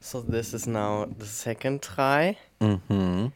So 0.00 0.22
this 0.22 0.54
is 0.54 0.66
now 0.66 1.06
the 1.18 1.26
second 1.26 1.82
try. 1.82 2.36
Mhm. 2.60 3.32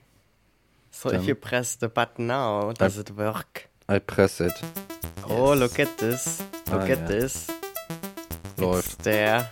So 0.90 1.10
if 1.10 1.26
you 1.26 1.34
press 1.34 1.76
the 1.76 1.88
button 1.88 2.26
now, 2.26 2.72
does 2.72 2.98
it 2.98 3.10
work? 3.10 3.68
I 3.88 3.98
press 3.98 4.40
it. 4.40 4.52
Oh, 5.28 5.52
look 5.54 5.78
at 5.78 5.98
this. 5.98 6.40
Look 6.70 6.88
Ah, 6.88 6.92
at 6.92 6.98
ja. 7.00 7.06
this. 7.06 7.48
Läuft. 8.56 8.86
It's 8.86 8.96
there. 9.02 9.48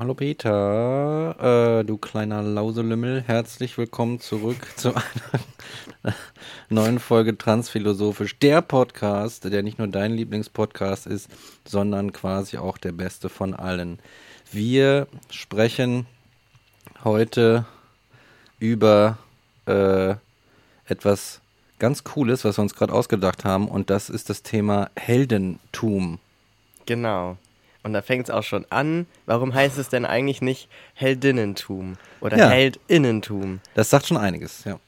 Hallo 0.00 0.14
Peter, 0.14 1.78
äh, 1.78 1.84
du 1.84 1.96
kleiner 1.98 2.42
Lauselümmel, 2.42 3.22
herzlich 3.22 3.78
willkommen 3.78 4.18
zurück 4.18 4.56
zu 4.74 4.88
einer 4.96 6.14
neuen 6.68 6.98
Folge 6.98 7.38
Transphilosophisch, 7.38 8.40
der 8.40 8.60
Podcast, 8.60 9.44
der 9.44 9.62
nicht 9.62 9.78
nur 9.78 9.86
dein 9.86 10.14
Lieblingspodcast 10.14 11.06
ist, 11.06 11.28
sondern 11.64 12.12
quasi 12.12 12.58
auch 12.58 12.76
der 12.76 12.90
beste 12.90 13.28
von 13.28 13.54
allen. 13.54 14.00
Wir 14.50 15.06
sprechen 15.30 16.06
heute 17.04 17.66
über 18.58 19.16
äh, 19.66 20.16
etwas 20.86 21.40
ganz 21.78 22.02
Cooles, 22.02 22.44
was 22.44 22.58
wir 22.58 22.62
uns 22.62 22.74
gerade 22.74 22.92
ausgedacht 22.92 23.44
haben, 23.44 23.68
und 23.68 23.90
das 23.90 24.10
ist 24.10 24.28
das 24.28 24.42
Thema 24.42 24.90
Heldentum. 24.96 26.18
Genau. 26.90 27.36
Und 27.84 27.92
da 27.92 28.02
fängt 28.02 28.24
es 28.24 28.30
auch 28.30 28.42
schon 28.42 28.66
an. 28.68 29.06
Warum 29.26 29.54
heißt 29.54 29.78
es 29.78 29.88
denn 29.88 30.04
eigentlich 30.04 30.42
nicht 30.42 30.68
Heldinnentum 30.94 31.96
oder 32.20 32.36
Ja. 32.36 32.48
Heldinnentum? 32.48 33.60
Das 33.74 33.90
sagt 33.90 34.06
schon 34.08 34.16
einiges, 34.16 34.64
ja. 34.64 34.80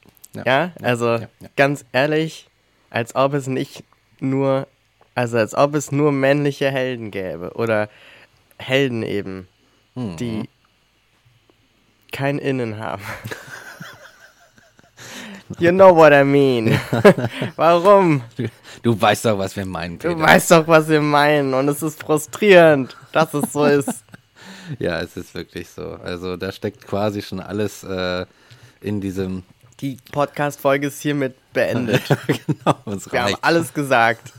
Ja, 0.45 0.71
also 0.81 1.05
ja, 1.13 1.19
ja. 1.39 1.47
ganz 1.55 1.85
ehrlich, 1.93 2.49
als 2.89 3.15
ob 3.15 3.33
es 3.35 3.47
nicht 3.47 3.85
nur, 4.19 4.67
also 5.15 5.37
als 5.37 5.55
ob 5.55 5.75
es 5.75 5.93
nur 5.93 6.11
männliche 6.11 6.69
Helden 6.71 7.09
gäbe 7.09 7.51
oder 7.55 7.87
Helden 8.59 9.01
eben, 9.03 9.47
Mhm. 9.95 10.17
die 10.17 10.49
kein 12.11 12.37
Innen 12.37 12.79
haben. 12.79 13.01
You 15.59 15.71
know 15.71 15.95
what 15.95 16.13
I 16.13 16.23
mean. 16.23 16.79
Warum? 17.55 18.21
Du, 18.37 18.47
du 18.81 18.99
weißt 18.99 19.25
doch, 19.25 19.37
was 19.37 19.55
wir 19.55 19.65
meinen, 19.65 19.97
Peter. 19.99 20.15
Du 20.15 20.21
weißt 20.21 20.51
doch, 20.51 20.67
was 20.67 20.87
wir 20.87 21.01
meinen 21.01 21.53
und 21.53 21.67
es 21.67 21.81
ist 21.83 22.01
frustrierend, 22.01 22.95
dass 23.11 23.33
es 23.33 23.51
so 23.53 23.65
ist. 23.65 23.89
Ja, 24.79 25.01
es 25.01 25.17
ist 25.17 25.35
wirklich 25.35 25.67
so. 25.69 25.99
Also 26.01 26.37
da 26.37 26.53
steckt 26.53 26.87
quasi 26.87 27.21
schon 27.21 27.41
alles 27.41 27.83
äh, 27.83 28.25
in 28.79 29.01
diesem. 29.01 29.43
Die 29.81 29.97
Podcast-Folge 30.13 30.87
ist 30.87 31.01
hiermit 31.01 31.35
beendet. 31.51 32.01
genau, 32.27 32.77
uns 32.85 33.11
Wir 33.11 33.19
haben 33.19 33.31
reicht. 33.33 33.43
alles 33.43 33.73
gesagt. 33.73 34.31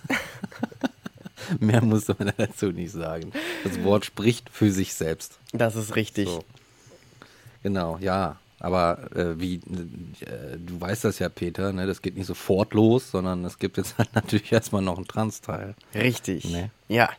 Mehr 1.61 1.83
muss 1.83 2.09
man 2.09 2.33
dazu 2.39 2.73
nicht 2.73 2.93
sagen. 2.93 3.33
Das 3.65 3.83
Wort 3.85 4.07
spricht 4.07 4.49
für 4.51 4.71
sich 4.71 4.95
selbst. 4.95 5.39
Das 5.53 5.77
ist 5.77 5.95
richtig. 5.95 6.27
So. 6.27 6.43
Genau, 7.63 7.99
ja. 8.01 8.37
Aber 8.65 9.15
äh, 9.15 9.39
wie, 9.39 9.57
äh, 9.57 10.57
du 10.57 10.81
weißt 10.81 11.05
das 11.05 11.19
ja, 11.19 11.29
Peter, 11.29 11.75
ne? 11.75 11.87
das 11.87 12.01
geht 12.01 12.17
nicht 12.17 12.25
sofort 12.25 12.73
los, 12.73 13.11
sondern 13.11 13.45
es 13.45 13.59
gibt 13.59 13.77
jetzt 13.77 13.99
halt 13.99 14.15
natürlich 14.15 14.51
erstmal 14.53 14.81
noch 14.81 14.97
einen 14.97 15.07
Trans-Teil. 15.07 15.75
Richtig. 15.95 16.47
Nee. 16.47 16.71
Ja. 16.89 17.11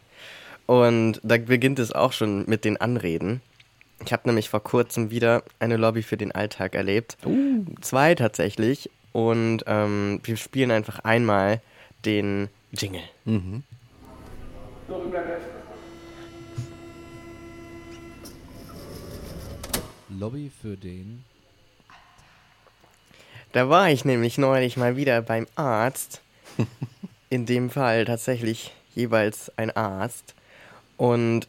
Und 0.66 1.22
da 1.22 1.38
beginnt 1.38 1.78
es 1.78 1.92
auch 1.92 2.14
schon 2.14 2.50
mit 2.50 2.66
den 2.66 2.78
Anreden. 2.78 3.42
Ich 4.04 4.12
habe 4.12 4.28
nämlich 4.28 4.50
vor 4.50 4.64
kurzem 4.64 5.12
wieder 5.12 5.44
eine 5.60 5.78
Lobby 5.78 6.02
für 6.02 6.18
den 6.18 6.32
Alltag 6.32 6.74
erlebt. 6.74 7.16
Zwei 7.82 8.16
tatsächlich. 8.16 8.90
Und 9.12 9.64
ähm, 9.68 10.22
wir 10.24 10.38
spielen 10.38 10.72
einfach 10.72 10.98
einmal 11.00 11.62
den 12.06 12.50
Jingle. 12.72 13.04
Lobby 20.10 20.52
für 20.60 20.76
den. 20.76 21.24
Da 23.56 23.70
war 23.70 23.90
ich 23.90 24.04
nämlich 24.04 24.38
neulich 24.38 24.76
mal 24.76 24.98
wieder 24.98 25.22
beim 25.22 25.48
Arzt. 25.56 26.20
In 27.30 27.46
dem 27.46 27.70
Fall 27.70 28.04
tatsächlich 28.04 28.74
jeweils 28.96 29.50
ein 29.56 29.72
Arzt. 29.72 30.36
Und 30.98 31.48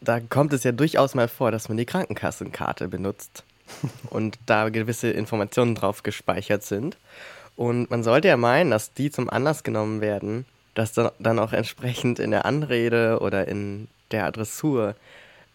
da 0.00 0.18
kommt 0.18 0.52
es 0.54 0.64
ja 0.64 0.72
durchaus 0.72 1.14
mal 1.14 1.28
vor, 1.28 1.52
dass 1.52 1.68
man 1.68 1.78
die 1.78 1.86
Krankenkassenkarte 1.86 2.88
benutzt. 2.88 3.44
Und 4.10 4.40
da 4.46 4.70
gewisse 4.70 5.10
Informationen 5.10 5.76
drauf 5.76 6.02
gespeichert 6.02 6.64
sind. 6.64 6.96
Und 7.54 7.92
man 7.92 8.02
sollte 8.02 8.26
ja 8.26 8.36
meinen, 8.36 8.72
dass 8.72 8.92
die 8.92 9.12
zum 9.12 9.30
Anlass 9.30 9.62
genommen 9.62 10.00
werden, 10.00 10.46
das 10.74 10.94
dann, 10.94 11.12
dann 11.20 11.38
auch 11.38 11.52
entsprechend 11.52 12.18
in 12.18 12.32
der 12.32 12.44
Anrede 12.44 13.20
oder 13.20 13.46
in 13.46 13.86
der 14.10 14.26
Adressur 14.26 14.96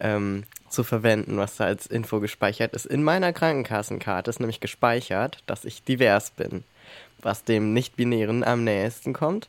ähm, 0.00 0.44
zu 0.72 0.84
verwenden, 0.84 1.36
was 1.36 1.56
da 1.56 1.64
als 1.64 1.86
Info 1.86 2.20
gespeichert 2.20 2.74
ist. 2.74 2.86
In 2.86 3.02
meiner 3.02 3.32
Krankenkassenkarte 3.32 4.30
ist 4.30 4.40
nämlich 4.40 4.60
gespeichert, 4.60 5.42
dass 5.46 5.64
ich 5.64 5.84
divers 5.84 6.30
bin, 6.30 6.64
was 7.20 7.44
dem 7.44 7.72
Nicht-Binären 7.72 8.44
am 8.44 8.64
nächsten 8.64 9.12
kommt 9.12 9.48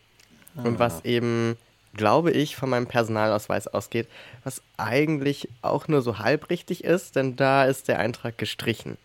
und 0.56 0.78
was 0.78 1.04
eben, 1.04 1.58
glaube 1.96 2.32
ich, 2.32 2.56
von 2.56 2.70
meinem 2.70 2.88
Personalausweis 2.88 3.68
ausgeht, 3.68 4.08
was 4.44 4.62
eigentlich 4.78 5.50
auch 5.62 5.88
nur 5.88 6.02
so 6.02 6.20
halb 6.20 6.50
richtig 6.50 6.84
ist, 6.84 7.16
denn 7.16 7.36
da 7.36 7.66
ist 7.66 7.88
der 7.88 8.00
Eintrag 8.00 8.38
gestrichen. 8.38 8.98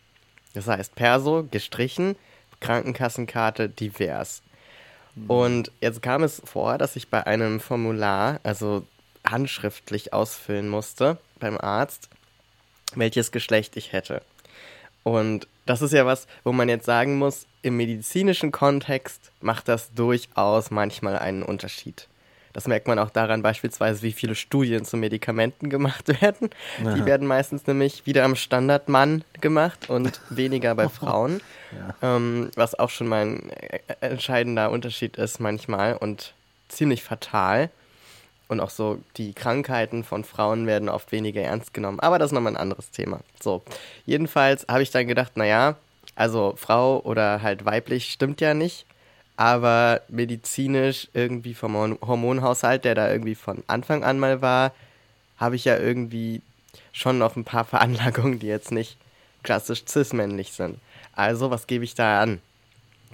Das 0.54 0.66
heißt, 0.66 0.94
Perso 0.94 1.46
gestrichen, 1.50 2.16
Krankenkassenkarte 2.60 3.68
divers. 3.68 4.42
Und 5.26 5.72
jetzt 5.80 6.02
kam 6.02 6.22
es 6.22 6.42
vor, 6.44 6.78
dass 6.78 6.94
ich 6.94 7.08
bei 7.08 7.26
einem 7.26 7.60
Formular, 7.60 8.40
also 8.44 8.84
handschriftlich 9.26 10.12
ausfüllen 10.12 10.68
musste 10.68 11.18
beim 11.38 11.58
Arzt, 11.58 12.08
welches 12.94 13.32
Geschlecht 13.32 13.76
ich 13.76 13.92
hätte. 13.92 14.22
Und 15.02 15.46
das 15.66 15.82
ist 15.82 15.92
ja 15.92 16.06
was, 16.06 16.26
wo 16.44 16.52
man 16.52 16.68
jetzt 16.68 16.86
sagen 16.86 17.18
muss, 17.18 17.46
im 17.62 17.76
medizinischen 17.76 18.52
Kontext 18.52 19.32
macht 19.40 19.68
das 19.68 19.92
durchaus 19.94 20.70
manchmal 20.70 21.18
einen 21.18 21.42
Unterschied. 21.42 22.08
Das 22.52 22.66
merkt 22.66 22.88
man 22.88 22.98
auch 22.98 23.10
daran 23.10 23.42
beispielsweise, 23.42 24.02
wie 24.02 24.12
viele 24.12 24.34
Studien 24.34 24.84
zu 24.84 24.96
Medikamenten 24.96 25.70
gemacht 25.70 26.08
werden. 26.22 26.50
Die 26.78 27.04
werden 27.04 27.26
meistens 27.26 27.66
nämlich 27.66 28.06
wieder 28.06 28.24
am 28.24 28.34
Standardmann 28.34 29.22
gemacht 29.40 29.90
und 29.90 30.20
weniger 30.30 30.74
bei 30.74 30.88
Frauen. 30.88 31.40
Ähm, 32.02 32.50
was 32.56 32.78
auch 32.78 32.90
schon 32.90 33.08
mal 33.08 33.26
ein 33.26 33.50
äh, 33.50 33.80
entscheidender 34.00 34.70
Unterschied 34.70 35.16
ist 35.16 35.38
manchmal 35.38 35.94
und 35.94 36.34
ziemlich 36.68 37.02
fatal. 37.02 37.70
Und 38.48 38.60
auch 38.60 38.70
so 38.70 38.98
die 39.16 39.34
Krankheiten 39.34 40.04
von 40.04 40.24
Frauen 40.24 40.66
werden 40.66 40.88
oft 40.88 41.12
weniger 41.12 41.42
ernst 41.42 41.74
genommen. 41.74 42.00
Aber 42.00 42.18
das 42.18 42.30
ist 42.30 42.32
nochmal 42.32 42.54
ein 42.54 42.60
anderes 42.60 42.90
Thema. 42.90 43.20
So, 43.40 43.62
jedenfalls 44.06 44.66
habe 44.68 44.82
ich 44.82 44.90
dann 44.90 45.06
gedacht, 45.06 45.36
naja, 45.36 45.76
also 46.14 46.54
Frau 46.56 47.00
oder 47.00 47.42
halt 47.42 47.64
weiblich 47.66 48.10
stimmt 48.10 48.40
ja 48.40 48.54
nicht. 48.54 48.86
Aber 49.36 50.00
medizinisch 50.08 51.08
irgendwie 51.12 51.54
vom 51.54 51.76
Horm- 51.76 51.98
Hormonhaushalt, 52.00 52.84
der 52.84 52.94
da 52.94 53.10
irgendwie 53.10 53.34
von 53.36 53.62
Anfang 53.66 54.02
an 54.02 54.18
mal 54.18 54.42
war, 54.42 54.72
habe 55.36 55.54
ich 55.54 55.64
ja 55.64 55.76
irgendwie 55.78 56.42
schon 56.92 57.18
noch 57.18 57.36
ein 57.36 57.44
paar 57.44 57.64
Veranlagungen, 57.66 58.38
die 58.38 58.48
jetzt 58.48 58.72
nicht 58.72 58.96
klassisch 59.42 59.84
cis-männlich 59.86 60.52
sind. 60.52 60.80
Also, 61.14 61.50
was 61.50 61.66
gebe 61.66 61.84
ich 61.84 61.94
da 61.94 62.20
an? 62.20 62.40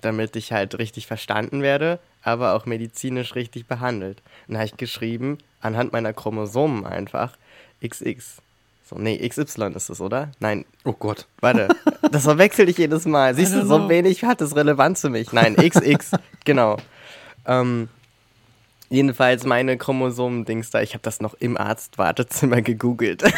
damit 0.05 0.37
ich 0.37 0.53
halt 0.53 0.79
richtig 0.79 1.07
verstanden 1.07 1.63
werde, 1.63 1.99
aber 2.25 2.55
auch 2.55 2.67
medizinisch 2.67 3.35
richtig 3.35 3.67
behandelt. 3.67 4.23
Dann 4.49 4.57
habe 4.57 4.67
ich 4.67 4.77
geschrieben, 4.77 5.39
anhand 5.61 5.93
meiner 5.93 6.13
Chromosomen 6.13 6.85
einfach, 6.87 7.37
XX. 7.87 8.39
So, 8.87 8.97
nee, 8.97 9.17
XY 9.27 9.73
ist 9.75 9.89
es, 9.91 10.01
oder? 10.01 10.31
Nein, 10.41 10.65
Oh 10.85 10.93
Gott. 10.93 11.27
warte. 11.41 11.69
Das 12.11 12.25
verwechsel 12.25 12.69
ich 12.69 12.77
jedes 12.79 13.07
Mal. 13.07 13.35
Siehst 13.35 13.55
du, 13.55 13.65
so 13.65 13.89
wenig 13.89 14.25
hat 14.25 14.41
es 14.41 14.55
Relevanz 14.57 15.01
für 15.01 15.09
mich. 15.11 15.33
Nein, 15.33 15.57
XX, 15.57 16.11
genau. 16.45 16.77
Ähm, 17.47 17.89
jedenfalls 18.91 19.45
meine 19.45 19.79
Chromosomen-Dings 19.79 20.71
da, 20.71 20.83
ich 20.83 20.93
habe 20.95 21.03
das 21.03 21.21
noch 21.21 21.35
im 21.35 21.57
Arztwartezimmer 21.57 22.61
gegoogelt. 22.63 23.23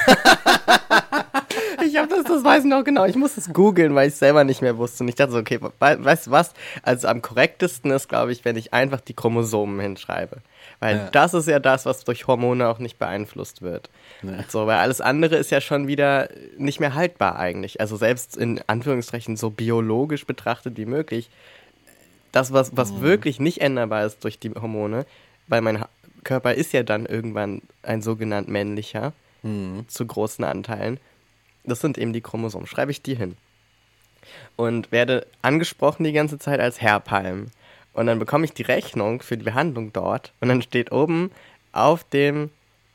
Ich 1.97 2.03
habe 2.03 2.15
das, 2.15 2.25
das 2.25 2.45
weiß 2.45 2.65
ich 2.65 2.69
noch 2.71 2.85
genau. 2.85 3.07
Ich 3.07 3.17
muss 3.17 3.39
es 3.39 3.53
googeln, 3.53 3.95
weil 3.95 4.09
ich 4.09 4.13
es 4.15 4.19
selber 4.19 4.45
nicht 4.45 4.61
mehr 4.61 4.77
wusste. 4.77 5.03
Und 5.03 5.09
ich 5.09 5.15
dachte 5.15 5.33
so, 5.33 5.39
okay, 5.39 5.59
we 5.63 5.71
weißt 6.05 6.27
du 6.27 6.31
was? 6.31 6.53
Also 6.83 7.09
am 7.09 7.23
korrektesten 7.23 7.91
ist, 7.91 8.09
glaube 8.11 8.33
ich, 8.33 8.45
wenn 8.45 8.57
ich 8.57 8.75
einfach 8.75 9.01
die 9.01 9.15
Chromosomen 9.15 9.81
hinschreibe. 9.81 10.39
Weil 10.79 10.97
Ja. 10.97 11.09
das 11.11 11.33
ist 11.33 11.49
ja 11.49 11.59
das, 11.59 11.87
was 11.87 12.05
durch 12.05 12.27
Hormone 12.27 12.69
auch 12.69 12.79
nicht 12.81 12.99
beeinflusst 12.99 13.63
wird. 13.63 13.89
So, 14.49 14.67
weil 14.67 14.77
alles 14.77 15.01
andere 15.01 15.37
ist 15.37 15.51
ja 15.51 15.61
schon 15.63 15.87
wieder 15.87 16.29
nicht 16.59 16.81
mehr 16.81 16.95
haltbar 16.95 17.39
eigentlich. 17.39 17.81
Also 17.81 17.97
selbst 17.97 18.37
in 18.37 18.61
Anführungszeichen 18.67 19.39
so 19.39 19.49
biologisch 19.49 20.27
betrachtet 20.27 20.77
wie 20.77 20.85
möglich. 20.87 21.31
Das, 22.33 22.53
was, 22.53 22.77
was 22.77 23.01
wirklich 23.01 23.41
nicht 23.41 23.63
änderbar 23.63 24.05
ist 24.05 24.23
durch 24.23 24.39
die 24.39 24.51
Hormone, 24.51 25.07
weil 25.49 25.63
mein 25.63 25.81
Ha- 25.81 25.89
Körper 26.25 26.53
ist 26.53 26.73
ja 26.75 26.83
dann 26.83 27.07
irgendwann 27.07 27.63
ein 27.83 28.03
sogenannt 28.03 28.49
männlicher, 28.49 29.13
Mhm. 29.43 29.85
zu 29.89 30.05
großen 30.05 30.45
Anteilen. 30.45 30.99
Das 31.67 31.81
sind 31.81 31.99
eben 31.99 32.13
die 32.13 32.21
Chromosomen. 32.21 32.67
Schreibe 32.67 32.91
ich 32.91 33.03
die 33.03 33.17
hin. 33.17 33.37
Und 34.57 34.91
werde 34.93 35.27
angesprochen 35.43 36.05
die 36.05 36.13
ganze 36.13 36.39
Zeit 36.39 36.61
als 36.61 36.81
Herr 36.81 37.01
Palm. 37.01 37.49
Und 37.93 38.07
dann 38.07 38.19
bekomme 38.19 38.45
ich 38.45 38.53
die 38.53 38.63
Rechnung 38.63 39.23
für 39.23 39.37
die 39.37 39.45
Behandlung 39.45 39.93
dort. 39.93 40.33
Und 40.41 40.49
dann 40.49 40.63
steht 40.63 40.93
oben 40.93 41.31
auf 41.73 42.05
dem 42.05 42.51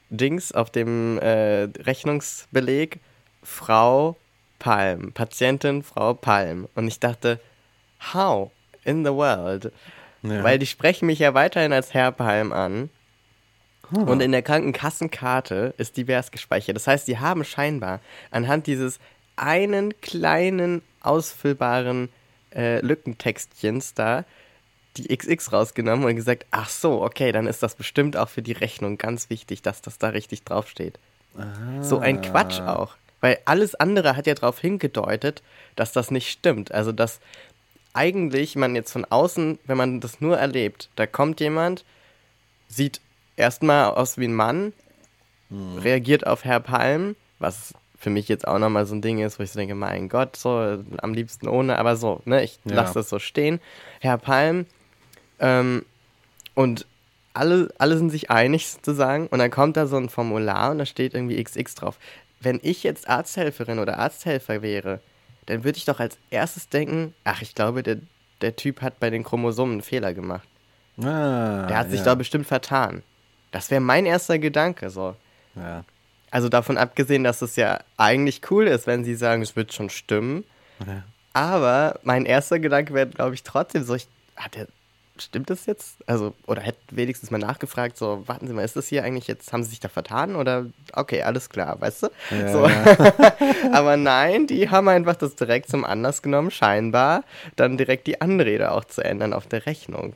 Dings, 0.10 0.52
auf 0.52 0.70
dem 0.70 1.18
äh, 1.20 1.64
Rechnungsbeleg 1.64 3.00
Frau 3.44 4.18
Palm. 4.60 5.12
Patientin 5.14 5.84
Frau 5.84 6.14
Palm. 6.14 6.68
Und 6.76 6.88
ich 6.88 7.00
dachte, 7.00 7.40
how 8.14 8.52
in 8.84 9.04
the 9.06 9.12
world? 9.12 9.72
Ja. 10.24 10.44
Weil 10.44 10.60
die 10.60 10.68
sprechen 10.68 11.08
mich 11.08 11.20
ja 11.20 11.34
weiterhin 11.34 11.74
als 11.74 11.94
Herr 11.94 12.12
Palm 12.12 12.52
an. 12.52 12.90
Und 13.92 14.22
in 14.22 14.31
der 14.31 14.42
Krankenkassenkarte 14.42 15.74
ist 15.78 15.98
divers 15.98 16.31
gespeichert. 16.31 16.75
Das 16.75 16.88
heißt, 16.88 17.07
die 17.07 17.19
haben 17.19 17.44
scheinbar 17.44 18.00
anhand 18.30 18.68
dieses 18.68 19.00
einen 19.36 20.00
kleinen 20.01 20.81
ausfüllbaren 21.01 22.10
äh, 22.56 22.80
Lückentextchens 22.80 23.94
da 23.94 24.25
die 24.98 25.16
XX 25.16 25.54
rausgenommen 25.54 26.06
und 26.06 26.16
gesagt, 26.16 26.45
ach 26.51 26.69
so, 26.69 27.01
okay, 27.01 27.31
dann 27.31 27.48
ist 27.48 27.63
das 27.63 27.75
bestimmt 27.75 28.18
auch 28.18 28.30
für 28.30 28.42
die 28.42 28.51
Rechnung 28.51 28.98
ganz 28.98 29.30
wichtig, 29.30 29.62
dass 29.62 29.81
das 29.81 29.98
da 29.98 30.10
richtig 30.10 30.44
draufsteht. 30.44 31.00
So 31.81 32.00
ein 32.00 32.22
Quatsch 32.22 32.60
auch. 32.60 32.95
Weil 33.22 33.39
alles 33.45 33.75
andere 33.75 34.18
hat 34.18 34.27
ja 34.27 34.34
darauf 34.34 34.60
hingedeutet, 34.60 35.42
dass 35.75 35.94
das 35.94 36.12
nicht 36.12 36.30
stimmt. 36.30 36.74
Also, 36.74 36.92
dass 36.92 37.19
eigentlich 37.94 38.56
man 38.56 38.75
jetzt 38.75 38.92
von 38.92 39.06
außen, 39.06 39.60
wenn 39.66 39.77
man 39.77 40.01
das 40.01 40.19
nur 40.19 40.38
erlebt, 40.38 40.89
da 40.95 41.07
kommt 41.07 41.39
jemand, 41.39 41.86
sieht 42.68 43.00
erstmal 43.36 43.92
aus 43.92 44.18
wie 44.18 44.25
ein 44.28 44.33
Mann, 44.36 44.74
reagiert 45.51 46.25
auf 46.25 46.45
Herr 46.45 46.60
Palm, 46.62 47.16
was 47.39 47.74
für 47.98 48.10
mich 48.10 48.28
jetzt 48.30 48.48
auch 48.48 48.57
nochmal 48.57 48.86
so 48.86 48.95
ein 48.95 49.01
Ding 49.01 49.19
ist, 49.19 49.38
wo 49.38 49.44
ich 49.44 49.51
so 49.51 49.60
denke, 49.60 49.75
mein 49.75 50.10
Gott, 50.10 50.36
so 50.36 50.80
am 51.01 51.13
liebsten 51.13 51.48
ohne, 51.48 51.78
aber 51.78 51.95
so, 51.98 52.22
ne, 52.25 52.44
ich 52.44 52.60
Ja. 52.66 52.75
lasse 52.75 52.95
das 52.95 53.10
so 53.10 53.19
stehen. 53.19 53.60
Herr 54.00 54.18
Palm, 54.18 54.66
ähm, 55.39 55.86
und 56.56 56.86
alle, 57.33 57.69
alle 57.78 57.98
sind 57.98 58.10
sich 58.10 58.30
einig 58.31 58.69
sozusagen 58.69 59.28
und 59.28 59.39
dann 59.39 59.51
kommt 59.51 59.77
da 59.77 59.88
so 59.88 59.98
ein 59.98 60.10
Formular 60.10 60.72
und 60.72 60.80
da 60.80 60.86
steht 60.86 61.13
irgendwie 61.13 61.42
XX 61.44 61.75
drauf. 61.75 61.98
Wenn 62.39 62.60
ich 62.63 62.84
jetzt 62.84 63.07
Arzthelferin 63.07 63.80
oder 63.80 64.00
Arzthelfer 64.00 64.62
wäre, 64.62 65.00
dann 65.45 65.63
würde 65.63 65.77
ich 65.77 65.86
doch 65.86 66.00
als 66.00 66.18
erstes 66.30 66.69
denken, 66.69 67.13
ach, 67.24 67.42
ich 67.42 67.56
glaube, 67.56 67.84
der, 67.84 67.98
der 68.42 68.56
Typ 68.56 68.81
hat 68.81 69.00
bei 69.00 69.10
den 69.10 69.24
Chromosomen 69.24 69.74
einen 69.74 69.81
Fehler 69.81 70.13
gemacht. 70.13 70.48
Ah, 70.98 71.68
Der 71.68 71.77
hat 71.77 71.89
sich 71.89 72.00
ja. 72.00 72.06
da 72.06 72.16
bestimmt 72.16 72.48
vertan. 72.48 73.04
Das 73.51 73.69
wäre 73.69 73.81
mein 73.81 74.06
erster 74.06 74.39
Gedanke 74.39 74.89
so. 74.89 75.15
Ja. 75.56 75.83
Also 76.31 76.48
davon 76.48 76.77
abgesehen, 76.77 77.24
dass 77.24 77.42
es 77.42 77.57
ja 77.57 77.81
eigentlich 77.98 78.42
cool 78.50 78.68
ist, 78.68 78.88
wenn 78.88 79.03
sie 79.03 79.15
sagen, 79.15 79.42
es 79.42 79.56
wird 79.56 79.74
schon 79.74 79.89
stimmen. 79.89 80.45
Ja. 80.86 81.03
Aber 81.33 82.00
mein 82.03 82.25
erster 82.25 82.59
Gedanke 82.59 82.94
wäre, 82.94 83.07
glaube 83.07 83.36
ich, 83.36 83.44
trotzdem 83.44 83.83
so, 83.83 83.95
ich, 83.95 84.07
hat 84.38 84.56
der, 84.56 84.68
stimmt 85.18 85.50
das 85.50 85.65
jetzt? 85.65 85.98
Also, 86.07 86.33
oder 86.48 86.62
hätte 86.62 86.80
wenigstens 86.92 87.31
mal 87.31 87.38
nachgefragt, 87.38 87.98
so, 87.98 88.24
warten 88.27 88.48
Sie 88.48 88.53
mal, 88.53 88.63
ist 88.63 88.75
das 88.75 88.88
hier 88.88 89.03
eigentlich 89.03 89.27
jetzt, 89.27 89.51
haben 89.51 89.63
Sie 89.63 89.69
sich 89.69 89.80
da 89.81 89.89
vertan? 89.89 90.36
Oder, 90.36 90.65
okay, 90.94 91.21
alles 91.24 91.50
klar, 91.50 91.80
weißt 91.80 92.03
du? 92.03 92.07
Ja, 92.31 92.51
so. 92.51 92.68
ja. 92.68 93.33
Aber 93.74 93.98
nein, 93.98 94.48
die 94.48 94.69
haben 94.69 94.88
einfach 94.88 95.15
das 95.15 95.36
direkt 95.36 95.69
zum 95.69 95.86
Anlass 95.86 96.21
genommen, 96.21 96.51
scheinbar, 96.51 97.24
dann 97.56 97.77
direkt 97.77 98.07
die 98.07 98.21
Anrede 98.21 98.71
auch 98.71 98.86
zu 98.86 99.03
ändern 99.03 99.33
auf 99.33 99.48
der 99.48 99.65
Rechnung. 99.65 100.15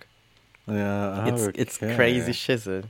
Ja, 0.68 1.28
It's, 1.28 1.48
okay. 1.48 1.62
it's 1.62 1.80
crazy 1.80 2.34
shizzle. 2.34 2.84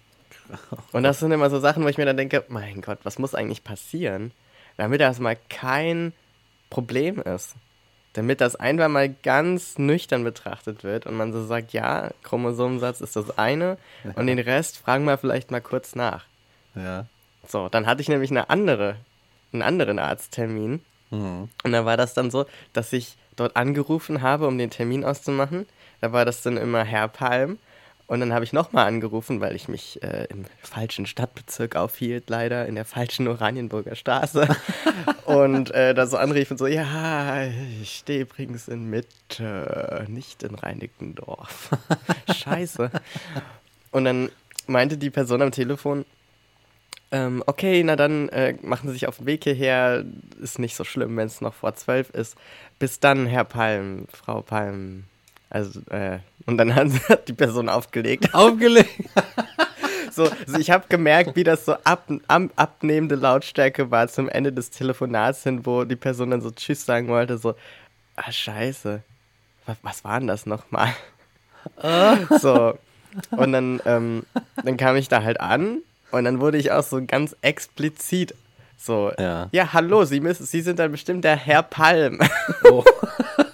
Und 0.92 1.04
das 1.04 1.20
sind 1.20 1.32
immer 1.32 1.50
so 1.50 1.60
Sachen, 1.60 1.84
wo 1.84 1.88
ich 1.88 1.98
mir 1.98 2.06
dann 2.06 2.18
denke, 2.18 2.44
mein 2.48 2.82
Gott, 2.82 3.00
was 3.04 3.20
muss 3.20 3.36
eigentlich 3.36 3.64
passieren, 3.64 4.32
damit 4.78 5.02
das 5.02 5.20
mal 5.20 5.38
kein 5.50 6.14
Problem 6.70 7.20
ist. 7.22 7.56
Damit 8.14 8.40
das 8.40 8.56
einfach 8.56 8.88
mal 8.88 9.10
ganz 9.10 9.78
nüchtern 9.78 10.24
betrachtet 10.24 10.84
wird 10.84 11.06
und 11.06 11.16
man 11.16 11.34
so 11.34 11.46
sagt, 11.46 11.74
ja, 11.74 12.12
Chromosomensatz 12.24 13.02
ist 13.02 13.16
das 13.16 13.38
eine 13.38 13.78
und 14.16 14.28
den 14.28 14.40
Rest 14.40 14.78
fragen 14.78 15.04
wir 15.06 15.18
vielleicht 15.18 15.52
mal 15.52 15.62
kurz 15.62 15.96
nach. 15.96 16.26
Ja. 16.76 17.06
So, 17.48 17.68
dann 17.70 17.86
hatte 17.86 18.02
ich 18.02 18.10
nämlich 18.10 18.32
eine 18.32 18.50
andere, 18.50 18.96
einen 19.52 19.62
anderen 19.62 20.00
Arzttermin 20.00 20.82
Mhm. 21.12 21.50
und 21.64 21.72
da 21.72 21.86
war 21.86 21.98
das 21.98 22.16
dann 22.16 22.32
so, 22.32 22.46
dass 22.74 22.92
ich 22.92 23.16
dort 23.36 23.56
angerufen 23.56 24.24
habe, 24.24 24.48
um 24.48 24.58
den 24.58 24.72
Termin 24.72 25.06
auszumachen. 25.06 25.68
Da 26.02 26.12
war 26.12 26.26
das 26.26 26.42
dann 26.42 26.58
immer 26.58 26.84
Herr 26.84 27.08
Palm. 27.08 27.60
Und 28.08 28.20
dann 28.20 28.34
habe 28.34 28.46
ich 28.46 28.54
nochmal 28.54 28.86
angerufen, 28.86 29.42
weil 29.42 29.56
ich 29.56 29.68
mich 29.68 30.02
äh, 30.04 30.26
im 30.30 30.46
falschen 30.62 31.08
Stadtbezirk 31.08 31.76
aufhielt, 31.76 32.30
leider 32.30 32.68
in 32.68 32.76
der 32.76 32.86
falschen 32.86 33.28
Oranienburger 33.28 33.96
Straße. 33.96 34.48
und 35.26 35.72
äh, 35.72 35.96
da 35.96 36.06
so 36.06 36.18
anrief 36.18 36.52
und 36.52 36.58
so, 36.58 36.68
ja, 36.68 37.46
ich 37.82 37.96
stehe 37.98 38.22
übrigens 38.22 38.68
in 38.68 38.90
Mitte, 38.90 40.06
nicht 40.08 40.44
in 40.44 40.54
Reinickendorf. 40.54 41.72
Scheiße. 42.36 42.92
Und 43.92 44.06
dann 44.06 44.30
meinte 44.68 44.98
die 44.98 45.10
Person 45.10 45.42
am 45.42 45.52
Telefon, 45.52 46.06
ähm, 47.12 47.44
okay, 47.46 47.84
na 47.84 47.96
dann 47.96 48.30
äh, 48.30 48.56
machen 48.62 48.88
Sie 48.88 48.94
sich 48.94 49.08
auf 49.08 49.18
den 49.18 49.26
Weg 49.26 49.44
hierher. 49.44 50.04
Ist 50.42 50.60
nicht 50.60 50.76
so 50.76 50.84
schlimm, 50.84 51.16
wenn 51.18 51.28
es 51.28 51.42
noch 51.42 51.54
vor 51.54 51.74
zwölf 51.76 52.10
ist. 52.10 52.36
Bis 52.78 53.00
dann, 53.00 53.26
Herr 53.26 53.46
Palm, 53.46 54.08
Frau 54.12 54.42
Palm. 54.42 55.06
Also, 55.50 55.80
äh, 55.92 56.20
und 56.46 56.58
dann 56.58 56.76
hat 56.76 57.28
die 57.28 57.34
Person 57.34 57.70
aufgelegt. 57.70 58.34
Aufgelegt. 58.34 58.92
So, 60.12 60.30
also 60.30 60.60
ich 60.60 60.72
habe 60.72 60.86
gemerkt, 60.88 61.36
wie 61.36 61.44
das 61.44 61.66
so 61.66 61.74
ab, 61.84 62.10
am, 62.30 62.50
abnehmende 62.56 63.16
Lautstärke 63.16 63.92
war 63.92 64.08
zum 64.08 64.30
Ende 64.30 64.54
des 64.54 64.70
Telefonats 64.70 65.44
hin, 65.44 65.66
wo 65.66 65.84
die 65.84 65.98
Person 65.98 66.32
dann 66.32 66.40
so 66.40 66.52
Tschüss 66.52 66.86
sagen 66.86 67.10
wollte, 67.10 67.38
so, 67.38 67.54
ah, 68.16 68.32
scheiße. 68.32 69.02
Was, 69.66 69.78
was 69.82 70.04
war 70.06 70.20
denn 70.20 70.30
das 70.30 70.46
nochmal? 70.46 70.96
So. 72.40 72.78
Und 73.32 73.52
dann, 73.52 73.82
ähm, 73.86 74.26
dann 74.64 74.78
kam 74.78 74.96
ich 74.96 75.10
da 75.10 75.22
halt 75.22 75.42
an 75.42 75.80
und 76.12 76.24
dann 76.24 76.40
wurde 76.40 76.60
ich 76.60 76.72
auch 76.72 76.84
so 76.84 77.04
ganz 77.06 77.36
explizit 77.42 78.36
so, 78.78 79.12
Ja. 79.18 79.50
ja 79.52 79.74
hallo, 79.74 80.06
Sie, 80.06 80.20
müssen, 80.20 80.46
Sie 80.46 80.62
sind 80.62 80.80
dann 80.80 80.92
bestimmt 80.92 81.24
der 81.24 81.36
Herr 81.36 81.64
Palm. 81.64 82.20
Oh. 82.70 82.84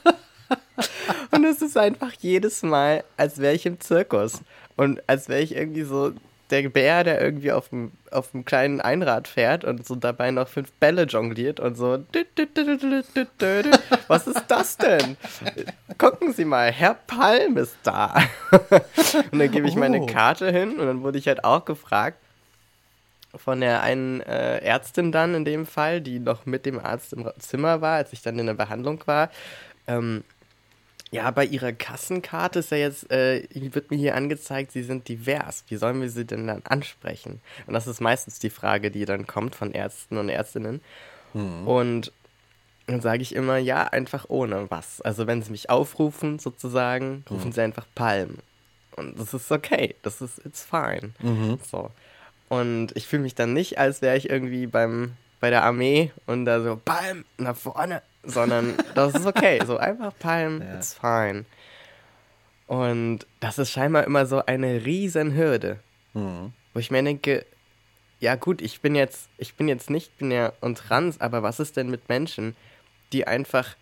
Und 1.31 1.45
es 1.45 1.61
ist 1.61 1.77
einfach 1.77 2.11
jedes 2.19 2.61
Mal, 2.63 3.03
als 3.17 3.39
wäre 3.39 3.53
ich 3.53 3.65
im 3.65 3.79
Zirkus. 3.79 4.41
Und 4.75 5.01
als 5.07 5.29
wäre 5.29 5.41
ich 5.41 5.55
irgendwie 5.55 5.83
so 5.83 6.11
der 6.49 6.67
Bär, 6.69 7.03
der 7.05 7.21
irgendwie 7.21 7.51
auf 7.53 7.69
dem, 7.69 7.91
auf 8.11 8.31
dem 8.31 8.43
kleinen 8.43 8.81
Einrad 8.81 9.29
fährt 9.29 9.63
und 9.63 9.87
so 9.87 9.95
dabei 9.95 10.31
noch 10.31 10.49
fünf 10.49 10.71
Bälle 10.73 11.03
jongliert 11.03 11.61
und 11.61 11.75
so. 11.77 12.03
Was 14.07 14.27
ist 14.27 14.43
das 14.49 14.75
denn? 14.77 15.15
Gucken 15.97 16.33
Sie 16.33 16.43
mal, 16.43 16.69
Herr 16.71 16.95
Palm 16.95 17.55
ist 17.57 17.77
da. 17.83 18.15
Und 19.31 19.39
dann 19.39 19.51
gebe 19.51 19.67
ich 19.67 19.75
meine 19.75 20.01
Oh. 20.01 20.05
Karte 20.05 20.51
hin 20.51 20.77
und 20.79 20.85
dann 20.85 21.03
wurde 21.03 21.17
ich 21.17 21.27
halt 21.27 21.45
auch 21.45 21.63
gefragt 21.63 22.17
von 23.35 23.61
der 23.61 23.81
einen 23.81 24.19
äh, 24.21 24.57
Ärztin 24.59 25.13
dann 25.13 25.33
in 25.35 25.45
dem 25.45 25.65
Fall, 25.65 26.01
die 26.01 26.19
noch 26.19 26.45
mit 26.45 26.65
dem 26.65 26.79
Arzt 26.79 27.13
im 27.13 27.29
Zimmer 27.39 27.79
war, 27.79 27.95
als 27.95 28.11
ich 28.11 28.21
dann 28.21 28.37
in 28.37 28.45
der 28.47 28.55
Behandlung 28.55 29.01
war. 29.05 29.29
Ähm, 29.87 30.25
ja, 31.11 31.29
bei 31.31 31.45
Ihrer 31.45 31.73
Kassenkarte 31.73 32.59
ist 32.59 32.71
ja 32.71 32.77
jetzt, 32.77 33.11
äh, 33.11 33.45
wird 33.53 33.91
mir 33.91 33.97
hier 33.97 34.15
angezeigt, 34.15 34.71
Sie 34.71 34.83
sind 34.83 35.09
divers. 35.09 35.65
Wie 35.67 35.75
sollen 35.75 36.01
wir 36.01 36.09
Sie 36.09 36.25
denn 36.25 36.47
dann 36.47 36.61
ansprechen? 36.63 37.41
Und 37.67 37.73
das 37.73 37.85
ist 37.85 37.99
meistens 37.99 38.39
die 38.39 38.49
Frage, 38.49 38.91
die 38.91 39.03
dann 39.03 39.27
kommt 39.27 39.55
von 39.55 39.73
Ärzten 39.73 40.17
und 40.17 40.29
Ärztinnen. 40.29 40.81
Und 41.65 42.13
dann 42.87 43.01
sage 43.01 43.21
ich 43.21 43.35
immer, 43.35 43.57
ja, 43.57 43.83
einfach 43.83 44.25
ohne 44.29 44.71
was. 44.71 45.01
Also 45.01 45.27
wenn 45.27 45.41
Sie 45.43 45.51
mich 45.51 45.69
aufrufen, 45.69 46.39
sozusagen, 46.39 47.25
rufen 47.29 47.51
Sie 47.51 47.61
einfach 47.61 47.85
Palm. 47.93 48.37
Und 48.95 49.19
das 49.19 49.33
ist 49.33 49.51
okay. 49.51 49.95
Das 50.03 50.21
ist, 50.21 50.45
it's 50.45 50.63
fine. 50.63 51.11
Mhm. 51.21 51.59
So. 51.69 51.91
Und 52.49 52.95
ich 52.95 53.07
fühle 53.07 53.23
mich 53.23 53.35
dann 53.35 53.53
nicht, 53.53 53.77
als 53.77 54.01
wäre 54.01 54.17
ich 54.17 54.29
irgendwie 54.29 54.67
beim, 54.67 55.13
bei 55.39 55.49
der 55.49 55.63
Armee 55.63 56.11
und 56.25 56.45
da 56.45 56.61
so, 56.61 56.79
Palm, 56.83 57.25
nach 57.37 57.55
vorne. 57.55 58.01
Sondern 58.23 58.75
das 58.95 59.15
ist 59.15 59.25
okay. 59.25 59.59
So 59.65 59.77
einfach 59.77 60.13
Palm, 60.19 60.61
Ja. 60.61 60.75
it's 60.75 60.93
fine. 60.93 61.45
Und 62.67 63.25
das 63.39 63.57
ist 63.57 63.71
scheinbar 63.71 64.05
immer 64.05 64.25
so 64.25 64.45
eine 64.45 64.85
riesen 64.85 65.35
Hürde, 65.35 65.79
Mhm. 66.13 66.53
wo 66.73 66.79
ich 66.79 66.91
mir 66.91 67.03
denke, 67.03 67.45
ja 68.19 68.35
gut, 68.35 68.61
ich 68.61 68.81
bin 68.81 68.95
jetzt, 68.95 69.29
ich 69.37 69.55
bin 69.55 69.67
jetzt 69.67 69.89
nicht 69.89 70.17
binär 70.17 70.53
und 70.61 70.77
trans, 70.77 71.19
aber 71.19 71.41
was 71.43 71.59
ist 71.59 71.75
denn 71.77 71.89
mit 71.89 72.07
Menschen, 72.07 72.55
die 73.11 73.27
einfach 73.27 73.75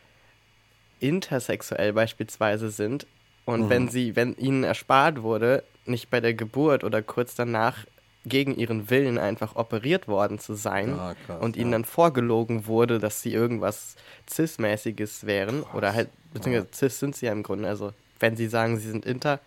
intersexuell 1.00 1.94
beispielsweise 1.94 2.70
sind 2.70 3.06
und 3.46 3.66
Mhm. 3.66 3.70
wenn 3.70 3.88
sie, 3.90 4.16
wenn 4.16 4.36
ihnen 4.36 4.64
erspart 4.64 5.22
wurde, 5.22 5.64
nicht 5.86 6.10
bei 6.10 6.20
der 6.20 6.34
Geburt 6.34 6.84
oder 6.84 7.02
kurz 7.02 7.36
danach 7.36 7.86
gegen 8.30 8.56
ihren 8.56 8.90
Willen 8.90 9.18
einfach 9.18 9.56
operiert 9.56 10.08
worden 10.08 10.40
zu 10.40 10.54
sein 10.54 10.90
Ja, 10.96 11.14
krass, 11.26 11.42
und 11.42 11.58
ihnen 11.58 11.72
ja. 11.72 11.78
dann 11.78 11.86
vorgelogen 11.86 12.68
wurde, 12.68 13.00
dass 13.00 13.22
sie 13.22 13.34
irgendwas 13.34 13.96
cis-mäßiges 14.30 15.26
wären 15.26 15.64
oder 15.74 15.94
halt, 15.94 16.10
beziehungsweise 16.34 16.68
cis 16.74 17.00
sind 17.00 17.16
sie 17.16 17.26
ja 17.26 17.32
im 17.32 17.44
Grunde, 17.44 17.68
also 17.68 17.92
wenn 18.20 18.36
sie 18.36 18.48
sagen, 18.48 18.78
sie 18.78 18.90
sind 18.90 19.06
inter, 19.06 19.40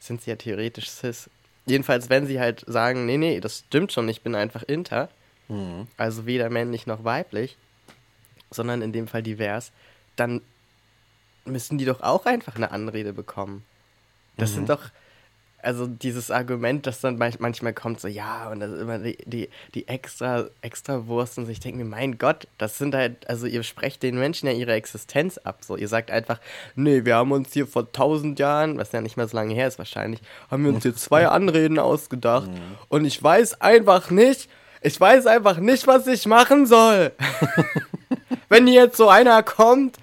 sind 0.00 0.22
sie 0.22 0.30
ja 0.30 0.36
theoretisch 0.36 0.88
cis. 0.90 1.28
jedenfalls, 1.66 2.10
wenn 2.10 2.26
sie 2.26 2.38
halt 2.40 2.64
sagen, 2.66 3.06
nee, 3.06 3.16
nee, 3.18 3.40
das 3.40 3.58
stimmt 3.66 3.92
schon, 3.92 4.08
ich 4.08 4.22
bin 4.22 4.34
einfach 4.34 4.62
inter, 4.62 5.08
Mhm. 5.48 5.88
also 5.98 6.24
weder 6.24 6.48
männlich 6.48 6.86
noch 6.86 7.04
weiblich, 7.04 7.56
sondern 8.50 8.80
in 8.80 8.92
dem 8.92 9.08
Fall 9.08 9.22
divers, 9.22 9.72
dann 10.16 10.40
müssen 11.44 11.76
die 11.76 11.84
doch 11.84 12.00
auch 12.02 12.24
einfach 12.26 12.56
eine 12.56 12.70
Anrede 12.70 13.12
bekommen. 13.12 13.64
Das 14.38 14.50
Mhm. 14.50 14.54
sind 14.54 14.68
doch, 14.70 14.84
also 15.64 15.86
dieses 15.86 16.30
Argument, 16.30 16.86
das 16.86 17.00
dann 17.00 17.18
manch- 17.18 17.38
manchmal 17.38 17.72
kommt, 17.72 18.00
so, 18.00 18.08
ja, 18.08 18.48
und 18.50 18.60
das 18.60 18.70
ist 18.72 18.80
immer 18.80 18.98
die, 18.98 19.16
die, 19.24 19.48
die 19.74 19.88
extra, 19.88 20.44
extra 20.60 21.06
Wurst 21.06 21.38
und 21.38 21.46
so, 21.46 21.50
ich 21.52 21.60
denke 21.60 21.78
mir, 21.78 21.84
mein 21.84 22.18
Gott, 22.18 22.46
das 22.58 22.78
sind 22.78 22.94
halt, 22.94 23.28
also 23.28 23.46
ihr 23.46 23.62
sprecht 23.62 24.02
den 24.02 24.18
Menschen 24.18 24.46
ja 24.46 24.52
ihre 24.52 24.72
Existenz 24.74 25.38
ab, 25.38 25.58
so, 25.62 25.76
ihr 25.76 25.88
sagt 25.88 26.10
einfach, 26.10 26.38
nee, 26.74 27.04
wir 27.04 27.16
haben 27.16 27.32
uns 27.32 27.52
hier 27.52 27.66
vor 27.66 27.90
tausend 27.92 28.38
Jahren, 28.38 28.78
was 28.78 28.92
ja 28.92 29.00
nicht 29.00 29.16
mehr 29.16 29.26
so 29.26 29.36
lange 29.36 29.54
her 29.54 29.68
ist 29.68 29.78
wahrscheinlich, 29.78 30.20
haben 30.50 30.64
wir 30.64 30.72
uns 30.72 30.82
hier 30.82 30.94
zwei 30.94 31.26
Anreden 31.28 31.78
ausgedacht 31.78 32.50
und 32.88 33.04
ich 33.04 33.22
weiß 33.22 33.60
einfach 33.60 34.10
nicht, 34.10 34.48
ich 34.82 35.00
weiß 35.00 35.26
einfach 35.26 35.56
nicht, 35.58 35.86
was 35.86 36.06
ich 36.06 36.26
machen 36.26 36.66
soll. 36.66 37.12
Wenn 38.50 38.66
jetzt 38.66 38.96
so 38.98 39.08
einer 39.08 39.42
kommt 39.42 39.96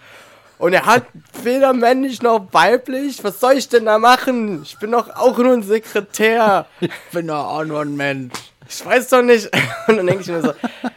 und 0.61 0.73
er 0.73 0.85
hat 0.85 1.07
weder 1.41 1.73
männlich 1.73 2.21
noch 2.21 2.53
weiblich, 2.53 3.23
was 3.23 3.39
soll 3.39 3.53
ich 3.53 3.67
denn 3.67 3.85
da 3.85 3.97
machen? 3.97 4.61
Ich 4.61 4.77
bin 4.77 4.91
doch 4.91 5.09
auch 5.09 5.35
nur 5.39 5.53
ein 5.53 5.63
Sekretär. 5.63 6.67
Ich 6.79 6.91
bin 7.11 7.25
doch 7.25 7.47
auch 7.47 7.65
nur 7.65 7.81
ein 7.81 7.97
Mensch. 7.97 8.33
Ich 8.69 8.85
weiß 8.85 9.09
doch 9.09 9.23
nicht. 9.23 9.49
Und 9.87 9.97
dann 9.97 10.05
denke 10.05 10.21
ich 10.21 10.27
mir 10.27 10.43
so, 10.43 10.53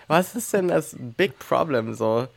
was 0.07 0.35
ist 0.35 0.53
denn 0.53 0.69
das 0.69 0.95
Big 0.99 1.39
Problem 1.39 1.95
so? 1.95 2.29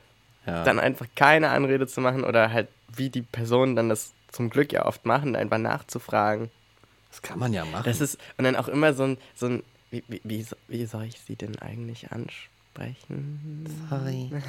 Ja. 0.45 0.63
Dann 0.63 0.79
einfach 0.79 1.05
keine 1.15 1.49
Anrede 1.49 1.85
zu 1.85 1.99
machen 1.99 2.23
oder 2.23 2.53
halt, 2.53 2.69
wie 2.95 3.09
die 3.09 3.23
Personen 3.23 3.75
dann 3.75 3.89
das 3.89 4.13
zum 4.31 4.49
Glück 4.49 4.71
ja 4.71 4.85
oft 4.85 5.05
machen, 5.05 5.35
einfach 5.35 5.57
nachzufragen. 5.57 6.49
das 7.11 7.21
kann 7.21 7.39
man 7.39 7.51
ja 7.51 7.65
machen. 7.65 7.83
Das 7.83 7.99
ist, 7.99 8.17
und 8.37 8.45
dann 8.45 8.55
auch 8.55 8.69
immer 8.69 8.93
so 8.93 9.03
ein, 9.03 9.17
so 9.35 9.47
ein 9.47 9.63
wie, 9.91 10.01
wie, 10.07 10.21
wie, 10.23 10.45
wie 10.69 10.85
soll 10.85 11.03
ich 11.03 11.19
sie 11.19 11.35
denn 11.35 11.59
eigentlich 11.59 12.09
ansprechen? 12.09 13.67
Sorry. 13.89 14.31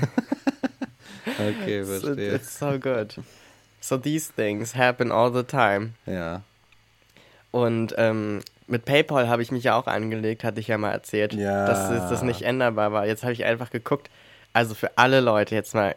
okay, 1.26 1.84
verstehe. 1.84 2.34
it's 2.34 2.58
so 2.58 2.78
good. 2.78 3.14
So 3.80 3.96
these 3.96 4.32
things 4.34 4.74
happen 4.74 5.12
all 5.12 5.32
the 5.32 5.42
time. 5.44 5.90
Ja. 6.06 6.42
Und 7.50 7.94
ähm, 7.96 8.40
mit 8.66 8.84
PayPal 8.84 9.28
habe 9.28 9.42
ich 9.42 9.50
mich 9.50 9.64
ja 9.64 9.76
auch 9.76 9.86
angelegt, 9.86 10.44
hatte 10.44 10.60
ich 10.60 10.68
ja 10.68 10.76
mal 10.78 10.92
erzählt, 10.92 11.32
Ja. 11.32 11.66
dass 11.66 12.10
das 12.10 12.22
nicht 12.22 12.42
änderbar 12.42 12.92
war. 12.92 13.06
Jetzt 13.06 13.22
habe 13.22 13.32
ich 13.32 13.44
einfach 13.44 13.70
geguckt, 13.70 14.10
also 14.52 14.74
für 14.74 14.90
alle 14.98 15.20
Leute 15.20 15.54
jetzt 15.54 15.74
mal 15.74 15.94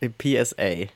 äh, 0.00 0.08
PSA. 0.08 0.88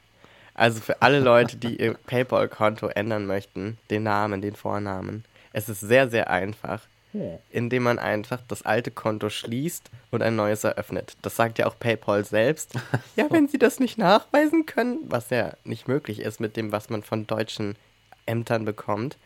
Also 0.54 0.80
für 0.80 1.02
alle 1.02 1.20
Leute, 1.20 1.56
die 1.56 1.80
ihr 1.80 1.94
PayPal-Konto 2.06 2.88
ändern 2.88 3.26
möchten, 3.26 3.78
den 3.90 4.02
Namen, 4.04 4.40
den 4.42 4.54
Vornamen. 4.54 5.24
Es 5.52 5.68
ist 5.68 5.80
sehr, 5.80 6.08
sehr 6.08 6.30
einfach, 6.30 6.82
indem 7.50 7.84
man 7.84 7.98
einfach 7.98 8.40
das 8.48 8.62
alte 8.62 8.90
Konto 8.90 9.30
schließt 9.30 9.90
und 10.10 10.22
ein 10.22 10.36
neues 10.36 10.64
eröffnet. 10.64 11.16
Das 11.22 11.36
sagt 11.36 11.58
ja 11.58 11.66
auch 11.66 11.78
PayPal 11.78 12.24
selbst. 12.24 12.74
Ja, 13.16 13.26
wenn 13.30 13.48
sie 13.48 13.58
das 13.58 13.80
nicht 13.80 13.98
nachweisen 13.98 14.66
können, 14.66 15.00
was 15.04 15.30
ja 15.30 15.54
nicht 15.64 15.88
möglich 15.88 16.20
ist 16.20 16.38
mit 16.38 16.56
dem, 16.56 16.70
was 16.70 16.88
man 16.88 17.02
von 17.02 17.26
deutschen 17.26 17.74
Ämtern 18.26 18.64
bekommt, 18.64 19.16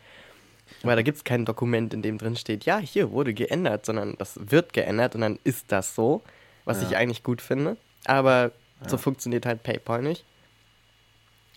weil 0.82 0.96
da 0.96 1.02
gibt 1.02 1.18
es 1.18 1.24
kein 1.24 1.44
Dokument, 1.44 1.92
in 1.92 2.00
dem 2.00 2.16
drin 2.16 2.36
steht, 2.36 2.64
ja, 2.64 2.78
hier 2.78 3.10
wurde 3.10 3.34
geändert, 3.34 3.84
sondern 3.84 4.16
das 4.16 4.38
wird 4.40 4.72
geändert 4.72 5.14
und 5.14 5.20
dann 5.20 5.38
ist 5.44 5.70
das 5.70 5.94
so, 5.94 6.22
was 6.64 6.82
ich 6.82 6.96
eigentlich 6.96 7.22
gut 7.22 7.42
finde. 7.42 7.76
Aber 8.06 8.52
so 8.86 8.96
funktioniert 8.96 9.44
halt 9.44 9.62
PayPal 9.62 10.00
nicht. 10.00 10.24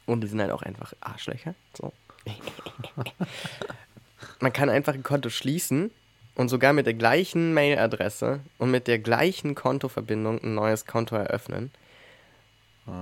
Und 0.06 0.22
die 0.22 0.28
sind 0.28 0.42
halt 0.42 0.52
auch 0.52 0.62
einfach 0.62 0.94
Arschlöcher. 1.00 1.56
So. 1.76 1.94
Man 4.40 4.54
kann 4.54 4.70
einfach 4.70 4.94
ein 4.94 5.04
Konto 5.04 5.30
schließen 5.30 5.92
und 6.36 6.50
sogar 6.50 6.74
mit 6.74 6.86
der 6.86 6.94
gleichen 6.94 7.54
Mailadresse 7.54 8.42
und 8.58 8.72
mit 8.72 8.88
der 8.88 9.00
gleichen 9.00 9.56
Kontoverbindung 9.56 10.42
ein 10.44 10.54
neues 10.54 10.86
Konto 10.86 11.16
eröffnen. 11.16 11.72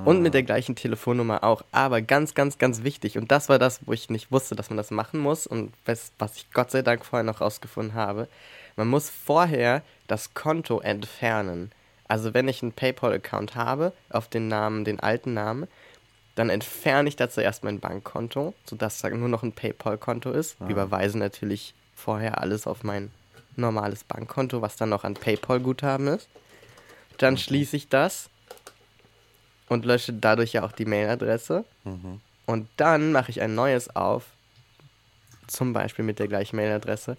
Und 0.05 0.21
mit 0.21 0.33
der 0.33 0.43
gleichen 0.43 0.75
Telefonnummer 0.75 1.43
auch. 1.43 1.61
Aber 1.73 2.01
ganz, 2.01 2.35
ganz, 2.35 2.57
ganz 2.57 2.83
wichtig. 2.83 3.17
Und 3.17 3.31
das 3.31 3.49
war 3.49 3.59
das, 3.59 3.81
wo 3.85 3.91
ich 3.91 4.09
nicht 4.09 4.31
wusste, 4.31 4.55
dass 4.55 4.69
man 4.69 4.77
das 4.77 4.91
machen 4.91 5.19
muss. 5.19 5.45
Und 5.45 5.73
was, 5.85 6.13
was 6.19 6.37
ich 6.37 6.51
Gott 6.53 6.71
sei 6.71 6.81
Dank 6.81 7.03
vorher 7.03 7.25
noch 7.25 7.41
rausgefunden 7.41 7.93
habe. 7.93 8.29
Man 8.77 8.87
muss 8.87 9.09
vorher 9.09 9.81
das 10.07 10.33
Konto 10.33 10.79
entfernen. 10.79 11.71
Also 12.07 12.33
wenn 12.33 12.47
ich 12.47 12.63
einen 12.63 12.71
PayPal-Account 12.71 13.55
habe, 13.55 13.91
auf 14.09 14.29
den 14.29 14.47
Namen, 14.47 14.85
den 14.85 15.01
alten 15.01 15.33
Namen, 15.33 15.67
dann 16.35 16.49
entferne 16.49 17.09
ich 17.09 17.17
da 17.17 17.29
zuerst 17.29 17.65
mein 17.65 17.81
Bankkonto, 17.81 18.53
sodass 18.65 18.99
da 18.99 19.09
nur 19.09 19.29
noch 19.29 19.43
ein 19.43 19.51
PayPal-Konto 19.51 20.31
ist. 20.31 20.57
Überweise 20.61 21.17
natürlich 21.17 21.73
vorher 21.93 22.39
alles 22.39 22.67
auf 22.67 22.83
mein 22.83 23.11
normales 23.55 24.03
Bankkonto, 24.03 24.61
was 24.61 24.75
dann 24.75 24.89
noch 24.89 25.03
an 25.03 25.13
PayPal-Guthaben 25.15 26.07
ist. 26.07 26.27
Dann 27.17 27.37
schließe 27.37 27.75
ich 27.75 27.89
das 27.89 28.29
und 29.69 29.85
lösche 29.85 30.13
dadurch 30.13 30.53
ja 30.53 30.63
auch 30.63 30.71
die 30.71 30.85
Mailadresse. 30.85 31.65
Und 32.45 32.67
dann 32.77 33.11
mache 33.11 33.31
ich 33.31 33.41
ein 33.41 33.55
neues 33.55 33.95
auf, 33.95 34.25
zum 35.47 35.73
Beispiel 35.73 36.05
mit 36.05 36.19
der 36.19 36.27
gleichen 36.27 36.55
Mailadresse 36.55 37.17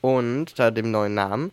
und 0.00 0.58
da 0.58 0.70
dem 0.70 0.90
neuen 0.90 1.14
Namen 1.14 1.52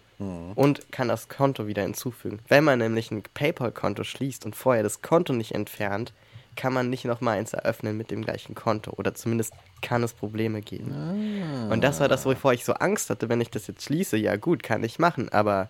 und 0.56 0.92
kann 0.92 1.10
das 1.10 1.28
Konto 1.28 1.68
wieder 1.68 1.82
hinzufügen. 1.82 2.40
Wenn 2.48 2.64
man 2.64 2.80
nämlich 2.80 3.12
ein 3.12 3.24
PayPal-Konto 3.24 4.04
schließt 4.04 4.46
und 4.46 4.56
vorher 4.56 4.84
das 4.84 5.02
Konto 5.02 5.34
nicht 5.34 5.54
entfernt, 5.54 6.14
kann 6.56 6.74
man 6.74 6.90
nicht 6.90 7.06
nochmal 7.06 7.38
eins 7.38 7.54
eröffnen 7.54 7.98
mit 7.98 8.12
dem 8.12 8.24
gleichen 8.24 8.56
Konto. 8.56 8.92
Oder 8.98 9.14
zumindest 9.14 9.54
kann 9.82 10.04
es 10.04 10.14
Probleme 10.14 10.62
geben. 10.62 11.68
Und 11.70 11.84
das 11.84 12.00
war 12.00 12.08
das, 12.08 12.26
wovor 12.26 12.54
ich 12.54 12.66
so 12.66 12.74
Angst 12.74 13.10
hatte, 13.10 13.30
wenn 13.30 13.42
ich 13.42 13.50
das 13.50 13.68
jetzt 13.68 13.84
schließe. 13.84 14.18
Ja 14.18 14.36
gut, 14.36 14.64
kann 14.64 14.84
ich 14.84 15.00
machen, 15.00 15.30
aber 15.30 15.70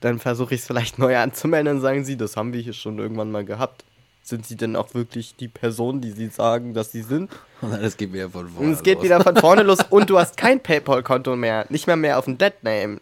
dann 0.00 0.18
versuche 0.18 0.54
ich 0.54 0.60
es 0.60 0.66
vielleicht 0.66 0.98
neu 0.98 1.16
anzumelden 1.16 1.76
und 1.76 1.80
sagen 1.80 2.04
sie, 2.04 2.16
das 2.16 2.36
haben 2.36 2.52
wir 2.52 2.60
hier 2.60 2.72
schon 2.72 2.98
irgendwann 2.98 3.30
mal 3.30 3.44
gehabt. 3.44 3.84
Sind 4.22 4.44
sie 4.46 4.56
denn 4.56 4.76
auch 4.76 4.92
wirklich 4.92 5.36
die 5.36 5.48
Person, 5.48 6.02
die 6.02 6.10
sie 6.12 6.26
sagen, 6.28 6.74
dass 6.74 6.92
sie 6.92 7.00
sind? 7.02 7.30
Und 7.62 7.72
alles 7.72 7.96
geht 7.96 8.12
wieder 8.12 8.28
von 8.28 8.46
vorne 8.46 8.66
Und 8.68 8.74
es 8.74 8.82
geht 8.82 8.96
los. 8.96 9.04
wieder 9.04 9.20
von 9.22 9.36
vorne 9.40 9.62
los 9.62 9.78
und 9.90 10.10
du 10.10 10.18
hast 10.18 10.36
kein 10.36 10.60
PayPal-Konto 10.60 11.34
mehr. 11.34 11.64
Nicht 11.70 11.86
mal 11.86 11.96
mehr 11.96 12.18
auf 12.18 12.26
dem 12.26 12.36
Dead-Name. 12.36 13.00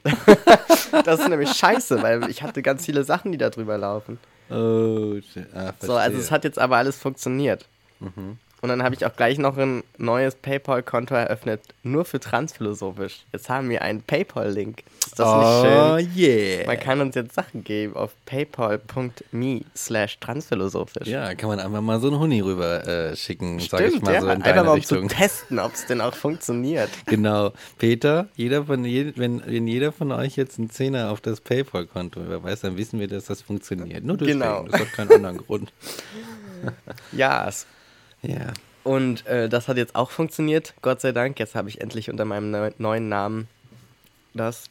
das 1.04 1.20
ist 1.20 1.28
nämlich 1.28 1.50
scheiße, 1.50 2.00
weil 2.00 2.30
ich 2.30 2.42
hatte 2.42 2.62
ganz 2.62 2.86
viele 2.86 3.02
Sachen, 3.04 3.32
die 3.32 3.38
da 3.38 3.50
drüber 3.50 3.76
laufen. 3.76 4.18
Oh, 4.50 5.20
shit. 5.32 5.46
Ah, 5.54 5.72
So, 5.80 5.94
also 5.94 6.18
es 6.18 6.30
hat 6.30 6.44
jetzt 6.44 6.58
aber 6.58 6.76
alles 6.76 6.96
funktioniert. 6.96 7.66
Und 8.66 8.70
dann 8.70 8.82
habe 8.82 8.96
ich 8.96 9.06
auch 9.06 9.14
gleich 9.14 9.38
noch 9.38 9.56
ein 9.58 9.84
neues 9.96 10.34
PayPal-Konto 10.34 11.14
eröffnet, 11.14 11.60
nur 11.84 12.04
für 12.04 12.18
transphilosophisch. 12.18 13.20
Jetzt 13.32 13.48
haben 13.48 13.70
wir 13.70 13.80
einen 13.82 14.02
PayPal-Link. 14.02 14.82
Ist 15.06 15.20
das 15.20 15.36
nicht 15.36 15.46
oh, 15.46 15.98
schön? 15.98 16.10
yeah. 16.16 16.66
Man 16.66 16.80
kann 16.80 17.00
uns 17.00 17.14
jetzt 17.14 17.36
Sachen 17.36 17.62
geben 17.62 17.94
auf 17.94 18.10
paypal.me 18.26 19.60
slash 19.76 20.18
transphilosophisch. 20.18 21.06
ja, 21.06 21.32
kann 21.36 21.48
man 21.48 21.60
einfach 21.60 21.80
mal 21.80 22.00
so 22.00 22.08
einen 22.08 22.18
Huni 22.18 22.40
rüber 22.40 22.84
äh, 22.84 23.14
schicken, 23.14 23.60
sag 23.60 23.82
ich 23.82 24.02
mal 24.02 24.14
ja. 24.14 24.20
so 24.20 24.26
in 24.26 24.32
Einfach 24.32 24.50
deine 24.50 24.64
mal 24.64 24.72
um 24.72 24.82
zu 24.82 25.00
testen, 25.06 25.60
ob 25.60 25.72
es 25.72 25.86
denn 25.86 26.00
auch 26.00 26.14
funktioniert. 26.14 26.90
Genau. 27.06 27.52
Peter, 27.78 28.26
jeder 28.34 28.64
von 28.64 28.84
je, 28.84 29.12
wenn, 29.14 29.40
wenn 29.46 29.68
jeder 29.68 29.92
von 29.92 30.10
euch 30.10 30.34
jetzt 30.34 30.58
einen 30.58 30.70
Zehner 30.70 31.12
auf 31.12 31.20
das 31.20 31.40
PayPal-Konto 31.40 32.20
überweist, 32.20 32.64
dann 32.64 32.76
wissen 32.76 32.98
wir, 32.98 33.06
dass 33.06 33.26
das 33.26 33.42
funktioniert. 33.42 34.02
Nur 34.02 34.16
deswegen. 34.16 34.40
Genau. 34.40 34.64
Das 34.64 34.80
hat 34.80 34.92
keinen 34.92 35.12
anderen 35.12 35.36
Grund. 35.46 35.72
Ja, 37.12 37.46
es 37.46 37.66
Ja. 38.26 38.52
Und 38.84 39.26
äh, 39.26 39.48
das 39.48 39.66
hat 39.68 39.76
jetzt 39.76 39.96
auch 39.96 40.10
funktioniert, 40.10 40.74
Gott 40.80 41.00
sei 41.00 41.12
Dank. 41.12 41.38
Jetzt 41.40 41.54
habe 41.54 41.68
ich 41.68 41.80
endlich 41.80 42.08
unter 42.08 42.24
meinem 42.24 42.50
neu 42.50 42.70
neuen 42.78 43.08
Namen 43.08 43.48
das 44.34 44.70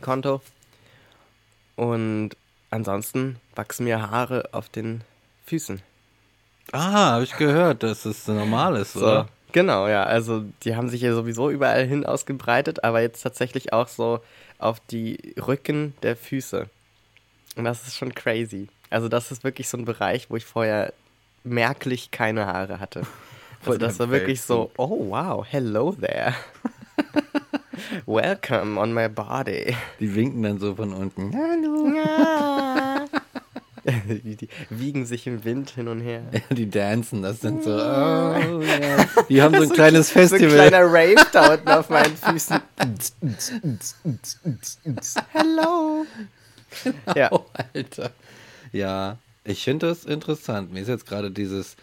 Konto. 0.00 0.40
Und 1.74 2.30
ansonsten 2.70 3.36
wachsen 3.54 3.84
mir 3.84 4.10
Haare 4.10 4.48
auf 4.52 4.68
den 4.68 5.02
Füßen. 5.46 5.82
Ah, 6.72 7.12
habe 7.12 7.24
ich 7.24 7.36
gehört, 7.36 7.82
dass 7.82 8.04
es 8.04 8.26
normal 8.26 8.76
ist, 8.76 8.94
So, 8.94 9.00
oder? 9.00 9.28
genau, 9.52 9.86
ja. 9.88 10.04
Also 10.04 10.44
die 10.62 10.74
haben 10.74 10.88
sich 10.88 11.00
ja 11.02 11.14
sowieso 11.14 11.50
überall 11.50 11.84
hin 11.86 12.04
ausgebreitet, 12.06 12.82
aber 12.84 13.00
jetzt 13.00 13.22
tatsächlich 13.22 13.72
auch 13.72 13.88
so 13.88 14.20
auf 14.58 14.80
die 14.90 15.34
Rücken 15.38 15.94
der 16.02 16.16
Füße. 16.16 16.68
Und 17.56 17.64
das 17.64 17.86
ist 17.86 17.96
schon 17.96 18.14
crazy. 18.14 18.68
Also 18.90 19.08
das 19.08 19.30
ist 19.30 19.44
wirklich 19.44 19.68
so 19.68 19.76
ein 19.78 19.84
Bereich, 19.84 20.30
wo 20.30 20.36
ich 20.36 20.44
vorher 20.44 20.92
merklich 21.46 22.10
keine 22.10 22.46
Haare 22.46 22.80
hatte. 22.80 23.02
Das 23.64 23.78
das 23.78 23.98
war 23.98 24.10
wirklich 24.10 24.42
so, 24.42 24.70
oh 24.76 25.08
wow, 25.10 25.44
hello 25.44 25.90
there. 25.90 26.34
Welcome 28.06 28.78
on 28.78 28.94
my 28.94 29.08
body. 29.08 29.74
Die 29.98 30.14
winken 30.14 30.44
dann 30.44 30.60
so 30.60 30.76
von 30.76 30.92
unten. 30.92 31.34
Hallo. 31.34 31.90
die, 34.08 34.36
die 34.36 34.48
wiegen 34.70 35.04
sich 35.04 35.26
im 35.26 35.42
Wind 35.42 35.70
hin 35.70 35.88
und 35.88 36.00
her. 36.00 36.22
Die 36.50 36.70
dancen, 36.70 37.22
das 37.22 37.40
sind 37.40 37.64
so. 37.64 37.70
Oh, 37.72 37.74
ja. 37.74 39.04
Die 39.28 39.42
haben 39.42 39.56
so 39.56 39.62
ein 39.62 39.70
kleines 39.70 40.10
So 40.10 40.20
ein 40.20 40.28
Festival. 40.28 40.68
kleiner 40.68 40.84
Rave 40.84 41.26
da 41.32 41.54
unten 41.54 41.68
auf 41.68 41.90
meinen 41.90 42.16
Füßen. 42.16 42.60
Hello. 45.32 46.06
Ja. 47.16 47.32
Oh, 47.32 47.46
Alter. 47.74 48.10
Ja, 48.70 49.18
ich 49.46 49.64
finde 49.64 49.86
das 49.86 50.04
interessant. 50.04 50.72
Mir 50.72 50.80
ist 50.80 50.88
jetzt 50.88 51.06
gerade 51.06 51.30
dieses, 51.30 51.76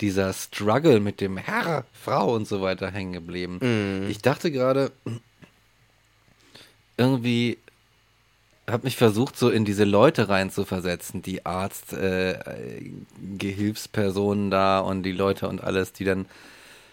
dieser 0.00 0.32
Struggle 0.32 1.00
mit 1.00 1.20
dem 1.20 1.36
Herr, 1.36 1.84
Frau 1.92 2.34
und 2.34 2.46
so 2.46 2.62
weiter 2.62 2.90
hängen 2.90 3.12
geblieben. 3.12 3.58
Mhm. 3.60 4.08
Ich 4.08 4.18
dachte 4.18 4.50
gerade, 4.50 4.92
irgendwie 6.96 7.58
habe 8.68 8.84
mich 8.84 8.96
versucht, 8.96 9.36
so 9.36 9.50
in 9.50 9.64
diese 9.64 9.84
Leute 9.84 10.28
reinzuversetzen, 10.28 11.22
die 11.22 11.44
Arzt, 11.44 11.92
äh, 11.92 12.38
Gehilfspersonen 13.36 14.50
da 14.50 14.80
und 14.80 15.02
die 15.02 15.12
Leute 15.12 15.48
und 15.48 15.62
alles, 15.62 15.92
die 15.92 16.04
dann 16.04 16.26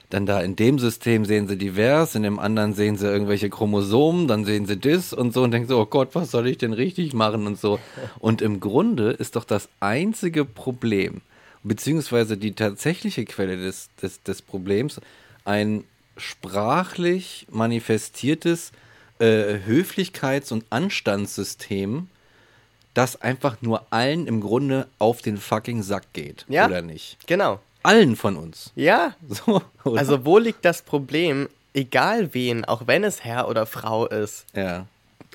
dann 0.10 0.26
da 0.26 0.40
in 0.42 0.56
dem 0.56 0.80
System 0.80 1.26
sehen 1.26 1.48
sie 1.48 1.58
divers, 1.58 2.16
in 2.16 2.24
dem 2.24 2.40
anderen 2.40 2.74
sehen 2.74 2.98
sie 2.98 3.08
irgendwelche 3.08 3.50
Chromosomen, 3.50 4.28
dann 4.28 4.46
sehen 4.46 4.66
sie 4.66 4.78
das 4.78 5.12
und 5.12 5.34
so 5.34 5.44
und 5.44 5.52
denken 5.52 5.68
so, 5.68 5.80
oh 5.80 5.86
Gott, 5.86 6.10
was 6.14 6.32
soll 6.32 6.48
ich 6.48 6.58
denn 6.58 6.72
richtig 6.74 7.14
machen 7.14 7.46
und 7.46 7.60
so. 7.60 7.80
Und 8.20 8.42
im 8.42 8.60
Grunde 8.62 9.12
ist 9.12 9.36
doch 9.36 9.44
das 9.44 9.68
einzige 9.82 10.46
Problem, 10.46 11.22
beziehungsweise 11.64 12.38
die 12.38 12.54
tatsächliche 12.54 13.26
Quelle 13.26 13.58
des, 13.58 13.90
des, 14.02 14.24
des 14.24 14.42
Problems, 14.42 15.02
ein 15.44 15.84
sprachlich 16.16 17.46
manifestiertes 17.52 18.72
äh, 19.20 19.58
Höflichkeits- 19.68 20.54
und 20.54 20.66
Anstandssystem, 20.70 22.08
das 22.94 23.22
einfach 23.22 23.58
nur 23.62 23.86
allen 23.92 24.26
im 24.26 24.42
Grunde 24.42 24.88
auf 25.00 25.22
den 25.22 25.38
fucking 25.38 25.84
Sack 25.84 26.14
geht, 26.14 26.46
Ja. 26.48 26.66
oder 26.66 26.82
nicht? 26.82 27.18
Genau. 27.28 27.60
Allen 27.88 28.15
von 28.15 28.36
uns. 28.36 28.72
Ja. 28.75 29.15
So? 29.29 29.62
Also 29.96 30.25
wo 30.25 30.38
liegt 30.38 30.65
das 30.65 30.82
Problem, 30.82 31.48
egal 31.74 32.34
wen, 32.34 32.65
auch 32.65 32.84
wenn 32.86 33.03
es 33.03 33.24
Herr 33.24 33.48
oder 33.48 33.65
Frau 33.65 34.06
ist, 34.08 34.46
ja. 34.53 34.86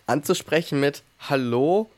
anzusprechen 0.07 0.79
mit 0.81 1.03
Hallo, 1.29 1.89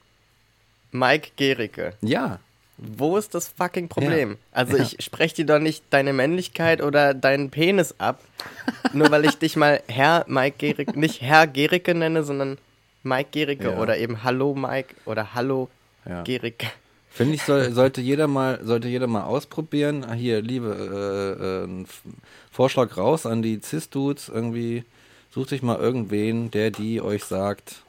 Mike 0.92 1.30
Gericke? 1.36 1.94
Ja, 2.00 2.38
Wo 2.76 3.16
ist 3.16 3.34
das 3.34 3.48
fucking 3.48 3.88
Problem? 3.88 4.30
Ja. 4.32 4.36
Also 4.52 4.76
Ja. 4.76 4.82
ich 4.84 4.96
spreche 5.04 5.36
dir 5.36 5.46
doch 5.46 5.58
nicht 5.60 5.84
deine 5.90 6.12
Männlichkeit 6.12 6.82
oder 6.82 7.14
deinen 7.14 7.50
Penis 7.50 7.94
ab, 7.98 8.20
nur 8.92 9.10
weil 9.10 9.24
ich 9.24 9.38
dich 9.38 9.56
mal 9.56 9.80
Herr 9.88 10.24
Mike 10.28 10.56
Gericke, 10.58 10.98
nicht 10.98 11.20
Herr 11.22 11.46
Gericke 11.46 11.94
nenne, 11.94 12.22
sondern 12.24 12.58
Mike 13.04 13.30
Gericke 13.32 13.74
oder 13.76 13.96
eben 13.98 14.22
Hallo 14.24 14.54
Mike 14.54 14.94
oder 15.04 15.34
Hallo 15.34 15.68
Ja. 16.08 16.22
Gericke. 16.22 16.66
Finde 17.14 17.34
ich, 17.36 17.42
soll, 17.44 17.70
sollte 17.72 18.00
jeder 18.00 18.26
mal, 18.26 18.58
sollte 18.64 18.88
jeder 18.88 19.06
mal 19.06 19.22
ausprobieren. 19.22 20.12
Hier, 20.14 20.42
liebe, 20.42 21.64
äh, 21.70 21.70
äh, 21.70 21.84
Vorschlag 22.50 22.96
raus 22.96 23.24
an 23.24 23.40
die 23.40 23.60
Cis-Dudes 23.62 24.28
irgendwie. 24.28 24.82
Sucht 25.30 25.52
euch 25.52 25.62
mal 25.62 25.78
irgendwen, 25.78 26.50
der 26.50 26.72
die 26.72 27.00
euch 27.00 27.22
sagt, 27.22 27.84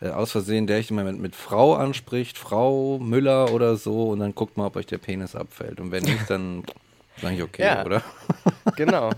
äh, 0.00 0.10
aus 0.10 0.30
Versehen, 0.30 0.68
der 0.68 0.78
euch 0.78 0.92
mal 0.92 1.02
mit, 1.02 1.18
mit 1.18 1.34
Frau 1.34 1.74
anspricht, 1.74 2.38
Frau 2.38 3.00
Müller 3.00 3.52
oder 3.52 3.74
so, 3.76 4.10
und 4.10 4.20
dann 4.20 4.36
guckt 4.36 4.56
mal, 4.56 4.66
ob 4.66 4.76
euch 4.76 4.86
der 4.86 4.98
Penis 4.98 5.34
abfällt. 5.34 5.80
Und 5.80 5.90
wenn 5.90 6.04
nicht, 6.04 6.30
dann 6.30 6.62
ist 7.16 7.24
eigentlich 7.24 7.42
okay, 7.42 7.62
Ja. 7.64 7.84
oder? 7.84 8.02
Genau. 8.76 9.10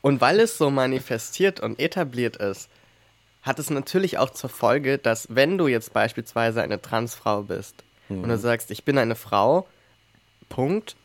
Und 0.00 0.22
weil 0.22 0.40
es 0.40 0.56
so 0.56 0.70
manifestiert 0.70 1.60
und 1.60 1.78
etabliert 1.78 2.36
ist, 2.36 2.70
hat 3.42 3.58
es 3.58 3.68
natürlich 3.68 4.16
auch 4.16 4.30
zur 4.30 4.48
Folge, 4.48 4.96
dass 4.96 5.26
wenn 5.28 5.58
du 5.58 5.66
jetzt 5.68 5.92
beispielsweise 5.92 6.62
eine 6.62 6.80
Transfrau 6.80 7.42
bist 7.42 7.84
und 8.08 8.28
du 8.28 8.38
sagst, 8.38 8.70
ich 8.70 8.84
bin 8.84 8.98
eine 8.98 9.14
Frau, 9.14 9.66
Punkt, 10.48 10.96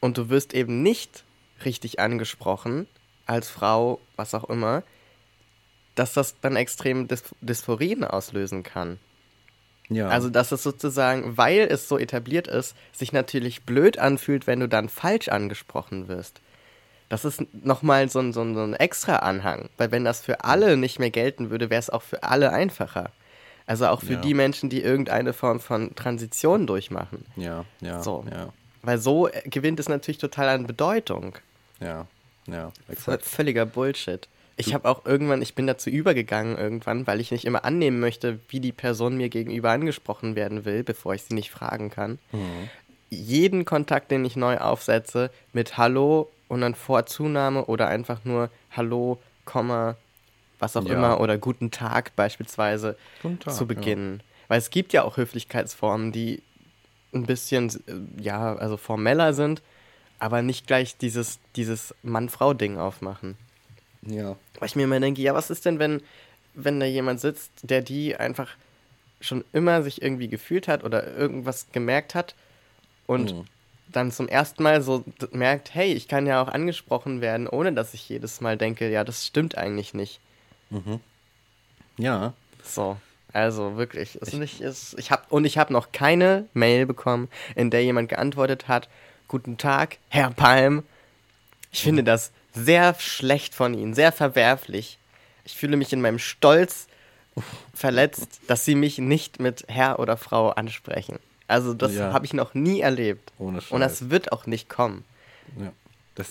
und 0.00 0.18
du 0.18 0.28
wirst 0.28 0.52
eben 0.52 0.82
nicht 0.82 1.24
richtig 1.64 2.00
angesprochen 2.00 2.86
als 3.26 3.48
Frau, 3.48 4.00
was 4.16 4.34
auch 4.34 4.48
immer, 4.50 4.82
dass 5.94 6.14
das 6.14 6.40
dann 6.40 6.56
extrem 6.56 7.06
Dys 7.08 7.22
Dysphorien 7.40 8.04
auslösen 8.04 8.62
kann. 8.62 8.98
Ja. 9.88 10.08
Also, 10.08 10.30
dass 10.30 10.52
es 10.52 10.62
sozusagen, 10.62 11.36
weil 11.36 11.60
es 11.70 11.88
so 11.88 11.98
etabliert 11.98 12.48
ist, 12.48 12.74
sich 12.92 13.12
natürlich 13.12 13.62
blöd 13.62 13.98
anfühlt, 13.98 14.46
wenn 14.46 14.60
du 14.60 14.68
dann 14.68 14.88
falsch 14.88 15.28
angesprochen 15.28 16.08
wirst. 16.08 16.40
Das 17.08 17.26
ist 17.26 17.42
nochmal 17.52 18.08
so 18.08 18.20
ein, 18.20 18.32
so, 18.32 18.40
ein, 18.40 18.54
so 18.54 18.62
ein 18.62 18.72
extra 18.72 19.16
Anhang, 19.16 19.68
weil 19.76 19.90
wenn 19.90 20.04
das 20.04 20.22
für 20.22 20.44
alle 20.44 20.78
nicht 20.78 20.98
mehr 20.98 21.10
gelten 21.10 21.50
würde, 21.50 21.68
wäre 21.68 21.78
es 21.78 21.90
auch 21.90 22.02
für 22.02 22.22
alle 22.22 22.52
einfacher. 22.52 23.10
Also 23.66 23.86
auch 23.86 24.00
für 24.02 24.14
Ja. 24.14 24.20
die 24.20 24.34
Menschen, 24.34 24.70
die 24.70 24.82
irgendeine 24.82 25.32
Form 25.32 25.60
von 25.60 25.94
Transition 25.94 26.66
durchmachen. 26.66 27.24
ja, 27.36 27.64
ja, 27.80 28.02
So. 28.02 28.24
ja, 28.30 28.52
Weil 28.82 28.98
so 28.98 29.28
äh, 29.28 29.42
gewinnt 29.48 29.78
es 29.80 29.88
natürlich 29.88 30.18
total 30.18 30.48
an 30.48 30.66
Bedeutung. 30.66 31.36
ja, 31.80 32.06
ja, 32.46 32.72
exakt. 32.88 33.24
Völliger 33.24 33.64
Bullshit. 33.66 34.28
Ich 34.56 34.74
habe 34.74 34.88
auch 34.88 35.06
irgendwann, 35.06 35.40
ich 35.42 35.54
bin 35.54 35.66
dazu 35.66 35.88
übergegangen 35.90 36.58
irgendwann, 36.58 37.06
weil 37.06 37.20
ich 37.20 37.30
nicht 37.30 37.44
immer 37.44 37.64
annehmen 37.64 38.00
möchte, 38.00 38.38
wie 38.48 38.60
die 38.60 38.72
Person 38.72 39.16
mir 39.16 39.28
gegenüber 39.28 39.70
angesprochen 39.70 40.34
werden 40.36 40.64
will, 40.64 40.82
bevor 40.82 41.14
ich 41.14 41.22
sie 41.22 41.34
nicht 41.34 41.50
fragen 41.50 41.88
kann. 41.90 42.18
Mhm. 42.32 42.68
Jeden 43.10 43.64
Kontakt, 43.64 44.10
den 44.10 44.24
ich 44.24 44.36
neu 44.36 44.58
aufsetze, 44.58 45.30
mit 45.52 45.78
Hallo 45.78 46.30
und 46.48 46.60
dann 46.62 46.74
Vorzunahme 46.74 47.64
oder 47.66 47.88
einfach 47.88 48.24
nur 48.24 48.50
Hallo, 48.72 49.18
Komma, 49.44 49.96
was 50.62 50.76
auch 50.76 50.86
Ja. 50.86 50.94
immer 50.94 51.20
oder 51.20 51.36
Guten 51.36 51.70
Tag 51.70 52.16
beispielsweise 52.16 52.96
Guten 53.20 53.40
Tag, 53.40 53.54
zu 53.54 53.66
beginnen. 53.66 54.22
Weil 54.48 54.58
es 54.58 54.70
gibt 54.70 54.92
ja 54.94 55.02
auch 55.02 55.16
Höflichkeitsformen, 55.18 56.12
die 56.12 56.42
ein 57.12 57.26
bisschen, 57.26 57.68
äh, 57.86 58.22
ja, 58.22 58.54
also 58.56 58.76
formeller 58.78 59.34
sind, 59.34 59.60
aber 60.18 60.40
nicht 60.40 60.66
gleich 60.66 60.96
dieses, 60.96 61.40
dieses 61.56 61.94
Mann-Frau-Ding 62.02 62.78
aufmachen. 62.78 63.36
Ja. 64.06 64.36
Weil 64.58 64.66
ich 64.66 64.76
mir 64.76 64.84
immer 64.84 65.00
denke, 65.00 65.20
ja, 65.20 65.34
was 65.34 65.50
ist 65.50 65.64
denn, 65.66 65.78
wenn, 65.78 66.00
wenn 66.54 66.80
da 66.80 66.86
jemand 66.86 67.20
sitzt, 67.20 67.50
der 67.62 67.82
die 67.82 68.16
einfach 68.16 68.48
schon 69.20 69.44
immer 69.52 69.82
sich 69.82 70.00
irgendwie 70.02 70.28
gefühlt 70.28 70.68
hat 70.68 70.84
oder 70.84 71.06
irgendwas 71.16 71.66
gemerkt 71.72 72.14
hat 72.14 72.34
und 73.06 73.34
Mhm. 73.34 73.44
dann 73.88 74.10
zum 74.10 74.26
ersten 74.28 74.62
Mal 74.62 74.80
so 74.82 75.04
merkt, 75.32 75.74
hey, 75.74 75.92
ich 75.92 76.08
kann 76.08 76.26
ja 76.26 76.42
auch 76.42 76.48
angesprochen 76.48 77.20
werden, 77.20 77.46
ohne 77.46 77.72
dass 77.72 77.94
ich 77.94 78.08
jedes 78.08 78.40
Mal 78.40 78.56
denke, 78.56 78.90
ja, 78.90 79.04
das 79.04 79.26
stimmt 79.26 79.56
eigentlich 79.58 79.92
nicht. 79.92 80.18
Ja. 81.98 82.32
So, 82.64 82.96
also 83.32 83.76
wirklich, 83.76 84.16
ist 84.16 84.34
nicht, 84.34 84.60
ist, 84.60 84.94
ich 84.98 85.10
hab, 85.10 85.30
und 85.32 85.44
ich 85.44 85.58
habe 85.58 85.72
noch 85.72 85.92
keine 85.92 86.46
Mail 86.54 86.86
bekommen, 86.86 87.28
in 87.54 87.70
der 87.70 87.82
jemand 87.84 88.08
geantwortet 88.08 88.68
hat, 88.68 88.88
guten 89.28 89.58
Tag, 89.58 89.98
Herr 90.08 90.30
Palm. 90.30 90.82
Ich 91.70 91.82
finde 91.82 92.04
das 92.04 92.32
sehr 92.54 92.94
schlecht 92.98 93.54
von 93.54 93.74
Ihnen, 93.74 93.94
sehr 93.94 94.12
verwerflich. 94.12 94.98
Ich 95.44 95.56
fühle 95.56 95.76
mich 95.76 95.92
in 95.92 96.00
meinem 96.00 96.18
Stolz 96.18 96.86
verletzt, 97.74 98.40
dass 98.46 98.64
Sie 98.64 98.74
mich 98.74 98.98
nicht 98.98 99.40
mit 99.40 99.64
Herr 99.68 99.98
oder 99.98 100.16
Frau 100.16 100.50
ansprechen. 100.50 101.18
Also 101.48 101.74
das 101.74 101.94
Ja. 101.94 102.12
habe 102.12 102.24
ich 102.26 102.32
noch 102.34 102.54
nie 102.54 102.80
erlebt. 102.80 103.32
Ohne 103.38 103.60
Und 103.70 103.80
das 103.80 104.10
wird 104.10 104.32
auch 104.32 104.46
nicht 104.46 104.68
kommen. 104.68 105.04
ja. 105.58 105.72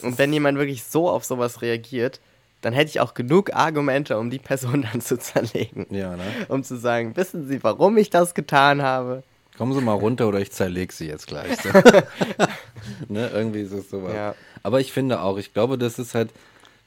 Und 0.04 0.20
wenn 0.20 0.32
jemand 0.32 0.60
wirklich 0.60 0.84
so 0.84 1.10
auf 1.10 1.26
sowas 1.26 1.64
reagiert, 1.64 2.20
dann 2.62 2.74
hätte 2.74 2.90
ich 2.90 3.00
auch 3.00 3.14
genug 3.14 3.54
Argumente, 3.54 4.18
um 4.18 4.30
die 4.30 4.40
Person 4.40 4.88
dann 4.92 5.02
zu 5.02 5.18
zerlegen 5.18 5.88
ja, 5.90 6.16
ne? 6.16 6.24
um 6.48 6.64
zu 6.64 6.78
sagen, 6.78 7.16
wissen 7.16 7.48
Sie, 7.48 7.64
warum 7.64 7.98
ich 7.98 8.10
das 8.10 8.34
getan 8.34 8.82
habe? 8.82 9.24
Kommen 9.58 9.74
Sie 9.74 9.82
mal 9.82 9.94
runter 9.94 10.28
oder 10.28 10.40
ich 10.40 10.52
zerleg 10.52 10.94
Sie 10.94 11.08
jetzt 11.08 11.28
gleich. 11.28 11.56
So. 11.62 11.70
ne, 13.10 13.30
irgendwie 13.34 13.62
ist 13.62 13.74
es 13.74 13.90
sowas. 13.90 14.14
Ja. 14.14 14.36
Aber 14.64 14.80
ich 14.80 14.92
finde 14.92 15.22
auch, 15.22 15.38
ich 15.38 15.54
glaube, 15.54 15.78
das 15.78 16.00
ist 16.00 16.16
halt, 16.16 16.30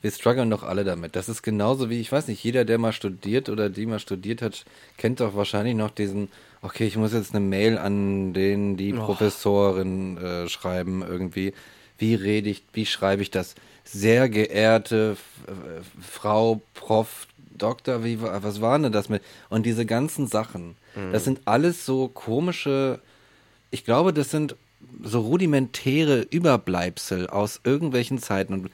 wir 0.00 0.10
strugglen 0.10 0.50
doch 0.50 0.62
alle 0.62 0.84
damit. 0.84 1.14
Das 1.14 1.28
ist 1.28 1.42
genauso 1.42 1.88
wie, 1.88 2.00
ich 2.00 2.10
weiß 2.10 2.28
nicht, 2.28 2.42
jeder, 2.42 2.64
der 2.64 2.78
mal 2.78 2.92
studiert 2.92 3.48
oder 3.48 3.70
die 3.70 3.86
mal 3.86 3.98
studiert 3.98 4.42
hat, 4.42 4.64
kennt 4.96 5.20
doch 5.20 5.36
wahrscheinlich 5.36 5.74
noch 5.74 5.90
diesen, 5.90 6.30
okay, 6.62 6.86
ich 6.86 6.96
muss 6.96 7.12
jetzt 7.12 7.34
eine 7.34 7.44
Mail 7.44 7.78
an 7.78 8.32
den, 8.32 8.76
die 8.76 8.94
Oh. 8.94 9.04
Professorin 9.04 10.16
äh, 10.18 10.48
schreiben 10.48 11.02
irgendwie. 11.06 11.52
Wie 11.98 12.14
rede 12.14 12.50
ich, 12.50 12.64
wie 12.72 12.86
schreibe 12.86 13.22
ich 13.22 13.30
das? 13.30 13.54
Sehr 13.84 14.28
geehrte 14.28 15.16
Frau 16.00 16.60
Prof. 16.74 17.26
Doktor, 17.56 18.02
wie, 18.02 18.20
wa- 18.20 18.40
was 18.42 18.60
war 18.60 18.76
denn 18.80 18.90
das 18.90 19.08
mit? 19.08 19.22
Und 19.48 19.64
diese 19.64 19.86
ganzen 19.86 20.26
Sachen, 20.26 20.74
das 21.12 21.22
sind 21.24 21.42
alles 21.44 21.86
so 21.86 22.08
komische, 22.08 23.00
ich 23.70 23.84
glaube, 23.84 24.12
das 24.12 24.32
sind 24.32 24.56
so 25.00 25.20
rudimentäre 25.20 26.22
Überbleibsel 26.22 27.28
aus 27.28 27.60
irgendwelchen 27.62 28.18
Zeiten 28.18 28.54
und, 28.54 28.70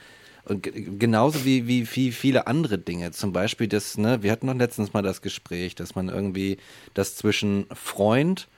und 0.46 0.62
ge- 0.62 0.87
genauso 0.99 1.44
wie, 1.44 1.66
wie, 1.66 1.87
wie 1.94 2.11
viele 2.11 2.46
andere 2.46 2.79
Dinge. 2.79 3.11
Zum 3.11 3.35
Beispiel 3.35 3.68
das, 3.68 3.99
ne, 3.99 4.23
wir 4.23 4.33
hatten 4.33 4.46
noch 4.46 4.55
letztens 4.57 4.94
mal 4.94 5.03
das 5.03 5.20
Gespräch, 5.20 5.75
dass 5.75 5.94
man 5.94 6.09
irgendwie 6.09 6.57
das 6.94 7.16
zwischen 7.16 7.66
Freund 7.75 8.31
und 8.31 8.49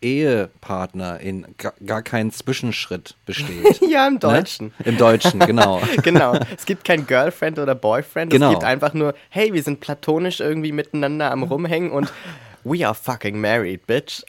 Ehepartner 0.00 1.20
in 1.20 1.46
ga, 1.56 1.72
gar 1.84 2.02
keinen 2.02 2.30
Zwischenschritt 2.30 3.16
besteht. 3.26 3.80
Ja, 3.88 4.06
im 4.06 4.18
Deutschen. 4.18 4.72
Ne? 4.78 4.86
Im 4.86 4.98
Deutschen, 4.98 5.40
genau. 5.40 5.80
genau. 6.02 6.38
Es 6.54 6.66
gibt 6.66 6.84
kein 6.84 7.06
Girlfriend 7.06 7.58
oder 7.58 7.74
Boyfriend. 7.74 8.30
Genau. 8.30 8.48
Es 8.48 8.52
gibt 8.52 8.64
einfach 8.64 8.92
nur, 8.92 9.14
hey, 9.30 9.52
wir 9.54 9.62
sind 9.62 9.80
platonisch 9.80 10.40
irgendwie 10.40 10.72
miteinander 10.72 11.30
am 11.30 11.42
Rumhängen 11.48 11.90
und 11.90 12.12
we 12.64 12.84
are 12.86 12.94
fucking 12.94 13.40
married, 13.40 13.86
bitch. 13.86 14.22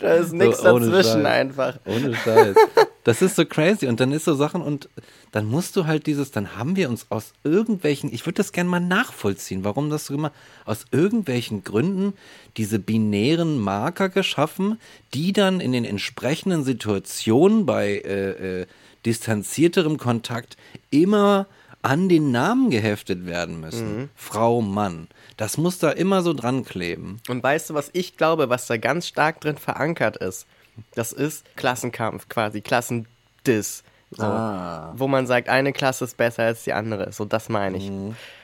Da 0.00 0.14
ist 0.14 0.32
nichts 0.32 0.58
So, 0.58 0.78
dazwischen 0.78 1.22
Scheiß. 1.22 1.24
einfach. 1.24 1.78
Ohne 1.86 2.14
Scheiß. 2.14 2.56
Das 3.04 3.22
ist 3.22 3.36
so 3.36 3.44
crazy. 3.44 3.86
Und 3.86 4.00
dann 4.00 4.12
ist 4.12 4.24
so 4.24 4.34
Sachen 4.34 4.62
und 4.62 4.88
dann 5.32 5.46
musst 5.46 5.76
du 5.76 5.86
halt 5.86 6.06
dieses, 6.06 6.30
dann 6.30 6.56
haben 6.56 6.76
wir 6.76 6.88
uns 6.88 7.06
aus 7.10 7.32
irgendwelchen, 7.44 8.12
ich 8.12 8.26
würde 8.26 8.36
das 8.36 8.52
gerne 8.52 8.68
mal 8.68 8.80
nachvollziehen, 8.80 9.64
warum 9.64 9.90
das 9.90 10.06
so 10.06 10.14
immer, 10.14 10.32
aus 10.64 10.84
irgendwelchen 10.90 11.64
Gründen 11.64 12.14
diese 12.56 12.78
binären 12.78 13.58
Marker 13.58 14.08
geschaffen, 14.08 14.78
die 15.14 15.32
dann 15.32 15.60
in 15.60 15.72
den 15.72 15.84
entsprechenden 15.84 16.64
Situationen 16.64 17.64
bei 17.66 18.02
äh, 18.04 18.60
äh, 18.62 18.66
distanzierterem 19.06 19.96
Kontakt 19.98 20.56
immer 20.90 21.46
an 21.82 22.08
den 22.10 22.30
Namen 22.30 22.68
geheftet 22.70 23.24
werden 23.26 23.60
müssen. 23.60 24.10
Frau, 24.14 24.60
Mann. 24.60 25.08
Das 25.40 25.56
muss 25.56 25.78
da 25.78 25.90
immer 25.90 26.20
so 26.20 26.34
dran 26.34 26.66
kleben. 26.66 27.18
Und 27.26 27.42
weißt 27.42 27.70
du, 27.70 27.74
was 27.74 27.88
ich 27.94 28.18
glaube, 28.18 28.50
was 28.50 28.66
da 28.66 28.76
ganz 28.76 29.06
stark 29.06 29.40
drin 29.40 29.56
verankert 29.56 30.18
ist? 30.18 30.46
Das 30.94 31.12
ist 31.12 31.46
Klassenkampf 31.56 32.28
quasi, 32.28 32.60
Klassendiss. 32.60 33.82
So, 34.10 34.22
Ah. 34.22 34.92
Wo 34.94 35.08
man 35.08 35.26
sagt, 35.26 35.48
eine 35.48 35.72
Klasse 35.72 36.04
ist 36.04 36.18
besser 36.18 36.42
als 36.42 36.64
die 36.64 36.74
andere. 36.74 37.12
So, 37.12 37.24
das 37.24 37.48
meine 37.48 37.78
ich. 37.78 37.90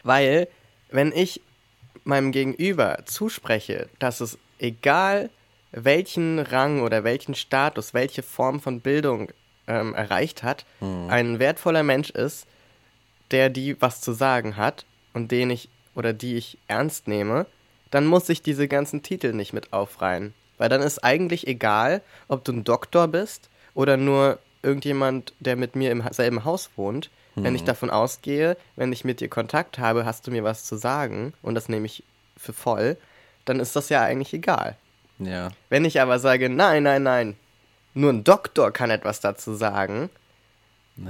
Weil, 0.05 0.49
wenn 0.91 1.13
ich 1.13 1.43
meinem 2.05 2.33
Gegenüber 2.33 3.01
zuspreche, 3.05 3.91
dass 3.99 4.21
es 4.23 4.39
egal 4.59 5.29
welchen 5.73 6.39
Rang 6.39 6.81
oder 6.81 7.05
welchen 7.05 7.35
Status, 7.35 7.93
welche 7.93 8.23
Form 8.23 8.59
von 8.59 8.81
Bildung 8.81 9.29
ähm, 9.67 9.93
erreicht 9.95 10.43
hat, 10.43 10.65
ein 10.81 11.41
wertvoller 11.41 11.83
Mensch 11.83 12.09
ist, 12.09 12.47
der 13.33 13.51
die 13.51 13.79
was 13.83 14.01
zu 14.01 14.13
sagen 14.13 14.57
hat 14.57 14.87
und 15.13 15.31
den 15.31 15.51
ich 15.51 15.69
oder 15.97 16.13
die 16.13 16.37
ich 16.37 16.59
ernst 16.69 17.09
nehme, 17.09 17.47
dann 17.91 18.07
muss 18.07 18.29
ich 18.29 18.43
diese 18.43 18.69
ganzen 18.69 19.03
Titel 19.03 19.33
nicht 19.33 19.53
mit 19.53 19.73
aufreihen. 19.73 20.35
Weil 20.59 20.69
dann 20.69 20.83
ist 20.83 21.03
eigentlich 21.03 21.49
egal, 21.49 22.03
ob 22.29 22.45
du 22.45 22.53
ein 22.53 22.65
Doktor 22.65 23.09
bist 23.09 23.49
oder 23.75 23.97
nur 23.97 24.39
irgendjemand, 24.63 25.33
der 25.41 25.57
mit 25.57 25.75
mir 25.75 25.91
im 25.91 26.03
selben 26.11 26.45
Haus 26.45 26.71
wohnt. 26.77 27.11
Wenn 27.39 27.55
ich 27.55 27.65
davon 27.65 27.91
ausgehe, 27.91 28.57
wenn 28.77 28.95
ich 28.95 29.05
mit 29.05 29.21
dir 29.21 29.29
Kontakt 29.29 29.79
habe, 29.79 30.07
hast 30.07 30.27
du 30.27 30.31
mir 30.31 30.43
was 30.43 30.65
zu 30.65 30.77
sagen 30.77 31.35
und 31.43 31.55
das 31.55 31.69
nehme 31.69 31.85
ich 31.85 32.03
für 32.35 32.55
voll, 32.55 32.97
dann 33.45 33.61
ist 33.61 33.77
das 33.77 33.91
ja 33.91 34.03
eigentlich 34.03 34.33
egal. 34.33 34.75
Ja. 35.19 35.51
Wenn 35.69 35.85
ich 35.85 36.01
aber 36.01 36.19
sage, 36.19 36.49
nein, 36.49 36.85
nein, 36.85 37.03
nein, 37.03 37.37
nur 37.93 38.11
ein 38.11 38.25
Doktor 38.25 38.73
kann 38.73 38.89
etwas 38.89 39.21
dazu 39.21 39.55
sagen, 39.55 40.09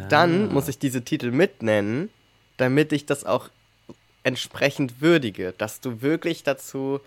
dann 0.08 0.52
muss 0.52 0.66
ich 0.66 0.80
diese 0.80 1.02
Titel 1.02 1.30
mitnennen, 1.30 2.10
damit 2.56 2.92
ich 2.92 3.06
das 3.06 3.24
auch 3.24 3.48
entsprechend 4.26 5.00
würdige, 5.00 5.54
dass 5.56 5.80
du 5.80 6.02
wirklich 6.02 6.42
dazu 6.42 7.00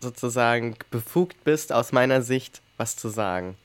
sozusagen 0.00 0.74
befugt 0.90 1.44
bist, 1.44 1.72
aus 1.72 1.92
meiner 1.92 2.20
Sicht 2.20 2.62
was 2.76 2.96
zu 2.96 3.08
sagen. 3.08 3.56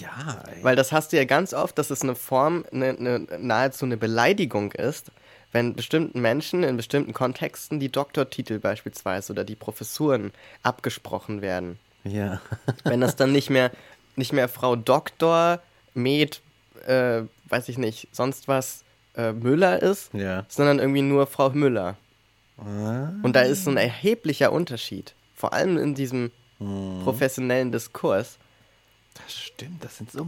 Ja, 0.00 0.42
ey. 0.48 0.64
Weil 0.64 0.74
das 0.74 0.90
hast 0.90 1.12
du 1.12 1.16
ja 1.16 1.24
ganz 1.24 1.54
oft, 1.54 1.78
dass 1.78 1.90
es 1.90 2.02
eine 2.02 2.16
Form, 2.16 2.64
eine, 2.72 2.90
eine, 2.90 3.26
nahezu 3.38 3.84
eine 3.84 3.96
Beleidigung 3.96 4.72
ist, 4.72 5.12
wenn 5.52 5.74
bestimmten 5.74 6.20
Menschen 6.20 6.64
in 6.64 6.76
bestimmten 6.76 7.12
Kontexten 7.12 7.78
die 7.78 7.92
Doktortitel 7.92 8.58
beispielsweise 8.58 9.32
oder 9.32 9.44
die 9.44 9.54
Professuren 9.54 10.32
abgesprochen 10.64 11.42
werden. 11.42 11.78
ja. 12.02 12.40
Wenn 12.84 13.00
das 13.00 13.14
dann 13.14 13.30
nicht 13.30 13.50
mehr, 13.50 13.70
nicht 14.16 14.32
mehr 14.32 14.48
Frau 14.48 14.74
Doktor, 14.74 15.60
Med, 15.94 16.40
äh, 16.86 17.22
weiß 17.46 17.68
ich 17.68 17.78
nicht, 17.78 18.08
sonst 18.10 18.48
was 18.48 18.82
äh, 19.16 19.32
Müller 19.32 19.82
ist, 19.82 20.12
Ja. 20.14 20.44
sondern 20.48 20.78
irgendwie 20.78 21.02
nur 21.02 21.26
Frau 21.26 21.50
Müller. 21.50 21.96
Ah. 22.58 23.08
Und 23.22 23.34
da 23.34 23.42
ist 23.42 23.64
so 23.64 23.70
ein 23.70 23.76
erheblicher 23.76 24.52
Unterschied. 24.52 25.14
Vor 25.34 25.52
allem 25.52 25.78
in 25.78 25.94
diesem 25.94 26.30
Mhm. 26.58 27.00
professionellen 27.02 27.72
Diskurs. 27.72 28.38
Das 29.14 29.34
stimmt, 29.34 29.82
das 29.84 29.96
sind 29.98 30.10
so. 30.12 30.26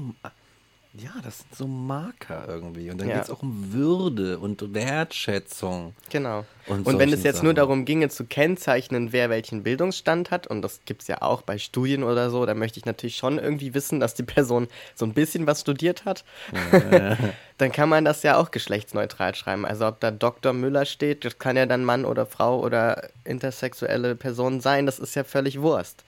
Ja, 0.96 1.10
das 1.24 1.38
sind 1.38 1.56
so 1.56 1.66
Marker 1.66 2.44
irgendwie. 2.46 2.88
Und 2.88 3.00
dann 3.00 3.08
Ja. 3.08 3.14
geht 3.16 3.24
es 3.24 3.30
auch 3.30 3.42
um 3.42 3.72
Würde 3.72 4.38
und 4.38 4.74
Wertschätzung. 4.74 5.92
Genau. 6.10 6.44
Und 6.66 6.86
Und, 6.86 6.98
wenn 7.00 7.12
es 7.12 7.24
jetzt 7.24 7.42
nur 7.42 7.50
Sachen. 7.50 7.56
darum 7.56 7.84
ginge 7.84 8.10
zu 8.10 8.24
kennzeichnen, 8.26 9.12
wer 9.12 9.28
welchen 9.28 9.64
Bildungsstand 9.64 10.30
hat, 10.30 10.46
und 10.46 10.62
das 10.62 10.82
gibt 10.84 11.02
es 11.02 11.08
ja 11.08 11.20
auch 11.20 11.42
bei 11.42 11.58
Studien 11.58 12.04
oder 12.04 12.30
so, 12.30 12.46
da 12.46 12.54
möchte 12.54 12.78
ich 12.78 12.86
natürlich 12.86 13.16
schon 13.16 13.38
irgendwie 13.40 13.74
wissen, 13.74 13.98
dass 13.98 14.14
die 14.14 14.22
Person 14.22 14.68
so 14.94 15.04
ein 15.04 15.14
bisschen 15.14 15.48
was 15.48 15.62
studiert 15.62 16.04
hat, 16.04 16.24
dann 17.58 17.72
kann 17.72 17.88
man 17.88 18.04
das 18.04 18.22
ja 18.22 18.36
auch 18.36 18.52
geschlechtsneutral 18.52 19.34
schreiben. 19.34 19.66
Also 19.66 19.86
ob 19.88 19.98
da 19.98 20.12
Dr. 20.12 20.52
Müller 20.52 20.84
steht, 20.84 21.24
das 21.24 21.40
kann 21.40 21.56
ja 21.56 21.66
dann 21.66 21.84
Mann 21.84 22.04
oder 22.04 22.24
Frau 22.24 22.60
oder 22.60 23.08
intersexuelle 23.24 24.14
Person 24.14 24.60
sein, 24.60 24.86
das 24.86 25.00
ist 25.00 25.16
ja 25.16 25.24
völlig 25.24 25.60
Wurst. 25.60 26.04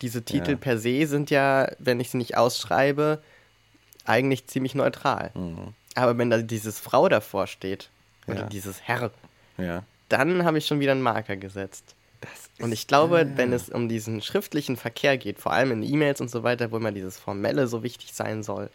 Diese 0.00 0.22
Titel 0.22 0.52
Ja. 0.52 0.56
per 0.56 0.78
se 0.78 1.06
sind 1.06 1.30
ja, 1.30 1.68
wenn 1.78 2.00
ich 2.00 2.10
sie 2.10 2.16
nicht 2.16 2.36
ausschreibe, 2.36 3.22
eigentlich 4.04 4.46
ziemlich 4.46 4.74
neutral. 4.74 5.30
Aber 5.94 6.16
wenn 6.18 6.30
da 6.30 6.38
dieses 6.38 6.78
Frau 6.80 7.08
davor 7.08 7.46
steht, 7.46 7.90
oder 8.26 8.40
Ja. 8.40 8.46
dieses 8.46 8.80
Herr, 8.82 9.10
Ja. 9.58 9.82
dann 10.08 10.44
habe 10.44 10.58
ich 10.58 10.66
schon 10.66 10.80
wieder 10.80 10.92
einen 10.92 11.02
Marker 11.02 11.36
gesetzt. 11.36 11.94
Und 12.60 12.70
ich 12.72 12.86
glaube, 12.86 13.32
wenn 13.36 13.52
es 13.52 13.68
um 13.68 13.88
diesen 13.88 14.22
schriftlichen 14.22 14.76
Verkehr 14.76 15.18
geht, 15.18 15.40
vor 15.40 15.52
allem 15.52 15.72
in 15.72 15.82
E-Mails 15.82 16.20
und 16.20 16.30
so 16.30 16.44
weiter, 16.44 16.70
wo 16.70 16.76
immer 16.76 16.92
dieses 16.92 17.18
Formelle 17.18 17.66
so 17.66 17.82
wichtig 17.82 18.12
sein 18.14 18.42
soll, 18.44 18.70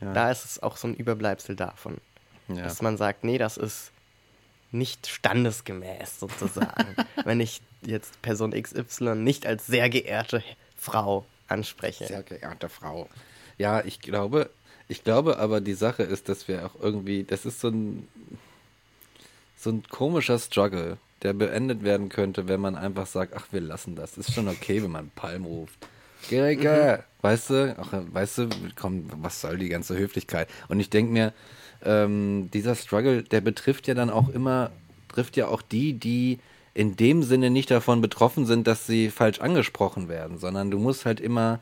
Ja. 0.00 0.12
da 0.12 0.30
ist 0.30 0.44
es 0.44 0.62
auch 0.62 0.76
so 0.76 0.88
ein 0.88 0.94
Überbleibsel 0.94 1.54
davon. 1.54 1.98
Ja. 2.48 2.62
Dass 2.64 2.82
man 2.82 2.96
sagt, 2.96 3.22
nee, 3.22 3.38
das 3.38 3.56
ist 3.56 3.92
nicht 4.72 5.06
standesgemäß 5.06 6.18
sozusagen. 6.20 6.96
wenn 7.24 7.40
ich 7.40 7.60
jetzt 7.82 8.20
Person 8.22 8.50
XY 8.60 9.14
nicht 9.16 9.46
als 9.46 9.66
sehr 9.66 9.88
geehrte 9.88 10.42
Frau 10.76 11.24
anspreche. 11.48 12.06
Sehr 12.06 12.22
geehrte 12.24 12.68
Frau. 12.68 13.08
Ja, 13.58 13.84
ich 13.84 14.00
glaube, 14.00 14.50
ich 14.90 15.04
glaube 15.04 15.38
aber 15.38 15.60
die 15.60 15.74
Sache 15.74 16.02
ist, 16.02 16.28
dass 16.28 16.48
wir 16.48 16.66
auch 16.66 16.82
irgendwie, 16.82 17.24
das 17.24 17.46
ist 17.46 17.60
so 17.60 17.68
ein, 17.68 18.08
so 19.56 19.70
ein 19.70 19.84
komischer 19.88 20.38
Struggle, 20.38 20.98
der 21.22 21.32
beendet 21.32 21.82
werden 21.84 22.08
könnte, 22.08 22.48
wenn 22.48 22.60
man 22.60 22.74
einfach 22.76 23.06
sagt, 23.06 23.34
ach, 23.36 23.46
wir 23.52 23.60
lassen 23.60 23.94
das. 23.94 24.18
Ist 24.18 24.32
schon 24.32 24.48
okay, 24.48 24.82
wenn 24.82 24.90
man 24.90 25.10
Palm 25.10 25.44
ruft. 25.44 25.78
Gericke, 26.28 27.04
weißt 27.22 27.50
du, 27.50 27.76
ach, 27.78 27.92
weißt 27.92 28.38
du, 28.38 28.48
komm, 28.74 29.08
was 29.20 29.40
soll 29.40 29.58
die 29.58 29.68
ganze 29.68 29.96
Höflichkeit? 29.96 30.48
Und 30.68 30.80
ich 30.80 30.90
denke 30.90 31.12
mir, 31.12 31.32
ähm, 31.84 32.50
dieser 32.52 32.74
Struggle, 32.74 33.22
der 33.22 33.40
betrifft 33.40 33.86
ja 33.86 33.94
dann 33.94 34.10
auch 34.10 34.28
immer, 34.28 34.70
trifft 35.08 35.36
ja 35.36 35.48
auch 35.48 35.62
die, 35.62 35.94
die 35.94 36.40
in 36.74 36.96
dem 36.96 37.22
Sinne 37.22 37.50
nicht 37.50 37.70
davon 37.70 38.00
betroffen 38.00 38.46
sind, 38.46 38.66
dass 38.66 38.86
sie 38.86 39.10
falsch 39.10 39.40
angesprochen 39.40 40.08
werden, 40.08 40.38
sondern 40.38 40.70
du 40.70 40.78
musst 40.78 41.04
halt 41.04 41.20
immer, 41.20 41.60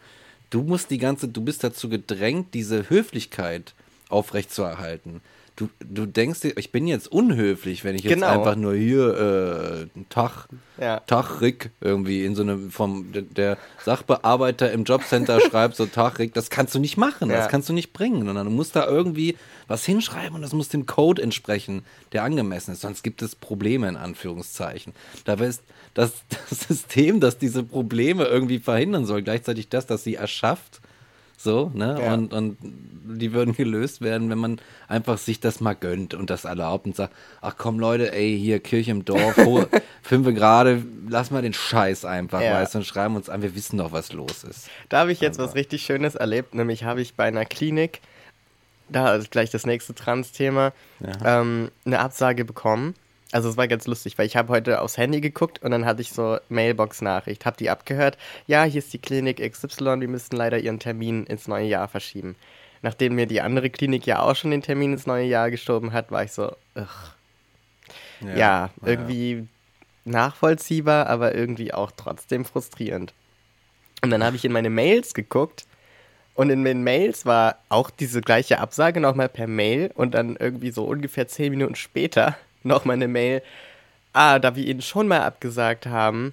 du 0.50 0.62
musst 0.62 0.90
die 0.90 0.98
ganze, 0.98 1.28
du 1.28 1.42
bist 1.42 1.64
dazu 1.64 1.88
gedrängt, 1.88 2.54
diese 2.54 2.90
Höflichkeit 2.90 3.74
aufrechtzuerhalten. 4.08 5.20
Du, 5.58 5.68
du 5.80 6.06
denkst 6.06 6.38
dir, 6.42 6.56
ich 6.56 6.70
bin 6.70 6.86
jetzt 6.86 7.10
unhöflich, 7.10 7.82
wenn 7.82 7.96
ich 7.96 8.04
jetzt 8.04 8.12
Genau. 8.14 8.28
einfach 8.28 8.54
nur 8.54 8.74
hier, 8.76 9.88
äh, 9.96 10.00
Tag, 10.08 10.46
Ja. 10.80 11.00
Tag 11.00 11.40
Rick 11.40 11.70
irgendwie 11.80 12.24
in 12.24 12.36
so 12.36 12.42
einem 12.42 12.70
vom 12.70 13.06
der- 13.12 13.58
Sachbearbeiter 13.84 14.70
im 14.70 14.84
Jobcenter 14.84 15.40
schreibt 15.50 15.74
so 15.74 15.86
Tag 15.86 16.20
Rick, 16.20 16.32
das 16.34 16.48
kannst 16.50 16.76
du 16.76 16.78
nicht 16.78 16.96
machen, 16.96 17.28
das 17.30 17.38
Ja. 17.38 17.46
kannst 17.48 17.68
du 17.68 17.72
nicht 17.72 17.92
bringen, 17.92 18.24
sondern 18.24 18.46
du 18.46 18.52
musst 18.52 18.76
da 18.76 18.86
irgendwie 18.86 19.36
was 19.66 19.84
hinschreiben 19.84 20.36
und 20.36 20.42
das 20.42 20.52
muss 20.52 20.68
dem 20.68 20.86
Code 20.86 21.20
entsprechen, 21.22 21.84
der 22.12 22.22
angemessen 22.22 22.70
ist, 22.72 22.82
sonst 22.82 23.02
gibt 23.02 23.20
es 23.22 23.34
Probleme 23.34 23.88
in 23.88 23.96
Anführungszeichen. 23.96 24.92
Dabei 25.24 25.46
ist 25.46 25.62
das, 25.94 26.12
das 26.50 26.60
System, 26.68 27.18
das 27.18 27.36
diese 27.38 27.64
Probleme 27.64 28.26
irgendwie 28.26 28.60
verhindern 28.60 29.06
soll, 29.06 29.22
gleichzeitig 29.22 29.68
das, 29.70 29.86
das 29.86 30.04
sie 30.04 30.14
erschafft. 30.14 30.80
So, 31.40 31.70
ne? 31.72 31.96
Ja. 32.02 32.14
Und, 32.14 32.32
und 32.34 32.58
die 32.60 33.32
würden 33.32 33.54
gelöst 33.54 34.00
werden, 34.00 34.28
wenn 34.28 34.38
man 34.38 34.60
einfach 34.88 35.18
sich 35.18 35.38
das 35.38 35.60
mal 35.60 35.74
gönnt 35.74 36.12
und 36.12 36.30
das 36.30 36.44
erlaubt 36.44 36.86
und 36.86 36.96
sagt, 36.96 37.14
ach 37.40 37.54
komm 37.56 37.78
Leute, 37.78 38.12
ey, 38.12 38.36
hier 38.36 38.58
Kirche 38.58 38.90
im 38.90 39.04
Dorf, 39.04 39.36
ho, 39.44 39.64
fünfe 40.02 40.34
gerade, 40.34 40.82
lass 41.08 41.30
mal 41.30 41.40
den 41.40 41.52
Scheiß 41.52 42.04
einfach, 42.04 42.42
Ja. 42.42 42.54
weißt 42.54 42.74
du, 42.74 42.78
und 42.78 42.84
schreiben 42.84 43.14
uns 43.14 43.28
an, 43.30 43.40
wir 43.40 43.54
wissen 43.54 43.78
doch, 43.78 43.92
was 43.92 44.12
los 44.12 44.42
ist. 44.42 44.68
Da 44.88 44.98
habe 44.98 45.12
ich 45.12 45.20
jetzt 45.20 45.38
was 45.38 45.54
richtig 45.54 45.82
Schönes 45.82 46.16
erlebt, 46.16 46.54
nämlich 46.54 46.82
habe 46.82 47.00
ich 47.00 47.14
bei 47.14 47.24
einer 47.24 47.44
Klinik, 47.44 48.00
da 48.88 49.14
ist 49.14 49.30
gleich 49.30 49.50
das 49.50 49.64
nächste 49.64 49.94
Trans-Thema, 49.94 50.72
ähm, 51.24 51.70
eine 51.86 52.00
Absage 52.00 52.44
bekommen. 52.44 52.94
Also 53.30 53.50
es 53.50 53.56
war 53.58 53.68
ganz 53.68 53.86
lustig, 53.86 54.16
weil 54.16 54.26
ich 54.26 54.36
habe 54.36 54.52
heute 54.52 54.80
aufs 54.80 54.96
Handy 54.96 55.20
geguckt 55.20 55.62
und 55.62 55.70
dann 55.70 55.84
hatte 55.84 56.00
ich 56.00 56.12
so 56.12 56.38
Mailbox-Nachricht, 56.48 57.44
habe 57.44 57.58
die 57.58 57.68
abgehört. 57.68 58.16
Ja, 58.46 58.64
hier 58.64 58.78
ist 58.78 58.92
die 58.92 58.98
Klinik 58.98 59.38
XY, 59.38 60.00
wir 60.00 60.08
müssten 60.08 60.36
leider 60.36 60.58
ihren 60.58 60.78
Termin 60.78 61.24
ins 61.24 61.46
neue 61.46 61.66
Jahr 61.66 61.88
verschieben. 61.88 62.36
Nachdem 62.80 63.16
mir 63.16 63.26
die 63.26 63.42
andere 63.42 63.68
Klinik 63.68 64.06
ja 64.06 64.22
auch 64.22 64.34
schon 64.34 64.50
den 64.50 64.62
Termin 64.62 64.94
ins 64.94 65.06
neue 65.06 65.26
Jahr 65.26 65.50
geschoben 65.50 65.92
hat, 65.92 66.10
war 66.10 66.24
ich 66.24 66.32
so, 66.32 66.52
ugh. 66.74 67.14
Ja, 68.36 68.70
irgendwie 68.82 69.46
nachvollziehbar, 70.04 71.06
aber 71.06 71.34
irgendwie 71.34 71.72
auch 71.72 71.92
trotzdem 71.96 72.44
frustrierend. 72.44 73.12
Und 74.02 74.10
dann 74.10 74.24
habe 74.24 74.36
ich 74.36 74.44
in 74.44 74.52
meine 74.52 74.70
Mails 74.70 75.14
geguckt 75.14 75.66
und 76.34 76.50
in 76.50 76.64
den 76.64 76.82
Mails 76.82 77.26
war 77.26 77.58
auch 77.68 77.90
diese 77.90 78.20
gleiche 78.20 78.58
Absage 78.58 79.00
nochmal 79.00 79.28
per 79.28 79.46
Mail 79.46 79.90
und 79.94 80.14
dann 80.14 80.36
irgendwie 80.36 80.70
so 80.70 80.84
ungefähr 80.84 81.28
zehn 81.28 81.50
Minuten 81.50 81.74
später 81.74 82.36
nochmal 82.62 82.96
eine 82.96 83.08
Mail. 83.08 83.42
Ah, 84.12 84.38
da 84.38 84.56
wir 84.56 84.64
Ihnen 84.66 84.82
schon 84.82 85.08
mal 85.08 85.20
abgesagt 85.22 85.86
haben, 85.86 86.32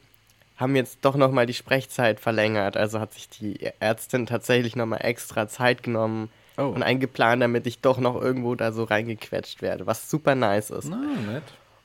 haben 0.57 0.73
wir 0.73 0.81
jetzt 0.81 0.99
doch 1.01 1.15
nochmal 1.15 1.45
die 1.45 1.53
Sprechzeit 1.53 2.19
verlängert. 2.19 2.77
Also 2.77 2.99
hat 2.99 3.13
sich 3.13 3.29
die 3.29 3.71
Ärztin 3.79 4.25
tatsächlich 4.25 4.75
nochmal 4.75 5.03
extra 5.03 5.47
Zeit 5.47 5.83
genommen 5.83 6.29
Oh. 6.57 6.67
und 6.67 6.83
eingeplant, 6.83 7.41
damit 7.41 7.67
ich 7.67 7.79
doch 7.79 7.97
noch 7.97 8.15
irgendwo 8.15 8.55
da 8.55 8.71
so 8.71 8.85
reingequetscht 8.85 9.61
werde, 9.61 9.85
was 9.87 10.09
super 10.09 10.35
nice 10.35 10.69
ist. 10.69 10.87
Na, 10.89 11.01
nett. 11.29 11.43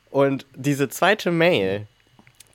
Und 0.09 0.45
diese 0.55 0.87
zweite 0.87 1.29
Mail, 1.29 1.87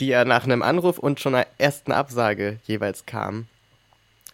die 0.01 0.07
ja 0.07 0.25
nach 0.25 0.45
einem 0.45 0.63
Anruf 0.63 0.99
und 0.99 1.21
schon 1.21 1.35
einer 1.35 1.47
ersten 1.59 1.93
Absage 1.93 2.59
jeweils 2.65 3.05
kam, 3.05 3.49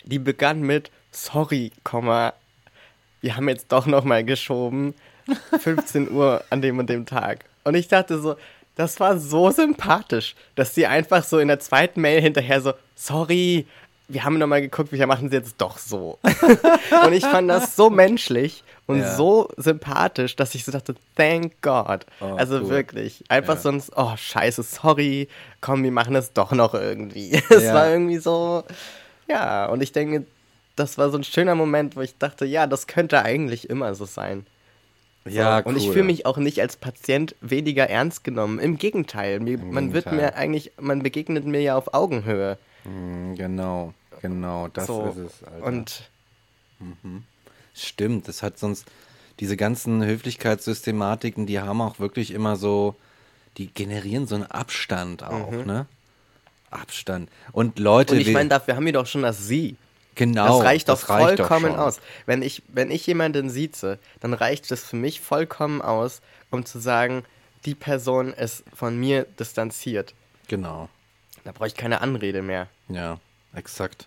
die 0.05 0.21
begann 0.21 0.61
mit 0.61 0.93
Sorry, 1.11 1.73
wir 3.21 3.37
haben 3.37 3.49
jetzt 3.49 3.73
doch 3.73 3.87
noch 3.87 4.05
mal 4.05 4.23
geschoben. 4.25 4.95
15 5.61 6.11
Uhr 6.11 6.43
an 6.51 6.63
dem 6.63 6.79
und 6.79 6.89
dem 6.91 7.07
Tag. 7.07 7.45
Und 7.65 7.75
ich 7.75 7.89
dachte 7.89 8.21
so, 8.21 8.37
das 8.77 8.99
war 9.01 9.19
so 9.19 9.51
sympathisch, 9.51 10.35
dass 10.55 10.75
sie 10.75 10.87
einfach 10.87 11.25
so 11.25 11.39
in 11.39 11.49
der 11.49 11.61
zweiten 11.61 12.01
Mail 12.01 12.21
hinterher 12.21 12.61
so, 12.61 12.73
sorry, 12.95 13.67
wir 14.09 14.25
haben 14.25 14.39
nochmal 14.39 14.61
geguckt, 14.61 14.93
wir 14.93 15.07
machen 15.07 15.27
es 15.29 15.33
jetzt 15.33 15.55
doch 15.59 15.79
so. 15.79 16.19
und 17.05 17.13
ich 17.13 17.25
fand 17.25 17.49
das 17.49 17.77
so 17.77 17.89
menschlich 17.91 18.65
und 18.87 18.99
Ja. 19.01 19.15
so 19.15 19.49
sympathisch, 19.57 20.37
dass 20.37 20.55
ich 20.55 20.65
so 20.65 20.73
dachte, 20.73 20.95
thank 21.17 21.53
God. 21.63 22.05
Oh, 22.21 22.35
also 22.37 22.57
cool. 22.57 22.69
wirklich. 22.69 23.25
Einfach 23.29 23.55
Ja. 23.55 23.61
sonst, 23.61 23.93
oh 23.97 24.13
scheiße, 24.17 24.63
sorry, 24.63 25.29
komm, 25.61 25.83
wir 25.85 25.93
machen 25.93 26.17
es 26.17 26.33
doch 26.33 26.53
noch 26.53 26.75
irgendwie. 26.75 27.33
Es 27.51 27.63
Ja. 27.65 27.75
war 27.75 27.91
irgendwie 27.91 28.19
so, 28.19 28.65
ja, 29.29 29.67
und 29.67 29.83
ich 29.83 29.93
denke, 29.93 30.25
das 30.77 30.99
war 30.99 31.11
so 31.11 31.19
ein 31.19 31.25
schöner 31.25 31.55
Moment, 31.55 31.97
wo 31.97 32.01
ich 32.01 32.17
dachte, 32.19 32.45
ja, 32.47 32.67
das 32.67 32.87
könnte 32.87 33.23
eigentlich 33.23 33.69
immer 33.71 33.95
so 33.95 34.05
sein. 34.07 34.47
Ja, 35.25 35.61
Und 35.61 35.77
ich 35.77 35.89
fühle 35.91 36.05
mich 36.05 36.27
auch 36.27 36.37
nicht 36.37 36.61
als 36.61 36.77
Patient 36.77 37.37
weniger 37.41 37.89
ernst 37.89 38.25
genommen. 38.25 38.59
Im 38.59 38.77
Gegenteil, 38.79 39.39
mir, 39.41 39.59
man 39.59 39.93
wird 39.93 40.05
Gegenteil. 40.07 40.31
mir 40.31 40.37
eigentlich, 40.37 40.73
man 40.81 41.03
begegnet 41.03 41.45
mir 41.47 41.61
ja 41.63 41.77
auf 41.77 41.95
Augenhöhe. 41.95 42.59
Mm, 42.85 43.35
Genau, 43.37 43.95
genau, 44.21 44.69
das 44.69 44.87
so. 44.89 45.07
ist 45.07 45.17
es. 45.19 45.45
Alter. 45.45 45.67
Und 45.67 46.11
Stimmt, 47.75 48.29
das 48.29 48.43
hat 48.43 48.59
sonst 48.59 48.87
diese 49.41 49.57
ganzen 49.57 50.05
Höflichkeitssystematiken, 50.05 51.47
die 51.47 51.61
haben 51.61 51.81
auch 51.81 51.99
wirklich 51.99 52.33
immer 52.33 52.57
so, 52.57 52.97
die 53.57 53.73
generieren 53.73 54.27
so 54.27 54.35
einen 54.35 54.45
Abstand 54.47 55.23
auch, 55.23 55.51
ne? 55.53 55.87
Abstand. 56.71 57.29
Und 57.53 57.79
Leute, 57.79 58.15
Mhm. 58.15 58.21
und 58.21 58.27
ich 58.27 58.33
meine, 58.33 58.49
dafür 58.49 58.77
haben 58.77 58.87
wir 58.87 58.93
doch 58.93 59.07
schon 59.07 59.23
das 59.23 59.47
Sie. 59.47 59.77
Genau, 60.15 60.59
Das 60.59 60.65
reicht 60.67 60.89
doch 60.89 61.01
das 61.01 61.09
reicht 61.09 61.39
doch 61.41 61.49
vollkommen 61.49 61.77
aus. 61.77 62.01
Wenn 62.27 62.43
ich, 62.43 62.63
wenn 62.69 62.91
ich 62.91 63.07
jemanden 63.07 63.51
sieze, 63.51 63.99
dann 64.21 64.35
reicht 64.35 64.71
das 64.71 64.85
für 64.85 64.97
mich 64.97 65.21
vollkommen 65.21 65.81
aus, 65.83 66.21
um 66.51 66.65
zu 66.65 66.79
sagen, 66.79 67.25
die 67.65 67.75
Person 67.75 68.33
ist 68.33 68.65
von 68.75 68.97
mir 68.99 69.27
distanziert. 69.39 70.15
Genau, 70.49 70.89
Da 71.45 71.53
brauche 71.53 71.69
ich 71.69 71.75
keine 71.77 72.01
Anrede 72.01 72.43
mehr. 72.43 72.69
ja, 72.89 73.19
exakt. 73.55 74.07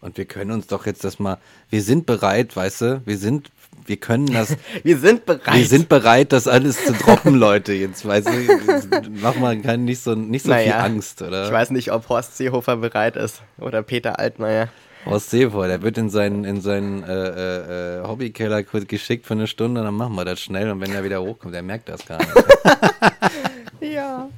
Und 0.00 0.16
wir 0.16 0.26
können 0.26 0.52
uns 0.52 0.68
doch 0.68 0.86
jetzt 0.86 1.02
das 1.02 1.18
mal, 1.18 1.38
wir 1.70 1.82
sind 1.82 2.06
bereit, 2.06 2.54
weißt 2.54 2.80
du, 2.82 3.02
wir 3.04 3.18
sind, 3.18 3.50
wir 3.84 3.96
können 3.96 4.26
das, 4.32 4.56
Wir 4.84 4.96
sind 4.96 5.26
bereit. 5.26 5.56
wir 5.56 5.66
sind 5.66 5.88
bereit, 5.88 6.32
das 6.32 6.46
alles 6.46 6.84
zu 6.84 6.92
droppen, 6.92 7.34
Leute, 7.34 7.72
jetzt, 7.72 8.06
weißt 8.06 8.28
du, 8.28 9.10
mach 9.10 9.34
mal 9.36 9.56
nicht 9.56 10.00
so, 10.00 10.14
nicht 10.14 10.44
so 10.44 10.52
viel 10.52 10.66
Naja, 10.66 10.78
Angst, 10.84 11.20
oder? 11.20 11.46
Ich 11.46 11.52
weiß 11.52 11.70
nicht, 11.70 11.90
ob 11.90 12.08
Horst 12.08 12.36
Seehofer 12.36 12.76
bereit 12.76 13.16
ist 13.16 13.42
oder 13.58 13.82
Peter 13.82 14.20
Altmaier. 14.20 14.68
Horst 15.06 15.30
Seehofer, 15.30 15.68
der 15.68 15.82
wird 15.82 15.96
in 15.98 16.10
seinen, 16.10 16.44
in 16.44 16.60
seinen 16.60 17.02
äh, 17.02 17.08
äh, 17.12 17.98
äh, 18.00 18.06
Hobbykeller 18.06 18.62
kurz 18.64 18.86
geschickt 18.86 19.26
für 19.26 19.34
eine 19.34 19.46
Stunde, 19.46 19.82
dann 19.82 19.94
machen 19.94 20.14
wir 20.14 20.24
das 20.24 20.40
schnell 20.40 20.70
und 20.70 20.80
wenn 20.80 20.92
er 20.92 21.02
wieder 21.04 21.22
hochkommt, 21.22 21.54
der 21.54 21.62
merkt 21.62 21.88
das 21.88 22.04
gar 22.04 22.18
nicht. 22.18 22.32
Ja. 23.80 24.28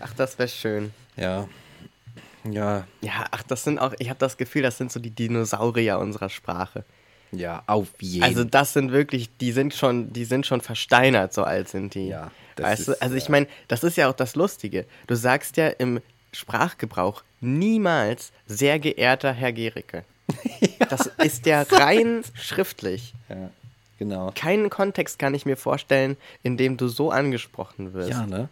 Ach, 0.00 0.12
das 0.16 0.38
wäre 0.38 0.48
schön. 0.48 0.92
ja. 1.16 1.46
Ja, 2.48 2.86
Ja, 3.00 3.24
ach, 3.32 3.42
das 3.42 3.64
sind 3.64 3.80
auch, 3.80 3.92
ich 3.98 4.08
habe 4.08 4.20
das 4.20 4.36
Gefühl, 4.36 4.62
das 4.62 4.78
sind 4.78 4.92
so 4.92 5.00
die 5.00 5.10
Dinosaurier 5.10 5.98
unserer 5.98 6.28
Sprache. 6.30 6.84
ja, 7.32 7.62
auf 7.66 7.88
jeden 8.00 8.22
Also 8.22 8.44
das 8.44 8.72
sind 8.72 8.92
wirklich, 8.92 9.36
die 9.38 9.50
sind 9.50 9.74
schon, 9.74 10.12
die 10.12 10.24
sind 10.24 10.46
schon 10.46 10.60
versteinert, 10.60 11.34
so 11.34 11.42
alt 11.42 11.68
sind 11.68 11.94
die. 11.94 12.06
Ja, 12.08 12.30
das 12.54 12.66
weißt 12.66 12.80
ist, 12.80 12.88
du? 12.88 13.02
Also 13.02 13.16
ich 13.16 13.24
ja. 13.24 13.30
meine, 13.32 13.46
das 13.68 13.82
ist 13.82 13.96
ja 13.96 14.08
auch 14.08 14.14
das 14.14 14.36
Lustige. 14.36 14.86
Du 15.08 15.16
sagst 15.16 15.56
ja 15.56 15.68
im 15.68 16.00
Sprachgebrauch 16.36 17.22
niemals 17.40 18.32
sehr 18.46 18.78
geehrter 18.78 19.32
Herr 19.32 19.52
Gericke. 19.52 20.04
Das 20.88 21.10
ist 21.24 21.46
ja 21.46 21.62
rein 21.62 22.22
schriftlich. 22.34 23.12
Ja, 23.28 23.50
genau. 23.98 24.30
Keinen 24.36 24.70
Kontext 24.70 25.18
kann 25.18 25.34
ich 25.34 25.44
mir 25.44 25.56
vorstellen, 25.56 26.16
in 26.44 26.56
dem 26.56 26.76
du 26.76 26.86
so 26.86 27.10
angesprochen 27.10 27.92
wirst. 27.92 28.10
Ja, 28.10 28.24
ne? 28.24 28.48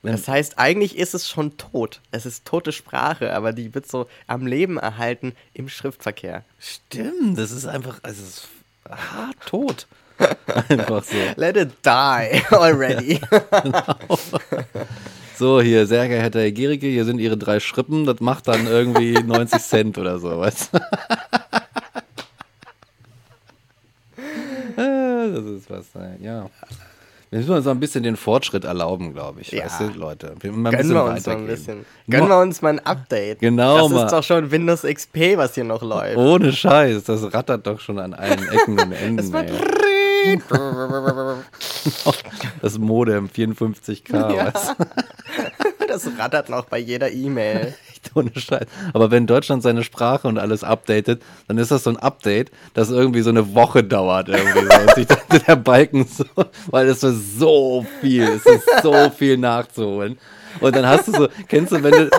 Wenn, 0.00 0.12
Das 0.12 0.28
heißt, 0.28 0.58
eigentlich 0.58 0.96
ist 0.96 1.14
es 1.14 1.28
schon 1.28 1.56
tot. 1.58 2.00
Es 2.10 2.24
ist 2.26 2.46
tote 2.46 2.72
Sprache, 2.72 3.34
aber 3.34 3.52
die 3.52 3.74
wird 3.74 3.86
so 3.86 4.06
am 4.26 4.46
Leben 4.46 4.78
erhalten 4.78 5.34
im 5.52 5.68
Schriftverkehr. 5.68 6.44
stimmt, 6.58 7.38
das 7.38 7.50
ist 7.50 7.66
einfach, 7.66 8.00
also 8.02 8.22
es 8.22 8.28
ist 8.28 8.48
hart 8.88 9.36
tot. 9.46 9.86
Einfach 10.68 11.02
so. 11.02 11.16
Let 11.34 11.56
it 11.56 11.72
die 11.84 12.42
already. 12.52 13.20
So, 15.36 15.60
hier, 15.60 15.86
sehr 15.86 16.08
geehrter 16.08 16.40
Herr 16.40 16.52
Gericke, 16.52 16.86
hier 16.86 17.04
sind 17.04 17.18
Ihre 17.18 17.36
drei 17.36 17.58
Schrippen, 17.60 18.06
das 18.06 18.20
macht 18.20 18.46
dann 18.48 18.66
irgendwie 18.66 19.14
90 19.26 19.60
Cent 19.62 19.98
oder 19.98 20.18
so, 20.18 20.38
weißt 20.38 20.70
du? 20.74 20.78
Ah, 24.76 25.26
das 25.32 25.44
ist 25.44 25.70
was, 25.70 25.84
ja. 26.20 26.50
Wir 27.30 27.38
müssen 27.38 27.52
uns 27.52 27.64
noch 27.64 27.72
ein 27.72 27.78
bisschen 27.80 28.02
den 28.02 28.16
Fortschritt 28.16 28.64
erlauben, 28.64 29.12
glaube 29.12 29.40
ich. 29.40 29.52
Ja. 29.52 29.64
Weißt 29.64 29.80
du, 29.80 29.84
Leute. 29.96 30.34
Wir 30.40 30.50
mal 30.50 30.70
ein 30.70 30.76
Gönnen 30.76 30.94
wir 30.94 31.04
uns 31.04 31.26
mal 31.26 31.36
ein 31.36 31.46
bisschen. 31.46 31.86
Gönnen 32.08 32.28
wir 32.28 32.38
uns 32.40 32.60
mal 32.60 32.70
ein 32.70 32.78
Update. 32.80 33.38
Genau, 33.38 33.82
Das 33.88 33.92
mal. 33.92 34.04
ist 34.06 34.12
doch 34.12 34.24
schon 34.24 34.50
Windows 34.50 34.82
XP, 34.82 35.36
was 35.36 35.54
hier 35.54 35.62
noch 35.64 35.82
läuft. 35.82 36.16
Ohne 36.16 36.52
Scheiß, 36.52 37.04
das 37.04 37.32
rattert 37.32 37.66
doch 37.68 37.78
schon 37.78 38.00
an 38.00 38.14
allen 38.14 38.48
Ecken 38.48 38.80
und 38.80 38.92
Enden. 39.00 39.30
Das 39.32 39.50
ey. 40.26 40.40
Das 42.60 42.78
Modem 42.78 43.28
54K, 43.28 44.34
Ja. 44.34 44.46
weißt 44.52 44.74
du? 44.78 44.84
Das 45.94 46.08
rattert 46.18 46.48
noch 46.48 46.64
bei 46.64 46.78
jeder 46.78 47.12
E-Mail. 47.12 47.72
Aber 48.92 49.12
wenn 49.12 49.28
Deutschland 49.28 49.62
seine 49.62 49.84
Sprache 49.84 50.26
und 50.26 50.38
alles 50.38 50.64
updatet, 50.64 51.22
dann 51.46 51.56
ist 51.56 51.70
das 51.70 51.84
so 51.84 51.90
ein 51.90 51.96
Update, 51.96 52.50
das 52.74 52.90
irgendwie 52.90 53.20
so 53.20 53.30
eine 53.30 53.54
Woche 53.54 53.84
dauert 53.84 54.28
irgendwie 54.28 54.66
so. 54.66 54.80
Und 54.80 54.94
sich 54.96 55.06
dann 55.06 55.18
der 55.46 55.54
Balken 55.54 56.04
so, 56.04 56.24
weil 56.66 56.88
es 56.88 57.04
ist 57.04 57.38
so 57.38 57.86
viel, 58.00 58.24
es 58.24 58.44
ist 58.44 58.68
so 58.82 59.08
viel 59.10 59.38
nachzuholen. 59.38 60.18
Und 60.60 60.76
dann 60.76 60.86
hast 60.86 61.08
du 61.08 61.12
so, 61.12 61.28
kennst 61.48 61.72
du, 61.72 61.82
wenn 61.82 61.92
du, 61.92 62.10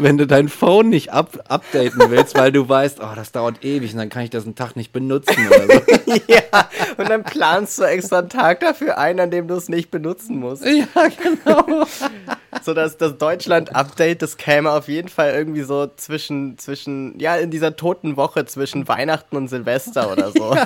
wenn 0.00 0.18
du 0.18 0.26
dein 0.26 0.48
Phone 0.48 0.88
nicht 0.88 1.12
up, 1.12 1.38
updaten 1.48 2.10
willst, 2.10 2.36
weil 2.36 2.52
du 2.52 2.68
weißt, 2.68 2.98
oh, 3.00 3.14
das 3.14 3.32
dauert 3.32 3.64
ewig 3.64 3.92
und 3.92 3.98
dann 3.98 4.08
kann 4.08 4.22
ich 4.22 4.30
das 4.30 4.44
einen 4.44 4.54
Tag 4.54 4.76
nicht 4.76 4.92
benutzen 4.92 5.46
oder 5.48 5.66
so. 5.66 6.12
ja, 6.26 6.68
und 6.96 7.08
dann 7.08 7.24
planst 7.24 7.78
du 7.78 7.84
extra 7.84 8.18
einen 8.18 8.28
Tag 8.28 8.60
dafür 8.60 8.98
ein, 8.98 9.20
an 9.20 9.30
dem 9.30 9.48
du 9.48 9.54
es 9.54 9.68
nicht 9.68 9.90
benutzen 9.90 10.38
musst. 10.38 10.64
Ja, 10.64 10.86
genau. 11.22 11.86
So 12.62 12.74
dass 12.74 12.96
das 12.96 13.18
Deutschland-Update, 13.18 14.22
das 14.22 14.36
käme 14.36 14.70
auf 14.70 14.88
jeden 14.88 15.08
Fall 15.08 15.32
irgendwie 15.32 15.62
so 15.62 15.88
zwischen, 15.96 16.58
zwischen, 16.58 17.18
ja, 17.18 17.36
in 17.36 17.50
dieser 17.50 17.76
toten 17.76 18.16
Woche 18.16 18.44
zwischen 18.46 18.88
Weihnachten 18.88 19.36
und 19.36 19.48
Silvester 19.48 20.12
oder 20.12 20.30
so. 20.30 20.56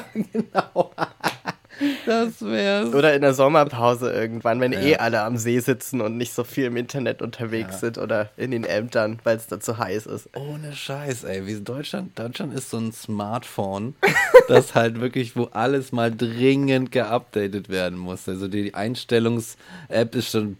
Das 2.06 2.42
wär's. 2.44 2.94
Oder 2.94 3.14
in 3.14 3.22
der 3.22 3.34
Sommerpause 3.34 4.12
irgendwann, 4.12 4.60
wenn 4.60 4.72
eh 4.72 4.96
alle 4.96 5.22
am 5.22 5.36
See 5.36 5.58
sitzen 5.60 6.00
und 6.00 6.16
nicht 6.16 6.32
so 6.34 6.44
viel 6.44 6.66
im 6.66 6.76
Internet 6.76 7.22
unterwegs 7.22 7.80
sind 7.80 7.98
oder 7.98 8.30
in 8.36 8.50
den 8.50 8.64
Ämtern, 8.64 9.18
weil 9.24 9.36
es 9.36 9.46
da 9.46 9.60
zu 9.60 9.78
heiß 9.78 10.06
ist. 10.06 10.28
Ohne 10.36 10.74
Scheiß, 10.74 11.24
ey. 11.24 11.46
Wie 11.46 11.60
Deutschland, 11.60 12.18
Deutschland 12.18 12.54
ist 12.54 12.70
so 12.70 12.78
ein 12.78 12.92
Smartphone, 12.92 13.94
das 14.48 14.74
halt 14.74 15.00
wirklich, 15.00 15.36
wo 15.36 15.44
alles 15.52 15.92
mal 15.92 16.14
dringend 16.14 16.92
geupdatet 16.92 17.68
werden 17.68 17.98
muss. 17.98 18.28
Also 18.28 18.48
die 18.48 18.74
Einstellungs-App 18.74 20.14
ist 20.14 20.30
schon 20.30 20.56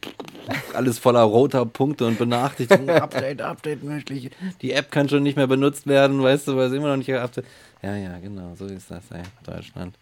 alles 0.75 0.99
voller 0.99 1.23
roter 1.23 1.67
Punkte 1.67 2.07
und 2.07 2.19
Benachrichtigungen. 2.19 2.91
Update, 3.03 3.43
Update 3.43 3.83
möglich. 3.83 4.31
Die 4.61 4.73
App 4.73 4.91
kann 4.91 5.09
schon 5.09 5.23
nicht 5.23 5.37
mehr 5.37 5.47
benutzt 5.47 5.87
werden, 5.87 6.23
weißt 6.23 6.49
du, 6.49 6.57
weil 6.57 6.69
es 6.69 6.73
immer 6.73 6.89
noch 6.89 6.97
nicht 6.97 7.07
geupdatet 7.07 7.45
Ja, 7.83 7.97
ja, 7.97 8.19
genau, 8.19 8.55
so 8.57 8.67
ist 8.67 8.91
das, 8.91 9.03
ey. 9.11 9.23
Deutschland. 9.45 9.97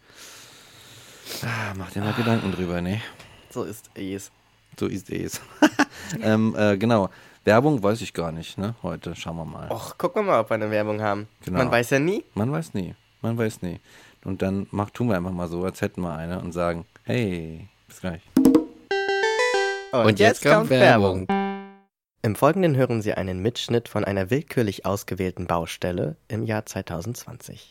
Ah, 1.45 1.75
mach 1.77 1.91
dir 1.91 2.03
mal 2.03 2.13
Gedanken 2.13 2.53
drüber, 2.53 2.81
ne? 2.81 3.01
So 3.51 3.65
ist 3.65 3.91
es. 3.95 4.31
So 4.79 4.87
ist 4.87 5.11
es. 5.11 5.41
ähm, 6.23 6.55
äh, 6.57 6.77
genau. 6.77 7.11
Werbung 7.45 7.83
weiß 7.83 8.01
ich 8.03 8.13
gar 8.13 8.33
nicht, 8.33 8.59
ne? 8.59 8.75
Heute 8.83 9.15
schauen 9.17 9.37
wir 9.37 9.45
mal. 9.45 9.71
Och, 9.71 9.97
gucken 9.97 10.25
wir 10.25 10.33
mal, 10.33 10.41
ob 10.41 10.51
wir 10.51 10.55
eine 10.55 10.71
Werbung 10.71 11.01
haben. 11.01 11.29
Genau. 11.45 11.59
Man 11.59 11.71
weiß 11.71 11.91
ja 11.91 11.99
nie. 11.99 12.25
Man 12.35 12.53
weiß 12.53 12.75
nie. 12.75 12.95
Man 13.23 13.39
weiß 13.39 13.63
nie. 13.63 13.81
Und 14.25 14.43
dann 14.43 14.67
mach, 14.71 14.91
tun 14.91 15.09
wir 15.09 15.17
einfach 15.17 15.33
mal 15.33 15.49
so, 15.49 15.65
als 15.65 15.81
hätten 15.81 16.03
wir 16.03 16.15
eine 16.15 16.41
und 16.41 16.53
sagen, 16.53 16.85
hey, 17.05 17.69
bis 17.89 18.01
gleich. 18.01 18.23
Und, 19.93 20.21
Im 22.23 22.37
Folgenden 22.37 22.77
hören 22.77 23.01
Sie 23.03 23.15
einen 23.15 23.41
Mitschnitt 23.41 23.89
von 23.89 24.05
einer 24.05 24.31
willkürlich 24.31 24.85
ausgewählten 24.85 25.47
Baustelle 25.47 26.17
im 26.29 26.45
Jahr 26.45 26.67
2020. 26.67 27.71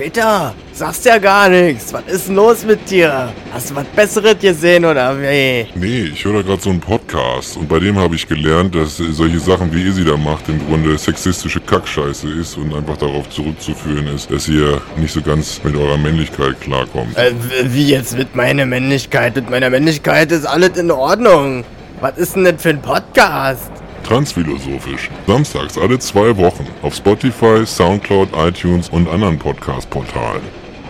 Peter, 0.00 0.54
sagst 0.72 1.04
ja 1.04 1.18
gar 1.18 1.50
nichts. 1.50 1.92
Was 1.92 2.04
ist 2.06 2.28
denn 2.28 2.36
los 2.36 2.64
mit 2.64 2.90
dir? 2.90 3.30
Hast 3.52 3.68
du 3.68 3.74
was 3.74 3.84
Besseres 3.88 4.38
gesehen 4.38 4.86
oder 4.86 5.14
wie? 5.20 5.66
Nee, 5.74 6.04
ich 6.14 6.24
höre 6.24 6.42
gerade 6.42 6.62
so 6.62 6.70
einen 6.70 6.80
Podcast 6.80 7.58
und 7.58 7.68
bei 7.68 7.78
dem 7.80 7.98
habe 7.98 8.14
ich 8.14 8.26
gelernt, 8.26 8.74
dass 8.74 8.96
solche 8.96 9.38
Sachen, 9.38 9.74
wie 9.74 9.84
ihr 9.84 9.92
sie 9.92 10.06
da 10.06 10.16
macht, 10.16 10.48
im 10.48 10.58
Grunde 10.66 10.96
sexistische 10.96 11.60
Kackscheiße 11.60 12.30
ist 12.30 12.56
und 12.56 12.74
einfach 12.74 12.96
darauf 12.96 13.28
zurückzuführen 13.28 14.06
ist, 14.06 14.30
dass 14.30 14.48
ihr 14.48 14.80
nicht 14.96 15.12
so 15.12 15.20
ganz 15.20 15.60
mit 15.64 15.76
eurer 15.76 15.98
Männlichkeit 15.98 16.58
klarkommt. 16.62 17.14
Äh, 17.18 17.32
wie 17.64 17.90
jetzt 17.90 18.16
mit 18.16 18.34
meiner 18.34 18.64
Männlichkeit? 18.64 19.36
Mit 19.36 19.50
meiner 19.50 19.68
Männlichkeit 19.68 20.32
ist 20.32 20.46
alles 20.46 20.78
in 20.78 20.90
Ordnung. 20.90 21.62
Was 22.00 22.16
ist 22.16 22.36
denn 22.36 22.44
das 22.44 22.54
für 22.62 22.70
ein 22.70 22.80
Podcast? 22.80 23.70
Transphilosophisch. 24.10 25.08
Samstags 25.28 25.78
alle 25.78 25.96
zwei 26.00 26.36
Wochen 26.36 26.66
auf 26.82 26.96
Spotify, 26.96 27.64
Soundcloud, 27.64 28.30
iTunes 28.34 28.88
und 28.88 29.06
anderen 29.06 29.38
Podcast-Portalen. 29.38 30.42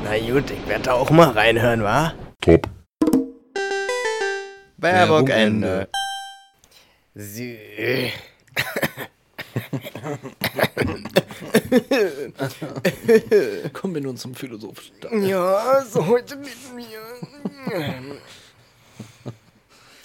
Na 0.05 0.19
gut, 0.19 0.51
ich 0.51 0.67
werde 0.67 0.85
da 0.85 0.95
auch 0.95 1.11
mal 1.11 1.29
reinhören, 1.29 1.83
wa? 1.83 2.15
Top. 2.41 2.67
Werbung 4.79 5.29
Ende. 5.29 5.87
So. 7.15 7.43
Kommen 13.75 13.95
wir 13.97 14.01
nun 14.01 14.17
zum 14.17 14.35
philosophischen 14.35 14.95
Ja, 15.27 15.85
so 15.85 16.07
heute 16.07 16.37
mit 16.37 16.57
mir. 16.75 17.01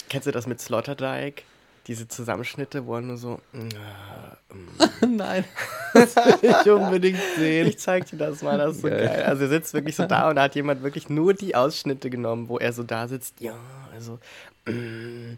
Kennst 0.10 0.28
du 0.28 0.34
das 0.34 0.48
mit 0.48 0.60
Sloterdijk? 0.60 1.46
Diese 1.88 2.08
Zusammenschnitte, 2.08 2.88
wo 2.88 2.96
er 2.96 3.02
nur 3.02 3.18
so. 3.18 3.40
Nein, 5.08 5.46
das 5.94 6.16
will 6.16 6.56
ich 6.62 6.72
unbedingt 6.72 7.20
sehen. 7.38 7.68
Ich 7.68 7.78
zeig 7.78 8.08
dir 8.08 8.18
das 8.18 8.42
mal, 8.42 8.58
das 8.58 8.78
ist 8.78 8.82
so 8.82 8.90
Geil. 8.90 9.06
geil. 9.06 9.24
Also 9.24 9.44
er 9.44 9.50
sitzt 9.50 9.74
wirklich 9.74 9.96
so 9.96 10.06
da 10.08 10.30
und 10.30 10.36
da 10.36 10.44
hat 10.44 10.56
jemand 10.56 10.82
wirklich 10.82 11.10
nur 11.10 11.36
die 11.36 11.56
Ausschnitte 11.56 12.10
genommen, 12.10 12.50
wo 12.50 12.58
er 12.58 12.74
so 12.74 12.82
da 12.82 13.08
sitzt. 13.08 13.40
Ja, 13.40 13.56
also. 13.94 14.20
Mm, 14.66 15.38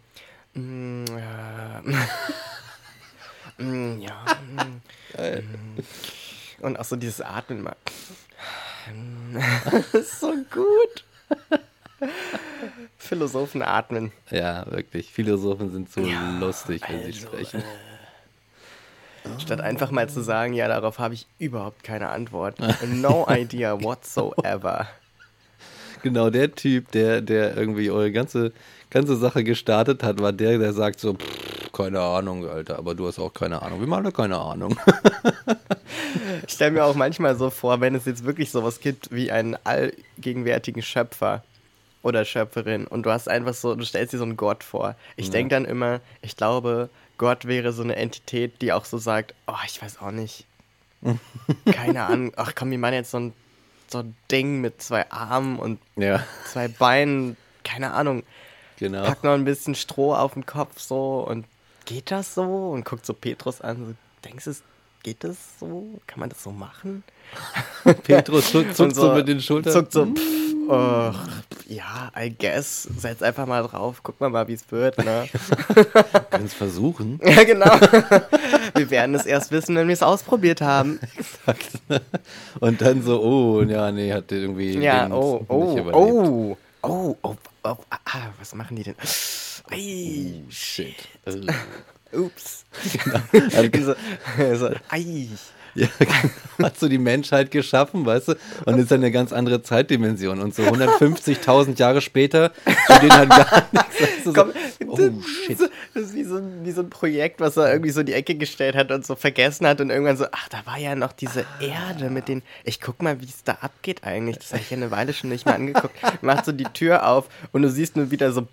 mm, 0.53 1.05
ja, 1.17 1.81
mm, 3.57 3.99
ja. 3.99 4.25
Mm, 4.55 4.81
mm. 5.21 5.83
Und 6.61 6.79
auch 6.79 6.85
so 6.85 6.95
dieses 6.95 7.21
Atmen 7.21 7.61
mal. 7.61 7.75
Das 9.73 9.93
ist 9.93 10.19
so 10.21 10.33
gut. 10.49 11.03
Philosophen 12.97 13.61
atmen. 13.61 14.11
Ja, 14.31 14.65
wirklich. 14.71 15.11
Philosophen 15.11 15.71
sind 15.71 15.91
so 15.91 16.01
lustig, 16.39 16.81
wenn 16.87 16.99
sie 16.99 17.05
also, 17.05 17.27
sprechen. 17.27 17.63
Statt 19.39 19.61
einfach 19.61 19.91
mal 19.91 20.09
zu 20.09 20.21
sagen, 20.21 20.53
ja, 20.53 20.67
darauf 20.67 20.99
habe 20.99 21.13
ich 21.13 21.27
überhaupt 21.37 21.83
keine 21.83 22.09
Antwort. 22.09 22.55
No 22.87 23.27
idea 23.29 23.81
whatsoever. 23.81 24.87
Genau, 26.01 26.29
der 26.29 26.53
Typ, 26.53 26.91
der, 26.91 27.21
der 27.21 27.57
irgendwie 27.57 27.91
eure 27.91 28.11
ganze, 28.11 28.53
ganze 28.89 29.15
Sache 29.17 29.43
gestartet 29.43 30.03
hat, 30.03 30.21
war 30.21 30.31
der, 30.31 30.57
der 30.57 30.73
sagt 30.73 30.99
so, 30.99 31.15
"Pff, 31.15 31.71
keine 31.73 31.99
Ahnung, 31.99 32.47
Alter, 32.47 32.79
aber 32.79 32.95
du 32.95 33.07
hast 33.07 33.19
auch 33.19 33.33
keine 33.33 33.61
Ahnung. 33.61 33.79
Wir 33.79 33.85
haben 33.87 33.93
alle 33.93 34.11
keine 34.11 34.37
Ahnung. 34.39 34.79
Ich 36.47 36.53
stelle 36.53 36.71
mir 36.71 36.85
auch 36.85 36.95
manchmal 36.95 37.35
so 37.35 37.49
vor, 37.49 37.81
wenn 37.81 37.93
es 37.93 38.05
jetzt 38.05 38.25
wirklich 38.25 38.51
sowas 38.51 38.79
gibt 38.79 39.11
wie 39.11 39.31
einen 39.31 39.57
allgegenwärtigen 39.63 40.81
Schöpfer 40.81 41.43
oder 42.07 42.23
Schöpferin 42.25 42.87
und 42.87 43.03
du 43.03 43.11
hast 43.11 43.27
einfach 43.27 43.53
so, 43.53 43.75
du 43.75 43.85
stellst 43.85 44.13
dir 44.13 44.17
so 44.17 44.23
einen 44.23 44.37
Gott 44.37 44.63
vor. 44.63 44.95
Ich 45.17 45.29
denke 45.29 45.53
dann 45.53 45.65
immer, 45.65 45.99
ich 46.21 46.37
glaube, 46.37 46.89
Gott 47.17 47.45
wäre 47.45 47.73
so 47.73 47.83
eine 47.83 47.97
Entität, 47.97 48.61
die 48.61 48.71
auch 48.71 48.85
so 48.85 48.97
sagt, 48.97 49.33
oh, 49.47 49.53
ich 49.65 49.81
weiß 49.81 49.99
auch 50.01 50.11
nicht. 50.11 50.45
Keine 51.71 52.03
Ahnung. 52.03 52.31
Ach 52.37 52.53
komm, 52.55 52.71
wir 52.71 52.77
machen 52.77 52.93
jetzt 52.93 53.11
so 53.11 53.19
ein, 53.19 53.33
so 53.87 53.99
ein 53.99 54.15
Ding 54.31 54.61
mit 54.61 54.81
zwei 54.81 55.11
Armen 55.11 55.59
und 55.59 55.79
ja, 55.97 56.23
zwei 56.45 56.69
Beinen. 56.69 57.35
Keine 57.63 57.91
Ahnung. 57.91 58.23
genau. 58.79 59.03
Pack 59.03 59.23
noch 59.23 59.33
ein 59.33 59.45
bisschen 59.45 59.75
Stroh 59.75 60.15
auf 60.15 60.33
den 60.33 60.45
Kopf 60.45 60.79
so 60.79 61.25
und 61.27 61.45
geht 61.85 62.11
das 62.11 62.33
so? 62.33 62.43
Und 62.43 62.85
guckt 62.85 63.05
so 63.05 63.13
Petrus 63.13 63.59
an, 63.59 63.77
so, 63.77 63.93
denkst 64.23 64.45
du, 64.45 64.51
es 64.51 64.63
geht 65.03 65.23
das 65.23 65.37
so? 65.59 65.99
Kann 66.07 66.19
man 66.19 66.29
das 66.29 66.43
so 66.43 66.51
machen? 66.51 67.03
Petrus 68.03 68.51
zuckt, 68.51 68.75
zuckt 68.75 68.95
so, 68.95 69.13
mit 69.13 69.27
den 69.27 69.41
Schultern. 69.41 69.73
Zuckt 69.73 69.91
so, 69.91 70.05
pff, 70.05 70.46
oh, 70.67 71.13
ja, 71.67 72.11
I 72.17 72.29
guess. 72.29 72.83
Setz 72.97 73.21
einfach 73.21 73.45
mal 73.45 73.63
drauf, 73.63 74.01
guck 74.03 74.19
mal 74.19 74.29
mal, 74.29 74.47
wie 74.47 74.53
es 74.53 74.69
wird. 74.71 74.97
Ne? 74.97 75.27
Können 76.29 76.45
es 76.45 76.53
versuchen. 76.53 77.19
ja, 77.25 77.43
genau. 77.43 77.71
Wir 78.75 78.89
werden 78.89 79.15
es 79.15 79.25
erst 79.25 79.51
wissen, 79.51 79.75
wenn 79.75 79.87
wir 79.87 79.93
es 79.93 80.03
ausprobiert 80.03 80.61
haben. 80.61 80.99
Und 82.59 82.81
dann 82.81 83.01
so, 83.03 83.21
oh, 83.21 83.61
ja, 83.63 83.91
nee, 83.91 84.13
hat 84.13 84.31
irgendwie. 84.31 84.77
Ja, 84.79 85.03
den 85.05 85.13
oh, 85.13 85.39
nicht 85.39 85.49
oh, 85.49 85.91
oh, 85.93 86.57
oh, 86.81 87.17
oh, 87.21 87.35
oh, 87.63 87.77
ah, 87.89 88.29
was 88.39 88.53
machen 88.55 88.75
die 88.75 88.83
denn? 88.83 88.95
Ei, 89.69 90.43
Shit. 90.49 90.95
ups. 92.13 92.65
Genau. 93.03 93.19
so, 94.37 94.55
so, 94.55 94.69
ei. 94.89 95.27
Ja, 95.77 95.87
genau. 95.99 96.67
hat 96.67 96.79
so 96.79 96.89
die 96.89 96.97
Menschheit 96.97 97.51
geschaffen, 97.51 98.03
weißt 98.05 98.29
du? 98.29 98.35
Und 98.65 98.79
ist 98.79 98.91
eine 98.91 99.11
ganz 99.11 99.31
andere 99.31 99.61
Zeitdimension. 99.61 100.41
Und 100.41 100.55
so 100.55 100.63
150.000 100.63 101.77
Jahre 101.77 102.01
später 102.01 102.51
zu 102.87 102.99
denen 102.99 103.13
halt 103.13 103.29
gar 103.29 103.67
nichts. 103.71 104.23
So, 104.23 104.33
Komm, 104.33 104.51
oh, 104.87 104.97
shit. 105.21 105.59
Das 105.93 106.03
ist 106.03 106.15
wie 106.15 106.23
so, 106.23 106.37
ein, 106.37 106.65
wie 106.65 106.71
so 106.71 106.81
ein 106.81 106.89
Projekt, 106.89 107.39
was 107.39 107.57
er 107.57 107.71
irgendwie 107.71 107.91
so 107.91 107.99
in 107.99 108.07
die 108.07 108.13
Ecke 108.13 108.33
gestellt 108.33 108.75
hat 108.75 108.91
und 108.91 109.05
so 109.05 109.15
vergessen 109.15 109.67
hat 109.67 109.79
und 109.79 109.91
irgendwann 109.91 110.17
so, 110.17 110.25
ach, 110.31 110.49
da 110.49 110.65
war 110.65 110.79
ja 110.79 110.95
noch 110.95 111.13
diese 111.13 111.45
Erde 111.59 112.09
mit 112.09 112.27
den, 112.27 112.41
ich 112.63 112.81
guck 112.81 113.03
mal, 113.03 113.21
wie 113.21 113.25
es 113.25 113.43
da 113.43 113.59
abgeht 113.61 114.03
eigentlich. 114.03 114.39
Das 114.39 114.53
habe 114.53 114.61
ich 114.61 114.71
ja 114.71 114.77
eine 114.77 114.89
Weile 114.89 115.13
schon 115.13 115.29
nicht 115.29 115.45
mehr 115.45 115.55
angeguckt. 115.55 115.95
Macht 116.23 116.45
so 116.45 116.51
die 116.51 116.63
Tür 116.63 117.07
auf 117.07 117.27
und 117.51 117.61
du 117.61 117.69
siehst 117.69 117.95
nur 117.95 118.09
wieder 118.09 118.31
so, 118.31 118.47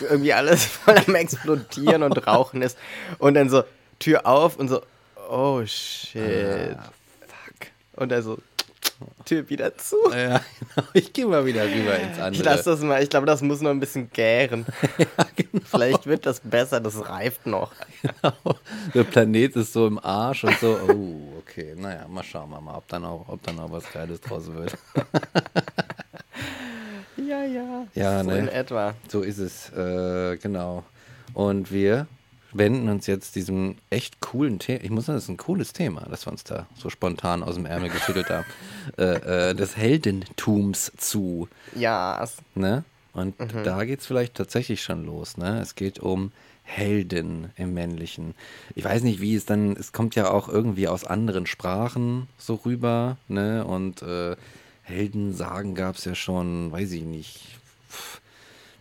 irgendwie 0.00 0.32
alles 0.32 0.64
voll 0.84 0.96
am 1.06 1.14
explodieren 1.14 2.02
und 2.02 2.26
rauchen 2.26 2.62
ist. 2.62 2.78
Und 3.18 3.34
dann 3.34 3.50
so, 3.50 3.62
Tür 3.98 4.26
auf 4.26 4.56
und 4.56 4.68
so, 4.68 4.80
oh 5.30 5.64
shit. 5.64 6.76
Fuck. 6.76 7.68
Und 7.96 8.10
dann 8.10 8.22
so, 8.22 8.38
Tür 9.24 9.48
wieder 9.48 9.76
zu. 9.76 9.96
Ja, 10.12 10.40
genau. 10.74 10.88
Ich 10.92 11.12
gehe 11.12 11.26
mal 11.26 11.44
wieder 11.46 11.64
rüber 11.64 11.98
ins 11.98 12.18
andere. 12.18 12.32
Ich 12.32 12.44
lasse 12.44 12.70
das 12.70 12.80
mal, 12.80 13.02
ich 13.02 13.08
glaube, 13.08 13.26
das 13.26 13.42
muss 13.42 13.60
noch 13.60 13.70
ein 13.70 13.80
bisschen 13.80 14.10
gären. 14.10 14.66
genau. 15.36 15.64
Vielleicht 15.64 16.06
wird 16.06 16.26
das 16.26 16.40
besser, 16.40 16.80
das 16.80 17.08
reift 17.08 17.46
noch. 17.46 17.72
Der 18.94 19.04
Planet 19.04 19.56
ist 19.56 19.72
so 19.72 19.86
im 19.86 19.98
Arsch 19.98 20.44
und 20.44 20.58
so, 20.58 20.78
oh, 20.88 21.38
okay. 21.38 21.74
Naja, 21.76 22.06
mal 22.08 22.24
schauen 22.24 22.50
wir 22.50 22.60
mal, 22.60 22.76
ob 22.76 22.88
dann 22.88 23.04
auch, 23.04 23.28
ob 23.28 23.42
dann 23.42 23.58
auch 23.58 23.70
was 23.70 23.90
Geiles 23.90 24.20
draus 24.20 24.52
wird. 24.52 24.76
Ja, 27.16 27.44
ja. 27.44 27.86
Ja, 27.94 28.24
so 28.24 28.30
ne? 28.30 28.38
in 28.38 28.48
etwa. 28.48 28.94
So 29.08 29.22
ist 29.22 29.38
es, 29.38 29.70
äh, 29.72 30.36
genau. 30.38 30.84
Und 31.34 31.70
wir 31.70 32.06
wenden 32.52 32.88
uns 32.88 33.06
jetzt 33.06 33.36
diesem 33.36 33.76
echt 33.90 34.20
coolen 34.20 34.58
Thema, 34.58 34.82
ich 34.84 34.90
muss 34.90 35.06
sagen, 35.06 35.16
das 35.16 35.24
ist 35.24 35.28
ein 35.30 35.36
cooles 35.36 35.72
Thema, 35.72 36.06
das 36.10 36.26
wir 36.26 36.32
uns 36.32 36.44
da 36.44 36.66
so 36.76 36.90
spontan 36.90 37.42
aus 37.42 37.54
dem 37.54 37.66
Ärmel 37.66 37.90
geschüttelt 37.90 38.28
haben, 38.30 38.46
äh, 38.98 39.50
äh, 39.50 39.54
des 39.54 39.76
Heldentums 39.76 40.92
zu. 40.96 41.48
Ja, 41.74 42.22
es- 42.22 42.36
Ne? 42.54 42.84
Und 43.12 43.38
Mhm. 43.40 43.64
da 43.64 43.84
geht 43.84 44.00
es 44.00 44.06
vielleicht 44.06 44.34
tatsächlich 44.34 44.82
schon 44.82 45.04
los. 45.04 45.36
Ne? 45.36 45.60
Es 45.60 45.74
geht 45.74 45.98
um 45.98 46.30
Helden 46.62 47.50
im 47.56 47.74
Männlichen. 47.74 48.34
Ich 48.76 48.84
weiß 48.84 49.02
nicht, 49.02 49.20
wie 49.20 49.34
es 49.34 49.44
dann, 49.46 49.72
es 49.76 49.92
kommt 49.92 50.14
ja 50.14 50.30
auch 50.30 50.48
irgendwie 50.48 50.86
aus 50.86 51.04
anderen 51.04 51.46
Sprachen 51.46 52.28
so 52.38 52.54
rüber. 52.54 53.16
Ne? 53.26 53.64
Und 53.64 54.02
äh, 54.02 54.36
Heldensagen 54.82 55.74
gab 55.74 55.96
es 55.96 56.04
ja 56.04 56.14
schon, 56.14 56.70
weiß 56.72 56.92
ich 56.92 57.02
nicht. 57.02 57.40
Pff, 57.90 58.19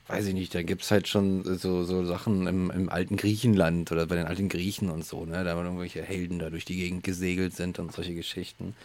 weiß 0.09 0.25
ich 0.25 0.33
nicht, 0.33 0.53
da 0.55 0.63
gibt 0.63 0.81
es 0.81 0.91
halt 0.91 1.07
schon 1.07 1.43
so, 1.57 1.83
so 1.83 2.03
Sachen 2.05 2.47
im, 2.47 2.71
im 2.71 2.89
alten 2.89 3.15
Griechenland 3.15 3.91
oder 3.91 4.07
bei 4.07 4.15
den 4.15 4.25
alten 4.25 4.49
Griechen 4.49 4.89
und 4.89 5.05
so, 5.05 5.25
ne? 5.25 5.43
Da 5.43 5.55
waren 5.55 5.65
irgendwelche 5.65 6.01
Helden 6.01 6.39
da 6.39 6.49
durch 6.49 6.65
die 6.65 6.75
Gegend 6.75 7.03
gesegelt 7.03 7.55
sind 7.55 7.79
und 7.79 7.91
solche 7.93 8.15
Geschichten. 8.15 8.75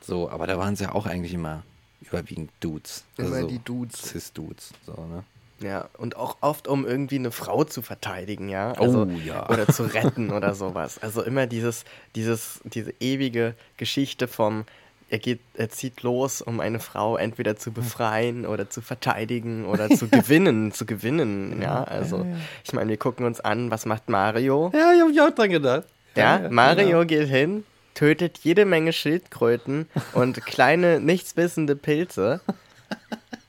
So, 0.00 0.30
aber 0.30 0.46
da 0.46 0.58
waren 0.58 0.74
es 0.74 0.80
ja 0.80 0.92
auch 0.94 1.06
eigentlich 1.06 1.34
immer 1.34 1.62
überwiegend 2.02 2.50
Dudes. 2.60 3.04
Also 3.16 3.34
Immer 3.34 3.48
die 3.48 3.58
Dudes. 3.58 4.00
Cis-Dudes, 4.02 4.72
so, 4.86 4.92
ne? 4.92 5.24
ja, 5.60 5.88
und 5.98 6.16
auch 6.16 6.36
oft, 6.40 6.68
um 6.68 6.86
irgendwie 6.86 7.16
eine 7.16 7.32
Frau 7.32 7.64
zu 7.64 7.82
verteidigen, 7.82 8.48
ja. 8.48 8.72
Also, 8.72 9.02
Oh, 9.02 9.10
ja. 9.24 9.48
Oder 9.48 9.66
zu 9.66 9.82
retten 9.92 10.30
oder 10.30 10.54
sowas. 10.54 10.98
Also 10.98 11.22
immer 11.22 11.46
dieses, 11.46 11.84
dieses, 12.14 12.60
diese 12.64 12.92
ewige 13.00 13.54
Geschichte 13.76 14.28
vom, 14.28 14.64
er 15.10 15.18
geht, 15.18 15.40
er 15.54 15.70
zieht 15.70 16.02
los, 16.02 16.42
um 16.42 16.60
eine 16.60 16.80
Frau 16.80 17.16
entweder 17.16 17.56
zu 17.56 17.72
befreien 17.72 18.46
oder 18.46 18.68
zu 18.68 18.80
verteidigen 18.82 19.64
oder 19.64 19.88
zu 19.96 20.08
gewinnen, 20.08 20.72
zu 20.72 20.84
gewinnen, 20.86 21.62
ja. 21.62 21.84
Also, 21.84 22.26
ich 22.64 22.72
meine, 22.72 22.90
wir 22.90 22.98
gucken 22.98 23.24
uns 23.24 23.40
an, 23.40 23.70
was 23.70 23.86
macht 23.86 24.08
Mario? 24.08 24.70
Ja, 24.74 24.92
ich 24.92 25.00
hab 25.00 25.10
ich 25.10 25.20
auch 25.20 25.30
dran 25.30 25.50
gedacht. 25.50 25.84
Ja, 26.14 26.48
Mario 26.50 26.86
genau. 26.86 27.04
geht 27.04 27.28
hin, 27.28 27.64
tötet 27.94 28.38
jede 28.38 28.64
Menge 28.64 28.92
Schildkröten 28.92 29.88
und 30.12 30.44
kleine, 30.46 31.00
nichtswissende 31.00 31.76
Pilze, 31.76 32.40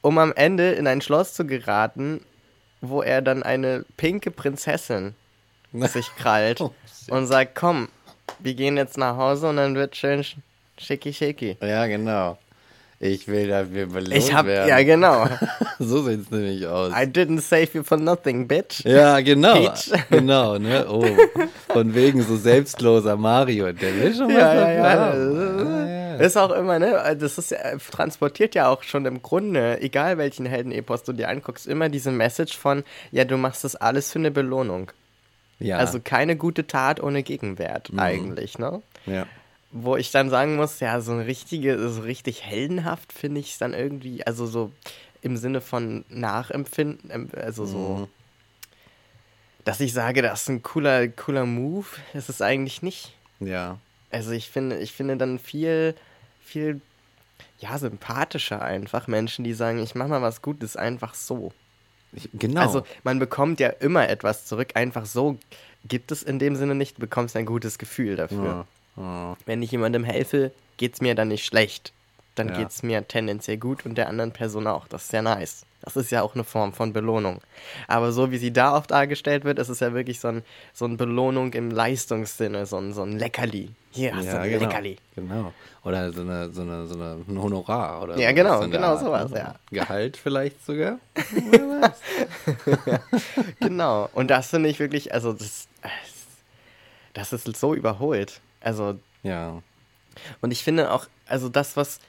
um 0.01 0.18
am 0.18 0.32
Ende 0.34 0.72
in 0.72 0.88
ein 0.88 1.01
Schloss 1.01 1.34
zu 1.34 1.45
geraten, 1.45 2.22
wo 2.82 3.01
er 3.01 3.22
dann 3.22 3.43
eine 3.43 3.86
pinke 3.97 4.32
Prinzessin 4.32 5.16
sich 5.74 6.16
krallt 6.16 6.62
Oh, 6.62 6.74
und 7.10 7.28
sagt, 7.28 7.55
komm, 7.55 7.89
wir 8.39 8.53
gehen 8.53 8.78
jetzt 8.78 8.97
nach 8.97 9.18
Hause 9.18 9.49
und 9.49 9.57
dann 9.57 9.76
wird 9.76 9.95
schön 9.97 10.24
schicki 10.80 11.13
schicki. 11.13 11.57
Ja, 11.61 11.86
genau. 11.88 12.38
Ich 13.01 13.30
will 13.30 13.47
dafür 13.47 13.86
belohnt 13.86 14.13
Ich 14.13 14.34
hab, 14.34 14.45
werden. 14.45 14.67
ja 14.67 14.84
genau. 14.84 15.25
so 15.80 16.03
sieht 16.03 16.21
es 16.21 16.32
nämlich 16.32 16.67
aus. 16.67 16.91
I 16.91 17.05
didn't 17.05 17.39
save 17.39 17.69
you 17.73 17.82
for 17.84 17.97
nothing, 17.97 18.45
bitch. 18.45 18.84
Ja, 18.84 19.21
genau. 19.21 19.53
Peach. 19.53 19.91
Genau, 20.09 20.57
ne? 20.57 20.86
Oh, 20.89 21.05
von 21.71 21.95
wegen 21.95 22.21
so 22.23 22.36
selbstloser 22.36 23.15
Mario. 23.15 23.71
Der 23.71 23.95
will 23.95 24.13
schon 24.13 24.27
was 24.27 24.34
Ja, 24.34 24.53
dafür 24.53 24.73
ja. 24.73 25.15
Ja, 25.15 25.88
ja. 25.88 26.15
Ist 26.17 26.36
auch 26.38 26.51
immer, 26.51 26.77
ne? 26.77 27.15
Das 27.17 27.38
ist 27.38 27.51
ja, 27.51 27.77
transportiert 27.89 28.53
ja 28.53 28.67
auch 28.67 28.84
schon 28.84 29.05
im 29.05 29.21
Grunde, 29.21 29.80
egal 29.82 30.17
welchen 30.17 30.45
Heldenepos 30.45 31.03
du 31.03 31.13
dir 31.13 31.30
anguckst, 31.30 31.67
immer 31.67 31.88
diese 31.88 32.11
Message 32.11 32.57
von, 32.57 32.84
ja, 33.11 33.23
du 33.23 33.38
machst 33.38 33.63
das 33.63 33.77
alles 33.77 34.11
für 34.11 34.19
eine 34.19 34.32
Belohnung. 34.32 34.91
Ja. 35.59 35.77
Also 35.77 36.01
keine 36.03 36.36
gute 36.36 36.67
Tat 36.67 37.01
ohne 37.01 37.23
Gegenwert 37.23 37.91
eigentlich, 37.95 38.59
ne? 38.59 38.82
ja. 39.05 39.25
Wo 39.72 39.95
ich 39.97 40.11
dann 40.11 40.30
sagen 40.30 40.55
muss, 40.55 40.80
ja, 40.80 40.99
so 41.01 41.11
ein 41.11 41.20
richtige, 41.20 41.89
so 41.89 42.01
richtig 42.01 42.43
heldenhaft 42.43 43.13
finde 43.13 43.39
ich 43.39 43.51
es 43.51 43.57
dann 43.59 43.74
irgendwie, 43.74 44.26
also 44.26 44.47
so 44.47 44.72
im 45.22 45.38
Sinne 45.38 45.61
von 45.61 46.05
Nachempfinden, 46.09 47.11
ähm, 47.11 47.30
also 47.36 47.65
so, 47.65 47.78
Mhm. 47.78 48.07
dass 49.65 49.80
ich 49.80 49.93
sage, 49.93 50.22
das 50.22 50.41
ist 50.43 50.49
ein 50.49 50.63
cooler, 50.63 51.07
cooler 51.09 51.45
Move, 51.45 51.86
ist 52.13 52.30
es 52.30 52.41
eigentlich 52.41 52.82
nicht. 52.82 53.13
Ja. 53.39 53.78
Also 54.11 54.32
ich 54.32 54.49
finde, 54.49 54.80
ich 54.80 54.91
finde 54.93 55.17
dann 55.17 55.38
viel, 55.38 55.93
viel, 56.41 56.82
ja, 57.59 57.78
sympathischer 57.78 58.61
einfach 58.61 59.07
Menschen, 59.07 59.43
die 59.43 59.53
sagen, 59.53 59.80
ich 59.84 59.93
mache 59.93 60.09
mal 60.09 60.22
was 60.22 60.41
Gutes 60.41 60.76
einfach 60.78 61.13
so. 61.13 61.51
Ich, 62.13 62.28
genau. 62.34 62.61
Also 62.61 62.84
man 63.03 63.20
bekommt 63.20 63.59
ja 63.59 63.70
immer 63.70 64.09
etwas 64.09 64.45
zurück, 64.45 64.70
einfach 64.74 65.05
so 65.05 65.38
gibt 65.88 66.11
es 66.11 66.24
in 66.24 66.39
dem 66.39 66.55
Sinne 66.55 66.74
nicht, 66.74 66.97
du 66.97 67.01
bekommst 67.01 67.36
ein 67.36 67.45
gutes 67.45 67.78
Gefühl 67.78 68.15
dafür. 68.15 68.45
ja. 68.45 68.67
Ja. 68.99 69.35
Wenn 69.45 69.61
ich 69.63 69.71
jemandem 69.71 70.03
helfe, 70.03 70.51
geht 70.77 70.93
es 70.93 71.01
mir 71.01 71.15
dann 71.15 71.29
nicht 71.29 71.45
schlecht. 71.45 71.93
Dann 72.35 72.49
Ja. 72.49 72.57
geht 72.57 72.69
es 72.69 72.83
mir 72.83 73.07
tendenziell 73.07 73.57
gut 73.57 73.85
und 73.85 73.95
der 73.95 74.07
anderen 74.07 74.31
Person 74.31 74.67
auch. 74.67 74.87
Das 74.87 75.05
ist 75.05 75.13
ja 75.13 75.21
nice. 75.21 75.65
Das 75.81 75.95
ist 75.95 76.11
ja 76.11 76.21
auch 76.21 76.35
eine 76.35 76.43
Form 76.43 76.73
von 76.73 76.91
Belohnung. 76.91 77.39
Aber 77.87 78.11
so 78.11 78.31
wie 78.31 78.37
sie 78.37 78.51
da 78.51 78.75
oft 78.75 78.91
dargestellt 78.91 79.45
wird, 79.45 79.59
ist 79.59 79.69
es 79.69 79.79
ja 79.79 79.93
wirklich 79.93 80.19
so 80.19 80.27
ein, 80.27 80.43
so 80.73 80.85
ein 80.85 80.97
Belohnung 80.97 81.53
im 81.53 81.71
Leistungssinne, 81.71 82.65
so 82.65 82.77
ein, 82.77 82.93
so 82.93 83.01
ein 83.03 83.17
Leckerli. 83.17 83.69
Hier 83.91 84.13
hast 84.15 84.25
du 84.25 84.31
Ja, 84.31 84.39
ein 84.41 84.49
genau. 84.51 84.65
Leckerli. 84.65 84.97
Genau. 85.15 85.53
Oder 85.85 86.11
so 86.11 86.21
eine, 86.21 86.49
so 86.51 86.61
eine, 86.61 86.85
so 86.85 86.95
eine 86.95 87.23
ein 87.27 87.41
Honorar 87.41 88.03
oder 88.03 88.17
Ja, 88.17 88.33
genau, 88.33 88.59
genau 88.67 88.87
Art, 88.89 88.99
sowas, 88.99 89.31
ne? 89.31 89.37
ja. 89.39 89.55
Gehalt 89.71 90.17
vielleicht 90.17 90.63
sogar. 90.65 90.99
Genau. 93.59 94.09
Und 94.13 94.29
das 94.29 94.47
finde 94.49 94.69
ich 94.69 94.79
wirklich, 94.79 95.13
also 95.13 95.33
das, 95.33 95.67
das 97.13 97.33
ist 97.33 97.55
so 97.57 97.73
überholt. 97.73 98.41
Also 98.62 98.99
Ja. 99.24 99.62
Und 100.41 100.51
ich 100.51 100.64
finde 100.64 100.91
auch, 100.91 101.07
also 101.26 101.49
das, 101.49 101.78
was 101.78 101.99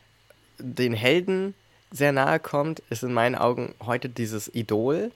den 0.59 0.93
Helden 0.93 1.55
sehr 1.91 2.13
nahe 2.13 2.39
kommt, 2.39 2.81
ist 2.91 3.03
in 3.03 3.13
meinen 3.13 3.35
Augen 3.35 3.75
heute 3.85 4.09
dieses 4.09 4.53
Idol. 4.55 5.11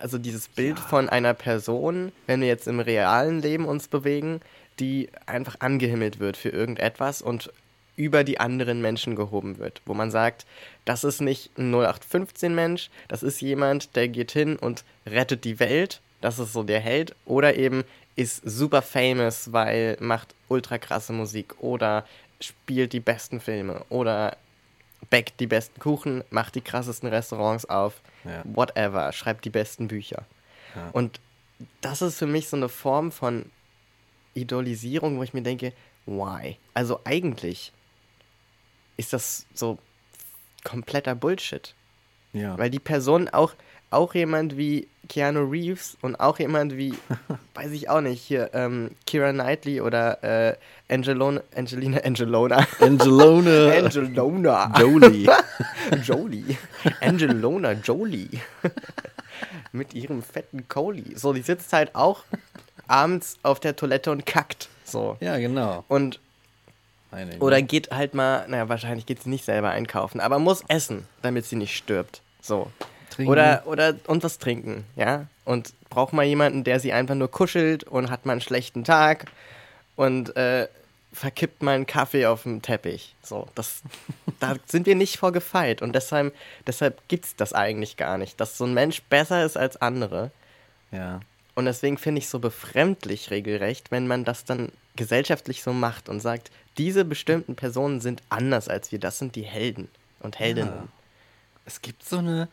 Also 0.00 0.18
dieses 0.18 0.48
Bild 0.48 0.78
von 0.78 1.08
einer 1.08 1.34
Person, 1.34 2.12
wenn 2.26 2.40
wir 2.40 2.48
jetzt 2.48 2.68
im 2.68 2.80
realen 2.80 3.40
Leben 3.40 3.64
uns 3.64 3.88
bewegen, 3.88 4.40
die 4.78 5.08
einfach 5.26 5.56
angehimmelt 5.60 6.20
wird 6.20 6.36
für 6.36 6.50
irgendetwas 6.50 7.22
und 7.22 7.50
über 7.96 8.22
die 8.22 8.38
anderen 8.38 8.80
Menschen 8.80 9.16
gehoben 9.16 9.58
wird. 9.58 9.82
Wo 9.86 9.94
man 9.94 10.10
sagt, 10.10 10.46
das 10.84 11.04
ist 11.04 11.20
nicht 11.20 11.58
ein 11.58 11.74
0815-Mensch, 11.74 12.90
das 13.08 13.22
ist 13.22 13.40
jemand, 13.40 13.96
der 13.96 14.08
geht 14.08 14.30
hin 14.30 14.56
und 14.56 14.84
rettet 15.04 15.44
die 15.44 15.58
Welt, 15.58 16.00
das 16.20 16.38
ist 16.38 16.52
so 16.52 16.62
der 16.62 16.80
Held, 16.80 17.16
oder 17.24 17.56
eben 17.56 17.82
ist 18.18 18.42
super 18.44 18.82
famous, 18.82 19.52
weil 19.52 19.96
macht 20.00 20.34
ultra 20.48 20.76
krasse 20.78 21.12
Musik 21.12 21.54
oder 21.60 22.04
spielt 22.40 22.92
die 22.92 22.98
besten 23.00 23.40
Filme 23.40 23.84
oder 23.90 24.36
backt 25.08 25.38
die 25.38 25.46
besten 25.46 25.78
Kuchen, 25.80 26.24
macht 26.30 26.56
die 26.56 26.60
krassesten 26.60 27.08
Restaurants 27.08 27.64
auf, 27.66 28.00
Ja. 28.24 28.42
whatever, 28.44 29.12
schreibt 29.12 29.44
die 29.44 29.50
besten 29.50 29.86
Bücher. 29.86 30.24
Ja. 30.74 30.90
Und 30.92 31.20
das 31.80 32.02
ist 32.02 32.18
für 32.18 32.26
mich 32.26 32.48
so 32.48 32.56
eine 32.56 32.68
Form 32.68 33.12
von 33.12 33.46
Idolisierung, 34.34 35.18
wo 35.18 35.22
ich 35.22 35.32
mir 35.34 35.42
denke, 35.42 35.72
why? 36.06 36.56
Also 36.74 37.00
eigentlich 37.04 37.72
ist 38.96 39.12
das 39.12 39.46
so 39.54 39.78
kompletter 40.64 41.14
Bullshit. 41.14 41.72
Ja. 42.32 42.58
Weil 42.58 42.70
die 42.70 42.80
Person 42.80 43.28
auch, 43.28 43.54
auch 43.90 44.14
jemand 44.14 44.56
wie 44.56 44.88
Keanu 45.08 45.44
Reeves 45.48 45.96
und 46.02 46.16
auch 46.16 46.38
jemand 46.38 46.76
wie, 46.76 46.94
weiß 47.54 47.70
ich 47.72 47.88
auch 47.88 48.00
nicht, 48.00 48.22
hier, 48.22 48.50
ähm, 48.52 48.90
Kira 49.06 49.32
Knightley 49.32 49.80
oder 49.80 50.22
äh, 50.22 50.56
Angelona, 50.88 51.40
Angelina 51.56 51.98
Angelona. 51.98 52.66
Angelona 52.80 53.72
Angelona. 53.84 54.72
Jolie. 54.78 55.28
Jolie. 56.02 56.56
Angelona 57.00 57.72
Jolie. 57.72 58.28
Mit 59.72 59.94
ihrem 59.94 60.22
fetten 60.22 60.66
Coley. 60.68 61.14
So, 61.16 61.32
die 61.32 61.42
sitzt 61.42 61.72
halt 61.72 61.94
auch 61.94 62.24
abends 62.86 63.38
auf 63.42 63.60
der 63.60 63.76
Toilette 63.76 64.10
und 64.10 64.24
kackt. 64.26 64.68
So. 64.84 65.16
Ja, 65.20 65.36
genau. 65.38 65.84
Und 65.88 66.20
Meine 67.10 67.34
ich. 67.34 67.40
oder 67.42 67.60
geht 67.60 67.90
halt 67.90 68.14
mal, 68.14 68.46
naja, 68.48 68.68
wahrscheinlich 68.68 69.04
geht 69.04 69.22
sie 69.22 69.28
nicht 69.28 69.44
selber 69.44 69.70
einkaufen, 69.70 70.20
aber 70.20 70.38
muss 70.38 70.62
essen, 70.68 71.06
damit 71.22 71.44
sie 71.44 71.56
nicht 71.56 71.76
stirbt. 71.76 72.22
So. 72.40 72.70
Trinken. 73.18 73.32
Oder, 73.32 73.64
oder, 73.66 73.96
und 74.06 74.22
was 74.22 74.38
trinken, 74.38 74.84
ja? 74.94 75.26
Und 75.44 75.74
braucht 75.90 76.12
mal 76.12 76.22
jemanden, 76.22 76.62
der 76.62 76.78
sie 76.78 76.92
einfach 76.92 77.16
nur 77.16 77.28
kuschelt 77.28 77.82
und 77.82 78.10
hat 78.10 78.26
mal 78.26 78.32
einen 78.32 78.40
schlechten 78.40 78.84
Tag 78.84 79.24
und 79.96 80.36
äh, 80.36 80.68
verkippt 81.12 81.60
mal 81.60 81.74
einen 81.74 81.86
Kaffee 81.86 82.26
auf 82.26 82.44
dem 82.44 82.62
Teppich. 82.62 83.16
So, 83.24 83.48
das, 83.56 83.82
da 84.38 84.54
sind 84.66 84.86
wir 84.86 84.94
nicht 84.94 85.16
vor 85.16 85.32
gefeit 85.32 85.82
und 85.82 85.96
deshalb, 85.96 86.32
deshalb 86.64 87.08
gibt's 87.08 87.34
das 87.34 87.52
eigentlich 87.52 87.96
gar 87.96 88.18
nicht, 88.18 88.40
dass 88.40 88.56
so 88.56 88.66
ein 88.66 88.74
Mensch 88.74 89.02
besser 89.02 89.44
ist 89.44 89.56
als 89.56 89.82
andere. 89.82 90.30
Ja. 90.92 91.18
Und 91.56 91.64
deswegen 91.64 91.98
finde 91.98 92.20
ich 92.20 92.26
es 92.26 92.30
so 92.30 92.38
befremdlich 92.38 93.32
regelrecht, 93.32 93.90
wenn 93.90 94.06
man 94.06 94.24
das 94.24 94.44
dann 94.44 94.70
gesellschaftlich 94.94 95.64
so 95.64 95.72
macht 95.72 96.08
und 96.08 96.20
sagt, 96.20 96.52
diese 96.76 97.04
bestimmten 97.04 97.56
Personen 97.56 98.00
sind 98.00 98.22
anders 98.28 98.68
als 98.68 98.92
wir, 98.92 99.00
das 99.00 99.18
sind 99.18 99.34
die 99.34 99.42
Helden 99.42 99.88
und 100.20 100.38
Heldinnen. 100.38 100.88
Es 101.66 101.82
gibt 101.82 102.04
so 102.04 102.18
eine, 102.18 102.46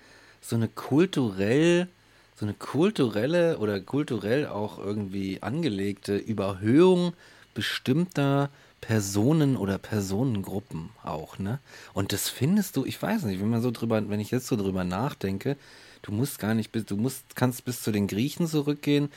so 0.47 0.55
eine 0.55 0.67
kulturell, 0.67 1.87
so 2.35 2.45
eine 2.45 2.53
kulturelle 2.53 3.57
oder 3.57 3.79
kulturell 3.79 4.47
auch 4.47 4.77
irgendwie 4.77 5.41
angelegte 5.41 6.15
Überhöhung 6.17 7.13
bestimmter 7.55 8.49
Personen 8.81 9.57
oder 9.57 9.79
Personengruppen 9.79 10.89
auch, 11.01 11.39
ne? 11.39 11.59
Und 11.93 12.13
das 12.13 12.29
findest 12.29 12.77
du, 12.77 12.85
ich 12.85 13.01
weiß 13.01 13.23
nicht, 13.23 13.41
wenn 13.41 13.49
man 13.49 13.63
so 13.63 13.71
drüber, 13.71 14.07
wenn 14.09 14.19
ich 14.19 14.29
jetzt 14.29 14.45
so 14.45 14.55
drüber 14.55 14.83
nachdenke, 14.83 15.57
du 16.03 16.11
musst 16.11 16.37
gar 16.37 16.53
nicht 16.53 16.71
bis, 16.71 16.85
du 16.85 16.95
musst, 16.95 17.35
kannst 17.35 17.65
bis 17.65 17.81
zu 17.81 17.91
den 17.91 18.05
Griechen 18.05 18.45
zurückgehen, 18.47 19.09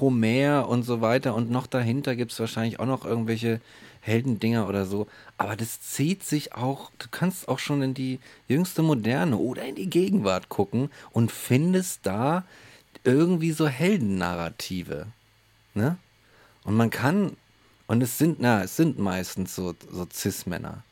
Homer 0.00 0.68
und 0.68 0.84
so 0.84 1.02
weiter 1.02 1.34
und 1.34 1.50
noch 1.50 1.66
dahinter 1.66 2.16
gibt 2.16 2.32
es 2.32 2.40
wahrscheinlich 2.40 2.80
auch 2.80 2.86
noch 2.86 3.04
irgendwelche 3.04 3.60
Heldendinger 4.04 4.68
oder 4.68 4.84
so. 4.84 5.06
Aber 5.38 5.56
das 5.56 5.80
zieht 5.80 6.22
sich 6.22 6.54
auch, 6.54 6.90
du 6.98 7.06
kannst 7.10 7.48
auch 7.48 7.58
schon 7.58 7.82
in 7.82 7.94
die 7.94 8.20
jüngste 8.48 8.82
Moderne 8.82 9.38
oder 9.38 9.64
in 9.64 9.74
die 9.74 9.88
Gegenwart 9.88 10.48
gucken 10.48 10.90
und 11.10 11.32
findest 11.32 12.00
da 12.04 12.44
irgendwie 13.02 13.52
so 13.52 13.66
Heldennarrative. 13.66 15.06
Ne? 15.72 15.96
Und 16.64 16.76
man 16.76 16.90
kann, 16.90 17.36
und 17.86 18.02
es 18.02 18.18
sind, 18.18 18.40
na, 18.40 18.62
es 18.62 18.76
sind 18.76 18.98
meistens 18.98 19.54
so, 19.54 19.74
so 19.90 20.06
Cis-Männer. 20.12 20.84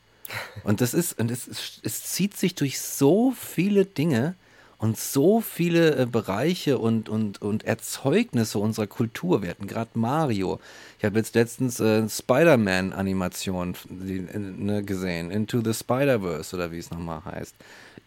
Und 0.63 0.81
das 0.81 0.95
ist, 0.95 1.19
und 1.19 1.29
es, 1.29 1.79
es 1.83 2.03
zieht 2.03 2.35
sich 2.35 2.55
durch 2.55 2.81
so 2.81 3.31
viele 3.31 3.85
Dinge 3.85 4.35
und 4.83 4.97
so 4.97 5.39
viele 5.39 5.95
äh, 5.95 6.05
Bereiche 6.05 6.77
und, 6.77 7.07
und, 7.07 7.41
und 7.41 7.63
Erzeugnisse 7.63 8.59
unserer 8.59 8.85
Kultur. 8.85 9.41
Wir 9.41 9.51
hatten 9.51 9.65
gerade 9.65 9.91
Mario. 9.93 10.59
Ich 10.99 11.05
habe 11.05 11.19
jetzt 11.19 11.35
letztens 11.35 11.79
äh, 11.79 12.09
Spider-Man-Animation 12.09 13.75
äh, 14.05 14.37
ne, 14.37 14.83
gesehen. 14.83 15.31
Into 15.31 15.61
the 15.63 15.73
Spider-Verse 15.73 16.53
oder 16.53 16.73
wie 16.73 16.79
es 16.79 16.91
nochmal 16.91 17.23
heißt. 17.23 17.55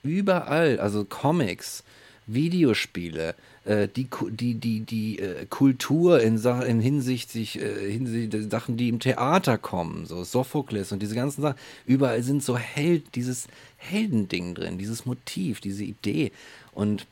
Überall, 0.03 0.79
also 0.79 1.07
Comics, 1.07 1.83
Videospiele, 2.27 3.35
äh, 3.65 3.89
die, 3.89 4.09
die, 4.31 4.55
die, 4.55 4.81
die 4.81 5.19
äh, 5.19 5.47
Kultur 5.47 6.21
in, 6.21 6.37
in 6.37 6.81
hinsichtlich, 6.81 7.61
äh, 7.61 7.91
hinsichtlich 7.91 8.31
der 8.31 8.51
Sachen, 8.51 8.77
die 8.77 8.89
im 8.89 9.01
Theater 9.01 9.59
kommen, 9.59 10.07
so 10.07 10.25
Sophokles 10.25 10.93
und 10.93 11.01
diese 11.01 11.15
ganzen 11.15 11.43
Sachen. 11.43 11.59
Überall 11.87 12.23
sind 12.23 12.43
so 12.43 12.59
Held, 12.59 13.15
dieses 13.15 13.49
Heldending 13.77 14.55
drin, 14.55 14.79
dieses 14.79 15.07
Motiv, 15.07 15.61
diese 15.61 15.85
Idee. 15.85 16.33
Und 16.77 17.07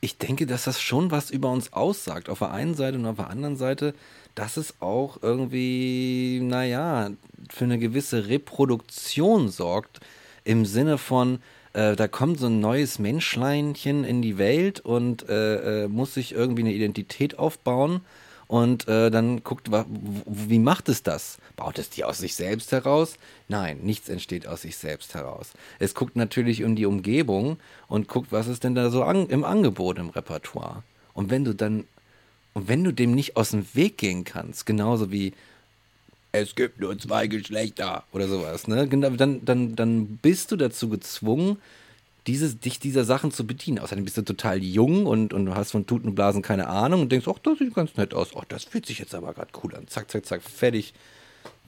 ich 0.00 0.18
denke, 0.18 0.46
dass 0.46 0.64
das 0.64 0.80
schon 0.80 1.10
was 1.10 1.30
über 1.30 1.50
uns 1.50 1.72
aussagt. 1.72 2.28
Auf 2.28 2.40
der 2.40 2.50
einen 2.50 2.74
Seite 2.74 2.98
und 2.98 3.06
auf 3.06 3.16
der 3.16 3.30
anderen 3.30 3.56
Seite, 3.56 3.94
dass 4.34 4.56
es 4.56 4.74
auch 4.80 5.18
irgendwie, 5.22 6.40
naja, 6.42 7.10
für 7.48 7.64
eine 7.64 7.78
gewisse 7.78 8.28
Reproduktion 8.28 9.48
sorgt. 9.48 10.00
Im 10.44 10.66
Sinne 10.66 10.98
von, 10.98 11.40
äh, 11.72 11.94
da 11.94 12.08
kommt 12.08 12.38
so 12.38 12.46
ein 12.46 12.60
neues 12.60 12.98
Menschleinchen 12.98 14.04
in 14.04 14.20
die 14.20 14.36
Welt 14.36 14.80
und 14.80 15.28
äh, 15.28 15.84
äh, 15.84 15.88
muss 15.88 16.14
sich 16.14 16.32
irgendwie 16.32 16.62
eine 16.62 16.72
Identität 16.72 17.38
aufbauen. 17.38 18.00
Und 18.48 18.88
äh, 18.88 19.10
dann 19.10 19.44
guckt, 19.44 19.70
wie 19.70 20.58
macht 20.58 20.88
es 20.88 21.02
das? 21.02 21.38
Baut 21.54 21.78
es 21.78 21.90
die 21.90 22.02
aus 22.04 22.18
sich 22.18 22.34
selbst 22.34 22.72
heraus? 22.72 23.16
Nein, 23.46 23.80
nichts 23.82 24.08
entsteht 24.08 24.46
aus 24.46 24.62
sich 24.62 24.76
selbst 24.76 25.14
heraus. 25.14 25.52
Es 25.78 25.94
guckt 25.94 26.16
natürlich 26.16 26.64
um 26.64 26.74
die 26.74 26.86
Umgebung 26.86 27.58
und 27.88 28.08
guckt, 28.08 28.32
was 28.32 28.48
ist 28.48 28.64
denn 28.64 28.74
da 28.74 28.90
so 28.90 29.04
an, 29.04 29.28
im 29.28 29.44
Angebot 29.44 29.98
im 29.98 30.08
Repertoire. 30.08 30.82
Und 31.12 31.30
wenn 31.30 31.44
du 31.44 31.54
dann, 31.54 31.84
und 32.54 32.68
wenn 32.68 32.82
du 32.82 32.92
dem 32.92 33.14
nicht 33.14 33.36
aus 33.36 33.50
dem 33.50 33.66
Weg 33.74 33.98
gehen 33.98 34.24
kannst, 34.24 34.64
genauso 34.64 35.12
wie 35.12 35.34
es 36.32 36.54
gibt 36.54 36.80
nur 36.80 36.98
zwei 36.98 37.26
Geschlechter 37.26 38.04
oder 38.12 38.28
sowas, 38.28 38.66
ne? 38.66 38.86
Genau, 38.88 39.10
dann, 39.10 39.44
dann, 39.44 39.76
dann 39.76 40.18
bist 40.18 40.52
du 40.52 40.56
dazu 40.56 40.88
gezwungen, 40.88 41.58
dieses, 42.28 42.60
dich 42.60 42.78
dieser 42.78 43.04
Sachen 43.04 43.32
zu 43.32 43.46
bedienen. 43.46 43.78
Außerdem 43.80 44.04
bist 44.04 44.16
du 44.18 44.22
total 44.22 44.62
jung 44.62 45.06
und, 45.06 45.32
und 45.32 45.46
du 45.46 45.54
hast 45.54 45.72
von 45.72 45.86
Tuten 45.86 46.08
und 46.10 46.14
Blasen 46.14 46.42
keine 46.42 46.68
Ahnung 46.68 47.00
und 47.02 47.10
denkst, 47.10 47.26
ach, 47.28 47.38
das 47.42 47.58
sieht 47.58 47.74
ganz 47.74 47.96
nett 47.96 48.12
aus. 48.14 48.28
Ach, 48.36 48.44
das 48.44 48.64
fühlt 48.64 48.86
sich 48.86 48.98
jetzt 48.98 49.14
aber 49.14 49.32
gerade 49.34 49.50
cool 49.64 49.74
an. 49.74 49.88
Zack, 49.88 50.10
zack, 50.10 50.26
zack, 50.26 50.42
fertig. 50.42 50.92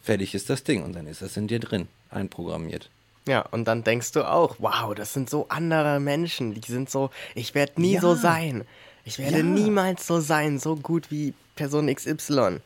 Fertig 0.02 0.34
ist 0.34 0.48
das 0.50 0.62
Ding 0.62 0.82
und 0.84 0.94
dann 0.94 1.06
ist 1.06 1.22
das 1.22 1.36
in 1.36 1.46
dir 1.48 1.58
drin, 1.60 1.88
einprogrammiert. 2.10 2.88
Ja, 3.26 3.40
und 3.50 3.66
dann 3.66 3.84
denkst 3.84 4.12
du 4.12 4.28
auch, 4.28 4.56
wow, 4.58 4.94
das 4.94 5.12
sind 5.12 5.28
so 5.28 5.46
andere 5.48 5.98
Menschen, 6.00 6.54
die 6.54 6.70
sind 6.72 6.88
so, 6.88 7.10
ich 7.34 7.54
werde 7.54 7.80
nie 7.80 7.94
Ja. 7.94 8.00
so 8.00 8.14
sein. 8.14 8.64
Ich 9.04 9.18
werde 9.18 9.38
Ja. 9.38 9.42
niemals 9.42 10.06
so 10.06 10.20
sein, 10.20 10.58
so 10.58 10.76
gut 10.76 11.10
wie 11.10 11.34
Person 11.56 11.94
XY. 11.94 12.60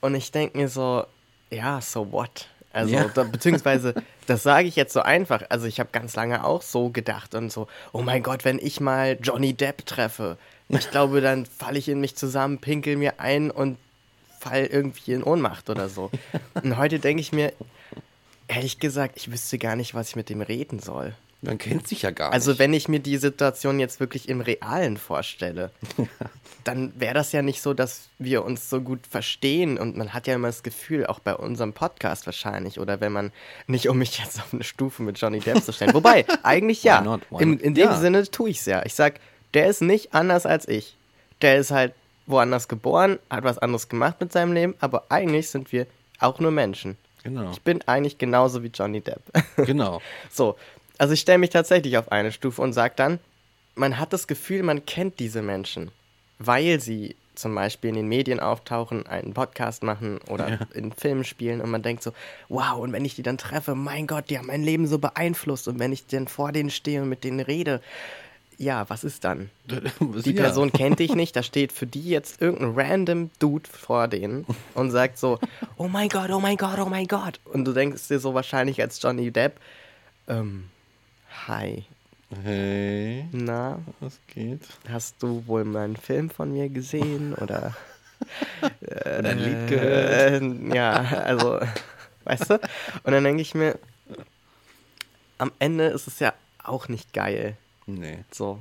Und 0.00 0.14
ich 0.14 0.30
denke 0.32 0.58
mir 0.58 0.68
so, 0.68 1.04
ja, 1.50 1.80
so 1.80 2.12
what? 2.12 2.48
Also, 2.76 2.94
Ja. 2.94 3.08
da, 3.14 3.24
beziehungsweise, 3.24 3.94
das 4.26 4.42
sage 4.42 4.68
ich 4.68 4.76
jetzt 4.76 4.92
so 4.92 5.00
einfach. 5.00 5.42
Also, 5.48 5.66
ich 5.66 5.80
habe 5.80 5.88
ganz 5.92 6.14
lange 6.14 6.44
auch 6.44 6.60
so 6.60 6.90
gedacht 6.90 7.34
und 7.34 7.50
so, 7.50 7.68
oh 7.92 8.02
mein 8.02 8.22
Gott, 8.22 8.44
wenn 8.44 8.58
ich 8.58 8.80
mal 8.80 9.16
Johnny 9.22 9.54
Depp 9.54 9.86
treffe, 9.86 10.36
ich 10.68 10.90
glaube, 10.90 11.20
dann 11.22 11.46
falle 11.46 11.78
ich 11.78 11.88
in 11.88 12.00
mich 12.00 12.16
zusammen, 12.16 12.58
pinkel 12.58 12.96
mir 12.96 13.18
ein 13.18 13.50
und 13.50 13.78
fall 14.38 14.66
irgendwie 14.66 15.12
in 15.12 15.22
Ohnmacht 15.22 15.70
oder 15.70 15.88
so. 15.88 16.10
Und 16.62 16.76
heute 16.76 16.98
denke 16.98 17.20
ich 17.20 17.32
mir, 17.32 17.52
ehrlich 18.48 18.78
gesagt, 18.78 19.16
ich 19.16 19.30
wüsste 19.32 19.58
gar 19.58 19.74
nicht, 19.74 19.94
was 19.94 20.10
ich 20.10 20.16
mit 20.16 20.28
dem 20.28 20.42
reden 20.42 20.78
soll. 20.78 21.14
Man 21.46 21.58
kennt 21.58 21.86
sich 21.88 22.02
ja 22.02 22.10
gar 22.10 22.32
Also 22.32 22.50
nicht. 22.50 22.58
wenn 22.58 22.74
ich 22.74 22.88
mir 22.88 23.00
die 23.00 23.16
Situation 23.16 23.78
jetzt 23.80 24.00
wirklich 24.00 24.28
im 24.28 24.40
Realen 24.40 24.96
vorstelle, 24.96 25.70
dann 26.64 26.92
wäre 26.98 27.14
das 27.14 27.32
ja 27.32 27.42
nicht 27.42 27.62
so, 27.62 27.74
dass 27.74 28.08
wir 28.18 28.44
uns 28.44 28.68
so 28.68 28.80
gut 28.80 29.06
verstehen 29.08 29.78
und 29.78 29.96
man 29.96 30.12
hat 30.12 30.26
ja 30.26 30.34
immer 30.34 30.48
das 30.48 30.62
Gefühl, 30.62 31.06
auch 31.06 31.20
bei 31.20 31.34
unserem 31.34 31.72
Podcast 31.72 32.26
wahrscheinlich, 32.26 32.80
oder 32.80 33.00
wenn 33.00 33.12
man 33.12 33.32
nicht 33.68 33.88
um 33.88 33.98
mich 33.98 34.18
jetzt 34.18 34.38
auf 34.40 34.52
eine 34.52 34.64
Stufe 34.64 35.02
mit 35.02 35.18
Johnny 35.20 35.40
Depp 35.40 35.62
zu 35.62 35.72
stellen. 35.72 35.94
Wobei, 35.94 36.24
eigentlich 36.42 36.82
ja. 36.82 37.00
Why 37.00 37.04
not? 37.04 37.20
Why 37.30 37.46
not? 37.46 37.60
in 37.60 37.74
dem 37.74 37.88
Ja. 37.88 37.96
Sinne 37.96 38.28
tue 38.30 38.50
ich 38.50 38.58
es 38.58 38.66
ja. 38.66 38.84
Ich 38.84 38.94
sag, 38.94 39.20
der 39.54 39.66
ist 39.68 39.80
nicht 39.82 40.12
anders 40.14 40.44
als 40.46 40.66
ich. 40.66 40.96
Der 41.42 41.56
ist 41.58 41.70
halt 41.70 41.94
woanders 42.26 42.66
geboren, 42.66 43.18
hat 43.30 43.44
was 43.44 43.58
anderes 43.58 43.88
gemacht 43.88 44.16
mit 44.20 44.32
seinem 44.32 44.52
Leben, 44.52 44.74
aber 44.80 45.04
eigentlich 45.10 45.48
sind 45.48 45.70
wir 45.70 45.86
auch 46.18 46.40
nur 46.40 46.50
Menschen. 46.50 46.96
Genau. 47.22 47.50
Ich 47.52 47.60
bin 47.62 47.80
eigentlich 47.86 48.18
genauso 48.18 48.62
wie 48.62 48.68
Johnny 48.74 49.00
Depp. 49.00 49.20
Genau. 49.66 50.00
So, 50.30 50.56
also 50.98 51.12
ich 51.14 51.20
stelle 51.20 51.38
mich 51.38 51.50
tatsächlich 51.50 51.96
auf 51.98 52.10
eine 52.12 52.32
Stufe 52.32 52.62
und 52.62 52.72
sage 52.72 52.94
dann, 52.96 53.18
man 53.74 53.98
hat 53.98 54.12
das 54.12 54.26
Gefühl, 54.26 54.62
man 54.62 54.86
kennt 54.86 55.18
diese 55.18 55.42
Menschen, 55.42 55.90
weil 56.38 56.80
sie 56.80 57.16
zum 57.34 57.54
Beispiel 57.54 57.90
in 57.90 57.96
den 57.96 58.08
Medien 58.08 58.40
auftauchen, 58.40 59.06
einen 59.06 59.34
Podcast 59.34 59.82
machen 59.82 60.18
oder 60.28 60.58
in 60.74 60.90
Filmen 60.92 61.24
spielen 61.24 61.60
und 61.60 61.70
man 61.70 61.82
denkt 61.82 62.02
so, 62.02 62.12
wow, 62.48 62.78
und 62.78 62.92
wenn 62.92 63.04
ich 63.04 63.14
die 63.14 63.22
dann 63.22 63.36
treffe, 63.36 63.74
mein 63.74 64.06
Gott, 64.06 64.30
die 64.30 64.38
haben 64.38 64.46
mein 64.46 64.62
Leben 64.62 64.86
so 64.86 64.98
beeinflusst 64.98 65.68
und 65.68 65.78
wenn 65.78 65.92
ich 65.92 66.06
dann 66.06 66.28
vor 66.28 66.52
denen 66.52 66.70
stehe 66.70 67.02
und 67.02 67.10
mit 67.10 67.24
denen 67.24 67.40
rede, 67.40 67.82
ja, 68.58 68.88
was 68.88 69.04
ist 69.04 69.24
dann? 69.24 69.50
Die 70.24 70.30
Ja. 70.32 70.42
Person 70.44 70.72
kennt 70.72 70.98
dich 70.98 71.14
nicht, 71.14 71.36
da 71.36 71.42
steht 71.42 71.72
für 71.72 71.86
die 71.86 72.08
jetzt 72.08 72.40
irgendein 72.40 72.72
random 72.74 73.30
Dude 73.38 73.68
vor 73.68 74.08
denen 74.08 74.46
und 74.72 74.90
sagt 74.90 75.18
so, 75.18 75.38
oh 75.76 75.88
mein 75.88 76.08
Gott, 76.08 76.30
oh 76.30 76.40
mein 76.40 76.56
Gott, 76.56 76.78
oh 76.78 76.86
mein 76.88 77.06
Gott. 77.06 77.38
Und 77.44 77.66
du 77.66 77.72
denkst 77.72 78.08
dir 78.08 78.18
so 78.18 78.32
wahrscheinlich 78.32 78.80
als 78.80 79.02
Johnny 79.02 79.30
Depp, 79.30 79.60
ähm, 80.26 80.70
hi, 81.48 81.84
Hey, 82.42 83.26
na, 83.30 83.78
was 84.00 84.18
geht? 84.26 84.60
hast 84.90 85.22
du 85.22 85.46
wohl 85.46 85.64
mal 85.64 85.84
einen 85.84 85.96
Film 85.96 86.28
von 86.28 86.52
mir 86.52 86.68
gesehen 86.68 87.34
oder 87.34 87.74
Oder 88.80 89.30
ein 89.30 89.38
Lied 89.38 89.68
gehört? 89.68 90.42
äh, 90.42 90.74
ja, 90.74 90.92
also, 91.24 91.60
weißt 92.24 92.50
du? 92.50 92.54
Und 93.04 93.12
dann 93.12 93.22
denke 93.24 93.42
ich 93.42 93.54
mir, 93.54 93.78
am 95.38 95.52
Ende 95.58 95.84
ist 95.86 96.06
es 96.08 96.18
ja 96.18 96.32
auch 96.64 96.88
nicht 96.88 97.12
geil. 97.12 97.56
Nee. 97.86 98.24
So. 98.32 98.58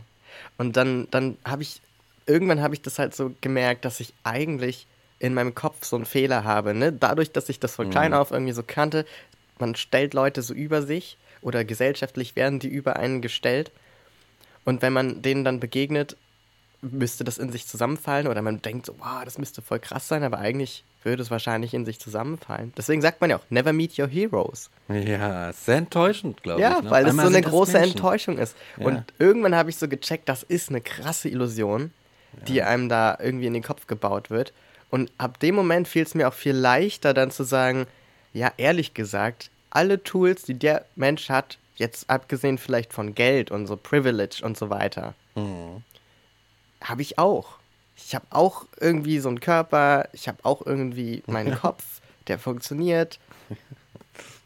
Und 0.58 0.76
dann, 0.78 1.08
dann 1.10 1.38
habe 1.46 1.64
ich, 1.64 1.82
irgendwann 2.28 2.62
habe 2.62 2.74
ich 2.76 2.82
das 2.82 3.00
halt 3.00 3.16
so 3.16 3.34
gemerkt, 3.42 3.86
dass 3.86 4.00
ich 4.00 4.14
eigentlich 4.24 4.86
in 5.20 5.34
meinem 5.34 5.56
Kopf 5.56 5.86
so 5.86 5.96
einen 5.96 6.06
Fehler 6.06 6.44
habe. 6.44 6.74
Ne? 6.74 6.92
Dadurch, 6.92 7.32
dass 7.32 7.50
ich 7.50 7.60
das 7.60 7.76
von 7.76 7.90
klein 7.90 8.14
auf 8.14 8.32
irgendwie 8.32 8.52
so 8.54 8.62
kannte, 8.62 9.06
man 9.58 9.74
stellt 9.76 10.14
Leute 10.14 10.42
so 10.42 10.54
über 10.54 10.82
sich 10.82 11.18
oder 11.46 11.64
gesellschaftlich 11.64 12.36
werden 12.36 12.60
die 12.60 12.68
über 12.68 12.96
einen 12.98 13.22
gestellt. 13.22 13.72
Und 14.66 14.82
wenn 14.82 14.94
man 14.94 15.22
denen 15.22 15.44
dann 15.44 15.60
begegnet, 15.60 16.18
müsste 16.82 17.24
das 17.24 17.38
in 17.38 17.52
sich 17.52 17.68
zusammenfallen 17.68 18.28
oder 18.28 18.42
man 18.42 18.62
denkt 18.62 18.88
so, 18.88 18.96
wow, 19.00 19.24
das 19.24 19.38
müsste 19.38 19.62
voll 19.62 19.80
krass 19.80 20.08
sein, 20.08 20.24
aber 20.24 20.40
eigentlich 20.40 20.84
würde 21.04 21.22
es 21.22 21.32
wahrscheinlich 21.32 21.74
in 21.74 21.86
sich 21.86 22.00
zusammenfallen. 22.00 22.74
Deswegen 22.78 23.02
sagt 23.02 23.22
man 23.22 23.30
ja 23.30 23.38
auch, 23.38 23.44
never 23.50 23.74
meet 23.74 23.98
your 23.98 24.08
heroes. 24.08 24.70
Ja, 24.90 25.54
sehr 25.54 25.78
enttäuschend, 25.78 26.42
glaube 26.44 26.62
Ja, 26.62 26.78
ich. 26.80 26.84
ne? 26.84 26.90
weil 26.92 27.06
es 27.08 27.16
so 27.16 27.22
eine 27.22 27.42
große 27.42 27.74
Menschen. 27.74 27.92
Enttäuschung 27.96 28.38
ist. 28.40 28.56
Ja. 28.78 28.86
Und 28.88 29.04
irgendwann 29.20 29.56
habe 29.56 29.70
ich 29.70 29.78
so 29.78 29.88
gecheckt, 29.88 30.28
das 30.30 30.42
ist 30.44 30.70
eine 30.70 30.82
krasse 30.82 31.30
Illusion, 31.30 31.92
die 32.48 32.64
einem 32.64 32.90
da 32.90 33.18
irgendwie 33.22 33.48
in 33.48 33.54
den 33.54 33.64
Kopf 33.64 33.86
gebaut 33.88 34.30
wird. 34.32 34.52
Und 34.90 35.12
ab 35.18 35.40
dem 35.40 35.56
Moment 35.56 35.88
fiel 35.88 36.04
es 36.04 36.16
mir 36.16 36.28
auch 36.28 36.34
viel 36.34 36.56
leichter, 36.56 37.14
dann 37.14 37.30
zu 37.32 37.44
sagen, 37.44 37.86
ja, 38.34 38.52
ehrlich 38.58 38.94
gesagt, 38.96 39.50
alle 39.76 40.02
Tools, 40.04 40.44
die 40.44 40.54
der 40.58 40.86
Mensch 40.96 41.30
hat, 41.30 41.58
jetzt 41.76 42.10
abgesehen 42.10 42.58
vielleicht 42.58 42.94
von 42.94 43.14
Geld 43.16 43.52
und 43.52 43.68
so 43.68 43.76
Privilege 43.78 44.42
und 44.44 44.58
so 44.58 44.70
weiter, 44.70 45.14
Mhm. 45.36 45.84
habe 46.82 47.02
ich 47.02 47.20
auch. 47.20 47.58
Ich 47.98 48.16
habe 48.16 48.26
auch 48.30 48.66
irgendwie 48.80 49.20
so 49.20 49.30
einen 49.30 49.40
Körper, 49.40 50.08
ich 50.14 50.28
habe 50.28 50.38
auch 50.44 50.66
irgendwie 50.66 51.24
meinen 51.28 51.54
Kopf, 51.62 51.84
der 52.28 52.40
funktioniert. 52.40 53.20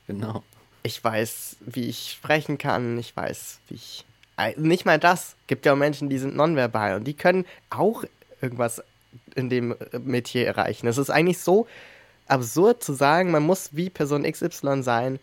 Genau. 0.07 0.43
Ich 0.83 1.03
weiß, 1.03 1.57
wie 1.61 1.87
ich 1.89 2.11
sprechen 2.11 2.57
kann, 2.57 2.97
ich 2.97 3.15
weiß, 3.15 3.59
wie 3.67 3.75
ich. 3.75 4.05
Nicht 4.55 4.85
mal 4.85 4.97
das. 4.97 5.35
Gibt 5.47 5.65
ja 5.65 5.73
auch 5.73 5.77
Menschen, 5.77 6.09
die 6.09 6.17
sind 6.17 6.35
nonverbal 6.35 6.95
und 6.95 7.03
die 7.03 7.13
können 7.13 7.45
auch 7.69 8.03
irgendwas 8.41 8.81
in 9.35 9.49
dem 9.49 9.75
Metier 9.99 10.47
erreichen. 10.47 10.87
Es 10.87 10.97
ist 10.97 11.09
eigentlich 11.09 11.39
so 11.39 11.67
absurd 12.29 12.83
zu 12.83 12.93
sagen, 12.93 13.31
man 13.31 13.43
muss 13.43 13.69
wie 13.75 13.89
Person 13.89 14.23
XY 14.23 14.83
sein 14.83 15.19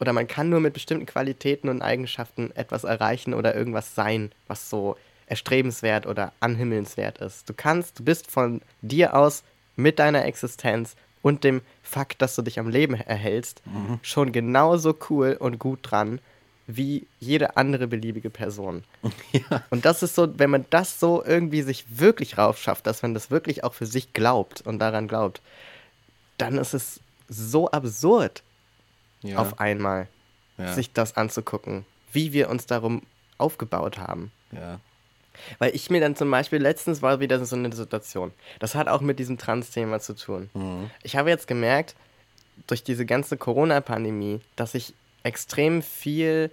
oder 0.00 0.12
man 0.12 0.28
kann 0.28 0.48
nur 0.48 0.60
mit 0.60 0.74
bestimmten 0.74 1.06
Qualitäten 1.06 1.68
und 1.68 1.82
Eigenschaften 1.82 2.50
etwas 2.54 2.84
erreichen 2.84 3.34
oder 3.34 3.54
irgendwas 3.54 3.94
sein, 3.94 4.30
was 4.46 4.68
so 4.68 4.96
erstrebenswert 5.26 6.06
oder 6.06 6.32
anhimmelnswert 6.40 7.18
ist. 7.18 7.48
Du 7.48 7.54
kannst, 7.54 7.98
du 7.98 8.04
bist 8.04 8.30
von 8.30 8.60
dir 8.82 9.14
aus 9.14 9.42
mit 9.74 9.98
deiner 9.98 10.24
Existenz 10.24 10.96
und 11.22 11.42
dem 11.42 11.62
Fakt, 11.82 12.22
dass 12.22 12.36
du 12.36 12.42
dich 12.42 12.58
am 12.58 12.68
Leben 12.68 12.94
erhältst, 12.94 13.62
schon 14.02 14.30
genauso 14.30 14.96
cool 15.10 15.36
und 15.38 15.58
gut 15.58 15.80
dran 15.82 16.20
wie 16.68 17.06
jede 17.20 17.56
andere 17.56 17.86
beliebige 17.86 18.30
Person. 18.30 18.82
Und 19.70 19.84
das 19.84 20.02
ist 20.02 20.16
so, 20.16 20.36
wenn 20.38 20.50
man 20.50 20.66
das 20.70 20.98
so 20.98 21.22
irgendwie 21.24 21.62
sich 21.62 21.84
wirklich 22.00 22.38
raufschafft, 22.38 22.86
dass 22.88 23.02
man 23.02 23.14
das 23.14 23.30
wirklich 23.30 23.62
auch 23.62 23.72
für 23.72 23.86
sich 23.86 24.12
glaubt 24.12 24.62
und 24.62 24.80
daran 24.80 25.06
glaubt, 25.06 25.42
dann 26.38 26.58
ist 26.58 26.74
es 26.74 27.00
so 27.28 27.70
absurd, 27.70 28.42
Ja. 29.22 29.38
auf 29.38 29.58
einmal 29.60 30.08
ja. 30.58 30.72
sich 30.72 30.92
das 30.92 31.16
anzugucken, 31.16 31.84
wie 32.12 32.32
wir 32.32 32.48
uns 32.50 32.66
darum 32.66 33.02
aufgebaut 33.38 33.98
haben. 33.98 34.32
ja. 34.52 34.80
Weil 35.58 35.74
ich 35.74 35.90
mir 35.90 36.00
dann 36.00 36.16
zum 36.16 36.30
Beispiel, 36.30 36.60
letztens 36.62 37.02
war 37.02 37.20
wieder 37.20 37.44
so 37.44 37.56
eine 37.56 37.70
Situation, 37.70 38.32
das 38.58 38.74
hat 38.74 38.88
auch 38.88 39.02
mit 39.02 39.18
diesem 39.18 39.36
Trans-Thema 39.36 40.00
zu 40.00 40.14
tun. 40.16 40.48
Mhm. 40.54 40.90
Ich 41.02 41.14
habe 41.16 41.28
jetzt 41.28 41.46
gemerkt, 41.46 41.94
durch 42.66 42.82
diese 42.82 43.04
ganze 43.04 43.36
Corona-Pandemie, 43.36 44.40
dass 44.56 44.74
ich 44.74 44.94
extrem 45.24 45.82
viel 45.82 46.50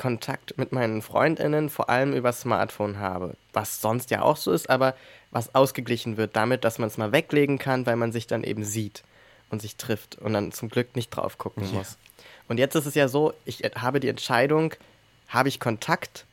Kontakt 0.00 0.56
mit 0.56 0.72
meinen 0.72 1.02
Freundinnen, 1.02 1.68
vor 1.68 1.90
allem 1.90 2.14
über 2.14 2.32
Smartphone 2.32 2.98
habe. 2.98 3.34
Was 3.52 3.82
sonst 3.82 4.10
ja 4.10 4.22
auch 4.22 4.38
so 4.38 4.50
ist, 4.50 4.70
aber 4.70 4.94
was 5.30 5.54
ausgeglichen 5.54 6.16
wird 6.16 6.34
damit, 6.36 6.64
dass 6.64 6.78
man 6.78 6.88
es 6.88 6.96
mal 6.96 7.12
weglegen 7.12 7.58
kann, 7.58 7.84
weil 7.84 7.96
man 7.96 8.10
sich 8.10 8.26
dann 8.26 8.42
eben 8.42 8.64
sieht 8.64 9.02
und 9.50 9.60
sich 9.60 9.76
trifft 9.76 10.16
und 10.16 10.32
dann 10.32 10.52
zum 10.52 10.70
Glück 10.70 10.96
nicht 10.96 11.10
drauf 11.10 11.36
gucken 11.36 11.64
Ja. 11.64 11.74
muss. 11.78 11.98
Und 12.48 12.56
jetzt 12.56 12.76
ist 12.76 12.86
es 12.86 12.94
ja 12.94 13.08
so, 13.08 13.34
ich 13.44 13.58
habe 13.76 14.00
die 14.00 14.08
Entscheidung, 14.08 14.72
habe 15.28 15.50
ich 15.50 15.60
Kontakt 15.60 16.24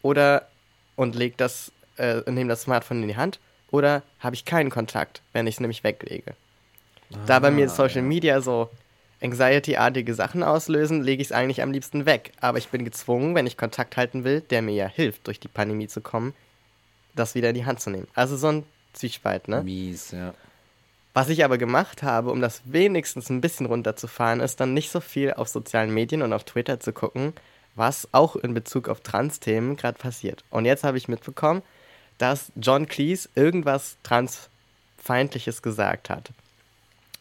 oder 0.00 0.48
und 0.96 1.14
leg 1.14 1.36
das, 1.36 1.72
äh, 1.98 2.22
nehme 2.30 2.48
das 2.48 2.62
Smartphone 2.62 3.02
in 3.02 3.08
die 3.08 3.16
Hand 3.18 3.38
oder 3.70 4.02
habe 4.18 4.34
ich 4.34 4.46
keinen 4.46 4.70
Kontakt, 4.70 5.20
wenn 5.34 5.46
ich 5.46 5.56
es 5.56 5.60
nämlich 5.60 5.84
weglege. 5.84 6.34
Da 7.26 7.38
bei 7.38 7.50
mir 7.50 7.68
Social 7.68 8.00
Media 8.00 8.40
so 8.40 8.70
Anxiety-artige 9.24 10.14
Sachen 10.14 10.42
auslösen, 10.42 11.02
lege 11.02 11.22
ich 11.22 11.28
es 11.28 11.32
eigentlich 11.32 11.62
am 11.62 11.72
liebsten 11.72 12.06
weg. 12.06 12.32
Aber 12.40 12.58
ich 12.58 12.68
bin 12.68 12.84
gezwungen, 12.84 13.34
wenn 13.34 13.46
ich 13.46 13.56
Kontakt 13.56 13.96
halten 13.96 14.22
will, 14.22 14.42
der 14.42 14.62
mir 14.62 14.74
ja 14.74 14.86
hilft, 14.86 15.26
durch 15.26 15.40
die 15.40 15.48
Pandemie 15.48 15.88
zu 15.88 16.00
kommen, 16.00 16.34
das 17.14 17.34
wieder 17.34 17.48
in 17.48 17.54
die 17.54 17.64
Hand 17.64 17.80
zu 17.80 17.90
nehmen. 17.90 18.06
Also 18.14 18.36
so 18.36 18.48
ein 18.48 18.64
Zwiespalt, 18.92 19.48
ne? 19.48 19.62
Mies, 19.62 20.12
ja. 20.12 20.34
Was 21.14 21.28
ich 21.28 21.44
aber 21.44 21.58
gemacht 21.58 22.02
habe, 22.02 22.30
um 22.30 22.40
das 22.40 22.62
wenigstens 22.64 23.30
ein 23.30 23.40
bisschen 23.40 23.66
runterzufahren, 23.66 24.40
ist 24.40 24.60
dann 24.60 24.74
nicht 24.74 24.90
so 24.90 25.00
viel 25.00 25.32
auf 25.32 25.48
sozialen 25.48 25.94
Medien 25.94 26.22
und 26.22 26.32
auf 26.32 26.44
Twitter 26.44 26.80
zu 26.80 26.92
gucken, 26.92 27.32
was 27.76 28.08
auch 28.12 28.36
in 28.36 28.52
Bezug 28.52 28.88
auf 28.88 29.00
Trans-Themen 29.00 29.76
gerade 29.76 29.98
passiert. 29.98 30.44
Und 30.50 30.64
jetzt 30.64 30.84
habe 30.84 30.98
ich 30.98 31.08
mitbekommen, 31.08 31.62
dass 32.18 32.52
John 32.56 32.86
Cleese 32.86 33.28
irgendwas 33.34 33.96
transfeindliches 34.02 35.62
gesagt 35.62 36.10
hat. 36.10 36.30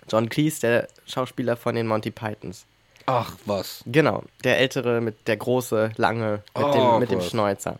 John 0.10 0.30
Cleese, 0.30 0.62
der 0.62 0.88
Schauspieler 1.06 1.56
von 1.56 1.76
den 1.76 1.88
Monty 1.88 2.12
Pythons. 2.12 2.66
Ach, 3.06 3.36
was. 3.46 3.84
Genau, 3.86 4.24
der 4.44 4.60
ältere 4.60 5.02
mit 5.02 5.28
der 5.28 5.38
große, 5.38 5.92
lange, 5.98 6.42
mit, 6.56 6.66
Oh, 6.66 6.72
dem, 6.72 7.00
mit 7.00 7.12
dem. 7.12 7.22
Schnäuzer. 7.22 7.80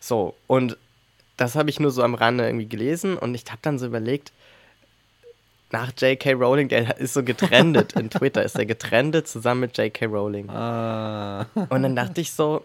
So, 0.00 0.34
und 0.46 0.76
das 1.36 1.54
habe 1.56 1.70
ich 1.70 1.78
nur 1.80 1.90
so 1.90 2.02
am 2.02 2.14
Rande 2.14 2.46
irgendwie 2.46 2.68
gelesen 2.68 3.16
und 3.18 3.34
ich 3.34 3.44
habe 3.48 3.58
dann 3.62 3.78
so 3.78 3.86
überlegt, 3.86 4.32
nach 5.70 5.90
J.K. 5.98 6.32
Rowling, 6.32 6.68
der 6.68 6.96
ist 6.98 7.14
so 7.14 7.22
getrendet 7.22 7.94
in 7.94 8.10
Twitter, 8.10 8.42
ist 8.42 8.56
er 8.56 8.66
getrendet 8.66 9.28
zusammen 9.28 9.62
mit 9.62 9.76
J.K. 9.78 10.06
Rowling. 10.06 10.48
Ah. 10.50 11.46
Und 11.54 11.82
dann 11.82 11.96
dachte 11.96 12.20
ich 12.20 12.32
so, 12.32 12.64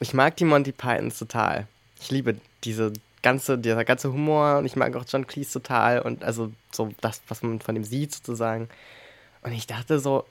ich 0.00 0.14
mag 0.14 0.36
die 0.36 0.44
Monty 0.44 0.72
Pythons 0.72 1.18
total. 1.18 1.66
Ich 2.00 2.10
liebe 2.10 2.36
diese 2.64 2.92
ganze, 3.22 3.58
dieser 3.58 3.84
ganze 3.84 4.12
Humor 4.12 4.58
und 4.58 4.66
ich 4.66 4.76
mag 4.76 4.94
auch 4.96 5.04
John 5.06 5.26
Cleese 5.26 5.52
total 5.52 6.00
und 6.00 6.24
also 6.24 6.52
so 6.70 6.90
das, 7.00 7.22
was 7.28 7.42
man 7.42 7.60
von 7.60 7.76
ihm 7.76 7.84
sieht 7.84 8.14
sozusagen. 8.14 8.68
Und 9.42 9.52
ich 9.52 9.66
dachte 9.66 9.98
so, 9.98 10.24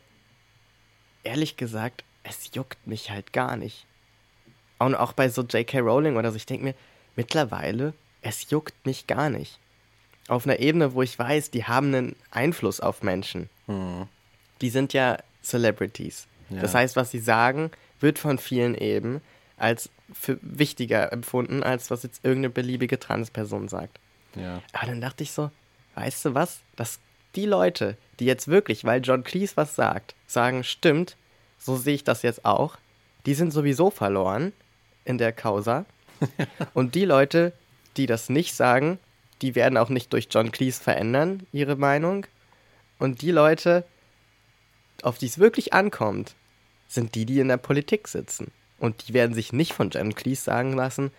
ehrlich 1.24 1.58
gesagt, 1.58 2.04
es 2.24 2.52
juckt 2.54 2.86
mich 2.86 3.12
halt 3.12 3.34
gar 3.34 3.56
nicht. 3.56 3.86
Und 4.80 4.96
auch 4.96 5.14
bei 5.14 5.30
so 5.30 5.42
J.K. 5.44 5.80
Rowling 5.80 6.18
oder 6.18 6.32
so, 6.32 6.38
ich 6.38 6.46
denke 6.46 6.64
mir, 6.64 6.76
mittlerweile, 7.16 7.94
es 8.22 8.50
juckt 8.50 8.86
mich 8.86 9.08
gar 9.08 9.30
nicht. 9.30 9.60
Auf 10.28 10.46
einer 10.46 10.60
Ebene, 10.60 10.94
wo 10.94 11.02
ich 11.02 11.18
weiß, 11.18 11.52
die 11.52 11.66
haben 11.66 11.88
einen 11.94 12.16
Einfluss 12.32 12.80
auf 12.80 13.04
Menschen. 13.04 13.50
Hm. 13.68 14.08
Die 14.62 14.70
sind 14.70 14.94
ja 14.94 15.18
Celebrities. 15.44 16.28
Ja. 16.50 16.62
Das 16.62 16.76
heißt, 16.76 16.96
was 16.96 17.12
sie 17.12 17.20
sagen, 17.20 17.72
wird 18.00 18.20
von 18.20 18.38
vielen 18.38 18.76
eben 18.76 19.22
als 19.62 19.89
für 20.12 20.39
wichtiger 20.41 21.14
empfunden, 21.14 21.64
als 21.64 21.91
was 21.91 22.03
jetzt 22.03 22.26
irgendeine 22.26 22.49
beliebige 22.49 22.99
Transperson 22.99 23.68
sagt. 23.68 23.99
Ja. 24.36 24.62
Aber 24.74 24.88
dann 24.88 25.01
dachte 25.01 25.24
ich 25.24 25.32
so, 25.32 25.51
weißt 25.95 26.26
du 26.26 26.34
was? 26.34 26.62
Dass 26.76 26.99
die 27.36 27.45
Leute, 27.45 27.95
die 28.20 28.26
jetzt 28.26 28.47
wirklich, 28.47 28.84
weil 28.84 29.01
John 29.01 29.24
Cleese 29.24 29.55
was 29.55 29.76
sagt, 29.76 30.16
sagen, 30.26 30.64
stimmt, 30.64 31.16
so 31.59 31.78
sehe 31.78 31.93
ich 31.95 32.03
das 32.03 32.24
jetzt 32.24 32.43
auch, 32.43 32.78
die 33.26 33.36
sind 33.36 33.51
sowieso 33.51 33.91
verloren 33.91 34.51
in 35.05 35.18
der 35.18 35.32
Causa. 35.32 35.86
Und 36.74 36.95
die 36.95 37.05
Leute, 37.05 37.53
die 37.97 38.07
das 38.07 38.30
nicht 38.30 38.55
sagen, 38.55 38.99
die 39.41 39.55
werden 39.55 39.78
auch 39.78 39.89
nicht 39.89 40.12
durch 40.12 40.28
John 40.32 40.51
Cleese 40.51 40.82
verändern, 40.82 41.45
ihre 41.51 41.76
Meinung. 41.76 42.26
Und 42.97 43.22
die 43.22 43.32
Leute, 43.32 43.86
auf 45.03 45.18
die 45.18 45.28
es 45.28 45.38
wirklich 45.38 45.74
ankommt, 45.74 46.36
sind 46.88 47.16
die, 47.16 47.26
die 47.26 47.39
in 47.39 47.47
der 47.47 47.57
Politik 47.57 48.07
sitzen. 48.07 48.51
Und 48.82 49.08
die 49.08 49.14
werden 49.14 49.36
sich 49.36 49.54
nicht 49.54 49.74
von 49.74 49.92
John 49.92 50.16
Cleese 50.16 50.42
sagen 50.42 50.74
lassen, 50.74 51.12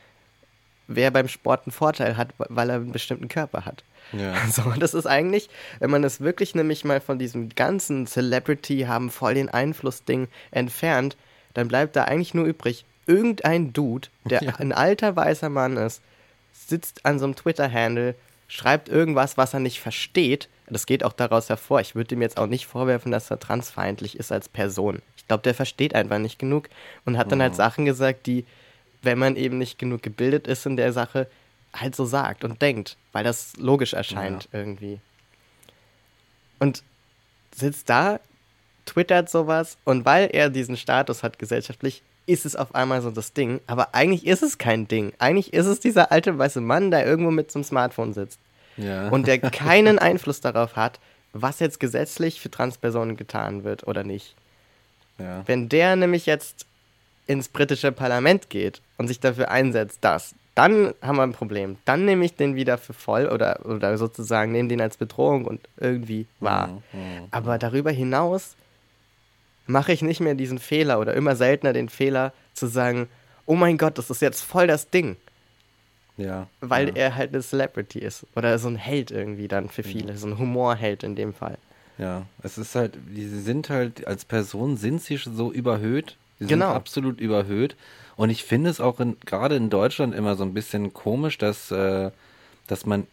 wer 0.89 1.13
beim 1.13 1.29
Sport 1.29 1.63
einen 1.65 1.73
Vorteil 1.73 2.17
hat, 2.17 2.31
weil 2.37 2.69
er 2.71 2.77
einen 2.77 2.91
bestimmten 2.91 3.29
Körper 3.29 3.65
hat. 3.65 3.85
Ja. 4.13 4.35
So, 4.51 4.63
das 4.79 4.95
ist 4.95 5.07
eigentlich, 5.07 5.49
wenn 5.79 5.91
man 5.91 6.03
es 6.03 6.21
wirklich 6.21 6.57
nämlich 6.57 6.85
mal 6.85 7.01
von 7.01 7.21
diesem 7.21 7.51
ganzen 7.51 8.07
Celebrity 8.09 8.81
haben 8.81 9.11
voll 9.11 9.35
den 9.35 9.49
Einfluss-Ding 9.49 10.27
entfernt, 10.51 11.17
dann 11.55 11.69
bleibt 11.69 11.95
da 11.95 12.05
eigentlich 12.05 12.35
nur 12.35 12.47
übrig, 12.47 12.85
irgendein 13.07 13.73
Dude, 13.73 14.09
der 14.25 14.43
Ja. 14.43 14.57
ein 14.57 14.73
alter 14.73 15.15
weißer 15.15 15.49
Mann 15.49 15.77
ist, 15.77 16.03
sitzt 16.53 17.07
an 17.07 17.21
so 17.21 17.27
einem 17.27 17.37
Twitter-Handle, 17.37 18.17
schreibt 18.49 18.89
irgendwas, 18.89 19.37
was 19.37 19.55
er 19.55 19.61
nicht 19.61 19.81
versteht. 19.81 20.49
Das 20.69 20.87
geht 20.87 21.05
auch 21.05 21.13
daraus 21.13 21.49
hervor. 21.49 21.81
Ich 21.81 21.95
würde 21.95 22.15
ihm 22.15 22.23
jetzt 22.23 22.39
auch 22.39 22.47
nicht 22.47 22.67
vorwerfen, 22.67 23.13
dass 23.13 23.31
er 23.31 23.39
transfeindlich 23.39 24.19
ist 24.19 24.33
als 24.33 24.49
Person. 24.49 25.01
Ich 25.23 25.29
glaube, 25.29 25.43
der 25.43 25.55
versteht 25.55 25.95
einfach 25.95 26.19
nicht 26.19 26.39
genug 26.39 26.69
und 27.05 27.17
hat 27.19 27.33
dann 27.33 27.41
halt 27.43 27.55
Sachen 27.55 27.85
gesagt, 27.85 28.27
die, 28.27 28.45
wenn 29.03 29.19
man 29.19 29.37
eben 29.37 29.59
nicht 29.59 29.79
genug 29.79 30.03
gebildet 30.03 30.47
ist 30.47 30.67
in 30.67 30.77
der 30.77 30.93
Sache, 30.93 31.27
halt 31.75 31.97
so 31.97 32.05
sagt 32.05 32.45
und 32.45 32.61
denkt, 32.61 32.97
weil 33.13 33.25
das 33.25 33.57
logisch 33.57 33.95
erscheint 33.95 34.49
irgendwie. 34.53 34.99
Und 36.59 36.83
sitzt 37.55 37.89
da, 37.89 38.21
twittert 38.85 39.31
sowas 39.31 39.79
und 39.85 40.05
weil 40.05 40.29
er 40.33 40.51
diesen 40.51 40.77
Status 40.77 41.23
hat 41.23 41.39
gesellschaftlich, 41.39 42.03
ist 42.27 42.47
es 42.47 42.55
auf 42.57 42.75
einmal 42.75 43.03
so 43.03 43.11
das 43.11 43.33
Ding. 43.33 43.61
Aber 43.67 43.95
eigentlich 43.95 44.27
ist 44.27 44.43
es 44.43 44.59
kein 44.59 44.87
Ding. 44.87 45.13
Eigentlich 45.19 45.53
ist 45.53 45.67
es 45.67 45.81
dieser 45.81 46.13
alte 46.13 46.39
weiße 46.39 46.61
Mann, 46.61 46.91
der 46.91 47.05
irgendwo 47.07 47.31
mit 47.31 47.55
einem 47.55 47.65
Smartphone 47.65 48.13
sitzt 48.13 48.39
Ja. 48.77 49.09
und 49.09 49.27
der 49.27 49.39
keinen 49.39 49.99
Einfluss 50.01 50.41
darauf 50.41 50.77
hat, 50.77 51.01
was 51.33 51.59
jetzt 51.61 51.81
gesetzlich 51.81 52.41
für 52.41 52.51
Transpersonen 52.51 53.17
getan 53.17 53.65
wird 53.65 53.87
oder 53.87 54.05
nicht. 54.05 54.35
Ja. 55.23 55.43
Wenn 55.47 55.69
der 55.69 55.97
nämlich 55.97 56.27
jetzt 56.27 56.67
ins 57.27 57.49
britische 57.49 57.93
Parlament 57.93 58.51
geht 58.51 58.81
und 58.99 59.09
sich 59.09 59.21
dafür 59.21 59.51
einsetzt, 59.51 59.99
dass, 60.03 60.35
dann 60.55 60.93
haben 61.01 61.17
wir 61.17 61.23
ein 61.23 61.33
Problem. 61.33 61.79
Dann 61.85 62.05
nehme 62.05 62.25
ich 62.25 62.35
den 62.35 62.57
wieder 62.57 62.77
für 62.79 62.93
voll 62.93 63.27
oder, 63.29 63.65
oder 63.65 63.97
sozusagen 63.97 64.53
nehme 64.53 64.69
den 64.69 64.81
als 64.81 64.97
Bedrohung 64.97 65.45
und 65.47 65.61
irgendwie 65.79 66.27
wahr. 66.41 66.83
Mhm, 66.93 67.29
Aber 67.31 67.59
darüber 67.59 67.91
hinaus 67.91 68.55
mache 69.67 69.93
ich 69.93 70.03
nicht 70.03 70.21
mehr 70.21 70.35
diesen 70.35 70.59
Fehler 70.59 70.99
oder 71.01 71.15
immer 71.15 71.37
seltener 71.37 71.73
den 71.73 71.89
Fehler 71.89 72.33
zu 72.53 72.67
sagen, 72.67 73.09
oh 73.47 73.55
mein 73.55 73.79
Gott, 73.79 73.97
das 73.97 74.11
ist 74.11 74.21
jetzt 74.21 74.43
voll 74.43 74.67
das 74.67 74.91
Ding, 74.91 75.17
Ja. 76.17 76.49
weil 76.61 76.89
ja. 76.89 76.95
er 76.97 77.15
halt 77.15 77.33
eine 77.33 77.43
Celebrity 77.43 78.01
ist 78.01 78.27
oder 78.35 78.59
so 78.59 78.69
ein 78.69 78.77
Held 78.77 79.11
irgendwie 79.11 79.49
dann 79.49 79.69
für 79.69 79.83
viele, 79.83 80.17
so 80.17 80.27
ein 80.27 80.39
Humorheld 80.39 81.03
in 81.03 81.15
dem 81.17 81.33
Fall. 81.33 81.57
Ja, 81.99 82.27
es 82.43 82.59
ist 82.59 82.75
halt, 82.75 82.97
die 83.09 83.27
sind 83.27 83.69
halt, 83.71 84.07
als 84.07 84.25
Person 84.25 84.77
sind 84.77 85.03
sie 85.03 85.19
schon 85.19 85.37
so 85.37 85.53
überhöht. 85.53 86.17
Sie 86.39 86.47
Genau. 86.47 86.67
sind 86.69 86.77
absolut 86.77 87.21
überhöht. 87.21 87.77
Und 88.17 88.31
ich 88.31 88.45
finde 88.45 88.71
es 88.71 88.81
auch 88.81 88.99
gerade 89.25 89.57
in 89.57 89.71
Deutschland 89.71 90.15
immer 90.15 90.35
so 90.37 90.45
ein 90.45 90.55
bisschen 90.55 90.93
komisch, 90.93 91.39
dass, 91.39 91.71
äh, 91.71 92.11
dass 92.67 92.87
man, 92.87 93.07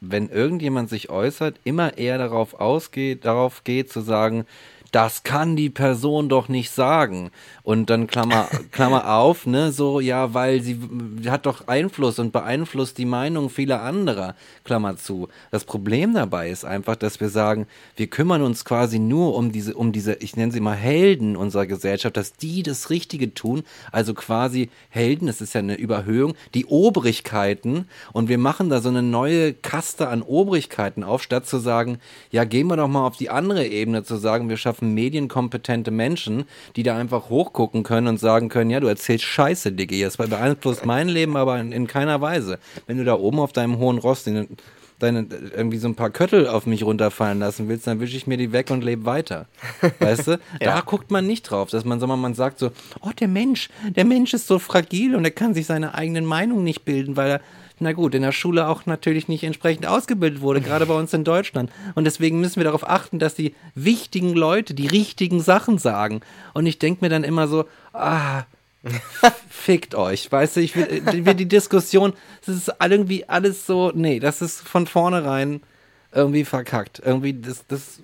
wenn 0.00 0.28
irgendjemand 0.28 0.90
sich 0.90 1.08
äußert, 1.10 1.56
immer 1.64 1.96
eher 1.98 2.18
darauf 2.18 2.54
ausgeht, 2.54 3.24
darauf 3.24 3.64
geht 3.64 3.90
zu 3.90 4.00
sagen, 4.00 4.46
das 4.94 5.24
kann 5.24 5.56
die 5.56 5.70
Person 5.70 6.28
doch 6.28 6.48
nicht 6.48 6.70
sagen. 6.70 7.30
Und 7.64 7.90
dann 7.90 8.06
Klammer, 8.06 8.48
Klammer 8.70 9.12
auf, 9.12 9.44
ne, 9.44 9.72
so, 9.72 9.98
ja, 9.98 10.34
weil 10.34 10.60
sie 10.60 10.78
hat 11.26 11.46
doch 11.46 11.66
Einfluss 11.66 12.20
und 12.20 12.32
beeinflusst 12.32 12.96
die 12.98 13.04
Meinung 13.04 13.50
vieler 13.50 13.82
anderer, 13.82 14.36
Klammer 14.62 14.96
zu. 14.96 15.28
Das 15.50 15.64
Problem 15.64 16.14
dabei 16.14 16.48
ist 16.48 16.64
einfach, 16.64 16.94
dass 16.94 17.18
wir 17.20 17.28
sagen, 17.28 17.66
wir 17.96 18.06
kümmern 18.06 18.42
uns 18.42 18.64
quasi 18.64 19.00
nur 19.00 19.34
um 19.34 19.50
diese, 19.50 19.74
um 19.74 19.90
diese, 19.90 20.14
ich 20.14 20.36
nenne 20.36 20.52
sie 20.52 20.60
mal 20.60 20.76
Helden 20.76 21.34
unserer 21.34 21.66
Gesellschaft, 21.66 22.16
dass 22.16 22.34
die 22.34 22.62
das 22.62 22.90
Richtige 22.90 23.34
tun, 23.34 23.64
also 23.90 24.14
quasi 24.14 24.70
Helden, 24.90 25.26
das 25.26 25.40
ist 25.40 25.54
ja 25.54 25.58
eine 25.58 25.74
Überhöhung, 25.74 26.34
die 26.54 26.66
Obrigkeiten 26.66 27.88
und 28.12 28.28
wir 28.28 28.38
machen 28.38 28.68
da 28.68 28.80
so 28.80 28.90
eine 28.90 29.02
neue 29.02 29.54
Kaste 29.54 30.08
an 30.08 30.22
Obrigkeiten 30.22 31.02
auf, 31.02 31.22
statt 31.22 31.46
zu 31.46 31.58
sagen, 31.58 31.98
ja, 32.30 32.44
gehen 32.44 32.68
wir 32.68 32.76
doch 32.76 32.86
mal 32.86 33.06
auf 33.06 33.16
die 33.16 33.30
andere 33.30 33.66
Ebene, 33.66 34.04
zu 34.04 34.16
sagen, 34.16 34.48
wir 34.48 34.56
schaffen 34.56 34.83
medienkompetente 34.92 35.90
Menschen, 35.90 36.44
die 36.76 36.82
da 36.82 36.96
einfach 36.98 37.30
hochgucken 37.30 37.82
können 37.82 38.08
und 38.08 38.20
sagen 38.20 38.48
können, 38.48 38.70
ja, 38.70 38.80
du 38.80 38.86
erzählst 38.86 39.24
Scheiße, 39.24 39.72
Diggi, 39.72 40.02
das 40.02 40.16
beeinflusst 40.16 40.84
mein 40.84 41.08
Leben, 41.08 41.36
aber 41.36 41.58
in, 41.58 41.72
in 41.72 41.86
keiner 41.86 42.20
Weise. 42.20 42.58
Wenn 42.86 42.98
du 42.98 43.04
da 43.04 43.14
oben 43.14 43.38
auf 43.38 43.52
deinem 43.52 43.78
hohen 43.78 43.98
Ross 43.98 44.24
den, 44.24 44.48
deine, 44.98 45.26
irgendwie 45.54 45.78
so 45.78 45.88
ein 45.88 45.94
paar 45.94 46.10
Köttel 46.10 46.46
auf 46.46 46.66
mich 46.66 46.84
runterfallen 46.84 47.38
lassen 47.38 47.68
willst, 47.68 47.86
dann 47.86 48.00
wische 48.00 48.16
ich 48.16 48.26
mir 48.26 48.36
die 48.36 48.52
weg 48.52 48.70
und 48.70 48.84
lebe 48.84 49.04
weiter. 49.04 49.46
Weißt 49.98 50.26
du? 50.26 50.40
Da 50.60 50.80
guckt 50.80 51.10
man 51.10 51.26
nicht 51.26 51.42
drauf, 51.42 51.70
dass 51.70 51.84
man, 51.84 52.00
sondern 52.00 52.20
man 52.20 52.34
sagt 52.34 52.58
so, 52.58 52.70
oh, 53.00 53.10
der 53.18 53.28
Mensch, 53.28 53.68
der 53.96 54.04
Mensch 54.04 54.32
ist 54.34 54.46
so 54.46 54.58
fragil 54.58 55.14
und 55.14 55.24
er 55.24 55.30
kann 55.30 55.54
sich 55.54 55.66
seine 55.66 55.94
eigenen 55.94 56.24
Meinungen 56.24 56.64
nicht 56.64 56.84
bilden, 56.84 57.16
weil 57.16 57.30
er 57.30 57.40
na 57.84 57.92
gut, 57.92 58.14
in 58.14 58.22
der 58.22 58.32
Schule 58.32 58.66
auch 58.66 58.86
natürlich 58.86 59.28
nicht 59.28 59.44
entsprechend 59.44 59.86
ausgebildet 59.86 60.40
wurde, 60.40 60.60
gerade 60.60 60.86
bei 60.86 60.94
uns 60.94 61.12
in 61.12 61.22
Deutschland. 61.22 61.70
Und 61.94 62.04
deswegen 62.04 62.40
müssen 62.40 62.56
wir 62.56 62.64
darauf 62.64 62.88
achten, 62.88 63.18
dass 63.18 63.34
die 63.34 63.54
wichtigen 63.74 64.34
Leute 64.34 64.74
die 64.74 64.86
richtigen 64.86 65.40
Sachen 65.40 65.78
sagen. 65.78 66.22
Und 66.54 66.66
ich 66.66 66.78
denke 66.78 67.04
mir 67.04 67.10
dann 67.10 67.24
immer 67.24 67.46
so, 67.46 67.66
ah, 67.92 68.44
fickt 69.50 69.94
euch. 69.94 70.32
Weißt 70.32 70.56
du, 70.56 70.60
ich 70.60 70.74
will, 70.74 70.84
äh, 70.84 71.24
will 71.26 71.34
die 71.34 71.48
Diskussion, 71.48 72.14
das 72.46 72.56
ist 72.56 72.72
irgendwie 72.80 73.28
alles 73.28 73.66
so, 73.66 73.92
nee, 73.94 74.18
das 74.18 74.42
ist 74.42 74.60
von 74.60 74.86
vornherein 74.86 75.60
irgendwie 76.12 76.44
verkackt. 76.44 77.02
Irgendwie, 77.04 77.34
das, 77.34 77.66
das, 77.68 78.00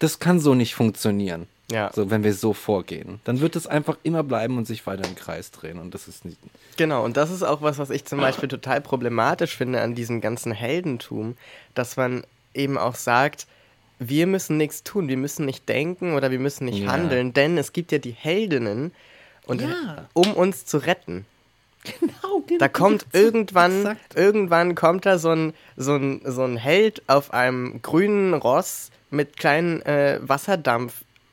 das 0.00 0.18
kann 0.18 0.40
so 0.40 0.54
nicht 0.54 0.74
funktionieren. 0.74 1.46
Ja. 1.70 1.90
So, 1.94 2.10
wenn 2.10 2.22
wir 2.24 2.34
so 2.34 2.52
vorgehen. 2.52 3.20
Dann 3.24 3.40
wird 3.40 3.56
es 3.56 3.66
einfach 3.66 3.96
immer 4.02 4.22
bleiben 4.22 4.58
und 4.58 4.66
sich 4.66 4.86
weiter 4.86 5.04
im 5.08 5.14
Kreis 5.14 5.50
drehen. 5.50 5.78
Und 5.78 5.94
das 5.94 6.08
ist 6.08 6.24
nicht. 6.24 6.36
Genau, 6.76 7.04
und 7.04 7.16
das 7.16 7.30
ist 7.30 7.42
auch 7.42 7.62
was, 7.62 7.78
was 7.78 7.88
ich 7.90 8.04
zum 8.04 8.20
Beispiel 8.20 8.48
total 8.48 8.80
problematisch 8.82 9.56
finde 9.56 9.80
an 9.80 9.94
diesem 9.94 10.20
ganzen 10.20 10.52
Heldentum, 10.52 11.36
dass 11.74 11.96
man 11.96 12.24
eben 12.52 12.76
auch 12.76 12.94
sagt, 12.96 13.46
wir 13.98 14.26
müssen 14.26 14.56
nichts 14.58 14.82
tun, 14.82 15.08
wir 15.08 15.16
müssen 15.16 15.46
nicht 15.46 15.68
denken 15.68 16.14
oder 16.14 16.30
wir 16.30 16.38
müssen 16.38 16.66
nicht 16.66 16.80
Ja. 16.84 16.92
handeln, 16.92 17.32
denn 17.32 17.56
es 17.56 17.72
gibt 17.72 17.92
ja 17.92 17.98
die 17.98 18.10
Heldinnen, 18.12 18.92
und 19.46 19.60
Ja. 19.60 20.08
um 20.14 20.32
uns 20.34 20.64
zu 20.66 20.78
retten. 20.78 21.26
Genau, 21.84 22.40
genau. 22.46 22.58
Da 22.58 22.68
kommt 22.68 23.06
irgendwann, 23.12 23.80
Exakt. 23.80 24.16
irgendwann 24.16 24.74
kommt 24.74 25.04
da 25.04 25.18
so 25.18 25.30
ein, 25.30 25.52
so 25.76 25.94
ein, 25.96 26.22
so 26.24 26.42
ein 26.42 26.56
Held 26.56 27.02
auf 27.08 27.32
einem 27.34 27.82
grünen 27.82 28.32
Ross 28.34 28.90
mit 29.10 29.36
kleinen 29.36 29.82
äh, 29.82 30.18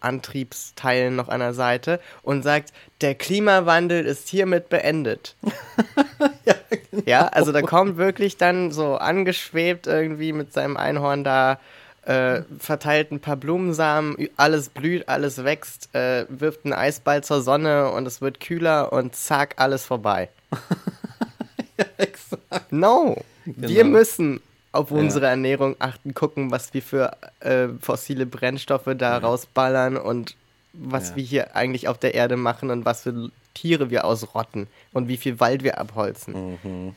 Wasserdampfantriebsteilen 0.01 1.15
noch 1.15 1.29
an 1.29 1.39
der 1.39 1.53
Seite 1.53 1.99
und 2.23 2.43
sagt, 2.43 2.73
der 3.01 3.15
Klimawandel 3.15 4.05
ist 4.05 4.27
hiermit 4.27 4.69
beendet. 4.69 5.35
ja, 7.05 7.27
also 7.27 7.51
da 7.51 7.61
kommt 7.61 7.97
wirklich 7.97 8.37
dann 8.37 8.71
so 8.71 8.95
angeschwebt 8.95 9.87
irgendwie 9.87 10.33
mit 10.33 10.53
seinem 10.53 10.77
Einhorn 10.77 11.23
da, 11.23 11.59
äh, 12.03 12.41
verteilt 12.57 13.11
ein 13.11 13.19
paar 13.19 13.35
Blumensamen, 13.35 14.15
alles 14.35 14.69
blüht, 14.69 15.07
alles 15.07 15.43
wächst, 15.43 15.93
äh, 15.93 16.25
wirft 16.29 16.65
einen 16.65 16.73
Eisball 16.73 17.23
zur 17.23 17.41
Sonne 17.41 17.91
und 17.91 18.07
es 18.07 18.21
wird 18.21 18.39
kühler 18.39 18.91
und 18.91 19.15
zack, 19.15 19.53
alles 19.57 19.85
vorbei. 19.85 20.29
Exakt. 21.97 22.71
No, 22.71 23.17
wir 23.45 23.83
Genau. 23.83 23.97
müssen 23.97 24.41
auf 24.71 24.91
unsere 24.91 25.27
Ernährung 25.27 25.75
achten, 25.79 26.13
gucken, 26.13 26.51
was 26.51 26.73
wir 26.73 26.81
für 26.81 27.17
äh, 27.41 27.67
fossile 27.81 28.25
Brennstoffe 28.25 28.89
da 28.97 29.17
rausballern 29.17 29.97
und 29.97 30.35
was 30.73 31.09
Ja. 31.09 31.15
wir 31.17 31.23
hier 31.23 31.55
eigentlich 31.55 31.87
auf 31.89 31.97
der 31.97 32.13
Erde 32.13 32.37
machen 32.37 32.69
und 32.69 32.85
was 32.85 33.03
für 33.03 33.29
Tiere 33.53 33.89
wir 33.89 34.05
ausrotten 34.05 34.67
und 34.93 35.07
wie 35.09 35.17
viel 35.17 35.39
Wald 35.41 35.63
wir 35.63 35.77
abholzen 35.79 36.57
Mhm. 36.63 36.95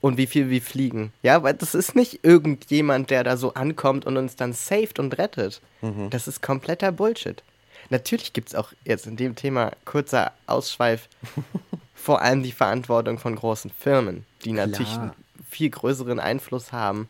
und 0.00 0.16
wie 0.16 0.26
viel 0.26 0.50
wir 0.50 0.60
fliegen. 0.60 1.12
Ja, 1.22 1.44
weil 1.44 1.54
das 1.54 1.76
ist 1.76 1.94
nicht 1.94 2.24
irgendjemand, 2.24 3.10
der 3.10 3.22
da 3.22 3.36
so 3.36 3.54
ankommt 3.54 4.04
und 4.04 4.16
uns 4.16 4.34
dann 4.34 4.52
saved 4.52 4.98
und 4.98 5.16
rettet. 5.18 5.60
Mhm. 5.80 6.10
Das 6.10 6.26
ist 6.26 6.42
kompletter 6.42 6.90
Bullshit. 6.90 7.44
Natürlich 7.90 8.32
gibt 8.32 8.48
es 8.48 8.54
auch 8.56 8.72
jetzt 8.84 9.06
in 9.06 9.16
dem 9.16 9.36
Thema 9.36 9.70
kurzer 9.84 10.32
Ausschweif 10.46 11.08
vor 11.94 12.20
allem 12.22 12.42
die 12.42 12.52
Verantwortung 12.52 13.18
von 13.18 13.36
großen 13.36 13.70
Firmen, 13.70 14.24
die 14.44 14.52
natürlich 14.52 14.88
Klar. 14.90 15.02
einen 15.02 15.12
viel 15.52 15.70
größeren 15.70 16.18
Einfluss 16.18 16.72
haben 16.72 17.08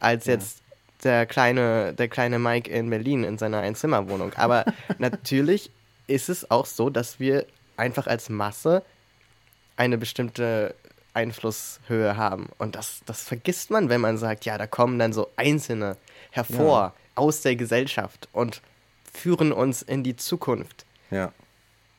als 0.00 0.26
jetzt 0.26 0.62
der 1.04 1.26
kleine, 1.26 1.92
der 1.94 2.08
kleine 2.08 2.38
Mike 2.38 2.70
in 2.70 2.90
Berlin 2.90 3.22
in 3.22 3.38
seiner 3.38 3.60
Einzimmerwohnung. 3.60 4.32
Aber 4.34 4.64
natürlich 4.98 5.70
ist 6.06 6.28
es 6.28 6.50
auch 6.50 6.66
so, 6.66 6.90
dass 6.90 7.20
wir 7.20 7.46
einfach 7.76 8.06
als 8.06 8.28
Masse 8.28 8.82
eine 9.76 9.98
bestimmte 9.98 10.74
Einflusshöhe 11.12 12.16
haben. 12.16 12.48
Und 12.58 12.74
das, 12.76 13.00
das 13.06 13.22
vergisst 13.22 13.70
man, 13.70 13.88
wenn 13.88 14.00
man 14.00 14.18
sagt, 14.18 14.44
ja, 14.44 14.58
da 14.58 14.66
kommen 14.66 14.98
dann 14.98 15.12
so 15.12 15.28
Einzelne 15.36 15.96
hervor 16.30 16.94
aus 17.14 17.42
der 17.42 17.56
Gesellschaft 17.56 18.28
und 18.32 18.62
führen 19.12 19.52
uns 19.52 19.82
in 19.82 20.02
die 20.02 20.16
Zukunft. 20.16 20.86
Ja. 21.10 21.32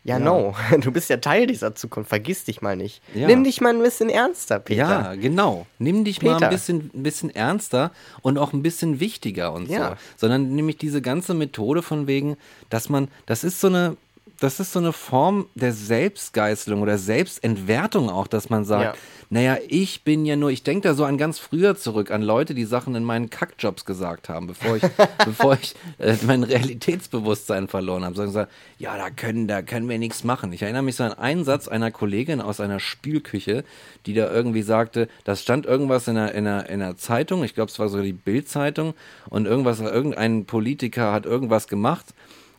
Ja, 0.08 0.18
Ja. 0.18 0.24
no, 0.24 0.56
du 0.82 0.92
bist 0.92 1.10
ja 1.10 1.18
Teil 1.18 1.46
dieser 1.48 1.76
Zukunft, 1.76 2.10
vergiss 2.10 2.46
dich 2.46 2.62
mal 2.62 2.76
nicht. 2.78 3.02
Ja. 3.14 3.28
Nimm 3.28 3.44
dich 3.44 3.60
mal 3.62 3.74
ein 3.76 3.82
bisschen 3.84 4.10
ernster, 4.10 4.60
Peter. 4.60 4.78
Ja, 4.80 5.16
genau. 5.16 5.68
Nimm 5.80 6.06
dich 6.06 6.22
mal 6.22 6.36
Peter. 6.36 6.48
ein 6.48 6.54
bisschen, 6.54 6.90
ein 6.94 7.04
bisschen 7.04 7.30
ernster 7.30 7.92
und 8.22 8.38
auch 8.38 8.54
ein 8.54 8.64
bisschen 8.64 9.00
wichtiger 9.02 9.52
und 9.54 9.70
Ja. 9.70 9.90
so. 9.90 9.96
Sondern 10.16 10.56
nämlich 10.56 10.78
diese 10.78 11.02
ganze 11.02 11.34
Methode 11.34 11.82
von 11.82 12.08
wegen, 12.08 12.38
dass 12.70 12.88
man, 12.90 13.10
das 13.26 13.44
ist 13.44 13.60
so 13.60 13.68
eine, 13.68 13.98
das 14.40 14.60
ist 14.60 14.72
so 14.74 14.80
eine 14.80 14.94
Form 14.94 15.48
der 15.56 15.74
Selbstgeißelung 15.74 16.82
oder 16.82 16.98
Selbstentwertung 16.98 18.10
auch, 18.10 18.28
dass 18.28 18.50
man 18.50 18.66
sagt, 18.66 18.96
Ja. 18.96 19.02
naja, 19.30 19.58
ich 19.68 20.04
bin 20.04 20.26
ja 20.26 20.36
nur, 20.36 20.52
ich 20.52 20.64
denke 20.64 20.88
da 20.88 20.94
so 20.94 21.06
an 21.06 21.18
ganz 21.18 21.40
früher 21.40 21.76
zurück, 21.76 22.12
an 22.12 22.22
Leute, 22.22 22.54
die 22.54 22.66
Sachen 22.66 22.94
in 22.96 23.04
meinen 23.04 23.30
Kackjobs 23.30 23.86
gesagt 23.86 24.30
haben, 24.30 24.48
bevor 24.48 24.76
ich, 24.78 24.84
bevor 25.26 25.58
ich 25.60 25.76
äh, 25.98 26.16
mein 26.26 26.44
Realitätsbewusstsein 26.44 27.68
verloren 27.68 28.06
habe. 28.06 28.16
Sagen 28.16 28.32
sie, 28.32 28.48
ja, 28.78 28.96
da 28.98 29.10
können, 29.10 29.48
da 29.48 29.62
können 29.62 29.90
wir 29.90 29.98
nichts 29.98 30.24
machen. 30.24 30.54
Ich 30.54 30.62
erinnere 30.62 30.84
mich 30.84 30.96
so 30.96 31.04
an 31.04 31.14
einen 31.14 31.44
Satz 31.44 31.68
einer 31.68 31.92
Kollegin 31.92 32.42
aus 32.42 32.60
einer 32.60 32.80
Spülküche, 32.80 33.64
die 34.06 34.14
da 34.14 34.32
irgendwie 34.32 34.62
sagte, 34.62 35.08
das 35.24 35.42
stand 35.42 35.66
irgendwas 35.66 36.08
in 36.08 36.16
der, 36.16 36.34
in 36.36 36.46
der, 36.46 36.70
in 36.70 36.80
der 36.80 36.98
Zeitung, 36.98 37.44
ich 37.44 37.56
glaube, 37.56 37.72
es 37.72 37.80
war 37.80 37.90
so 37.90 38.02
die 38.02 38.14
Bild-Zeitung, 38.14 38.94
und 39.30 39.46
irgendwas, 39.46 39.80
irgendein 39.80 40.46
Politiker 40.46 41.12
hat 41.12 41.26
irgendwas 41.26 41.68
gemacht. 41.68 42.06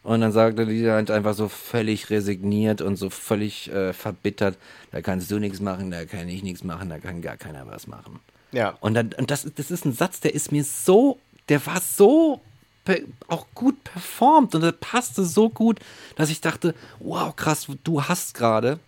Und 0.08 0.22
dann 0.22 0.32
sagte 0.32 0.64
die 0.64 0.90
halt 0.90 1.10
einfach 1.10 1.34
so 1.34 1.48
völlig 1.48 2.08
resigniert 2.08 2.80
und 2.80 2.96
so 2.96 3.10
völlig 3.10 3.70
äh, 3.70 3.92
verbittert, 3.92 4.56
da 4.90 5.02
kannst 5.02 5.30
du 5.30 5.38
nichts 5.38 5.60
machen, 5.60 5.90
da 5.90 6.06
kann 6.06 6.30
ich 6.30 6.42
nichts 6.42 6.64
machen, 6.64 6.88
da 6.88 6.98
kann 6.98 7.20
gar 7.20 7.36
keiner 7.36 7.66
was 7.66 7.86
machen. 7.86 8.18
Ja. 8.50 8.78
Und, 8.80 8.94
dann, 8.94 9.12
und 9.18 9.30
das, 9.30 9.46
das 9.54 9.70
ist 9.70 9.84
ein 9.84 9.92
Satz, 9.92 10.20
der 10.20 10.34
ist 10.34 10.50
mir 10.50 10.64
so, 10.64 11.18
der 11.50 11.66
war 11.66 11.82
so 11.82 12.40
auch 13.26 13.48
gut 13.52 13.84
performt 13.84 14.54
und 14.54 14.62
der 14.62 14.72
passte 14.72 15.26
so 15.26 15.50
gut, 15.50 15.78
dass 16.16 16.30
ich 16.30 16.40
dachte, 16.40 16.74
wow, 17.00 17.36
krass, 17.36 17.66
du 17.84 18.02
hast 18.02 18.32
gerade, 18.32 18.78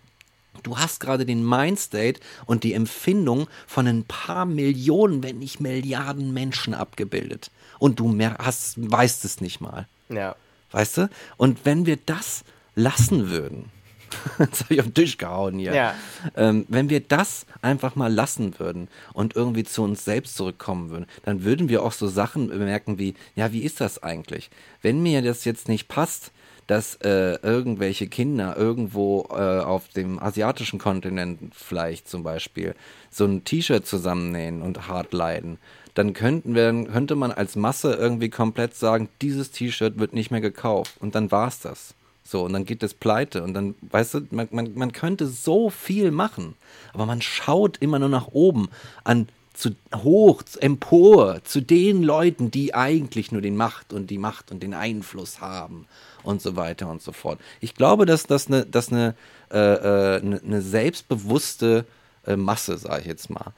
du 0.63 0.79
hast 0.79 0.99
gerade 1.01 1.27
den 1.27 1.47
Mindstate 1.47 2.19
und 2.47 2.63
die 2.63 2.73
Empfindung 2.73 3.47
von 3.67 3.85
ein 3.85 4.05
paar 4.05 4.47
Millionen, 4.47 5.21
wenn 5.21 5.37
nicht 5.37 5.59
Milliarden 5.59 6.33
Menschen 6.33 6.73
abgebildet. 6.73 7.51
Und 7.77 7.99
du 7.99 8.07
mer 8.07 8.37
hast, 8.39 8.73
weißt 8.91 9.23
es 9.23 9.39
nicht 9.39 9.61
mal. 9.61 9.87
Ja. 10.09 10.35
Weißt 10.71 10.97
du? 10.97 11.09
Und 11.37 11.65
wenn 11.65 11.85
wir 11.85 11.97
das 11.97 12.43
lassen 12.75 13.29
würden, 13.29 13.69
jetzt 14.39 14.63
habe 14.63 14.73
ich 14.73 14.79
auf 14.81 14.87
den 14.87 14.93
Tisch 14.93 15.17
gehauen 15.17 15.57
hier, 15.57 15.73
Ja. 15.73 15.95
ähm, 16.35 16.65
wenn 16.67 16.89
wir 16.89 16.99
das 16.99 17.45
einfach 17.61 17.95
mal 17.95 18.11
lassen 18.13 18.59
würden 18.59 18.89
und 19.13 19.35
irgendwie 19.35 19.63
zu 19.63 19.83
uns 19.83 20.03
selbst 20.03 20.35
zurückkommen 20.35 20.89
würden, 20.89 21.05
dann 21.23 21.43
würden 21.43 21.69
wir 21.69 21.83
auch 21.83 21.93
so 21.93 22.07
Sachen 22.07 22.49
bemerken 22.49 22.97
wie, 22.99 23.13
ja, 23.35 23.53
wie 23.53 23.61
ist 23.63 23.79
das 23.79 24.03
eigentlich? 24.03 24.49
Wenn 24.81 25.01
mir 25.01 25.21
das 25.21 25.45
jetzt 25.45 25.69
nicht 25.69 25.87
passt, 25.87 26.31
dass 26.67 26.95
äh, 27.03 27.35
irgendwelche 27.41 28.07
Kinder 28.07 28.55
irgendwo 28.55 29.27
äh, 29.31 29.59
auf 29.59 29.89
dem 29.89 30.19
asiatischen 30.19 30.79
Kontinent 30.79 31.53
vielleicht 31.53 32.07
zum 32.07 32.23
Beispiel 32.23 32.75
so 33.09 33.25
ein 33.25 33.43
T-Shirt 33.43 33.85
zusammennähen 33.85 34.61
und 34.61 34.87
hart 34.87 35.11
leiden, 35.11 35.57
dann 35.93 36.13
könnten 36.13 36.55
wir, 36.55 36.71
könnte 36.85 37.15
man 37.15 37.31
als 37.31 37.55
Masse 37.55 37.93
irgendwie 37.93 38.29
komplett 38.29 38.75
sagen, 38.75 39.09
dieses 39.21 39.51
T-Shirt 39.51 39.99
wird 39.99 40.13
nicht 40.13 40.31
mehr 40.31 40.41
gekauft 40.41 40.93
und 40.99 41.15
dann 41.15 41.31
war's 41.31 41.59
das. 41.59 41.93
So, 42.23 42.43
und 42.43 42.53
dann 42.53 42.65
geht 42.65 42.83
es 42.83 42.93
pleite 42.93 43.43
und 43.43 43.53
dann, 43.53 43.75
weißt 43.81 44.13
du, 44.13 44.21
man, 44.31 44.47
man, 44.51 44.73
man 44.75 44.91
könnte 44.93 45.27
so 45.27 45.69
viel 45.69 46.11
machen, 46.11 46.55
aber 46.93 47.05
man 47.05 47.21
schaut 47.21 47.77
immer 47.79 47.99
nur 47.99 48.09
nach 48.09 48.27
oben, 48.27 48.69
an 49.03 49.27
zu 49.53 49.71
hoch, 49.93 50.43
zu- 50.43 50.61
empor, 50.61 51.43
zu 51.43 51.61
den 51.61 52.03
Leuten, 52.03 52.51
die 52.51 52.73
eigentlich 52.73 53.33
nur 53.33 53.41
den 53.41 53.57
Macht 53.57 53.91
und 53.91 54.09
die 54.09 54.17
Macht 54.17 54.49
und 54.49 54.63
den 54.63 54.73
Einfluss 54.73 55.41
haben 55.41 55.87
und 56.23 56.41
so 56.41 56.55
weiter 56.55 56.89
und 56.89 57.01
so 57.01 57.11
fort. 57.11 57.39
Ich 57.59 57.75
glaube, 57.75 58.05
dass 58.05 58.23
das 58.23 58.47
eine, 58.47 58.65
dass 58.65 58.93
eine, 58.93 59.13
äh, 59.51 59.57
äh, 59.57 60.21
eine, 60.21 60.41
eine 60.41 60.61
selbstbewusste 60.61 61.85
äh, 62.25 62.37
Masse, 62.37 62.77
sage 62.77 63.01
ich 63.01 63.07
jetzt 63.07 63.29
mal, 63.29 63.51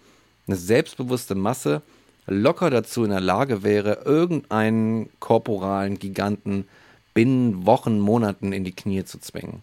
eine 0.48 0.56
selbstbewusste 0.58 1.36
Masse 1.36 1.84
locker 2.28 2.70
dazu 2.70 3.04
in 3.04 3.10
der 3.12 3.20
Lage 3.22 3.64
wäre, 3.64 4.02
irgendeinen 4.06 5.10
korporalen 5.20 6.00
Giganten 6.00 6.68
binnen 7.14 7.66
Wochen, 7.66 8.00
Monaten 8.00 8.54
in 8.54 8.64
die 8.64 8.72
Knie 8.76 9.04
zu 9.06 9.20
zwingen. 9.20 9.62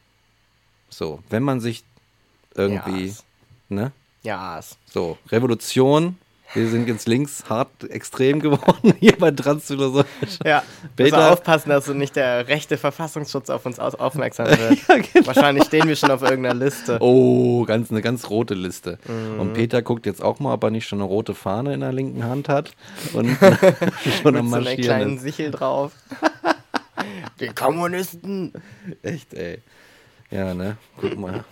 So, 0.88 1.22
wenn 1.30 1.42
man 1.42 1.60
sich 1.60 1.84
irgendwie, 2.54 3.06
Yes. 3.06 3.24
ne? 3.68 3.92
Ja, 4.22 4.58
es- 4.58 4.76
So, 4.86 5.18
Revolution. 5.30 6.18
Wir 6.54 6.68
sind 6.68 6.88
jetzt 6.88 7.06
links 7.06 7.44
hart 7.48 7.68
extrem 7.90 8.40
geworden 8.40 8.92
hier 8.98 9.16
bei 9.16 9.30
Transphilosophisch. 9.30 10.38
ja. 10.44 10.62
Peter- 10.96 11.16
Peter. 11.16 11.32
aufpassen, 11.32 11.68
dass 11.70 11.84
so 11.84 11.94
nicht 11.94 12.16
der 12.16 12.48
rechte 12.48 12.76
Verfassungsschutz 12.76 13.50
auf 13.50 13.66
uns 13.66 13.78
aufmerksam 13.78 14.46
wird. 14.48 14.60
Ja, 14.88 14.96
genau. 14.96 15.26
Wahrscheinlich 15.26 15.64
stehen 15.64 15.86
wir 15.86 15.94
schon 15.96 16.10
auf 16.10 16.22
irgendeiner 16.22 16.54
Liste. 16.58 16.98
Oh, 17.00 17.64
ganz, 17.66 17.90
eine 17.90 18.02
ganz 18.02 18.28
rote 18.30 18.54
Liste. 18.54 18.98
Mhm. 19.06 19.40
Und 19.40 19.54
Peter 19.54 19.80
guckt 19.82 20.06
jetzt 20.06 20.22
auch 20.22 20.40
mal, 20.40 20.52
ob 20.54 20.64
er 20.64 20.70
nicht 20.70 20.88
schon 20.88 20.98
eine 21.00 21.06
rote 21.08 21.34
Fahne 21.34 21.72
in 21.74 21.80
der 21.80 21.92
linken 21.92 22.24
Hand 22.24 22.48
hat 22.48 22.72
und 23.12 23.28
schon 23.38 23.46
am 23.50 23.52
Mit 23.52 24.22
so 24.22 24.28
einer 24.28 24.42
Marschieren 24.42 24.82
kleinen 24.82 25.16
ist. 25.16 25.22
Sichel 25.22 25.50
drauf. 25.52 25.92
Die 27.40 27.48
Kommunisten. 27.48 28.52
Echt, 29.02 29.32
ey. 29.34 29.62
Ja, 30.30 30.52
ne? 30.54 30.76
Guck 31.00 31.16
mal. 31.18 31.44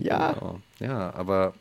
Ja. 0.00 0.32
Genau. 0.32 0.60
Ja, 0.78 1.14
aber 1.14 1.54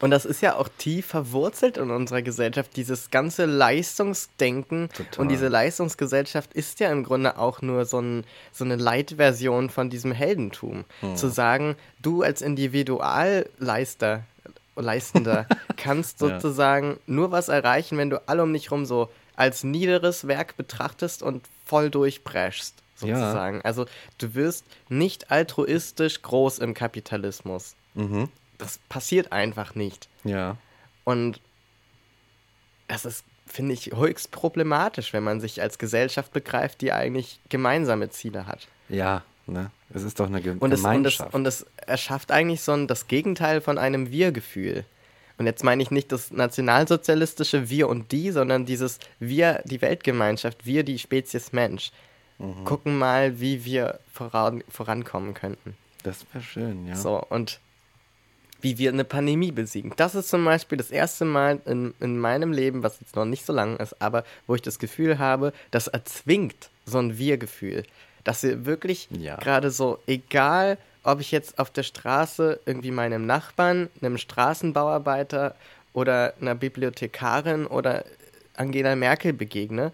Und 0.00 0.10
das 0.10 0.24
ist 0.24 0.40
ja 0.42 0.56
auch 0.56 0.68
tief 0.78 1.06
verwurzelt 1.06 1.76
in 1.76 1.90
unserer 1.90 2.22
Gesellschaft, 2.22 2.76
dieses 2.76 3.10
ganze 3.10 3.46
Leistungsdenken. 3.46 4.88
Total. 4.90 5.20
Und 5.20 5.28
diese 5.28 5.48
Leistungsgesellschaft 5.48 6.52
ist 6.54 6.80
ja 6.80 6.90
im 6.92 7.04
Grunde 7.04 7.38
auch 7.38 7.62
nur 7.62 7.84
so, 7.84 7.98
ein, 8.00 8.24
so 8.52 8.64
eine 8.64 8.76
Leitversion 8.76 9.70
von 9.70 9.90
diesem 9.90 10.12
Heldentum. 10.12 10.84
Hm. 11.00 11.16
Zu 11.16 11.28
sagen, 11.28 11.76
du 12.00 12.22
als 12.22 12.42
Individualleister, 12.42 14.24
Leistender, 14.76 15.46
kannst 15.76 16.20
Ja. 16.20 16.28
sozusagen 16.28 16.98
nur 17.06 17.32
was 17.32 17.48
erreichen, 17.48 17.98
wenn 17.98 18.10
du 18.10 18.22
alle 18.28 18.42
um 18.44 18.52
dich 18.52 18.70
rum 18.70 18.86
so 18.86 19.08
als 19.34 19.64
niederes 19.64 20.26
Werk 20.28 20.56
betrachtest 20.56 21.22
und 21.22 21.44
voll 21.64 21.90
durchpreschst, 21.90 22.74
Ja. 23.00 23.18
sozusagen. 23.18 23.60
Also 23.62 23.86
du 24.18 24.34
wirst 24.34 24.64
nicht 24.88 25.30
altruistisch 25.30 26.22
groß 26.22 26.58
im 26.58 26.74
Kapitalismus. 26.74 27.74
mhm. 27.94 28.28
Das 28.58 28.78
passiert 28.88 29.32
einfach 29.32 29.74
nicht. 29.74 30.08
ja. 30.24 30.56
Und 31.04 31.40
das 32.86 33.06
ist, 33.06 33.24
finde 33.46 33.72
ich, 33.72 33.92
höchst 33.94 34.30
problematisch, 34.30 35.12
wenn 35.14 35.22
man 35.24 35.40
sich 35.40 35.62
als 35.62 35.78
Gesellschaft 35.78 36.32
begreift, 36.32 36.82
die 36.82 36.92
eigentlich 36.92 37.40
gemeinsame 37.48 38.10
Ziele 38.10 38.46
hat. 38.46 38.68
Ja, 38.90 39.22
Ne? 39.48 39.70
Es 39.94 40.02
ist 40.02 40.20
doch 40.20 40.26
eine 40.26 40.42
Ge 40.42 40.56
Und 40.58 40.58
es, 40.58 40.62
und, 40.62 40.72
es, 40.72 40.82
Gemeinschaft. 40.82 41.34
und 41.34 41.46
es 41.46 41.66
erschafft 41.86 42.30
eigentlich 42.30 42.60
so 42.60 42.72
ein, 42.72 42.86
das 42.86 43.08
Gegenteil 43.08 43.60
von 43.60 43.78
einem 43.78 44.10
Wir-Gefühl. 44.10 44.84
Und 45.38 45.46
jetzt 45.46 45.64
meine 45.64 45.82
ich 45.82 45.90
nicht 45.90 46.12
das 46.12 46.30
nationalsozialistische 46.30 47.70
Wir 47.70 47.88
und 47.88 48.12
die, 48.12 48.30
sondern 48.30 48.66
dieses 48.66 48.98
Wir, 49.18 49.62
die 49.64 49.80
Weltgemeinschaft, 49.80 50.66
wir, 50.66 50.82
die 50.84 50.98
Spezies 50.98 51.52
Mensch. 51.52 51.92
Mhm. 52.38 52.64
Gucken 52.64 52.98
mal, 52.98 53.40
wie 53.40 53.64
wir 53.64 54.00
voran, 54.12 54.62
vorankommen 54.68 55.34
könnten. 55.34 55.76
das 56.02 56.26
wäre 56.32 56.44
schön, 56.44 56.86
ja. 56.86 56.94
So, 56.96 57.24
und 57.30 57.60
wie 58.60 58.78
wir 58.78 58.90
eine 58.92 59.04
Pandemie 59.04 59.52
besiegen. 59.52 59.92
Das 59.96 60.14
ist 60.14 60.28
zum 60.30 60.44
Beispiel 60.44 60.78
das 60.78 60.90
erste 60.90 61.24
Mal 61.24 61.60
in, 61.64 61.94
in 62.00 62.18
meinem 62.18 62.52
Leben, 62.52 62.82
was 62.82 62.98
jetzt 63.00 63.14
noch 63.16 63.24
nicht 63.24 63.46
so 63.46 63.52
lang 63.52 63.76
ist, 63.76 64.00
aber 64.02 64.24
wo 64.46 64.54
ich 64.54 64.62
das 64.62 64.78
Gefühl 64.78 65.18
habe, 65.18 65.52
das 65.70 65.86
erzwingt 65.86 66.70
so 66.84 66.98
ein 66.98 67.18
Wir-Gefühl. 67.18 67.84
Dass 68.24 68.42
wir 68.42 68.66
wirklich 68.66 69.08
Ja. 69.10 69.36
gerade 69.36 69.70
so, 69.70 70.00
egal 70.06 70.76
ob 71.04 71.20
ich 71.20 71.30
jetzt 71.30 71.58
auf 71.58 71.70
der 71.70 71.84
Straße 71.84 72.60
irgendwie 72.66 72.90
meinem 72.90 73.24
Nachbarn, 73.26 73.88
einem 74.02 74.18
Straßenbauarbeiter 74.18 75.54
oder 75.92 76.34
einer 76.40 76.54
Bibliothekarin 76.54 77.66
oder 77.66 78.04
Angela 78.56 78.96
Merkel 78.96 79.32
begegne, 79.32 79.92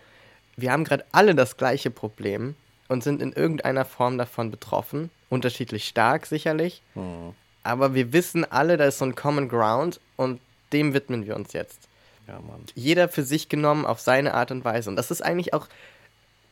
wir 0.56 0.72
haben 0.72 0.84
gerade 0.84 1.04
alle 1.12 1.34
das 1.34 1.56
gleiche 1.56 1.90
Problem 1.90 2.54
und 2.88 3.02
sind 3.04 3.20
in 3.20 3.32
irgendeiner 3.32 3.84
Form 3.84 4.18
davon 4.18 4.50
betroffen. 4.50 5.10
Unterschiedlich 5.28 5.86
stark 5.86 6.26
sicherlich. 6.26 6.82
Hm. 6.94 7.34
Aber 7.64 7.94
wir 7.94 8.12
wissen 8.12 8.44
alle, 8.44 8.76
da 8.76 8.84
ist 8.84 8.98
so 8.98 9.06
ein 9.06 9.14
Common 9.14 9.48
Ground 9.48 9.98
und 10.16 10.40
dem 10.72 10.94
widmen 10.94 11.26
wir 11.26 11.34
uns 11.34 11.52
jetzt. 11.52 11.88
Ja, 12.28 12.34
Mann. 12.34 12.64
Jeder 12.74 13.08
für 13.08 13.22
sich 13.22 13.48
genommen 13.48 13.84
auf 13.86 14.00
seine 14.00 14.34
Art 14.34 14.50
und 14.50 14.64
Weise. 14.64 14.90
Und 14.90 14.96
das 14.96 15.10
ist 15.10 15.22
eigentlich 15.22 15.52
auch 15.52 15.66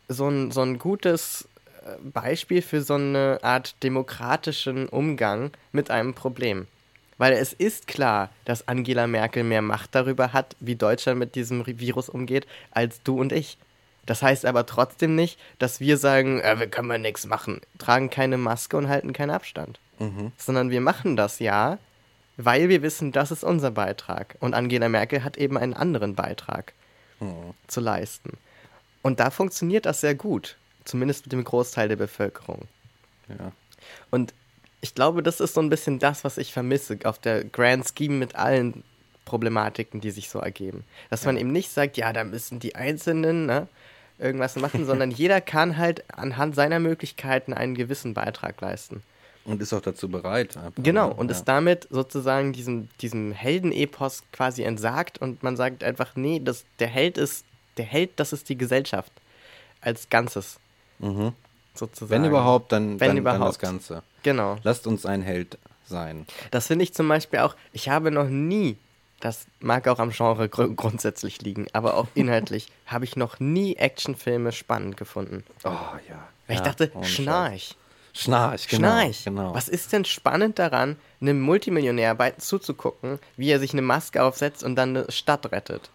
so 0.09 0.29
ein, 0.29 0.51
so 0.51 0.63
ein 0.63 0.79
gutes 0.79 1.49
äh, 1.85 1.97
Beispiel 2.03 2.63
für 2.63 2.83
so 2.83 2.95
eine 2.95 3.39
Art 3.43 3.83
demokratischen 3.83 4.89
Umgang 4.89 5.51
mit 5.71 5.91
einem 5.91 6.15
Problem. 6.15 6.67
Weil 7.19 7.35
es 7.35 7.53
ist 7.53 7.87
klar, 7.87 8.31
dass 8.45 8.67
Angela 8.69 9.07
Merkel 9.07 9.45
mehr 9.45 9.63
Macht 9.63 9.95
darüber 9.95 10.33
hat, 10.33 10.57
wie 10.61 10.77
Deutschland 10.77 11.19
mit 11.19 11.35
diesem 11.35 11.65
Virus 11.67 12.09
umgeht, 12.09 12.47
als 12.71 13.03
du 13.03 13.21
und 13.21 13.33
ich. 13.33 13.59
Das 14.07 14.23
heißt 14.23 14.45
aber 14.47 14.67
trotzdem 14.67 15.15
nicht, 15.15 15.39
dass 15.59 15.79
wir 15.79 15.97
sagen, 15.97 16.41
äh, 16.41 16.59
wir 16.59 16.67
können 16.67 16.89
mal 16.89 16.99
nichts 16.99 17.27
machen, 17.27 17.61
tragen 17.79 18.11
keine 18.11 18.39
Maske 18.39 18.77
und 18.77 18.89
halten 18.89 19.13
keinen 19.13 19.31
Abstand. 19.31 19.79
Sondern 20.37 20.71
wir 20.71 20.81
machen 20.81 21.17
das 21.17 21.39
ja, 21.39 21.79
weil 22.37 22.69
wir 22.69 22.83
wissen, 22.83 23.13
das 23.13 23.31
ist 23.31 23.45
unser 23.45 23.71
Beitrag. 23.71 24.37
Und 24.41 24.55
Angela 24.55 24.89
Merkel 24.89 25.25
hat 25.25 25.37
eben 25.37 25.59
einen 25.59 25.75
anderen 25.75 26.15
Beitrag 26.15 26.73
zu 27.67 27.81
leisten. 27.81 28.33
Und 29.03 29.21
da 29.21 29.31
funktioniert 29.31 29.87
das 29.87 30.01
sehr 30.01 30.15
gut. 30.15 30.57
Zumindest 30.85 31.27
mit 31.27 31.33
dem 31.33 31.45
Großteil 31.45 31.89
der 31.89 31.97
Bevölkerung. 31.97 32.67
Ja. 33.29 33.53
Und 34.11 34.35
ich 34.81 34.95
glaube, 34.95 35.23
das 35.23 35.41
ist 35.41 35.55
so 35.55 35.61
ein 35.61 35.71
bisschen 35.71 35.99
das, 36.01 36.25
was 36.25 36.39
ich 36.39 36.53
vermisse 36.53 36.99
auf 37.05 37.19
der 37.19 37.45
Grand 37.45 37.87
Scheme 37.97 38.17
mit 38.17 38.35
allen 38.35 38.83
Problematiken, 39.25 40.01
die 40.01 40.11
sich 40.11 40.29
so 40.29 40.41
ergeben. 40.41 40.85
Dass 41.11 41.25
man 41.25 41.37
eben 41.37 41.53
nicht 41.53 41.71
sagt, 41.71 41.97
ja, 41.97 42.13
da 42.13 42.25
müssen 42.25 42.59
die 42.59 42.75
Einzelnen 42.75 43.47
ne, 43.47 43.69
irgendwas 44.19 44.57
machen, 44.57 44.85
sondern 44.87 45.13
jeder 45.13 45.41
kann 45.41 45.77
halt 45.77 46.05
anhand 46.13 46.57
seiner 46.57 46.81
Möglichkeiten 46.81 47.53
einen 47.53 47.77
gewissen 47.77 48.15
Beitrag 48.15 48.61
leisten. 48.61 49.03
Und 49.45 49.61
ist 49.61 49.73
auch 49.73 49.81
dazu 49.81 50.09
bereit. 50.09 50.57
Einfach, 50.57 50.83
Genau, 50.83 51.09
ne? 51.09 51.15
und 51.15 51.31
ja. 51.31 51.37
ist 51.37 51.45
damit 51.45 51.89
sozusagen 51.91 52.53
diesem, 52.53 52.89
diesem 53.01 53.33
Heldenepos 53.33 54.23
quasi 54.33 54.63
entsagt 54.63 55.19
und 55.19 55.43
man 55.43 55.57
sagt 55.57 55.83
einfach, 55.83 56.15
nee, 56.15 56.41
das, 56.43 56.65
der 56.79 56.89
Held 56.89 57.19
ist, 57.19 57.45
der 57.77 57.85
Held, 57.85 58.11
das 58.17 58.33
ist 58.33 58.49
die 58.49 58.57
Gesellschaft 58.59 59.11
als 59.81 60.09
Ganzes. 60.11 60.59
Sozusagen. 61.75 62.11
Wenn 62.11 62.25
überhaupt, 62.25 62.71
dann, 62.73 63.01
Wenn 63.01 63.09
dann, 63.09 63.17
überhaupt. 63.19 63.41
dann 63.41 63.49
das 63.49 63.59
Ganze. 63.59 64.03
Genau. 64.23 64.59
Lasst 64.63 64.87
uns 64.87 65.07
ein 65.07 65.23
Held 65.23 65.59
sein. 65.87 66.27
Das 66.51 66.69
finde 66.69 66.85
ich 66.85 66.95
zum 66.95 67.09
Beispiel 67.09 67.41
auch, 67.41 67.57
ich 67.73 67.89
habe 67.89 68.11
noch 68.11 68.29
nie, 68.29 68.77
das 69.21 69.47
mag 69.61 69.89
auch 69.89 69.99
am 69.99 70.11
Genre 70.11 70.49
gr 70.49 70.69
grundsätzlich 70.69 71.43
liegen, 71.43 71.67
aber 71.73 71.97
auch 71.97 72.07
inhaltlich, 72.15 72.69
habe 72.87 73.05
ich 73.05 73.17
noch 73.17 73.41
nie 73.41 73.75
Actionfilme 73.77 74.53
spannend 74.53 74.97
gefunden. 74.97 75.45
Oh 75.65 75.69
ja. 76.09 76.29
Weil 76.47 76.57
ich 76.57 76.61
Ja, 76.61 76.63
dachte, 76.63 76.91
ohne 76.95 77.07
Scheiß. 77.07 77.75
Schnarch. 78.13 78.69
Genau. 78.69 78.89
Schnarch. 78.89 79.25
Genau. 79.25 79.55
Was 79.55 79.69
ist 79.69 79.93
denn 79.93 80.05
spannend 80.05 80.59
daran, 80.59 80.97
einem 81.21 81.41
Multimillionär 81.41 82.15
bei 82.15 82.33
zuzugucken, 82.33 83.19
wie 83.37 83.51
er 83.51 83.59
sich 83.59 83.73
eine 83.73 83.83
Maske 83.83 84.23
aufsetzt 84.23 84.63
und 84.63 84.77
dann 84.77 84.97
eine 84.97 85.11
Stadt 85.11 85.51
rettet? 85.51 85.91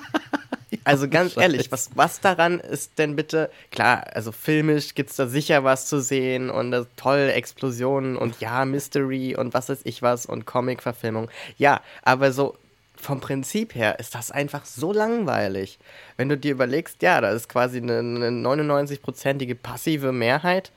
also 0.84 1.08
ganz 1.08 1.36
ehrlich, 1.36 1.72
was, 1.72 1.90
was 1.94 2.20
daran 2.20 2.60
ist 2.60 2.98
denn 2.98 3.16
bitte, 3.16 3.50
klar, 3.70 4.04
also 4.12 4.32
filmisch 4.32 4.94
gibt 4.94 5.10
es 5.10 5.16
da 5.16 5.26
sicher 5.26 5.64
was 5.64 5.86
zu 5.86 6.00
sehen 6.00 6.50
und 6.50 6.72
äh, 6.72 6.84
toll, 6.96 7.30
Explosionen 7.34 8.16
und 8.16 8.40
ja, 8.40 8.64
Mystery 8.64 9.34
und 9.34 9.54
was 9.54 9.68
weiß 9.68 9.80
ich 9.84 10.02
was 10.02 10.26
und 10.26 10.44
Comic-Verfilmung. 10.44 11.30
Ja, 11.56 11.80
aber 12.02 12.32
so 12.32 12.56
vom 12.96 13.20
Prinzip 13.20 13.74
her 13.74 13.98
ist 13.98 14.14
das 14.14 14.30
einfach 14.30 14.66
so 14.66 14.92
langweilig. 14.92 15.78
Wenn 16.18 16.28
du 16.28 16.36
dir 16.36 16.52
überlegst, 16.52 17.00
ja, 17.02 17.22
da 17.22 17.30
ist 17.30 17.48
quasi 17.48 17.78
eine, 17.78 17.98
eine 17.98 18.28
99-prozentige 18.28 19.54
passive 19.54 20.12
Mehrheit 20.12 20.70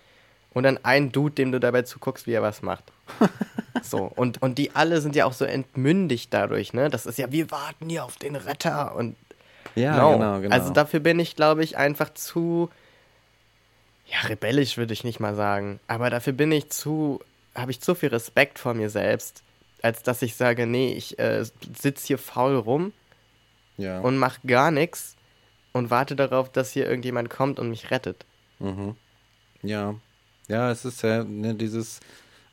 und 0.53 0.63
dann 0.63 0.79
ein 0.83 1.11
Dude, 1.11 1.35
dem 1.35 1.51
du 1.51 1.59
dabei 1.59 1.83
zuguckst, 1.83 2.27
wie 2.27 2.33
er 2.33 2.41
was 2.41 2.61
macht. 2.61 2.83
So, 3.81 4.03
und, 4.15 4.41
und 4.41 4.59
die 4.59 4.75
alle 4.75 5.01
sind 5.01 5.15
ja 5.15 5.25
auch 5.25 5.33
so 5.33 5.43
entmündigt 5.43 6.33
dadurch, 6.33 6.73
ne? 6.73 6.89
Das 6.89 7.05
ist 7.05 7.17
ja, 7.17 7.31
wir 7.31 7.51
warten 7.51 7.89
hier 7.89 8.05
auf 8.05 8.15
den 8.15 8.35
Retter 8.35 8.95
und 8.95 9.15
ja, 9.75 9.97
No. 9.97 10.13
genau, 10.13 10.39
genau. 10.39 10.55
Also 10.55 10.71
dafür 10.71 10.99
bin 10.99 11.19
ich, 11.19 11.35
glaube 11.35 11.63
ich, 11.63 11.75
einfach 11.75 12.13
zu, 12.13 12.69
ja, 14.05 14.19
rebellisch 14.27 14.77
würde 14.77 14.93
ich 14.93 15.03
nicht 15.03 15.19
mal 15.19 15.35
sagen, 15.35 15.79
aber 15.87 16.09
dafür 16.09 16.33
bin 16.33 16.51
ich 16.51 16.69
zu, 16.69 17.19
habe 17.55 17.71
ich 17.71 17.81
zu 17.81 17.93
viel 17.95 18.09
Respekt 18.09 18.57
vor 18.57 18.73
mir 18.73 18.89
selbst, 18.89 19.43
als 19.81 20.03
dass 20.03 20.21
ich 20.21 20.35
sage, 20.35 20.65
nee, 20.65 20.93
ich 20.93 21.19
äh, 21.19 21.43
sitze 21.77 22.07
hier 22.07 22.17
faul 22.19 22.55
rum 22.55 22.93
ja. 23.77 23.99
und 23.99 24.17
mache 24.17 24.39
gar 24.47 24.71
nichts 24.71 25.15
und 25.73 25.89
warte 25.89 26.15
darauf, 26.15 26.49
dass 26.49 26.71
hier 26.71 26.87
irgendjemand 26.87 27.29
kommt 27.29 27.59
und 27.59 27.69
mich 27.69 27.91
rettet. 27.91 28.25
Ja, 29.61 29.95
ja, 30.47 30.71
es 30.71 30.85
ist 30.85 31.01
ja 31.03 31.23
ne, 31.23 31.55
dieses, 31.55 31.99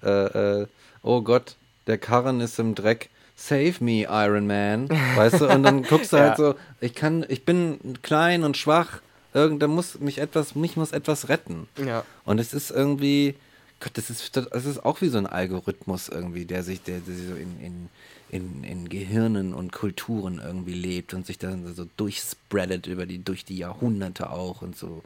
äh, 0.03 0.61
äh, 0.62 0.66
oh 1.03 1.20
Gott, 1.22 1.57
der 1.86 1.99
Karren 1.99 2.41
ist 2.41 2.59
im 2.59 2.74
Dreck, 2.74 3.11
save 3.36 3.74
me, 3.80 4.07
Iron 4.09 4.47
Man, 4.47 4.88
weißt 4.88 5.41
du, 5.41 5.49
und 5.49 5.62
dann 5.62 5.82
guckst 5.88 6.12
du 6.12 6.16
Ja. 6.16 6.22
halt 6.28 6.36
so, 6.36 6.55
ich 6.80 6.95
kann, 6.95 7.24
ich 7.28 7.45
bin 7.45 7.99
klein 8.03 8.45
und 8.45 8.57
schwach, 8.57 9.01
irgend, 9.34 9.62
da 9.62 9.66
muss 9.68 9.99
mich 10.01 10.18
etwas, 10.18 10.55
mich 10.55 10.76
muss 10.76 10.93
etwas 10.93 11.28
retten. 11.28 11.68
Ja. 11.84 12.05
Und 12.24 12.38
es 12.38 12.53
ist 12.53 12.70
irgendwie, 12.70 13.34
Gott, 13.80 13.93
das 13.95 14.11
ist, 14.11 14.36
das 14.36 14.66
ist 14.66 14.84
auch 14.84 15.01
wie 15.01 15.09
so 15.09 15.18
ein 15.18 15.26
Algorithmus 15.26 16.09
irgendwie, 16.09 16.45
der 16.45 16.62
sich, 16.62 16.82
der, 16.82 17.01
der 17.01 17.14
so 17.14 17.34
in, 17.34 17.61
in, 17.61 17.88
in, 18.30 18.62
in 18.64 18.88
Gehirnen 18.91 19.55
und 19.55 19.72
Kulturen 19.72 20.41
irgendwie 20.45 20.74
lebt 20.74 21.14
und 21.14 21.26
sich 21.26 21.38
dann 21.38 21.74
so 21.74 21.86
durchspreadet 21.97 22.86
über 22.86 23.07
die, 23.07 23.24
durch 23.24 23.45
die 23.45 23.57
Jahrhunderte 23.57 24.30
auch 24.30 24.62
und 24.62 24.76
so 24.76 25.03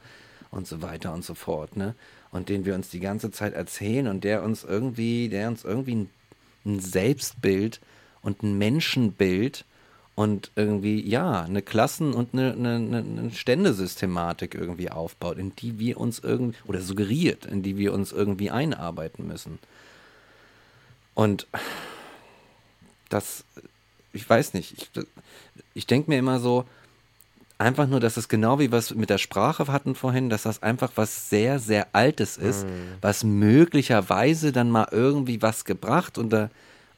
und 0.51 0.67
so 0.67 0.83
weiter 0.83 1.13
und 1.13 1.25
so 1.25 1.35
fort, 1.35 1.77
ne? 1.77 1.95
Und 2.35 2.49
den 2.49 2.65
wir 2.65 2.75
uns 2.75 2.91
die 2.91 2.99
ganze 2.99 3.31
Zeit 3.31 3.55
erzählen 3.55 4.09
und 4.09 4.25
der 4.25 4.43
uns 4.43 4.65
irgendwie, 4.65 5.29
der 5.29 5.47
uns 5.47 5.63
irgendwie 5.63 6.09
ein, 6.67 6.81
Selbstbild 6.81 7.81
und 8.23 8.43
ein 8.43 8.59
Menschenbild 8.59 9.65
und 10.17 10.51
irgendwie, 10.57 11.01
ja, 11.09 11.43
eine 11.43 11.63
Klassen- 11.63 12.13
und 12.13 12.31
eine, 12.33 12.53
eine, 12.53 12.75
eine 12.75 12.99
eine 12.99 13.31
Ständesystematik 13.31 14.57
irgendwie 14.57 14.91
aufbaut, 14.91 15.39
in 15.39 15.55
die 15.55 15.79
wir 15.79 15.97
uns 16.01 16.19
irgendwie, 16.19 16.59
oder 16.67 16.81
suggeriert, 16.81 17.47
in 17.47 17.63
die 17.63 17.77
wir 17.77 17.93
uns 17.93 18.11
irgendwie 18.11 18.51
einarbeiten 18.51 19.29
müssen. 19.29 19.61
Und 21.15 21.47
das, 23.11 23.45
ich 24.13 24.29
weiß 24.29 24.55
nicht, 24.55 24.75
ich, 24.77 25.07
ich 25.75 25.87
denke 25.87 26.11
mir 26.11 26.19
immer 26.19 26.41
so, 26.41 26.65
einfach 27.59 27.87
nur, 27.87 28.01
dass 28.01 28.17
es 28.17 28.29
genau 28.29 28.59
wie 28.59 28.73
was 28.73 28.95
mit 28.95 29.11
der 29.11 29.19
Sprache 29.19 29.67
hatten 29.69 29.95
vorhin, 29.95 30.29
dass 30.29 30.43
das 30.43 30.63
einfach 30.63 30.93
was 30.97 31.31
sehr, 31.31 31.59
sehr 31.59 31.89
Altes 31.93 32.37
ist, 32.37 32.67
was 33.01 33.25
möglicherweise 33.25 34.53
dann 34.53 34.71
mal 34.71 34.89
irgendwie 34.91 35.41
was 35.43 35.65
gebracht 35.65 36.19
oder, 36.19 36.51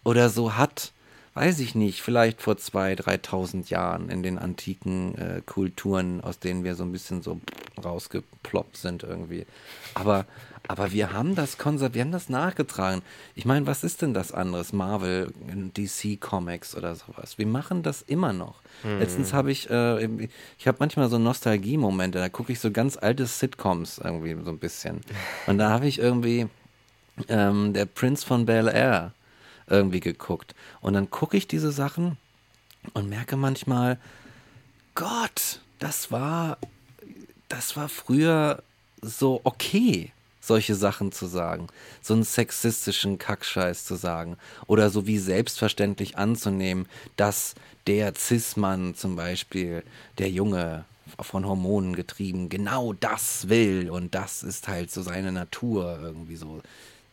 oder 0.04 0.28
so 0.28 0.56
hat, 0.56 0.92
weiß 1.34 1.60
ich 1.60 1.74
nicht, 1.74 2.00
vielleicht 2.00 2.40
vor 2.40 2.56
zwei, 2.56 2.94
3.000 2.94 3.68
Jahren 3.68 4.08
in 4.08 4.22
den 4.22 4.38
antiken 4.38 5.18
äh, 5.18 5.42
Kulturen, 5.44 6.22
aus 6.22 6.38
denen 6.38 6.64
wir 6.64 6.74
so 6.74 6.82
ein 6.82 6.92
bisschen 6.92 7.20
so 7.20 7.40
rausgeploppt 7.84 8.78
sind 8.78 9.02
irgendwie. 9.02 9.44
Aber, 9.92 10.24
aber 10.68 10.92
wir 10.92 11.12
haben 11.12 11.34
das 11.34 11.58
konserviert, 11.58 11.94
wir 11.94 12.02
haben 12.02 12.12
das 12.12 12.28
nachgetragen. 12.28 13.02
Ich 13.34 13.44
meine, 13.44 13.66
was 13.66 13.84
ist 13.84 14.02
denn 14.02 14.14
das 14.14 14.32
anderes? 14.32 14.72
Marvel, 14.72 15.32
DC 15.76 16.20
Comics 16.20 16.74
oder 16.76 16.94
sowas. 16.94 17.38
Wir 17.38 17.46
machen 17.46 17.82
das 17.82 18.02
immer 18.02 18.32
noch. 18.32 18.60
Letztens 18.82 19.32
habe 19.32 19.50
ich, 19.50 19.70
äh, 19.70 20.28
ich 20.58 20.66
habe 20.66 20.78
manchmal 20.80 21.08
so 21.08 21.18
Nostalgie-Momente, 21.18 22.18
da 22.18 22.28
gucke 22.28 22.52
ich 22.52 22.60
so 22.60 22.70
ganz 22.70 22.96
alte 22.96 23.26
Sitcoms 23.26 23.98
irgendwie 23.98 24.36
so 24.44 24.50
ein 24.50 24.58
bisschen. 24.58 25.00
Und 25.46 25.58
da 25.58 25.70
habe 25.70 25.86
ich 25.86 25.98
irgendwie 25.98 26.48
ähm, 27.28 27.72
der 27.72 27.86
Prince 27.86 28.26
von 28.26 28.44
Bel 28.46 28.68
Air 28.68 29.12
irgendwie 29.68 30.00
geguckt. 30.00 30.54
Und 30.80 30.94
dann 30.94 31.10
gucke 31.10 31.36
ich 31.36 31.48
diese 31.48 31.72
Sachen 31.72 32.16
und 32.92 33.08
merke 33.08 33.36
manchmal, 33.36 33.98
Gott, 34.94 35.60
das 35.78 36.10
war, 36.10 36.58
das 37.48 37.76
war 37.76 37.88
früher 37.88 38.62
so 39.02 39.40
okay. 39.44 40.12
Solche 40.46 40.74
Sachen 40.74 41.12
zu 41.12 41.26
sagen, 41.26 41.66
so 42.02 42.14
einen 42.14 42.24
sexistischen 42.24 43.18
Kackscheiß 43.18 43.84
zu 43.84 43.96
sagen 43.96 44.36
oder 44.66 44.90
so 44.90 45.06
wie 45.06 45.18
selbstverständlich 45.18 46.16
anzunehmen, 46.16 46.86
dass 47.16 47.54
der 47.86 48.14
Cis-Mann 48.14 48.94
zum 48.94 49.16
Beispiel, 49.16 49.82
der 50.18 50.30
Junge 50.30 50.84
von 51.20 51.46
Hormonen 51.46 51.94
getrieben, 51.94 52.48
genau 52.48 52.92
das 52.92 53.48
will 53.48 53.90
und 53.90 54.14
das 54.14 54.42
ist 54.42 54.68
halt 54.68 54.90
so 54.90 55.02
seine 55.02 55.32
Natur 55.32 55.98
irgendwie 56.02 56.36
so 56.36 56.62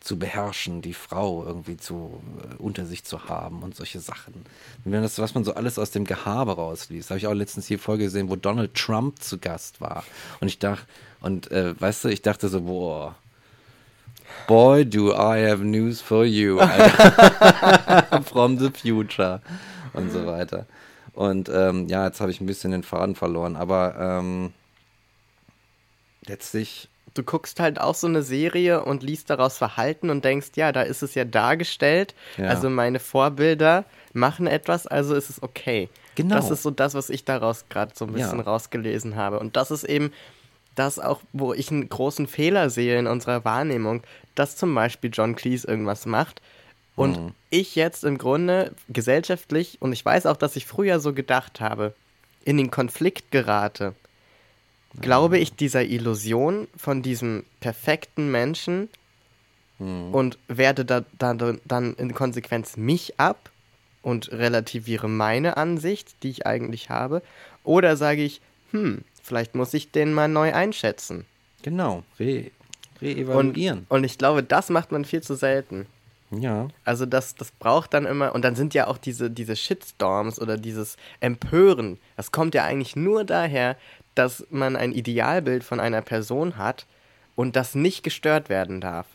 zu 0.04 0.18
beherrschen, 0.18 0.82
die 0.82 0.92
Frau 0.92 1.44
irgendwie 1.46 1.78
zu 1.78 2.22
äh, 2.42 2.62
unter 2.62 2.84
sich 2.84 3.04
zu 3.04 3.24
haben 3.24 3.62
und 3.62 3.74
solche 3.74 4.00
Sachen. 4.00 4.34
Wenn 4.84 5.00
das, 5.00 5.18
was 5.18 5.34
man 5.34 5.44
so 5.44 5.54
alles 5.54 5.78
aus 5.78 5.92
dem 5.92 6.04
Gehabe 6.04 6.52
rausliest, 6.52 7.08
habe 7.08 7.18
ich 7.18 7.26
auch 7.26 7.32
letztens 7.32 7.66
die 7.68 7.78
Folge 7.78 8.04
gesehen, 8.04 8.28
wo 8.28 8.36
Donald 8.36 8.74
Trump 8.74 9.22
zu 9.22 9.38
Gast 9.38 9.80
war. 9.80 10.04
Und 10.40 10.48
ich 10.48 10.58
dachte, 10.58 10.86
und 11.20 11.50
äh, 11.50 11.80
weißt 11.80 12.04
du, 12.04 12.08
ich 12.08 12.20
dachte 12.20 12.48
so, 12.48 12.60
boah, 12.60 13.16
boy, 14.46 14.84
do 14.84 15.12
I 15.12 15.48
have 15.48 15.64
news 15.64 16.00
for 16.00 16.24
you. 16.24 16.58
Alter. 16.60 18.22
From 18.24 18.58
the 18.58 18.70
future. 18.70 19.40
Und 19.92 20.10
so 20.10 20.26
weiter. 20.26 20.66
Und 21.12 21.48
ähm, 21.48 21.86
ja, 21.88 22.06
jetzt 22.06 22.20
habe 22.20 22.30
ich 22.30 22.40
ein 22.40 22.46
bisschen 22.46 22.72
den 22.72 22.82
Faden 22.82 23.14
verloren, 23.14 23.54
aber 23.56 23.94
ähm, 23.98 24.52
letztlich 26.26 26.88
du 27.14 27.22
guckst 27.22 27.60
halt 27.60 27.80
auch 27.80 27.94
so 27.94 28.08
eine 28.08 28.22
Serie 28.22 28.84
und 28.84 29.02
liest 29.02 29.30
daraus 29.30 29.56
Verhalten 29.56 30.10
und 30.10 30.24
denkst, 30.24 30.48
ja, 30.56 30.72
da 30.72 30.82
ist 30.82 31.02
es 31.02 31.14
ja 31.14 31.24
dargestellt. 31.24 32.14
Ja. 32.36 32.46
Also 32.48 32.68
meine 32.68 32.98
Vorbilder 32.98 33.84
machen 34.12 34.46
etwas, 34.48 34.86
also 34.86 35.14
ist 35.14 35.30
es 35.30 35.42
okay. 35.42 35.88
Genau. 36.16 36.34
Das 36.34 36.50
ist 36.50 36.62
so 36.62 36.70
das, 36.70 36.94
was 36.94 37.10
ich 37.10 37.24
daraus 37.24 37.66
gerade 37.68 37.92
so 37.94 38.04
ein 38.04 38.12
bisschen 38.12 38.38
Ja. 38.38 38.44
rausgelesen 38.44 39.16
habe. 39.16 39.38
Und 39.38 39.56
das 39.56 39.70
ist 39.70 39.84
eben 39.84 40.12
das 40.74 40.98
auch, 40.98 41.20
wo 41.32 41.52
ich 41.54 41.70
einen 41.70 41.88
großen 41.88 42.26
Fehler 42.26 42.70
sehe 42.70 42.98
in 42.98 43.06
unserer 43.06 43.44
Wahrnehmung, 43.44 44.02
dass 44.34 44.56
zum 44.56 44.74
Beispiel 44.74 45.10
John 45.12 45.36
Cleese 45.36 45.66
irgendwas 45.66 46.06
macht 46.06 46.40
und 46.96 47.18
Mhm. 47.18 47.32
ich 47.50 47.74
jetzt 47.76 48.04
im 48.04 48.18
Grunde 48.18 48.74
gesellschaftlich, 48.88 49.78
und 49.80 49.92
ich 49.92 50.04
weiß 50.04 50.26
auch, 50.26 50.36
dass 50.36 50.56
ich 50.56 50.66
früher 50.66 51.00
so 51.00 51.12
gedacht 51.12 51.60
habe, 51.60 51.94
in 52.44 52.56
den 52.56 52.70
Konflikt 52.70 53.30
gerate 53.30 53.94
glaube 55.00 55.38
ich 55.38 55.56
dieser 55.56 55.82
Illusion 55.82 56.68
von 56.76 57.02
diesem 57.02 57.44
perfekten 57.60 58.30
Menschen 58.30 58.88
und 60.12 60.38
werde 60.46 60.84
da, 60.84 61.04
da, 61.18 61.34
dann 61.34 61.94
in 61.94 62.14
Konsequenz 62.14 62.76
mich 62.76 63.18
ab 63.18 63.50
und 64.02 64.30
relativiere 64.30 65.08
meine 65.08 65.56
Ansicht, 65.56 66.22
die 66.22 66.30
ich 66.30 66.46
eigentlich 66.46 66.90
habe, 66.90 67.22
oder 67.64 67.96
sage 67.96 68.22
ich, 68.22 68.40
hm, 68.70 69.02
vielleicht 69.24 69.54
muss 69.56 69.74
ich 69.74 69.90
den 69.90 70.12
mal 70.12 70.28
neu 70.28 70.52
einschätzen. 70.54 71.24
Genau, 71.62 72.04
re 72.20 72.50
Und, 73.00 73.02
reevaluieren. 73.02 73.86
und 73.88 74.04
ich 74.04 74.18
glaube, 74.18 74.42
das 74.42 74.68
macht 74.70 74.92
man 74.92 75.04
viel 75.04 75.22
zu 75.22 75.34
selten. 75.34 75.86
ja, 76.30 76.68
Also 76.84 77.06
das, 77.06 77.34
das 77.34 77.50
braucht 77.50 77.92
dann 77.94 78.06
immer, 78.06 78.34
und 78.34 78.42
dann 78.44 78.54
sind 78.54 78.74
ja 78.74 78.86
auch 78.86 78.98
diese, 78.98 79.30
diese 79.30 79.56
Shitstorms 79.56 80.40
oder 80.40 80.56
dieses 80.56 80.96
Empören, 81.20 81.98
das 82.16 82.30
kommt 82.32 82.54
ja 82.54 82.64
eigentlich 82.64 82.94
nur 82.96 83.24
daher, 83.24 83.76
dass 84.14 84.46
man 84.50 84.76
ein 84.76 84.92
Idealbild 84.92 85.64
von 85.64 85.80
einer 85.80 86.02
Person 86.02 86.56
hat 86.56 86.86
und 87.34 87.56
das 87.56 87.74
nicht 87.74 88.02
gestört 88.04 88.48
werden 88.48 88.80
darf. 88.80 89.06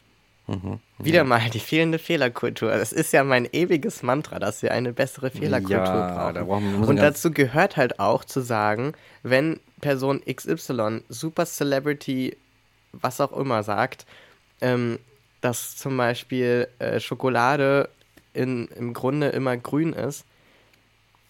Wieder 0.98 1.24
mal 1.24 1.50
die 1.50 1.60
fehlende 1.60 2.00
Fehlerkultur. 2.00 2.72
Das 2.72 2.92
ist 2.92 3.14
ja 3.14 3.24
mein 3.24 3.48
ewiges 3.52 4.04
Mantra, 4.04 4.40
dass 4.40 4.62
wir 4.64 4.72
eine 4.72 4.94
bessere 4.94 5.30
Fehlerkultur 5.32 5.78
Ja, 5.78 6.16
brauchen. 6.16 6.34
da 6.36 6.44
brauchen 6.44 6.84
und 6.84 6.96
dazu 6.98 7.32
gehört 7.32 7.78
halt 7.78 8.00
auch 8.00 8.24
zu 8.26 8.42
sagen, 8.42 8.94
wenn 9.24 9.60
Person 9.82 10.22
XY, 10.26 11.02
Super 11.10 11.46
Celebrity, 11.46 12.36
was 12.94 13.22
auch 13.22 13.32
immer 13.34 13.64
sagt, 13.64 14.06
ähm, 14.62 15.00
dass 15.42 15.78
zum 15.78 15.96
Beispiel 15.96 16.68
äh, 16.80 17.00
Schokolade 17.00 17.90
in, 18.34 18.68
im 18.70 18.94
Grunde 18.94 19.30
immer 19.30 19.56
grün 19.58 19.94
ist, 19.94 20.26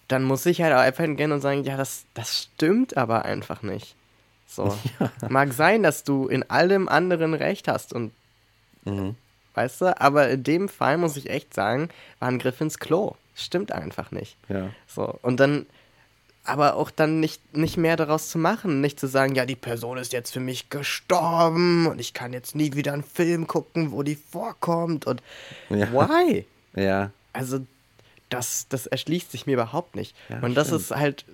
dann 0.08 0.24
muss 0.24 0.44
ich 0.46 0.60
halt 0.62 0.72
auch 0.74 0.80
einfach 0.80 1.04
hingehen 1.04 1.30
und 1.30 1.40
sagen, 1.40 1.62
ja, 1.64 1.76
das, 1.76 2.04
das 2.14 2.42
stimmt 2.54 2.96
aber 2.96 3.24
einfach 3.24 3.62
nicht. 3.62 3.94
So. 4.48 4.76
Mag 5.28 5.52
sein, 5.52 5.84
dass 5.84 6.02
du 6.02 6.26
in 6.26 6.48
allem 6.50 6.88
anderen 6.88 7.34
recht 7.34 7.68
hast 7.68 7.92
und 7.92 8.10
Mhm. 8.84 9.14
weißt 9.54 9.80
du, 9.82 10.00
aber 10.00 10.28
in 10.30 10.42
dem 10.42 10.68
Fall 10.68 10.96
muss 10.98 11.16
ich 11.16 11.28
echt 11.30 11.52
sagen, 11.54 11.88
war 12.18 12.28
ein 12.28 12.38
Griff 12.38 12.60
ins 12.60 12.78
Klo. 12.78 13.14
Stimmt 13.34 13.72
einfach 13.72 14.10
nicht. 14.10 14.36
ja. 14.48 14.70
So, 14.86 15.18
und 15.22 15.38
dann, 15.40 15.66
aber 16.44 16.74
auch 16.76 16.90
dann 16.90 17.20
nicht, 17.20 17.56
nicht 17.56 17.76
mehr 17.76 17.96
daraus 17.96 18.28
zu 18.30 18.38
machen, 18.38 18.80
nicht 18.80 18.98
zu 19.00 19.06
sagen, 19.06 19.34
ja, 19.34 19.46
die 19.46 19.56
Person 19.56 19.98
ist 19.98 20.12
jetzt 20.12 20.32
für 20.32 20.40
mich 20.40 20.68
gestorben 20.70 21.86
und 21.86 22.00
ich 22.00 22.12
kann 22.14 22.32
jetzt 22.32 22.54
nie 22.54 22.74
wieder 22.74 22.92
einen 22.92 23.02
Film 23.04 23.46
gucken, 23.46 23.92
wo 23.92 24.02
die 24.02 24.16
vorkommt 24.16 25.06
und 25.06 25.22
Ja. 25.68 25.90
why? 25.92 26.44
Ja, 26.74 27.10
Also, 27.32 27.66
das, 28.28 28.66
das 28.68 28.86
erschließt 28.86 29.32
sich 29.32 29.44
mir 29.46 29.54
überhaupt 29.54 29.96
nicht. 29.96 30.14
Ja, 30.28 30.38
und 30.40 30.54
das 30.54 30.68
stimmt. 30.68 30.82
ist 30.82 30.90
halt, 30.92 31.24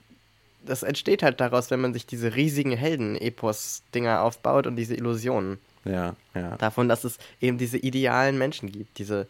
das 0.65 0.83
entsteht 0.83 1.23
halt 1.23 1.41
daraus, 1.41 1.71
wenn 1.71 1.81
man 1.83 1.93
sich 1.93 2.07
diese 2.07 2.35
riesigen 2.35 2.73
Helden-Epos-Dinger 2.73 4.23
aufbaut 4.23 4.67
und 4.67 4.77
diese 4.77 4.95
Illusionen 4.95 5.59
ja, 5.87 6.15
ja. 6.35 6.57
davon, 6.57 6.89
dass 6.89 7.05
es 7.05 7.19
eben 7.41 7.59
diese 7.59 7.79
idealen 7.79 8.39
Menschen 8.39 8.71
gibt, 8.73 8.99
diese, 8.99 9.27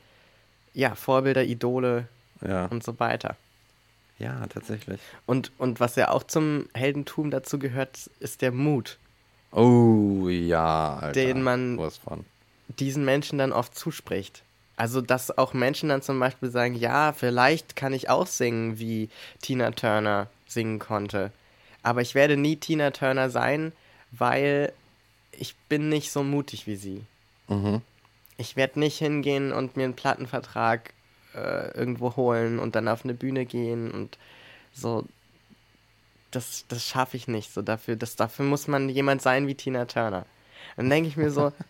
ja, 0.74 0.94
Vorbilder, 0.94 1.44
Idole 1.44 2.08
Ja, 2.46 2.66
und 2.66 2.82
so 2.84 2.98
weiter. 3.00 3.36
ja, 4.18 4.46
tatsächlich. 4.48 5.00
Und, 5.26 5.52
und 5.58 5.80
was 5.80 5.96
ja 5.96 6.10
auch 6.10 6.22
zum 6.24 6.68
Heldentum 6.74 7.30
dazu 7.30 7.58
gehört, 7.58 8.10
ist 8.20 8.42
der 8.42 8.52
Mut, 8.52 8.98
Oh, 9.52 10.28
ja, 10.28 10.96
Alter. 10.96 11.12
Den 11.12 11.42
man- 11.42 11.78
diesen 12.78 13.04
Menschen 13.04 13.38
dann 13.38 13.52
oft 13.52 13.74
zuspricht. 13.74 14.42
Also, 14.76 15.00
dass 15.00 15.38
auch 15.38 15.54
Menschen 15.54 15.88
dann 15.88 16.02
zum 16.02 16.18
Beispiel 16.20 16.50
sagen, 16.50 16.74
ja, 16.74 17.14
vielleicht 17.14 17.76
kann 17.76 17.94
ich 17.94 18.10
auch 18.10 18.26
singen, 18.26 18.78
wie 18.78 19.08
Tina 19.40 19.70
Turner 19.70 20.26
singen 20.46 20.78
konnte. 20.78 21.32
Aber 21.82 22.02
ich 22.02 22.14
werde 22.14 22.36
nie 22.36 22.56
Tina 22.56 22.90
Turner 22.90 23.30
sein, 23.30 23.72
weil 24.10 24.72
ich 25.38 25.54
bin 25.68 25.88
nicht 25.88 26.10
so 26.10 26.22
mutig 26.22 26.66
wie 26.66 26.76
sie. 26.76 27.04
Mhm. 27.48 27.82
Ich 28.38 28.56
werde 28.56 28.80
nicht 28.80 28.98
hingehen 28.98 29.52
und 29.52 29.76
mir 29.76 29.84
einen 29.84 29.94
Plattenvertrag 29.94 30.92
äh, 31.34 31.70
irgendwo 31.76 32.16
holen 32.16 32.58
und 32.58 32.74
dann 32.74 32.88
auf 32.88 33.04
eine 33.04 33.14
Bühne 33.14 33.46
gehen 33.46 33.90
und 33.90 34.18
so. 34.72 35.04
Das, 36.30 36.64
das 36.68 36.84
schaffe 36.84 37.16
ich 37.16 37.28
nicht. 37.28 37.52
So 37.52 37.62
dafür, 37.62 37.96
das, 37.96 38.16
dafür 38.16 38.44
muss 38.44 38.68
man 38.68 38.88
jemand 38.88 39.22
sein 39.22 39.46
wie 39.46 39.54
Tina 39.54 39.86
Turner. 39.86 40.26
Dann 40.76 40.90
denke 40.90 41.08
ich 41.08 41.16
mir 41.16 41.30
so, 41.30 41.52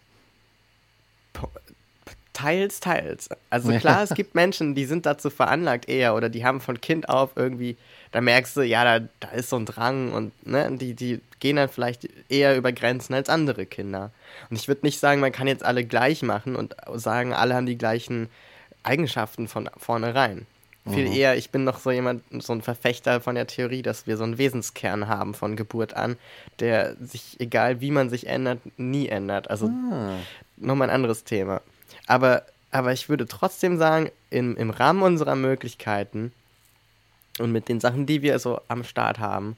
teils, 2.36 2.80
teils. 2.80 3.28
Also 3.48 3.72
klar, 3.78 4.02
es 4.02 4.14
gibt 4.14 4.34
Menschen, 4.34 4.74
die 4.74 4.84
sind 4.84 5.06
dazu 5.06 5.30
veranlagt 5.30 5.88
eher 5.88 6.14
oder 6.14 6.28
die 6.28 6.44
haben 6.44 6.60
von 6.60 6.80
Kind 6.80 7.08
auf 7.08 7.30
irgendwie, 7.34 7.76
da 8.16 8.22
merkst 8.22 8.56
du, 8.56 8.62
ja, 8.62 8.82
da, 8.82 9.06
da 9.20 9.28
ist 9.32 9.50
so 9.50 9.56
ein 9.56 9.66
Drang 9.66 10.10
und 10.14 10.32
ne, 10.46 10.74
die, 10.78 10.94
die 10.94 11.20
gehen 11.38 11.56
dann 11.56 11.68
vielleicht 11.68 12.08
eher 12.30 12.56
über 12.56 12.72
Grenzen 12.72 13.12
als 13.12 13.28
andere 13.28 13.66
Kinder. 13.66 14.10
Und 14.48 14.58
ich 14.58 14.68
würde 14.68 14.86
nicht 14.86 14.98
sagen, 15.00 15.20
man 15.20 15.32
kann 15.32 15.46
jetzt 15.46 15.62
alle 15.62 15.84
gleich 15.84 16.22
machen 16.22 16.56
und 16.56 16.74
sagen, 16.94 17.34
alle 17.34 17.54
haben 17.54 17.66
die 17.66 17.76
gleichen 17.76 18.30
Eigenschaften 18.84 19.48
von 19.48 19.68
vornherein. 19.76 20.46
Viel 20.88 21.14
eher, 21.14 21.36
ich 21.36 21.50
bin 21.50 21.64
noch 21.64 21.78
so 21.78 21.90
jemand, 21.90 22.22
so 22.42 22.54
ein 22.54 22.62
Verfechter 22.62 23.20
von 23.20 23.34
der 23.34 23.46
Theorie, 23.46 23.82
dass 23.82 24.06
wir 24.06 24.16
so 24.16 24.24
einen 24.24 24.38
Wesenskern 24.38 25.08
haben 25.08 25.34
von 25.34 25.54
Geburt 25.54 25.92
an, 25.92 26.16
der 26.58 26.96
sich, 26.98 27.36
egal 27.38 27.82
wie 27.82 27.90
man 27.90 28.08
sich 28.08 28.28
ändert, 28.28 28.60
nie 28.78 29.08
ändert. 29.08 29.50
Also 29.50 29.66
Ah. 29.66 30.16
nochmal 30.56 30.88
ein 30.88 30.94
anderes 30.94 31.24
Thema. 31.24 31.60
Aber, 32.06 32.44
aber 32.70 32.94
ich 32.94 33.10
würde 33.10 33.26
trotzdem 33.26 33.76
sagen, 33.76 34.10
im, 34.30 34.56
im 34.56 34.70
Rahmen 34.70 35.02
unserer 35.02 35.36
Möglichkeiten 35.36 36.32
und 37.38 37.52
mit 37.52 37.68
den 37.68 37.80
Sachen, 37.80 38.06
die 38.06 38.22
wir 38.22 38.38
so 38.38 38.60
am 38.68 38.84
Start 38.84 39.18
haben, 39.18 39.56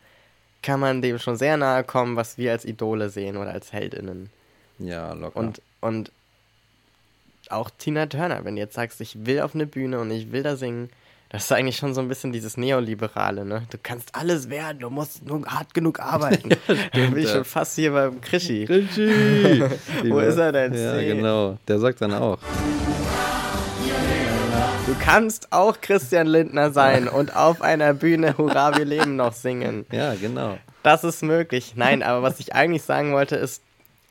kann 0.62 0.80
man 0.80 1.02
dem 1.02 1.18
schon 1.18 1.36
sehr 1.36 1.56
nahe 1.56 1.84
kommen, 1.84 2.16
was 2.16 2.38
wir 2.38 2.52
als 2.52 2.64
Idole 2.64 3.10
sehen 3.10 3.36
oder 3.36 3.52
als 3.52 3.72
Heldinnen. 3.72 4.30
Ja, 4.78 5.12
locker. 5.12 5.38
Und, 5.38 5.62
und 5.80 6.12
auch 7.50 7.70
Tina 7.78 8.06
Turner, 8.06 8.44
wenn 8.44 8.56
du 8.56 8.60
jetzt 8.60 8.74
sagst, 8.74 9.00
ich 9.00 9.26
will 9.26 9.40
auf 9.40 9.54
eine 9.54 9.66
Bühne 9.66 10.00
und 10.00 10.10
ich 10.10 10.32
will 10.32 10.42
da 10.42 10.56
singen, 10.56 10.90
das 11.30 11.44
ist 11.44 11.52
eigentlich 11.52 11.76
schon 11.76 11.92
so 11.92 12.00
ein 12.00 12.08
bisschen 12.08 12.32
dieses 12.32 12.56
Neoliberale, 12.56 13.44
ne? 13.44 13.64
Du 13.68 13.76
kannst 13.82 14.14
alles 14.14 14.48
werden, 14.48 14.78
du 14.78 14.88
musst 14.88 15.26
nur 15.26 15.44
hart 15.44 15.74
genug 15.74 16.00
arbeiten. 16.00 16.48
da 16.66 16.74
bin 16.92 17.18
ich 17.18 17.26
ja. 17.26 17.34
schon 17.34 17.44
fast 17.44 17.74
hier 17.74 17.92
beim 17.92 18.20
Krischi. 18.22 18.64
Richie! 18.64 19.62
Wo 20.08 20.20
ist 20.20 20.38
er 20.38 20.52
denn? 20.52 20.72
Ja, 20.72 20.96
genau. 20.96 21.58
Der 21.68 21.78
sagt 21.78 22.00
dann 22.00 22.14
auch. 22.14 22.38
Du 24.88 24.96
kannst 25.04 25.52
auch 25.52 25.82
Christian 25.82 26.26
Lindner 26.26 26.70
sein 26.70 27.08
und 27.08 27.36
auf 27.36 27.60
einer 27.60 27.92
Bühne 27.92 28.38
Hurra, 28.38 28.74
wir 28.78 28.86
leben 28.86 29.16
noch 29.16 29.34
singen. 29.34 29.84
Ja, 29.92 30.14
genau. 30.14 30.56
Das 30.82 31.04
ist 31.04 31.22
möglich. 31.22 31.74
Nein, 31.76 32.02
aber 32.02 32.22
was 32.22 32.40
ich 32.40 32.54
eigentlich 32.54 32.84
sagen 32.84 33.12
wollte, 33.12 33.36
ist 33.36 33.62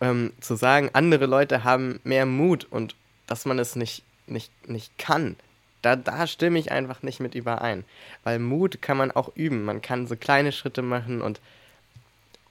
ähm, 0.01 0.33
zu 0.39 0.55
sagen, 0.55 0.91
andere 0.93 1.25
Leute 1.25 1.63
haben 1.63 1.99
mehr 2.03 2.27
Mut 2.27 2.67
und 2.69 2.95
dass 3.25 3.45
man 3.45 3.57
es 3.57 3.75
nicht, 3.75 4.03
nicht, 4.27 4.51
nicht 4.69 4.95
kann. 4.99 5.35
Da, 5.81 5.95
da 5.95 6.27
stimme 6.27 6.59
ich 6.59 6.71
einfach 6.71 7.01
nicht 7.01 7.19
mit 7.19 7.33
überein. 7.33 7.83
Weil 8.23 8.37
Mut 8.37 8.79
kann 8.79 8.97
man 8.97 9.09
auch 9.09 9.35
üben. 9.35 9.65
Man 9.65 9.81
kann 9.81 10.05
so 10.05 10.15
kleine 10.15 10.51
Schritte 10.51 10.83
machen 10.83 11.23
und 11.23 11.41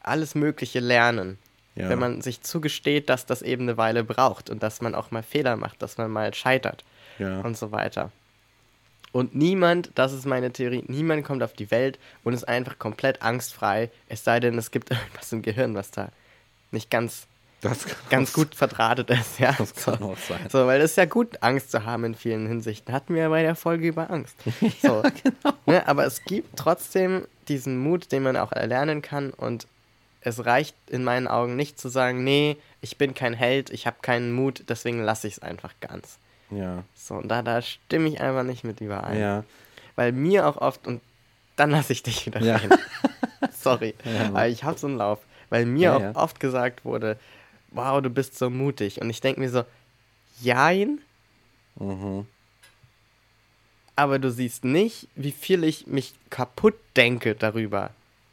alles 0.02 0.34
Mögliche 0.34 0.80
lernen. 0.80 1.38
Ja. 1.76 1.90
Wenn 1.90 2.00
man 2.00 2.22
sich 2.22 2.42
zugesteht, 2.42 3.08
dass 3.08 3.24
das 3.24 3.42
eben 3.42 3.62
eine 3.62 3.76
Weile 3.76 4.02
braucht 4.02 4.50
und 4.50 4.64
dass 4.64 4.80
man 4.80 4.96
auch 4.96 5.12
mal 5.12 5.22
Fehler 5.22 5.54
macht, 5.54 5.80
dass 5.80 5.96
man 5.96 6.10
mal 6.10 6.34
scheitert 6.34 6.82
Ja. 7.18 7.40
und 7.40 7.56
so 7.56 7.72
weiter. 7.72 8.10
Und 9.12 9.34
niemand, 9.34 9.92
das 9.94 10.12
ist 10.12 10.26
meine 10.26 10.52
Theorie, 10.52 10.84
niemand 10.88 11.24
kommt 11.24 11.42
auf 11.42 11.54
die 11.54 11.70
Welt 11.70 11.98
und 12.22 12.34
ist 12.34 12.46
einfach 12.46 12.78
komplett 12.78 13.22
angstfrei, 13.22 13.90
es 14.08 14.24
sei 14.24 14.40
denn, 14.40 14.58
es 14.58 14.70
gibt 14.70 14.90
irgendwas 14.90 15.32
im 15.32 15.42
Gehirn, 15.42 15.74
was 15.74 15.90
da 15.90 16.10
nicht 16.70 16.90
ganz, 16.90 17.26
ganz 18.10 18.34
gut 18.34 18.54
verdrahtet 18.54 19.08
ist. 19.10 19.38
Ja? 19.38 19.54
Das 19.56 19.74
kann 19.74 19.98
so. 20.00 20.12
auch 20.12 20.18
sein. 20.18 20.46
So, 20.50 20.66
weil 20.66 20.80
es 20.82 20.90
ist 20.90 20.96
ja 20.96 21.06
gut, 21.06 21.42
Angst 21.42 21.70
zu 21.70 21.84
haben 21.84 22.04
in 22.04 22.14
vielen 22.14 22.46
Hinsichten. 22.46 22.92
Hatten 22.92 23.14
wir 23.14 23.22
ja 23.22 23.28
bei 23.30 23.42
der 23.42 23.54
Folge 23.54 23.88
über 23.88 24.10
Angst. 24.10 24.36
So. 24.82 25.02
genau. 25.02 25.56
ne, 25.64 25.88
aber 25.88 26.04
es 26.04 26.22
gibt 26.24 26.58
trotzdem 26.58 27.26
diesen 27.48 27.78
Mut, 27.78 28.12
den 28.12 28.22
man 28.22 28.36
auch 28.36 28.52
erlernen 28.52 29.00
kann 29.00 29.30
und 29.30 29.66
es 30.20 30.44
reicht 30.44 30.76
in 30.88 31.04
meinen 31.04 31.28
Augen 31.28 31.56
nicht 31.56 31.80
zu 31.80 31.88
sagen, 31.88 32.24
nee, 32.24 32.56
ich 32.80 32.98
bin 32.98 33.14
kein 33.14 33.32
Held, 33.32 33.70
ich 33.70 33.86
habe 33.86 33.98
keinen 34.02 34.32
Mut, 34.32 34.64
deswegen 34.68 35.02
lasse 35.02 35.28
ich 35.28 35.34
es 35.34 35.38
einfach 35.38 35.72
ganz. 35.80 36.18
Ja. 36.50 36.84
So, 36.94 37.14
und 37.16 37.28
da, 37.28 37.42
da 37.42 37.60
stimme 37.62 38.08
ich 38.08 38.20
einfach 38.20 38.42
nicht 38.44 38.64
mit 38.64 38.80
überein. 38.80 39.18
Ja. 39.18 39.44
Weil 39.96 40.12
mir 40.12 40.46
auch 40.46 40.56
oft, 40.58 40.86
und 40.86 41.00
dann 41.56 41.70
lasse 41.70 41.92
ich 41.92 42.02
dich 42.02 42.26
wieder 42.26 42.40
Ja. 42.40 42.56
rein. 42.56 42.70
Sorry, 43.52 43.94
Ja, 44.04 44.26
aber 44.28 44.48
ich 44.48 44.64
habe 44.64 44.78
so 44.78 44.86
einen 44.86 44.96
Lauf. 44.98 45.18
Weil 45.50 45.64
mir 45.66 45.80
Ja, 45.98 46.10
auch 46.12 46.16
oft 46.24 46.40
gesagt 46.40 46.84
wurde, 46.84 47.18
wow, 47.70 48.00
du 48.02 48.10
bist 48.10 48.36
so 48.38 48.50
mutig. 48.50 49.00
Und 49.00 49.10
ich 49.10 49.20
denke 49.20 49.40
mir 49.40 49.50
so, 49.50 49.64
jein, 50.40 51.00
Mhm. 51.78 52.26
aber 53.96 54.18
du 54.18 54.30
siehst 54.30 54.64
nicht, 54.64 55.08
wie 55.14 55.32
viel 55.32 55.64
ich 55.64 55.86
mich 55.86 56.14
kaputt 56.30 56.74
denke 56.96 57.34
darüber, 57.34 57.90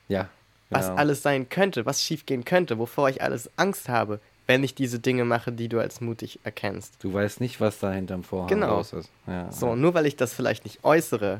Ja. 0.07 0.29
was 0.69 0.87
genau. 0.87 0.97
alles 0.97 1.21
sein 1.23 1.49
könnte, 1.49 1.85
was 1.85 2.01
schiefgehen 2.03 2.45
könnte, 2.45 2.77
wovor 2.79 3.09
ich 3.09 3.21
alles 3.21 3.49
Angst 3.57 3.89
habe, 3.89 4.19
wenn 4.47 4.63
ich 4.63 4.75
diese 4.75 4.99
Dinge 4.99 5.23
mache, 5.25 5.51
die 5.51 5.69
du 5.69 5.79
als 5.79 6.01
mutig 6.01 6.39
erkennst. 6.43 6.95
Du 7.01 7.13
weißt 7.13 7.39
nicht, 7.41 7.61
was 7.61 7.79
da 7.79 7.91
hinterm 7.91 8.23
Vorhang 8.23 8.49
Genau. 8.49 8.77
los 8.77 8.93
ist. 8.93 9.09
Ja. 9.27 9.51
So, 9.51 9.75
nur 9.75 9.93
weil 9.93 10.05
ich 10.05 10.15
das 10.15 10.33
vielleicht 10.33 10.65
nicht 10.65 10.83
äußere 10.83 11.39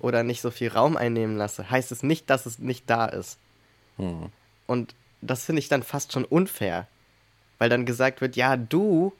oder 0.00 0.22
nicht 0.22 0.42
so 0.42 0.50
viel 0.50 0.68
Raum 0.68 0.96
einnehmen 0.96 1.36
lasse, 1.36 1.70
heißt 1.70 1.92
es 1.92 2.02
nicht, 2.02 2.28
dass 2.28 2.44
es 2.46 2.58
nicht 2.58 2.88
da 2.90 3.06
ist. 3.06 3.38
Hm. 3.96 4.26
Und 4.66 4.94
das 5.22 5.44
finde 5.44 5.60
ich 5.60 5.68
dann 5.68 5.82
fast 5.82 6.12
schon 6.12 6.24
unfair. 6.24 6.86
Weil 7.58 7.70
dann 7.70 7.86
gesagt 7.86 8.20
wird, 8.20 8.36
ja, 8.36 8.56
du 8.58 9.14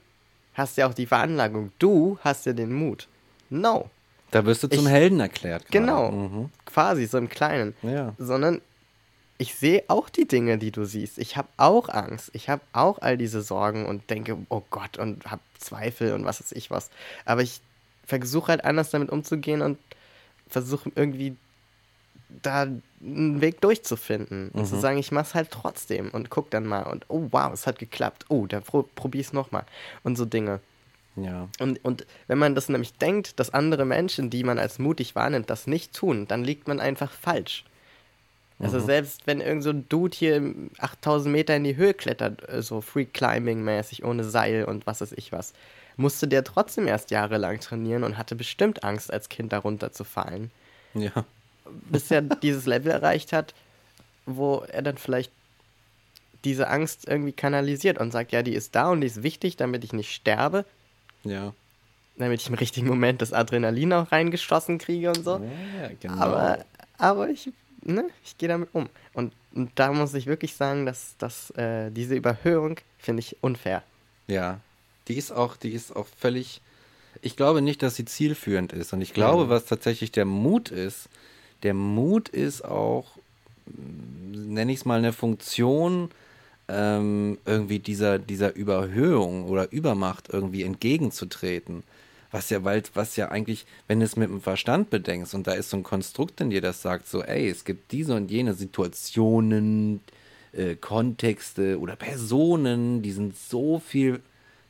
hast 0.53 0.77
ja 0.77 0.87
auch 0.87 0.93
die 0.95 1.07
Veranlagung, 1.07 1.73
du 1.79 2.19
hast 2.23 2.45
ja 2.45 2.53
den 2.53 2.73
Mut. 2.75 3.09
No. 3.49 3.89
Da 4.31 4.45
wirst 4.45 4.63
du 4.63 4.69
zum 4.69 4.85
Ich- 4.87 4.91
Helden 4.93 5.21
erklärt. 5.21 5.63
gerade. 5.71 5.73
Genau. 5.87 6.11
Mhm. 6.11 6.51
Quasi 6.67 7.07
so 7.07 7.17
im 7.17 7.29
Kleinen. 7.31 7.75
Ja. 7.83 8.13
Sondern 8.19 8.61
ich 9.39 9.55
sehe 9.55 9.85
auch 9.89 10.09
die 10.09 10.27
Dinge, 10.27 10.59
die 10.59 10.71
du 10.71 10.85
siehst. 10.85 11.19
Ich 11.19 11.37
habe 11.37 11.49
auch 11.57 11.89
Angst. 11.89 12.31
Ich 12.33 12.49
habe 12.49 12.63
auch 12.73 12.99
all 13.01 13.19
diese 13.19 13.43
Sorgen 13.43 13.87
und 13.87 14.09
denke, 14.11 14.39
oh 14.49 14.63
Gott, 14.71 14.99
und 14.99 15.31
habe 15.31 15.43
Zweifel 15.59 16.13
und 16.15 16.25
was 16.25 16.41
weiß 16.41 16.53
ich 16.53 16.71
was. 16.71 16.91
Aber 17.25 17.43
ich 17.43 17.61
versuche 18.05 18.49
halt 18.49 18.65
anders 18.65 18.91
damit 18.91 19.11
umzugehen 19.11 19.63
und 19.63 19.79
versuche 20.49 20.91
irgendwie 20.95 21.37
da 22.43 22.63
einen 23.01 23.41
Weg 23.41 23.61
durchzufinden 23.61 24.51
und 24.51 24.67
zu 24.67 24.77
sagen, 24.77 24.99
ich 24.99 25.13
mach's 25.13 25.35
halt 25.35 25.51
trotzdem 25.51 26.11
und 26.11 26.29
guck 26.31 26.51
dann 26.51 26.67
mal 26.67 26.83
und 26.85 27.05
oh 27.09 27.29
wow, 27.31 27.53
es 27.53 27.67
hat 27.67 27.79
geklappt. 27.79 28.27
Oh, 28.29 28.47
dann 28.47 28.63
pro 28.63 28.83
probier's 28.95 29.33
nochmal 29.33 29.65
und 30.03 30.17
so 30.17 30.25
Dinge. 30.25 30.61
Ja. 31.17 31.49
Und, 31.61 31.83
und 31.85 32.07
wenn 32.27 32.39
man 32.39 32.55
das 32.55 32.69
nämlich 32.69 32.95
denkt, 32.95 33.39
dass 33.41 33.55
andere 33.55 33.85
Menschen, 33.85 34.29
die 34.29 34.45
man 34.45 34.59
als 34.59 34.79
mutig 34.79 35.15
wahrnimmt, 35.15 35.49
das 35.51 35.67
nicht 35.67 35.95
tun, 35.95 36.27
dann 36.27 36.45
liegt 36.45 36.69
man 36.69 36.81
einfach 36.81 37.13
falsch. 37.13 37.65
Also 38.59 38.81
selbst 38.81 39.27
wenn 39.27 39.41
irgend 39.43 39.63
so 39.63 39.71
ein 39.71 39.87
Dude 39.89 40.17
hier 40.17 40.55
8000 40.79 41.31
Meter 41.31 41.55
in 41.57 41.65
die 41.65 41.77
Höhe 41.77 41.93
klettert, 41.93 42.49
äh, 42.49 42.63
so 42.63 42.81
Free 42.81 43.05
Climbing 43.05 43.63
mäßig, 43.63 44.03
ohne 44.05 44.25
Seil 44.25 44.65
und 44.65 44.87
was 44.87 45.03
weiß 45.03 45.13
ich 45.13 45.31
was, 45.31 45.53
musste 45.99 46.27
der 46.27 46.43
trotzdem 46.43 46.87
erst 46.87 47.11
jahrelang 47.11 47.61
trainieren 47.61 48.03
und 48.03 48.17
hatte 48.17 48.35
bestimmt 48.35 48.83
Angst, 48.83 49.13
als 49.13 49.29
Kind 49.29 49.53
darunter 49.53 49.93
zu 49.93 50.05
fallen, 50.05 50.51
Ja. 50.95 51.13
bis 51.91 52.11
er 52.11 52.23
dieses 52.43 52.65
Level 52.67 52.91
erreicht 52.93 53.33
hat, 53.35 53.55
wo 54.25 54.65
er 54.73 54.81
dann 54.83 54.97
vielleicht 54.97 55.31
diese 56.45 56.69
Angst 56.69 57.07
irgendwie 57.09 57.33
kanalisiert 57.33 57.99
und 57.99 58.11
sagt, 58.13 58.33
ja, 58.33 58.43
die 58.43 58.55
ist 58.55 58.75
da 58.75 58.91
und 58.91 59.01
die 59.03 59.07
ist 59.07 59.23
wichtig, 59.23 59.57
damit 59.57 59.85
ich 59.85 59.93
nicht 59.93 60.15
sterbe, 60.15 60.65
Ja. 61.25 61.53
damit 62.17 62.41
ich 62.41 62.49
im 62.49 62.55
richtigen 62.55 62.87
Moment 62.89 63.21
das 63.21 63.33
Adrenalin 63.33 63.93
auch 63.93 64.13
reingeschossen 64.13 64.79
kriege 64.79 65.09
und 65.11 65.25
so. 65.25 65.33
Ja, 65.81 65.91
genau. 66.01 66.15
Aber, 66.23 66.65
aber 66.99 67.29
ich, 67.31 67.51
ne, 67.87 68.09
ich 68.25 68.37
gehe 68.39 68.49
damit 68.49 68.71
um. 68.73 68.89
Und, 69.13 69.33
und 69.55 69.71
da 69.75 69.93
muss 69.93 70.15
ich 70.15 70.27
wirklich 70.27 70.55
sagen, 70.55 70.87
dass, 70.87 71.17
dass 71.19 71.51
äh, 71.53 71.91
diese 71.91 72.15
Überhöhung 72.15 72.77
finde 72.99 73.21
ich 73.21 73.37
unfair. 73.43 73.83
Ja, 74.27 74.61
die 75.09 75.17
ist 75.17 75.33
auch, 75.33 75.57
die 75.57 75.71
ist 75.71 75.95
auch 75.95 76.07
völlig. 76.19 76.61
Ich 77.23 77.37
glaube 77.37 77.63
nicht, 77.63 77.83
dass 77.83 77.97
sie 77.97 78.05
zielführend 78.05 78.73
ist. 78.73 78.93
Und 78.93 79.01
ich 79.01 79.15
glaube, 79.15 79.49
was 79.49 79.65
tatsächlich 79.65 80.13
der 80.13 80.27
Mut 80.27 80.71
ist, 80.71 81.09
der 81.63 81.73
Mut 81.73 82.29
ist 82.29 82.65
auch, 82.65 83.07
nenne 83.67 84.73
ich 84.73 84.81
es 84.81 84.85
mal, 84.85 84.99
eine 84.99 85.13
Funktion 85.13 86.11
ähm, 86.69 87.39
irgendwie 87.47 87.79
dieser, 87.79 88.19
dieser 88.19 88.55
Überhöhung 88.55 89.47
oder 89.47 89.73
Übermacht 89.73 90.29
irgendwie 90.31 90.63
entgegenzutreten. 90.63 91.85
Was 92.31 92.51
ja, 92.51 92.65
weil, 92.65 92.83
was 92.95 93.17
ja 93.17 93.29
eigentlich, 93.29 93.67
wenn 93.87 94.01
du 94.01 94.05
es 94.05 94.17
mit 94.17 94.29
dem 94.29 94.41
Verstand 94.41 94.91
bedenkst 94.91 95.35
und 95.35 95.47
da 95.47 95.53
ist 95.53 95.71
so 95.71 95.77
ein 95.77 95.83
Konstrukt 95.83 96.41
in 96.41 96.51
dir, 96.51 96.61
das 96.61 96.83
sagt 96.83 97.09
so, 97.09 97.23
ey, 97.23 97.49
es 97.49 97.65
gibt 97.65 97.93
diese 97.93 98.15
und 98.15 98.31
jene 98.31 98.55
Situationen, 98.55 100.01
äh, 100.53 100.75
Kontexte 100.77 101.79
oder 101.79 101.97
Personen, 101.97 103.03
die 103.03 103.13
sind 103.13 103.37
so 103.37 103.79
viel 103.79 104.21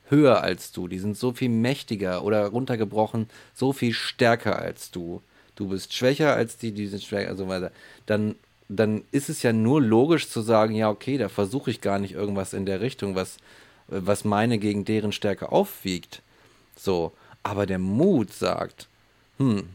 höher 0.09 0.42
als 0.42 0.72
du, 0.72 0.88
die 0.88 0.98
sind 0.98 1.16
so 1.16 1.32
viel 1.32 1.48
mächtiger 1.48 2.24
oder 2.24 2.46
runtergebrochen, 2.46 3.28
so 3.54 3.72
viel 3.72 3.92
stärker 3.92 4.59
als 4.59 4.90
du. 4.90 5.22
Du 5.54 5.68
bist 5.68 5.94
schwächer 5.94 6.34
als 6.34 6.59
die, 6.59 6.72
die 6.72 6.86
sind 6.86 7.02
stärker 7.02 7.32
und 7.32 7.38
so 7.38 7.48
weiter. 7.48 7.72
Dann, 8.04 8.36
dann 8.68 9.02
ist 9.11 9.28
es 9.28 9.42
ja 9.42 9.52
nur 9.52 9.80
logisch 9.80 10.28
zu 10.28 10.42
sagen, 10.42 10.74
ja, 10.74 10.90
okay, 10.90 11.18
da 11.18 11.28
versuche 11.28 11.70
ich 11.70 11.80
gar 11.80 11.98
nicht 11.98 12.14
irgendwas 12.14 12.52
in 12.52 12.66
der 12.66 12.80
Richtung, 12.80 13.14
was, 13.14 13.38
was 13.88 14.24
meine 14.24 14.59
gegen 14.59 14.84
deren 14.84 15.12
Stärke 15.12 15.50
aufwiegt. 15.50 16.22
So. 16.76 17.12
Aber 17.47 17.64
der 17.64 17.78
Mut 17.78 18.32
sagt, 18.32 18.88
hm, 19.38 19.68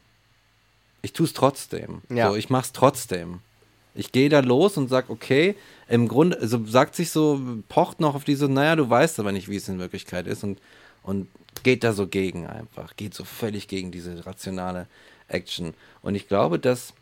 ich 1.01 1.13
tue 1.13 1.25
es 1.25 1.31
trotzdem. 1.31 2.01
Ja. 2.09 2.29
So, 2.29 2.35
ich 2.35 2.49
mach's 2.49 2.73
trotzdem. 2.73 3.39
Ich 3.95 4.11
gehe 4.11 4.27
da 4.27 4.41
los 4.41 4.75
und 4.75 4.89
sag, 4.89 5.09
okay, 5.09 5.55
im 5.87 6.09
Grunde, 6.09 6.37
also 6.37 6.65
sagt 6.65 6.95
sich 6.95 7.11
so, 7.11 7.39
pocht 7.69 8.01
noch 8.01 8.13
auf 8.13 8.25
diese, 8.25 8.49
naja, 8.49 8.75
du 8.75 8.89
weißt 8.89 9.21
aber 9.21 9.31
nicht, 9.31 9.47
wie 9.47 9.55
es 9.55 9.69
in 9.69 9.79
Wirklichkeit 9.79 10.27
ist 10.27 10.43
und, 10.43 10.59
und 11.03 11.29
geht 11.63 11.85
da 11.85 11.93
so 11.93 12.07
gegen 12.07 12.45
einfach, 12.45 12.97
geht 12.97 13.13
so 13.13 13.23
völlig 13.23 13.69
gegen 13.69 13.89
diese 13.89 14.25
rationale 14.25 14.87
Action. 15.29 15.73
Und 16.01 16.15
ich 16.15 16.27
glaube, 16.27 16.59
dass, 16.59 16.93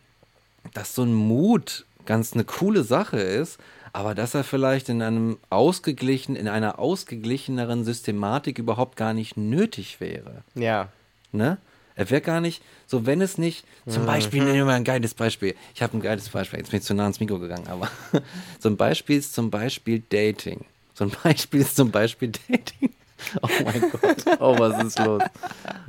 dass 0.76 0.94
so 0.94 1.02
ein 1.02 1.16
Mut 1.16 1.88
ganz 2.06 2.34
eine 2.34 2.44
coole 2.44 2.84
Sache 2.84 3.20
ist, 3.20 3.58
aber 3.94 4.16
dass 4.16 4.34
er 4.34 4.44
vielleicht 4.44 4.90
in 4.90 5.02
einem 5.02 5.38
ausgeglichen, 5.50 6.36
in 6.36 6.48
einer 6.48 6.80
ausgeglicheneren 6.80 7.84
Systematik 7.84 8.60
überhaupt 8.60 8.96
gar 8.96 9.14
nicht 9.14 9.38
nötig 9.38 10.00
wäre. 10.00 10.44
Ja. 10.56 10.90
Ne? 11.32 11.58
Er 11.96 12.10
wäre 12.10 12.22
gar 12.22 12.40
nicht, 12.40 12.64
so 12.88 13.06
wenn 13.06 13.20
es 13.20 13.38
nicht, 13.38 13.66
zum 13.86 14.06
Beispiel, 14.06 14.42
nehmen 14.44 14.56
wir 14.56 14.66
mal 14.66 14.76
ein 14.76 14.86
geiles 14.86 15.14
Beispiel. 15.14 15.54
Ich 15.76 15.82
habe 15.82 15.98
ein 15.98 16.02
geiles 16.02 16.30
Beispiel, 16.30 16.60
jetzt 16.60 16.72
bin 16.72 16.80
ich 16.80 16.86
zu 16.86 16.94
nah 16.94 17.04
ans 17.04 17.20
Mikro 17.20 17.40
gegangen, 17.40 17.68
aber 17.68 17.90
so 18.60 18.70
ein 18.70 18.78
Beispiel 18.78 19.18
ist 19.18 19.34
zum 19.34 19.52
Beispiel 19.52 20.02
Dating. 20.10 20.64
So 20.94 21.04
ein 21.04 21.12
Beispiel 21.24 21.62
ist 21.62 21.76
zum 21.76 21.92
Beispiel 21.92 22.32
Dating. 22.48 22.92
Oh 23.42 23.50
mein 23.66 23.82
Gott, 23.92 24.40
oh, 24.40 24.58
was 24.58 24.82
ist 24.82 24.98
los? 25.00 25.22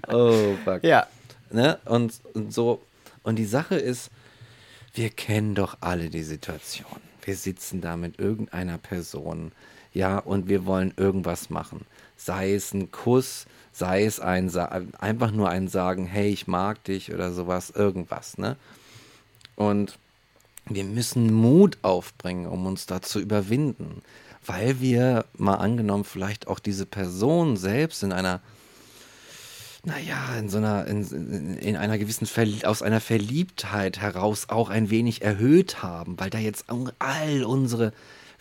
Oh, 0.09 0.57
fuck. 0.65 0.83
Ja. 0.83 1.07
Ne? 1.53 1.79
Und, 1.85 2.13
und 2.35 2.53
so, 2.53 2.83
und 3.23 3.37
die 3.37 3.45
Sache 3.45 3.77
ist, 3.77 4.11
wir 4.95 5.11
kennen 5.11 5.55
doch 5.55 5.79
alle 5.81 6.11
die 6.11 6.25
Situation. 6.25 7.01
Wir 7.23 7.37
sitzen 7.37 7.81
da 7.81 7.97
mit 7.97 8.19
irgendeiner 8.19 8.79
Person, 8.79 9.53
ja, 9.93 10.19
und 10.19 10.49
wir 10.49 10.67
wollen 10.67 10.93
irgendwas 10.97 11.51
machen. 11.51 11.85
Sei 12.17 12.55
es 12.55 12.73
ein 12.73 12.91
Kuss, 12.91 13.47
sei 13.73 14.05
es 14.05 14.21
ein 14.21 14.55
einfach 14.99 15.31
nur 15.31 15.49
ein 15.49 15.69
Sagen, 15.69 16.07
hey, 16.07 16.31
ich 16.31 16.47
mag 16.47 16.83
dich 16.85 17.13
oder 17.13 17.33
sowas, 17.33 17.71
irgendwas, 17.71 18.39
ne? 18.39 18.57
Und 19.57 19.99
wir 20.67 20.85
müssen 20.85 21.33
Mut 21.33 21.79
aufbringen, 21.83 22.47
um 22.47 22.67
uns 22.67 22.87
da 22.87 23.03
zu 23.03 23.19
überwinden, 23.21 24.03
weil 24.47 24.81
wir 24.81 25.25
mal 25.37 25.57
angenommen 25.57 26.05
vielleicht 26.05 26.47
auch 26.47 26.61
diese 26.61 26.87
Person 26.87 27.57
selbst 27.57 28.03
in 28.03 28.13
einer 28.13 28.41
naja, 29.85 30.37
in 30.39 30.49
so 30.49 30.59
einer, 30.59 30.87
in, 30.87 31.03
in, 31.11 31.57
in 31.57 31.77
einer 31.77 31.99
gewissen, 31.99 32.27
Verli 32.27 32.65
aus 32.65 32.83
einer 32.83 33.01
Verliebtheit 33.01 33.99
heraus 33.99 34.49
auch 34.49 34.69
ein 34.69 34.91
wenig 34.91 35.23
erhöht 35.23 35.83
haben, 35.83 36.19
weil 36.19 36.31
da 36.31 36.39
jetzt 36.39 36.67
all 36.99 37.45
unsere 37.45 37.93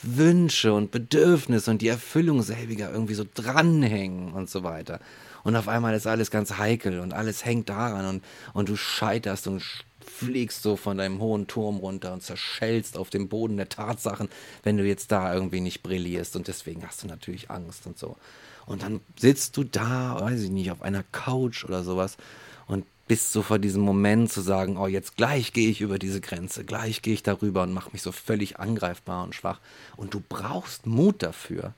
Wünsche 0.01 0.73
und 0.73 0.91
Bedürfnisse 0.91 1.71
und 1.71 1.81
die 1.81 1.87
Erfüllung 1.87 2.41
selbiger 2.41 2.91
irgendwie 2.91 3.13
so 3.13 3.25
dranhängen 3.33 4.33
und 4.33 4.49
so 4.49 4.63
weiter. 4.63 4.99
Und 5.43 5.55
auf 5.55 5.67
einmal 5.67 5.93
ist 5.93 6.07
alles 6.07 6.31
ganz 6.31 6.57
heikel 6.57 6.99
und 6.99 7.13
alles 7.13 7.45
hängt 7.45 7.69
daran 7.69 8.05
und, 8.05 8.23
und 8.53 8.69
du 8.69 8.75
scheiterst 8.75 9.47
und 9.47 9.63
fliegst 10.05 10.63
so 10.63 10.75
von 10.75 10.97
deinem 10.97 11.19
hohen 11.19 11.47
Turm 11.47 11.77
runter 11.77 12.13
und 12.13 12.23
zerschellst 12.23 12.97
auf 12.97 13.09
dem 13.09 13.29
Boden 13.29 13.57
der 13.57 13.69
Tatsachen, 13.69 14.29
wenn 14.63 14.77
du 14.77 14.83
jetzt 14.83 15.11
da 15.11 15.33
irgendwie 15.33 15.61
nicht 15.61 15.83
brillierst. 15.83 16.35
Und 16.35 16.47
deswegen 16.47 16.85
hast 16.85 17.03
du 17.03 17.07
natürlich 17.07 17.49
Angst 17.49 17.85
und 17.85 17.97
so. 17.97 18.17
Und 18.69 18.83
dann 18.83 19.01
sitzt 19.17 19.57
du 19.57 19.63
da, 19.63 20.21
weiß 20.21 20.41
ich 20.41 20.51
nicht, 20.51 20.69
auf 20.69 20.83
einer 20.83 21.03
Couch 21.11 21.65
oder 21.65 21.83
sowas 21.83 22.17
und 22.67 22.85
bist 23.07 23.31
so 23.31 23.41
vor 23.41 23.57
diesem 23.57 23.81
Moment 23.81 24.31
zu 24.31 24.41
sagen, 24.41 24.77
oh, 24.77 24.85
jetzt 24.85 25.17
gleich 25.17 25.53
gehe 25.53 25.69
ich 25.69 25.81
über 25.81 25.97
diese 25.97 26.21
Grenze, 26.21 26.63
gleich 26.63 27.01
gehe 27.01 27.15
ich 27.15 27.23
darüber 27.23 27.63
und 27.63 27.73
mache 27.73 27.89
mich 27.91 28.03
so 28.03 28.11
völlig 28.11 28.59
angreifbar 28.59 29.23
und 29.23 29.33
schwach. 29.33 29.59
Und 29.97 30.13
du 30.13 30.21
brauchst 30.29 30.85
Mut 30.85 31.23
dafür. 31.23 31.73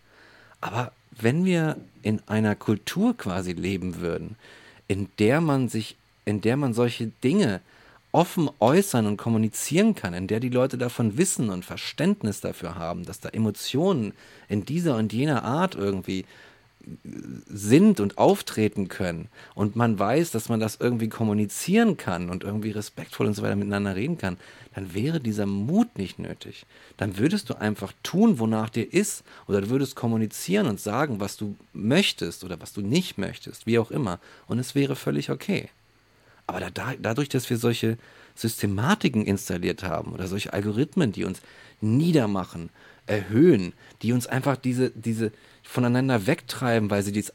Aber 0.59 0.91
wenn 1.11 1.45
wir 1.45 1.77
in 2.03 2.21
einer 2.27 2.55
Kultur 2.55 3.15
quasi 3.15 3.53
leben 3.53 4.01
würden, 4.01 4.35
in 4.89 5.07
der 5.17 5.39
man 5.39 5.69
sich, 5.69 5.95
in 6.25 6.41
der 6.41 6.57
man 6.57 6.73
solche 6.73 7.07
Dinge 7.23 7.61
offen 8.11 8.49
äußern 8.59 9.05
und 9.05 9.15
kommunizieren 9.15 9.95
kann, 9.95 10.13
in 10.13 10.27
der 10.27 10.41
die 10.41 10.49
Leute 10.49 10.77
davon 10.77 11.17
wissen 11.17 11.49
und 11.49 11.63
Verständnis 11.63 12.41
dafür 12.41 12.75
haben, 12.75 13.05
dass 13.05 13.21
da 13.21 13.29
Emotionen 13.29 14.11
in 14.49 14.65
dieser 14.65 14.97
und 14.97 15.13
jener 15.13 15.45
Art 15.45 15.75
irgendwie 15.75 16.25
sind 17.47 17.99
und 17.99 18.17
auftreten 18.17 18.87
können 18.87 19.27
und 19.55 19.75
man 19.75 19.99
weiß, 19.99 20.31
dass 20.31 20.49
man 20.49 20.59
das 20.59 20.77
irgendwie 20.79 21.09
kommunizieren 21.09 21.97
kann 21.97 22.29
und 22.29 22.43
irgendwie 22.43 22.71
respektvoll 22.71 23.27
und 23.27 23.33
so 23.33 23.43
weiter 23.43 23.55
miteinander 23.55 23.95
reden 23.95 24.17
kann, 24.17 24.37
dann 24.73 24.93
wäre 24.93 25.19
dieser 25.19 25.45
Mut 25.45 25.97
nicht 25.97 26.17
nötig. 26.17 26.65
Dann 26.97 27.17
würdest 27.17 27.49
du 27.49 27.59
einfach 27.59 27.93
tun, 28.03 28.39
wonach 28.39 28.69
dir 28.69 28.91
ist 28.91 29.23
oder 29.47 29.61
du 29.61 29.69
würdest 29.69 29.95
kommunizieren 29.95 30.67
und 30.67 30.79
sagen, 30.79 31.19
was 31.19 31.37
du 31.37 31.55
möchtest 31.73 32.43
oder 32.43 32.59
was 32.61 32.73
du 32.73 32.81
nicht 32.81 33.17
möchtest, 33.17 33.67
wie 33.67 33.79
auch 33.79 33.91
immer. 33.91 34.19
Und 34.47 34.59
es 34.59 34.75
wäre 34.75 34.95
völlig 34.95 35.29
okay. 35.29 35.69
Aber 36.47 36.59
da, 36.71 36.93
dadurch, 36.99 37.29
dass 37.29 37.49
wir 37.49 37.57
solche 37.57 37.97
Systematiken 38.35 39.25
installiert 39.25 39.83
haben 39.83 40.13
oder 40.13 40.27
solche 40.27 40.53
Algorithmen, 40.53 41.11
die 41.11 41.25
uns 41.25 41.41
niedermachen, 41.81 42.69
erhöhen, 43.11 43.73
die 44.01 44.13
uns 44.13 44.25
einfach 44.25 44.55
diese, 44.55 44.89
diese 44.91 45.31
voneinander 45.63 46.25
wegtreiben, 46.25 46.89
weil 46.89 47.03
sie 47.03 47.11
die, 47.11 47.25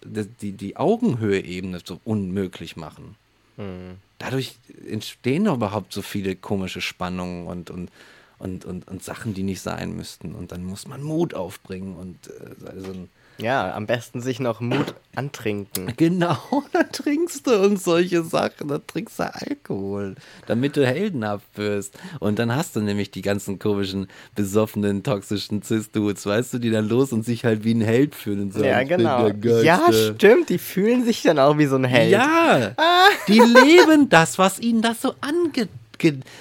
die, 0.40 0.52
die 0.52 0.76
Augenhöhe-Ebene 0.76 1.80
so 1.84 2.00
unmöglich 2.04 2.76
machen. 2.76 3.16
Mhm. 3.56 3.98
Dadurch 4.18 4.56
entstehen 4.88 5.44
doch 5.44 5.54
überhaupt 5.54 5.92
so 5.92 6.02
viele 6.02 6.34
komische 6.36 6.80
Spannungen 6.80 7.46
und, 7.46 7.70
und, 7.70 7.90
und, 8.38 8.64
und, 8.64 8.88
und 8.88 9.02
Sachen, 9.04 9.34
die 9.34 9.42
nicht 9.42 9.60
sein 9.60 9.94
müssten. 9.94 10.34
Und 10.34 10.52
dann 10.52 10.64
muss 10.64 10.88
man 10.88 11.02
Mut 11.02 11.34
aufbringen 11.34 11.96
und 11.96 12.28
äh, 12.28 12.80
so 12.80 12.92
ein 12.92 13.08
ja, 13.38 13.74
am 13.74 13.86
besten 13.86 14.20
sich 14.20 14.40
noch 14.40 14.60
Mut 14.60 14.94
antrinken. 15.14 15.92
Genau, 15.96 16.38
dann 16.72 16.90
trinkst 16.90 17.46
du 17.46 17.62
und 17.62 17.80
solche 17.80 18.22
Sachen, 18.22 18.68
dann 18.68 18.86
trinkst 18.86 19.18
du 19.18 19.34
Alkohol, 19.34 20.14
damit 20.46 20.76
du 20.76 20.86
heldenhaft 20.86 21.46
wirst. 21.56 21.98
Und 22.20 22.38
dann 22.38 22.54
hast 22.54 22.76
du 22.76 22.80
nämlich 22.80 23.10
die 23.10 23.22
ganzen 23.22 23.58
komischen, 23.58 24.08
besoffenen, 24.34 25.02
toxischen 25.02 25.62
Cis-Dudes, 25.62 26.26
weißt 26.26 26.54
du, 26.54 26.58
die 26.58 26.70
dann 26.70 26.88
los 26.88 27.12
und 27.12 27.24
sich 27.24 27.44
halt 27.44 27.64
wie 27.64 27.74
ein 27.74 27.80
Held 27.80 28.14
fühlen. 28.14 28.52
So, 28.52 28.64
ja, 28.64 28.82
genau. 28.82 29.28
Ja, 29.62 29.92
stimmt, 29.92 30.48
die 30.48 30.58
fühlen 30.58 31.04
sich 31.04 31.22
dann 31.22 31.38
auch 31.38 31.58
wie 31.58 31.66
so 31.66 31.76
ein 31.76 31.84
Held. 31.84 32.10
Ja, 32.10 32.72
ah. 32.76 33.08
die 33.28 33.40
leben 33.40 34.08
das, 34.08 34.38
was 34.38 34.58
ihnen 34.60 34.82
das 34.82 35.02
so 35.02 35.14
angeht 35.20 35.68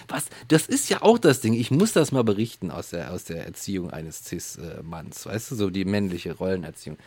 was, 0.08 0.26
das 0.48 0.68
ist 0.68 0.90
ja 0.90 1.02
auch 1.02 1.18
das 1.18 1.42
Ding. 1.42 1.54
Ich 1.54 1.72
muss 1.72 1.94
das 1.94 2.12
mal 2.12 2.24
berichten 2.24 2.72
aus 2.72 2.90
der, 2.90 3.12
aus 3.12 3.24
der 3.26 3.46
Erziehung 3.46 3.90
eines 3.92 4.26
Cis-Manns. 4.26 5.26
Weißt 5.26 5.52
du, 5.52 5.56
so 5.56 5.70
die 5.70 5.86
männliche 5.86 6.34
Rollenerziehung. 6.34 6.98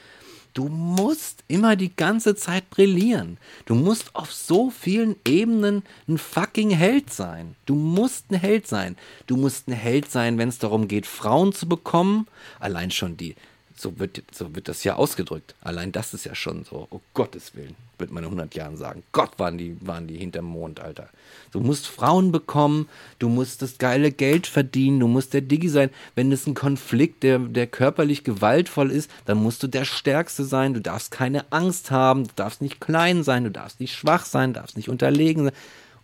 Du 0.55 0.69
musst 0.69 1.45
immer 1.47 1.77
die 1.77 1.95
ganze 1.95 2.35
Zeit 2.35 2.69
brillieren. 2.71 3.39
Du 3.67 3.75
musst 3.75 4.17
auf 4.17 4.33
so 4.33 4.71
vielen 4.71 5.17
Ebenen 5.27 5.83
ein 6.09 6.19
fucking 6.19 6.71
Held 6.71 7.13
sein. 7.13 7.55
Du 7.67 7.75
musst 7.75 8.31
ein 8.31 8.41
Held 8.41 8.67
sein. 8.67 8.97
Du 9.27 9.37
musst 9.37 9.69
ein 9.69 9.73
Held 9.73 10.11
sein, 10.11 10.39
wenn 10.39 10.49
es 10.49 10.59
darum 10.59 10.89
geht, 10.89 11.07
Frauen 11.07 11.53
zu 11.53 11.69
bekommen. 11.69 12.27
Allein 12.59 12.91
schon 12.91 13.17
die, 13.17 13.37
so 13.79 13.99
wird, 13.99 14.23
so 14.33 14.55
wird 14.55 14.69
das 14.69 14.85
ja 14.85 14.97
ausgedrückt. 14.97 15.55
Allein 15.61 15.93
das 15.93 16.15
ist 16.15 16.25
ja 16.25 16.35
schon 16.35 16.65
so, 16.65 16.89
oh 16.91 17.01
Gottes 17.15 17.55
Willen, 17.55 17.77
wird 17.99 18.11
man 18.11 18.25
in 18.25 18.31
100 18.31 18.55
Jahren 18.55 18.77
sagen. 18.77 19.03
Gott, 19.13 19.39
waren 19.39 19.57
die, 19.57 19.77
waren 19.81 20.07
die 20.07 20.17
hinterm 20.17 20.47
Mond, 20.47 20.81
Alter. 20.81 21.09
Du 21.53 21.61
musst 21.61 21.87
Frauen 21.87 22.33
bekommen, 22.33 22.89
du 23.19 23.29
musst 23.29 23.63
das 23.63 23.79
geile 23.79 24.11
Geld 24.11 24.47
verdienen, 24.47 25.01
du 25.01 25.07
musst 25.07 25.33
der 25.33 25.41
Digi 25.41 25.69
sein. 25.69 25.91
Wenn 26.15 26.33
es 26.33 26.47
ein 26.47 26.55
Konflikt, 26.55 27.23
der, 27.23 27.39
der 27.39 27.67
körperlich 27.67 28.25
gewaltvoll 28.25 28.91
ist, 28.91 29.11
dann 29.25 29.39
musst 29.39 29.63
du 29.63 29.69
der 29.69 29.85
Stärkste 29.85 30.45
sein, 30.45 30.75
du 30.75 30.81
darfst 30.81 31.11
keine 31.11 31.51
Angst 31.53 31.91
haben, 31.91 32.25
du 32.25 32.35
darfst 32.35 32.61
nicht 32.61 32.81
klein 32.81 33.23
sein, 33.23 33.45
du 33.45 33.51
darfst 33.51 33.81
nicht 33.81 33.95
schwach 33.95 34.25
sein, 34.25 34.53
du 34.53 34.61
darfst 34.61 34.77
nicht 34.77 34.89
unterlegen 34.89 35.45
sein 35.45 35.55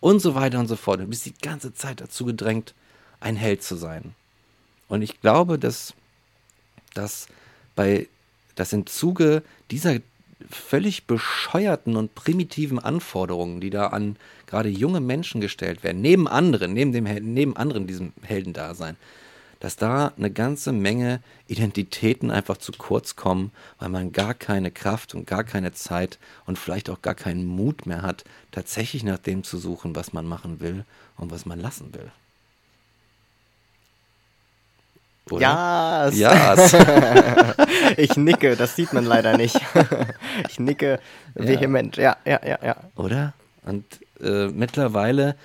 und 0.00 0.20
so 0.20 0.34
weiter 0.34 0.58
und 0.58 0.68
so 0.68 0.76
fort. 0.76 1.00
Du 1.00 1.06
bist 1.06 1.24
die 1.24 1.34
ganze 1.40 1.72
Zeit 1.72 2.00
dazu 2.00 2.24
gedrängt, 2.24 2.74
ein 3.20 3.36
Held 3.36 3.62
zu 3.62 3.74
sein. 3.74 4.14
Und 4.86 5.02
ich 5.02 5.20
glaube, 5.20 5.58
dass, 5.58 5.94
dass 6.92 7.26
bei, 7.74 8.08
dass 8.54 8.72
im 8.72 8.86
Zuge 8.86 9.42
dieser 9.70 9.98
völlig 10.50 11.06
bescheuerten 11.06 11.96
und 11.96 12.14
primitiven 12.14 12.78
Anforderungen, 12.78 13.60
die 13.60 13.70
da 13.70 13.88
an 13.88 14.16
gerade 14.46 14.68
junge 14.68 15.00
Menschen 15.00 15.40
gestellt 15.40 15.82
werden, 15.82 16.02
neben 16.02 16.28
anderen, 16.28 16.72
neben 16.72 16.92
dem 16.92 17.04
neben 17.34 17.56
anderen 17.56 17.86
diesem 17.86 18.12
Heldendasein, 18.22 18.96
dass 19.60 19.76
da 19.76 20.12
eine 20.18 20.30
ganze 20.30 20.72
Menge 20.72 21.20
Identitäten 21.48 22.30
einfach 22.30 22.58
zu 22.58 22.72
kurz 22.72 23.16
kommen, 23.16 23.50
weil 23.78 23.88
man 23.88 24.12
gar 24.12 24.34
keine 24.34 24.70
Kraft 24.70 25.14
und 25.14 25.26
gar 25.26 25.44
keine 25.44 25.72
Zeit 25.72 26.18
und 26.44 26.58
vielleicht 26.58 26.90
auch 26.90 27.00
gar 27.00 27.14
keinen 27.14 27.46
Mut 27.46 27.86
mehr 27.86 28.02
hat, 28.02 28.24
tatsächlich 28.50 29.04
nach 29.04 29.18
dem 29.18 29.42
zu 29.42 29.56
suchen, 29.56 29.96
was 29.96 30.12
man 30.12 30.26
machen 30.26 30.60
will 30.60 30.84
und 31.16 31.30
was 31.30 31.46
man 31.46 31.60
lassen 31.60 31.94
will. 31.94 32.10
Oder? 35.30 35.40
Ja. 35.40 36.08
Yes. 36.10 36.74
ich 37.96 38.16
nicke, 38.16 38.56
das 38.56 38.76
sieht 38.76 38.92
man 38.92 39.04
leider 39.04 39.36
nicht. 39.36 39.58
ich 40.48 40.60
nicke 40.60 41.00
vehement. 41.34 41.96
Ja, 41.96 42.16
ja, 42.24 42.40
ja, 42.44 42.58
ja. 42.62 42.76
Oder? 42.96 43.32
Und 43.64 43.84
äh, 44.20 44.48
mittlerweile, 44.48 45.36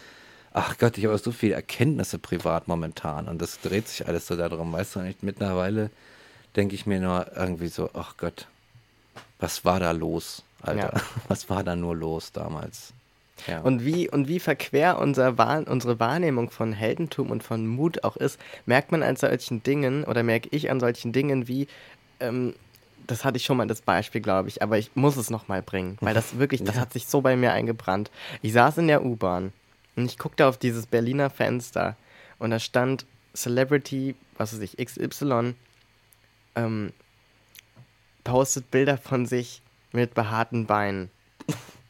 ach 0.51 0.77
Gott, 0.77 0.97
ich 0.97 1.05
habe 1.05 1.17
so 1.17 1.31
viele 1.31 1.55
Erkenntnisse 1.55 2.19
privat 2.19 2.67
momentan 2.67 3.27
und 3.27 3.41
das 3.41 3.61
dreht 3.61 3.87
sich 3.87 4.07
alles 4.07 4.27
so 4.27 4.35
darum, 4.35 4.73
weißt 4.73 4.97
du 4.97 4.99
nicht? 4.99 5.23
Mittlerweile 5.23 5.89
denke 6.55 6.75
ich 6.75 6.85
mir 6.85 6.99
nur 6.99 7.27
irgendwie 7.35 7.69
so, 7.69 7.89
ach 7.93 8.15
Gott, 8.17 8.47
was 9.39 9.63
war 9.63 9.79
da 9.79 9.91
los, 9.91 10.43
Alter? 10.61 10.93
Ja. 10.93 11.01
Was 11.29 11.49
war 11.49 11.63
da 11.63 11.75
nur 11.75 11.95
los 11.95 12.33
damals? 12.33 12.93
Ja. 13.47 13.61
Und, 13.61 13.85
wie, 13.85 14.09
und 14.09 14.27
wie 14.27 14.39
verquer 14.39 14.99
unser 14.99 15.37
Wahr, 15.37 15.63
unsere 15.67 15.99
Wahrnehmung 15.99 16.49
von 16.49 16.73
Heldentum 16.73 17.31
und 17.31 17.43
von 17.43 17.67
Mut 17.67 18.03
auch 18.03 18.15
ist, 18.17 18.39
merkt 18.65 18.91
man 18.91 19.03
an 19.03 19.15
solchen 19.15 19.63
Dingen 19.63 20.03
oder 20.03 20.23
merke 20.23 20.49
ich 20.51 20.69
an 20.69 20.79
solchen 20.79 21.11
Dingen 21.11 21.47
wie, 21.47 21.67
ähm, 22.19 22.53
das 23.07 23.25
hatte 23.25 23.37
ich 23.37 23.45
schon 23.45 23.57
mal 23.57 23.67
das 23.67 23.81
Beispiel, 23.81 24.21
glaube 24.21 24.49
ich, 24.49 24.61
aber 24.61 24.77
ich 24.77 24.91
muss 24.95 25.17
es 25.17 25.29
nochmal 25.29 25.61
bringen, 25.61 25.97
weil 26.01 26.13
das 26.13 26.37
wirklich, 26.37 26.63
das 26.63 26.75
ja. 26.75 26.81
hat 26.81 26.93
sich 26.93 27.07
so 27.07 27.21
bei 27.21 27.35
mir 27.35 27.53
eingebrannt. 27.53 28.11
Ich 28.41 28.53
saß 28.53 28.77
in 28.77 28.87
der 28.87 29.03
U-Bahn 29.03 29.51
und 29.95 30.05
ich 30.05 30.17
guckte 30.17 30.45
auf 30.47 30.57
dieses 30.57 30.85
Berliner 30.85 31.29
Fenster 31.29 31.95
und 32.37 32.51
da 32.51 32.59
stand 32.59 33.05
Celebrity, 33.33 34.15
was 34.37 34.53
weiß 34.53 34.61
ich, 34.61 34.77
XY, 34.77 35.55
ähm, 36.55 36.93
postet 38.23 38.69
Bilder 38.69 38.97
von 38.97 39.25
sich 39.25 39.61
mit 39.91 40.13
behaarten 40.13 40.65
Beinen. 40.65 41.09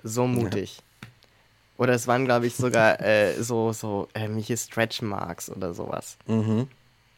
So 0.03 0.27
mutig. 0.27 0.77
Ja. 0.77 0.84
Oder 1.80 1.93
es 1.93 2.07
waren, 2.07 2.26
glaube 2.26 2.45
ich, 2.45 2.56
sogar 2.56 2.99
äh, 2.99 3.41
so, 3.41 3.72
so 3.72 4.10
irgendwelche 4.14 4.57
Stretch 4.57 5.01
Marks 5.01 5.49
oder 5.49 5.73
sowas. 5.73 6.18
Mhm. 6.27 6.68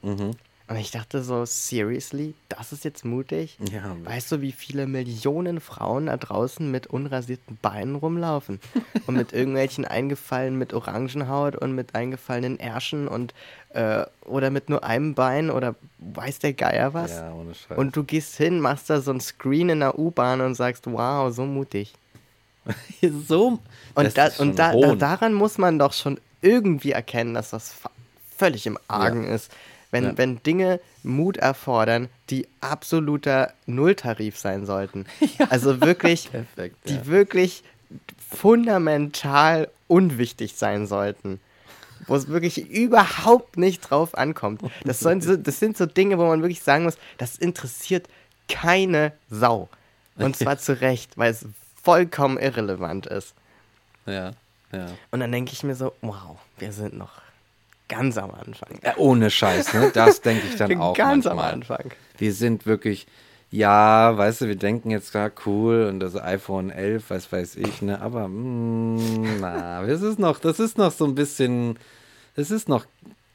Mhm. 0.04 0.36
Und 0.68 0.78
ich 0.78 0.92
dachte 0.92 1.24
so, 1.24 1.46
seriously, 1.46 2.36
das 2.48 2.72
ist 2.72 2.86
jetzt 2.86 3.04
mutig? 3.04 3.58
Ja. 3.72 3.98
Weißt 4.04 4.32
du, 4.32 4.42
wie 4.42 4.52
viele 4.52 4.86
Millionen 4.86 5.62
Frauen 5.62 6.06
da 6.06 6.16
draußen 6.16 6.70
mit 6.70 6.86
unrasierten 6.86 7.58
Beinen 7.60 7.96
rumlaufen? 7.96 8.60
und 9.08 9.16
mit 9.16 9.34
irgendwelchen 9.34 9.84
eingefallenen, 9.84 10.60
mit 10.60 10.76
Orangenhaut 10.76 11.56
und 11.56 11.74
mit 11.74 11.96
eingefallenen 11.96 12.60
Ärschen 12.60 13.08
und 13.08 13.34
äh, 13.74 14.06
oder 14.26 14.52
mit 14.52 14.70
nur 14.70 14.84
einem 14.84 15.16
Bein 15.16 15.50
oder 15.50 15.74
weiß 15.98 16.38
der 16.38 16.54
Geier 16.54 16.94
was? 16.94 17.10
Ja, 17.12 17.34
ohne 17.34 17.56
Scheiß. 17.56 17.80
Und 17.80 17.96
du 17.96 18.04
gehst 18.04 18.38
hin, 18.38 18.60
machst 18.60 18.92
da 18.92 19.02
so 19.02 19.12
ein 19.12 19.22
Screen 19.22 19.70
in 19.70 19.80
der 19.80 19.98
U-Bahn 19.98 20.40
und 20.40 20.54
sagst, 20.54 20.86
wow, 20.86 21.34
so 21.34 21.46
mutig. 21.46 21.96
so. 23.28 23.60
Und, 23.96 24.18
da, 24.18 24.30
und 24.38 24.58
da, 24.58 24.74
da, 24.74 24.96
daran 24.96 25.34
muss 25.34 25.58
man 25.58 25.80
doch 25.80 25.94
schon 25.94 26.20
irgendwie 26.42 26.92
erkennen, 26.92 27.34
dass 27.34 27.52
das 27.52 27.74
völlig 28.38 28.66
im 28.66 28.78
Argen 28.88 29.26
ja. 29.26 29.36
ist. 29.36 29.52
Wenn, 29.92 30.04
ja. 30.06 30.18
wenn 30.18 30.42
Dinge 30.44 30.80
Mut 31.04 31.38
erfordern, 31.38 32.08
die 32.30 32.48
absoluter 32.62 33.54
Nulltarif 33.66 34.38
sein 34.38 34.66
sollten. 34.66 35.06
Ja. 35.38 35.48
Also 35.50 35.82
wirklich, 35.82 36.32
Perfekt, 36.32 36.78
die 36.88 37.06
wirklich 37.08 37.64
fundamental 38.30 39.70
unwichtig 39.88 40.56
sein 40.56 40.88
sollten. 40.88 41.40
Wo 42.08 42.16
es 42.16 42.28
wirklich 42.28 42.70
überhaupt 42.70 43.58
nicht 43.58 43.82
drauf 43.82 44.18
ankommt. 44.18 44.62
Das, 44.84 45.00
so, 45.02 45.14
das 45.14 45.60
sind 45.60 45.78
so 45.78 45.86
Dinge, 45.86 46.18
wo 46.18 46.26
man 46.26 46.42
wirklich 46.42 46.64
sagen 46.64 46.86
muss, 46.86 46.98
das 47.18 47.38
interessiert 47.38 48.08
keine 48.48 49.14
Sau. 49.30 49.70
Und 50.16 50.36
zwar 50.36 50.58
zu 50.58 50.80
Recht, 50.82 51.18
weil 51.18 51.32
es 51.32 51.46
vollkommen 51.84 52.38
irrelevant 52.38 53.06
ist. 53.08 53.34
Ja. 54.06 54.32
Ja. 54.72 54.88
Und 55.12 55.20
dann 55.20 55.32
denke 55.32 55.52
ich 55.53 55.64
mir 55.64 55.76
so, 55.76 55.94
wow, 56.02 56.38
wir 56.58 56.72
sind 56.72 56.98
noch 56.98 57.22
ganz 57.90 58.18
am 58.18 58.32
Anfang. 58.32 58.80
Ja, 58.84 58.95
ohne 58.98 59.30
Scheiß, 59.30 59.74
ne? 59.74 59.91
Das 59.94 60.22
denke 60.22 60.48
ich 60.48 60.56
dann 60.56 60.78
auch 60.80 60.95
ganz 60.95 61.26
manchmal. 61.26 61.45
am 61.45 61.53
Anfang. 61.56 61.91
Wir 62.18 62.34
sind 62.34 62.66
wirklich, 62.66 63.06
ja, 63.49 64.18
weißt 64.18 64.41
du, 64.41 64.48
wir 64.48 64.56
denken 64.56 64.91
jetzt 64.91 65.12
gar 65.12 65.30
cool 65.45 65.86
und 65.90 65.99
das 65.99 66.16
iPhone 66.16 66.70
11, 66.70 67.10
was 67.10 67.32
weiß 67.32 67.58
ich, 67.58 67.82
ne? 67.82 68.02
Aber, 68.02 68.30
mm, 68.30 69.41
na, 69.41 69.86
das 69.86 70.02
ist 70.02 70.20
noch, 70.20 70.40
das 70.40 70.60
ist 70.60 70.78
noch 70.78 70.91
so 70.94 71.03
ein 71.06 71.16
bisschen, 71.16 71.78
das 72.36 72.49
ist 72.49 72.70
noch 72.70 72.86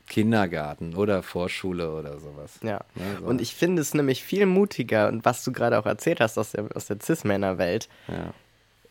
Kindergarten 0.08 0.94
oder 0.94 1.22
Vorschule 1.22 1.92
oder 1.92 2.18
sowas. 2.20 2.52
Ja. 2.62 2.80
Ne, 2.94 3.18
so. 3.20 3.26
Und 3.26 3.40
ich 3.40 3.54
finde 3.54 3.82
es 3.82 3.92
nämlich 3.94 4.22
viel 4.22 4.46
mutiger 4.46 5.08
und 5.08 5.24
was 5.24 5.42
du 5.44 5.52
gerade 5.52 5.78
auch 5.78 5.86
erzählt 5.86 6.20
hast 6.20 6.38
aus 6.38 6.52
der, 6.52 6.64
aus 6.74 6.86
der 6.86 6.98
Cis-Männer-Welt, 7.02 7.88
Ja. 8.08 8.32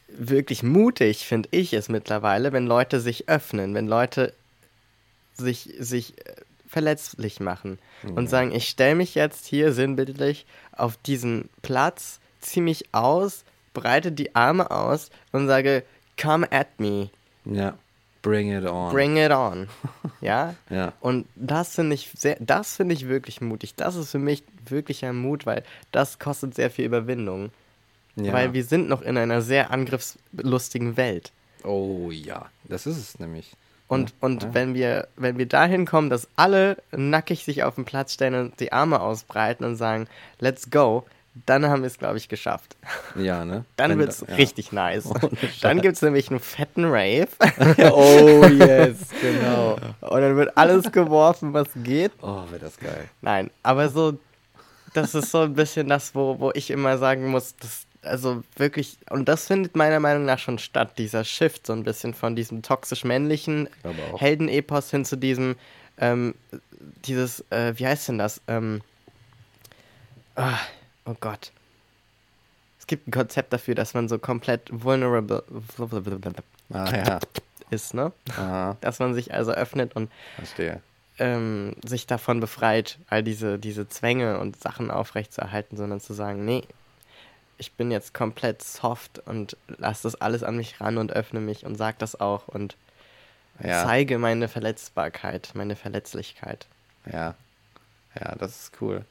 wirklich 0.07 0.61
mutig, 0.63 1.25
finde 1.25 1.49
ich 1.51 1.73
es 1.73 1.89
mittlerweile, 1.89 2.51
wenn 2.53 2.67
Leute 2.67 2.99
sich 2.99 3.27
öffnen, 3.29 3.73
wenn 3.73 3.87
Leute 3.87 4.33
sich, 5.35 5.73
sich 5.79 6.17
äh, 6.25 6.35
verletzlich 6.67 7.39
machen 7.39 7.79
und 8.15 8.29
sagen, 8.29 8.51
ich 8.51 8.67
stelle 8.67 8.95
mich 8.95 9.15
jetzt 9.15 9.45
hier 9.47 9.71
sinnbildlich 9.73 10.45
auf 10.73 10.97
diesen 10.97 11.49
Platz, 11.61 12.19
ziehe 12.41 12.63
mich 12.63 12.85
aus, 12.93 13.43
breite 13.73 14.11
die 14.11 14.35
Arme 14.35 14.69
aus 14.71 15.09
und 15.31 15.47
sage, 15.47 15.83
come 16.21 16.49
at 16.51 16.79
me, 16.79 17.09
ja. 17.45 17.77
Bring 18.25 18.51
it 18.51 18.65
on. 18.65 18.91
bring 18.91 19.17
it 19.17 19.31
on. 19.31 19.67
Ja? 20.21 20.55
Ja. 20.71 20.93
Und 21.01 21.27
das 21.35 21.75
finde 21.75 21.93
ich 21.93 22.09
sehr, 22.17 22.37
das 22.39 22.77
finde 22.77 22.95
ich 22.95 23.07
wirklich 23.07 23.41
mutig. 23.41 23.75
Das 23.75 23.95
ist 23.95 24.09
für 24.09 24.17
mich 24.17 24.43
wirklicher 24.67 25.13
Mut, 25.13 25.45
weil 25.45 25.63
das 25.91 26.17
kostet 26.17 26.55
sehr 26.55 26.71
viel 26.71 26.85
Überwindung. 26.85 27.51
ja. 28.15 28.33
Weil 28.33 28.53
wir 28.53 28.63
sind 28.63 28.89
noch 28.89 29.03
in 29.03 29.17
einer 29.17 29.43
sehr 29.43 29.69
angriffslustigen 29.69 30.97
Welt. 30.97 31.31
Oh 31.63 32.09
ja, 32.09 32.47
das 32.63 32.87
ist 32.87 32.97
es 32.97 33.19
nämlich. 33.19 33.51
Und, 33.87 34.15
und 34.19 34.41
ja. 34.41 34.53
wenn 34.53 34.73
wir, 34.73 35.07
wenn 35.15 35.37
wir 35.37 35.45
dahin 35.45 35.85
kommen, 35.85 36.09
dass 36.09 36.27
alle 36.35 36.77
nackig 36.91 37.45
sich 37.45 37.63
auf 37.63 37.75
den 37.75 37.85
Platz 37.85 38.13
stellen 38.13 38.33
und 38.47 38.59
die 38.59 38.71
Arme 38.71 38.99
ausbreiten 38.99 39.63
und 39.63 39.75
sagen, 39.75 40.07
let's 40.39 40.71
go, 40.71 41.05
dann 41.45 41.65
haben 41.65 41.81
wir 41.81 41.87
es, 41.87 41.97
glaube 41.97 42.17
ich, 42.17 42.29
geschafft. 42.29 42.77
Ja, 43.15 43.43
ne? 43.43 43.65
Dann 43.75 43.99
wird 43.99 44.09
es 44.09 44.23
ja. 44.27 44.35
richtig 44.35 44.71
nice. 44.71 45.09
Dann 45.61 45.81
gibt 45.81 45.97
es 45.97 46.01
nämlich 46.01 46.29
einen 46.29 46.39
fetten 46.39 46.85
Rave 46.85 47.27
oh 47.91 48.45
yes, 48.45 49.09
genau. 49.21 49.77
und 49.99 50.21
dann 50.21 50.37
wird 50.37 50.57
alles 50.57 50.91
geworfen, 50.91 51.53
was 51.53 51.67
geht. 51.75 52.13
Oh, 52.21 52.43
wäre 52.49 52.59
das 52.59 52.77
geil. 52.77 53.09
Nein, 53.21 53.51
aber 53.63 53.89
so, 53.89 54.17
das 54.93 55.13
ist 55.13 55.31
so 55.31 55.41
ein 55.41 55.53
bisschen 55.53 55.89
das, 55.89 56.15
wo, 56.15 56.39
wo 56.39 56.51
ich 56.53 56.71
immer 56.71 56.97
sagen 56.97 57.27
muss, 57.27 57.55
das, 57.57 57.85
also 58.01 58.43
wirklich, 58.55 58.97
und 59.09 59.27
das 59.27 59.47
findet 59.47 59.75
meiner 59.75 59.99
Meinung 59.99 60.25
nach 60.25 60.39
schon 60.39 60.57
statt, 60.57 60.97
dieser 60.97 61.25
Shift 61.25 61.67
so 61.67 61.73
ein 61.73 61.83
bisschen 61.83 62.13
von 62.13 62.35
diesem 62.35 62.61
toxisch-männlichen. 62.61 63.67
Heldenepos 64.17 64.89
hin 64.91 65.03
zu 65.03 65.17
diesem, 65.17 65.55
ähm, 65.97 66.35
dieses, 67.05 67.43
äh, 67.49 67.73
wie 67.75 67.87
heißt 67.87 68.07
denn 68.07 68.17
das? 68.17 68.41
Ähm, 68.47 68.81
ah, 70.35 70.57
oh 71.05 71.15
Gott. 71.19 71.51
Es 72.79 72.87
gibt 72.87 73.07
ein 73.07 73.11
Konzept 73.11 73.51
dafür, 73.51 73.73
dass 73.75 73.93
man 73.93 74.07
so 74.07 74.19
komplett 74.19 74.69
vulnerable 74.71 75.43
Ah 76.71 76.95
ja. 76.95 77.19
ist, 77.71 77.93
ne? 77.93 78.11
Aha, 78.37 78.77
Dass 78.81 78.99
man 78.99 79.13
sich 79.13 79.33
also 79.33 79.51
öffnet 79.51 79.95
und 79.95 80.11
ähm, 81.17 81.75
sich 81.83 82.05
davon 82.07 82.39
befreit, 82.39 82.99
all 83.09 83.23
diese, 83.23 83.57
diese 83.57 83.87
Zwänge 83.87 84.39
und 84.39 84.61
Sachen 84.61 84.91
aufrechtzuerhalten, 84.91 85.77
sondern 85.77 85.99
zu 85.99 86.13
sagen, 86.13 86.45
nee, 86.45 86.63
ich 87.57 87.71
bin 87.73 87.89
jetzt 87.89 88.13
komplett 88.13 88.61
soft 88.61 89.19
und 89.25 89.55
lass 89.67 90.01
das 90.01 90.15
alles 90.15 90.43
an 90.43 90.57
mich 90.57 90.81
ran 90.81 90.97
und 90.97 91.13
öffne 91.13 91.39
mich 91.39 91.65
und 91.65 91.75
sag 91.75 91.97
das 91.99 92.19
auch 92.19 92.47
und 92.47 92.75
Ja. 93.63 93.83
zeige 93.85 94.17
meine 94.19 94.47
Verletzbarkeit, 94.47 95.51
meine 95.53 95.75
Verletzlichkeit. 95.75 96.67
Ja. 97.11 97.35
Ja, 98.19 98.35
das 98.35 98.63
ist 98.63 98.71
cool. 98.81 99.05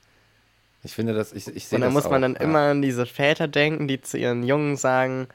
Ich 0.85 0.93
finde 0.93 1.15
das, 1.15 1.33
ich, 1.33 1.49
ich 1.49 1.67
sehe 1.67 1.79
Und 1.79 1.81
das 1.81 1.87
dann 1.89 1.93
muss 1.95 2.05
man 2.05 2.17
auch, 2.17 2.21
dann 2.21 2.35
ja. 2.35 2.41
immer 2.41 2.59
an 2.71 2.83
diese 2.83 3.07
Väter 3.07 3.49
denken, 3.49 3.89
die 3.89 4.01
zu 4.03 4.19
ihren 4.19 4.43
Jungen 4.43 4.77
sagen, 4.77 5.29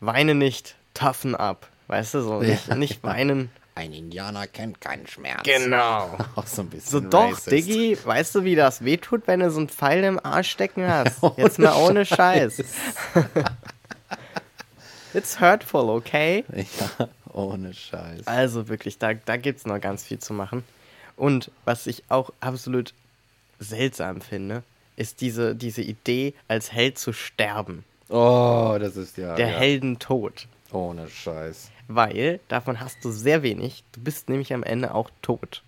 weine 0.00 0.34
nicht, 0.34 0.76
toughen 0.94 1.34
up. 1.34 1.68
Weißt 1.88 2.14
du, 2.14 2.20
so 2.20 2.40
nicht, 2.40 2.68
Ja, 2.68 2.74
nicht 2.74 3.02
weinen. 3.02 3.50
Ein 3.74 3.94
Indianer 3.94 4.46
kennt 4.46 4.82
keinen 4.82 5.06
Schmerz. 5.06 5.44
Genau. 5.44 6.18
Auch 6.36 6.46
so 6.46 6.60
ein 6.60 6.68
bisschen 6.68 6.90
So 6.90 7.00
doch, 7.00 7.32
racist. 7.32 7.50
Diggi, 7.50 7.96
weißt 8.04 8.34
du, 8.34 8.44
wie 8.44 8.54
das 8.54 8.84
wehtut, 8.84 9.22
wenn 9.26 9.40
du 9.40 9.50
so 9.50 9.60
einen 9.60 9.70
Pfeil 9.70 10.04
im 10.04 10.20
Arsch 10.22 10.50
stecken 10.50 10.86
hast? 10.86 11.20
Jetzt 11.38 11.58
mal 11.58 11.74
ohne 11.76 12.04
Scheiß. 12.04 12.62
It's 15.14 15.40
hurtful, 15.40 15.88
okay? 15.88 16.44
Ja, 16.54 17.08
ohne 17.32 17.72
Scheiß. 17.72 18.26
Also 18.26 18.68
wirklich, 18.68 18.98
da, 18.98 19.14
da 19.14 19.38
gibt 19.38 19.60
es 19.60 19.66
noch 19.66 19.80
ganz 19.80 20.04
viel 20.04 20.18
zu 20.18 20.34
machen. 20.34 20.64
Und 21.16 21.50
was 21.64 21.86
ich 21.86 22.04
auch 22.08 22.30
absolut 22.40 22.92
seltsam 23.62 24.20
finde, 24.20 24.62
ist 24.96 25.20
diese, 25.20 25.54
diese 25.54 25.82
Idee, 25.82 26.34
als 26.48 26.72
Held 26.72 26.98
zu 26.98 27.12
sterben. 27.12 27.84
Oh, 28.08 28.76
das 28.78 28.96
ist 28.96 29.16
ja. 29.16 29.34
Der 29.34 29.48
ja. 29.48 29.58
Heldentod. 29.58 30.46
Ohne 30.70 31.08
Scheiß. 31.08 31.70
Weil 31.88 32.40
davon 32.48 32.80
hast 32.80 33.04
du 33.04 33.10
sehr 33.10 33.42
wenig. 33.42 33.84
Du 33.92 34.00
bist 34.00 34.28
nämlich 34.28 34.52
am 34.52 34.62
Ende 34.62 34.94
auch 34.94 35.10
tot. 35.22 35.62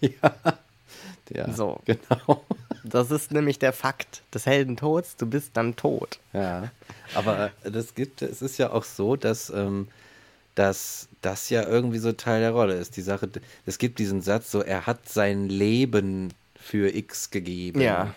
Ja. 1.32 1.52
So. 1.52 1.80
Genau. 1.86 2.44
Das 2.84 3.10
ist 3.10 3.32
nämlich 3.32 3.58
der 3.58 3.72
Fakt 3.72 4.22
des 4.34 4.44
Heldentods. 4.44 5.16
Du 5.16 5.26
bist 5.26 5.52
dann 5.54 5.74
tot. 5.74 6.18
Ja. 6.34 6.70
Aber 7.14 7.50
äh, 7.62 7.70
das 7.70 7.94
gibt, 7.94 8.20
es 8.20 8.42
ist 8.42 8.58
ja 8.58 8.70
auch 8.72 8.84
so, 8.84 9.16
dass, 9.16 9.48
ähm, 9.48 9.88
dass 10.54 11.08
das 11.22 11.48
ja 11.48 11.66
irgendwie 11.66 11.98
so 11.98 12.12
Teil 12.12 12.40
der 12.40 12.50
Rolle 12.50 12.74
ist. 12.74 12.96
Die 12.96 13.02
Sache, 13.02 13.30
es 13.64 13.78
gibt 13.78 13.98
diesen 13.98 14.20
Satz 14.20 14.50
so, 14.50 14.60
er 14.60 14.86
hat 14.86 15.08
sein 15.08 15.48
Leben 15.48 16.34
für 16.64 16.94
X 16.94 17.30
gegeben. 17.30 17.80
Ja. 17.80 18.14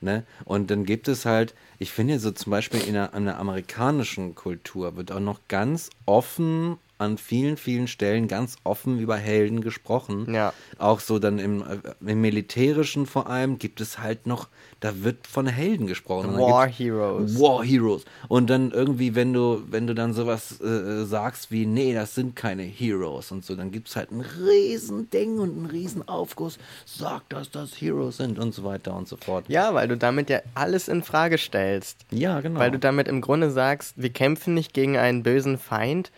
Ne? 0.00 0.24
Und 0.46 0.70
dann 0.70 0.86
gibt 0.86 1.08
es 1.08 1.26
halt, 1.26 1.54
ich 1.78 1.92
finde 1.92 2.18
so 2.18 2.30
zum 2.30 2.50
Beispiel 2.50 2.80
in 2.80 2.94
der, 2.94 3.12
in 3.12 3.26
der 3.26 3.38
amerikanischen 3.38 4.34
Kultur 4.34 4.96
wird 4.96 5.12
auch 5.12 5.20
noch 5.20 5.40
ganz 5.48 5.90
offen 6.06 6.78
an 7.00 7.16
vielen, 7.18 7.56
vielen 7.56 7.88
Stellen 7.88 8.28
ganz 8.28 8.56
offen 8.62 8.98
über 8.98 9.16
Helden 9.16 9.62
gesprochen. 9.62 10.32
Ja. 10.32 10.52
Auch 10.78 11.00
so 11.00 11.18
dann 11.18 11.38
im, 11.38 11.62
äh, 11.62 12.10
im 12.10 12.20
Militärischen 12.20 13.06
vor 13.06 13.28
allem 13.28 13.58
gibt 13.58 13.80
es 13.80 13.98
halt 13.98 14.26
noch, 14.26 14.48
da 14.80 15.02
wird 15.02 15.26
von 15.26 15.46
Helden 15.46 15.86
gesprochen. 15.86 16.36
War 16.36 16.68
Heroes. 16.68 17.38
War 17.40 17.64
Heroes. 17.64 18.04
Und 18.28 18.50
dann 18.50 18.70
irgendwie, 18.70 19.14
wenn 19.14 19.32
du, 19.32 19.62
wenn 19.70 19.86
du 19.86 19.94
dann 19.94 20.12
sowas 20.12 20.60
äh, 20.60 21.04
sagst 21.04 21.50
wie, 21.50 21.66
nee, 21.66 21.94
das 21.94 22.14
sind 22.14 22.36
keine 22.36 22.62
Heroes 22.62 23.32
und 23.32 23.44
so, 23.44 23.56
dann 23.56 23.70
gibt 23.70 23.88
es 23.88 23.96
halt 23.96 24.10
ein 24.10 24.20
riesen 24.20 25.08
Ding 25.10 25.38
und 25.38 25.56
einen 25.56 25.66
riesen 25.66 26.06
Aufguss, 26.06 26.58
sag, 26.84 27.28
dass 27.30 27.50
das 27.50 27.72
Heroes 27.80 28.18
sind 28.18 28.38
und 28.38 28.54
so 28.54 28.64
weiter 28.64 28.94
und 28.94 29.08
so 29.08 29.16
fort. 29.16 29.46
Ja, 29.48 29.74
weil 29.74 29.88
du 29.88 29.96
damit 29.96 30.28
ja 30.28 30.40
alles 30.54 30.88
in 30.88 31.02
Frage 31.02 31.38
stellst. 31.38 32.04
Ja, 32.10 32.40
genau. 32.40 32.60
Weil 32.60 32.70
du 32.70 32.78
damit 32.78 33.08
im 33.08 33.22
Grunde 33.22 33.50
sagst, 33.50 33.94
wir 33.96 34.10
kämpfen 34.10 34.52
nicht 34.52 34.74
gegen 34.74 34.98
einen 34.98 35.22
bösen 35.22 35.56
Feind 35.56 36.10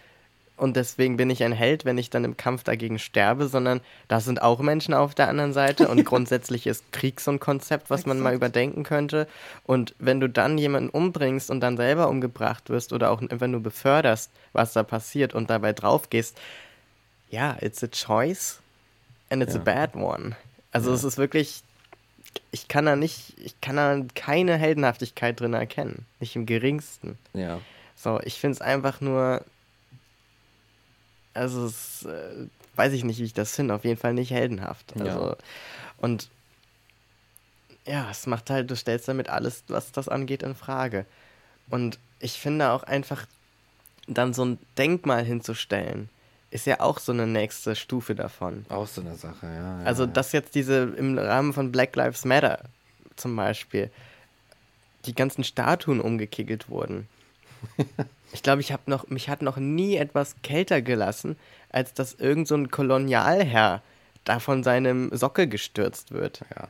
und 0.62 0.76
deswegen 0.76 1.16
bin 1.16 1.28
ich 1.28 1.42
ein 1.42 1.52
Held, 1.52 1.84
wenn 1.84 1.98
ich 1.98 2.08
dann 2.08 2.24
im 2.24 2.36
Kampf 2.36 2.62
dagegen 2.62 2.98
sterbe, 2.98 3.48
sondern 3.48 3.80
das 4.08 4.24
sind 4.24 4.40
auch 4.40 4.60
Menschen 4.60 4.94
auf 4.94 5.14
der 5.14 5.28
anderen 5.28 5.52
Seite 5.52 5.88
und 5.88 6.04
grundsätzlich 6.06 6.66
ist 6.66 6.92
Krieg 6.92 7.20
so 7.20 7.32
ein 7.32 7.40
Konzept, 7.40 7.90
was 7.90 8.06
man 8.06 8.20
mal 8.20 8.32
überdenken 8.34 8.84
könnte. 8.84 9.26
Und 9.64 9.94
wenn 9.98 10.20
du 10.20 10.28
dann 10.28 10.56
jemanden 10.58 10.88
umbringst 10.90 11.50
und 11.50 11.60
dann 11.60 11.76
selber 11.76 12.08
umgebracht 12.08 12.70
wirst 12.70 12.92
oder 12.92 13.10
auch 13.10 13.20
wenn 13.28 13.52
du 13.52 13.60
beförderst, 13.60 14.30
was 14.52 14.72
da 14.72 14.82
passiert 14.82 15.34
und 15.34 15.50
dabei 15.50 15.72
draufgehst, 15.72 16.38
ja, 17.30 17.56
it's 17.60 17.82
a 17.82 17.88
choice 17.88 18.60
and 19.30 19.42
it's 19.42 19.54
Ja. 19.54 19.60
a 19.60 19.64
bad 19.64 19.96
one. 19.96 20.36
Also 20.70 20.92
es 20.92 21.02
ist 21.04 21.18
wirklich, 21.18 21.62
ich 22.50 22.68
kann 22.68 22.86
da 22.86 22.94
nicht, 22.96 23.34
ich 23.38 23.60
kann 23.60 23.76
da 23.76 24.00
keine 24.14 24.56
Heldenhaftigkeit 24.56 25.40
drin 25.40 25.54
erkennen. 25.54 26.06
Nicht 26.20 26.36
im 26.36 26.46
geringsten. 26.46 27.18
ja. 27.34 27.58
So, 27.94 28.20
ich 28.24 28.40
finde 28.40 28.54
es 28.56 28.60
einfach 28.60 29.00
nur, 29.00 29.42
also 31.34 31.66
es, 31.66 32.04
äh, 32.04 32.46
weiß 32.76 32.92
ich 32.92 33.04
nicht, 33.04 33.18
wie 33.18 33.24
ich 33.24 33.34
das 33.34 33.54
finde, 33.54 33.74
auf 33.74 33.84
jeden 33.84 33.98
Fall 33.98 34.14
nicht 34.14 34.30
heldenhaft. 34.30 34.94
Ja. 34.96 35.04
Also, 35.04 35.36
und 35.98 36.28
ja, 37.86 38.08
es 38.10 38.26
macht 38.26 38.50
halt, 38.50 38.70
du 38.70 38.76
stellst 38.76 39.08
damit 39.08 39.28
alles, 39.28 39.64
was 39.68 39.92
das 39.92 40.08
angeht, 40.08 40.42
in 40.42 40.54
Frage. 40.54 41.04
Und 41.68 41.98
ich 42.20 42.32
finde 42.32 42.70
auch 42.70 42.84
einfach, 42.84 43.26
dann 44.06 44.34
so 44.34 44.44
ein 44.44 44.58
Denkmal 44.78 45.24
hinzustellen, 45.24 46.08
ist 46.50 46.66
ja 46.66 46.80
auch 46.80 46.98
so 46.98 47.12
eine 47.12 47.26
nächste 47.26 47.74
Stufe 47.74 48.14
davon. 48.14 48.66
Auch 48.68 48.86
so 48.86 49.00
eine 49.00 49.16
Sache, 49.16 49.46
ja. 49.46 49.80
ja 49.80 49.84
Also, 49.84 50.04
ja. 50.04 50.10
dass 50.10 50.32
jetzt 50.32 50.54
diese 50.54 50.82
im 50.96 51.18
Rahmen 51.18 51.52
von 51.52 51.72
Black 51.72 51.96
Lives 51.96 52.24
Matter 52.24 52.60
zum 53.16 53.34
Beispiel 53.36 53.90
die 55.06 55.14
ganzen 55.14 55.44
Statuen 55.44 56.00
umgekickelt 56.00 56.68
wurden. 56.68 57.08
Ich 58.34 58.42
glaube, 58.42 58.62
ich 58.62 58.72
habe 58.72 58.82
noch, 58.86 59.08
mich 59.08 59.28
hat 59.28 59.42
noch 59.42 59.58
nie 59.58 59.96
etwas 59.96 60.36
kälter 60.42 60.80
gelassen, 60.80 61.36
als 61.68 61.92
dass 61.92 62.14
irgend 62.14 62.48
so 62.48 62.54
ein 62.54 62.70
Kolonialherr 62.70 63.82
da 64.24 64.38
von 64.38 64.62
seinem 64.62 65.14
Sockel 65.14 65.46
gestürzt 65.46 66.12
wird. 66.12 66.40
Ja. 66.56 66.68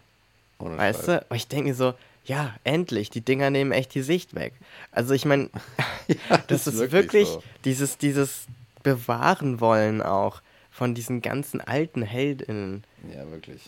Ohne 0.59 0.77
Weißt 0.77 1.06
Scheiß. 1.06 1.06
du? 1.06 1.27
Aber 1.27 1.36
ich 1.36 1.47
denke 1.47 1.69
mir 1.69 1.74
so, 1.74 1.94
ja, 2.24 2.55
endlich, 2.64 3.10
die 3.10 3.20
Dinger 3.20 3.51
nehmen 3.51 3.73
echt 3.73 3.94
die 3.94 4.02
Sicht 4.02 4.35
weg. 4.35 4.55
Also 4.90 5.14
ich 5.14 5.24
meine, 5.24 5.51
das 6.48 6.66
ist 6.66 6.74
ist 6.74 6.78
wirklich 6.81 6.93
wirklich, 6.93 7.28
so. 7.28 7.43
dieses, 7.64 7.98
dieses 7.98 8.47
Bewahren 8.82 9.60
wollen 9.60 10.02
auch 10.02 10.40
von 10.70 10.94
diesen 10.94 11.23
ganzen 11.23 11.60
alten 11.60 12.02
Heldinnen. 12.02 12.82
Ja, 13.14 13.31
wirklich. 13.31 13.62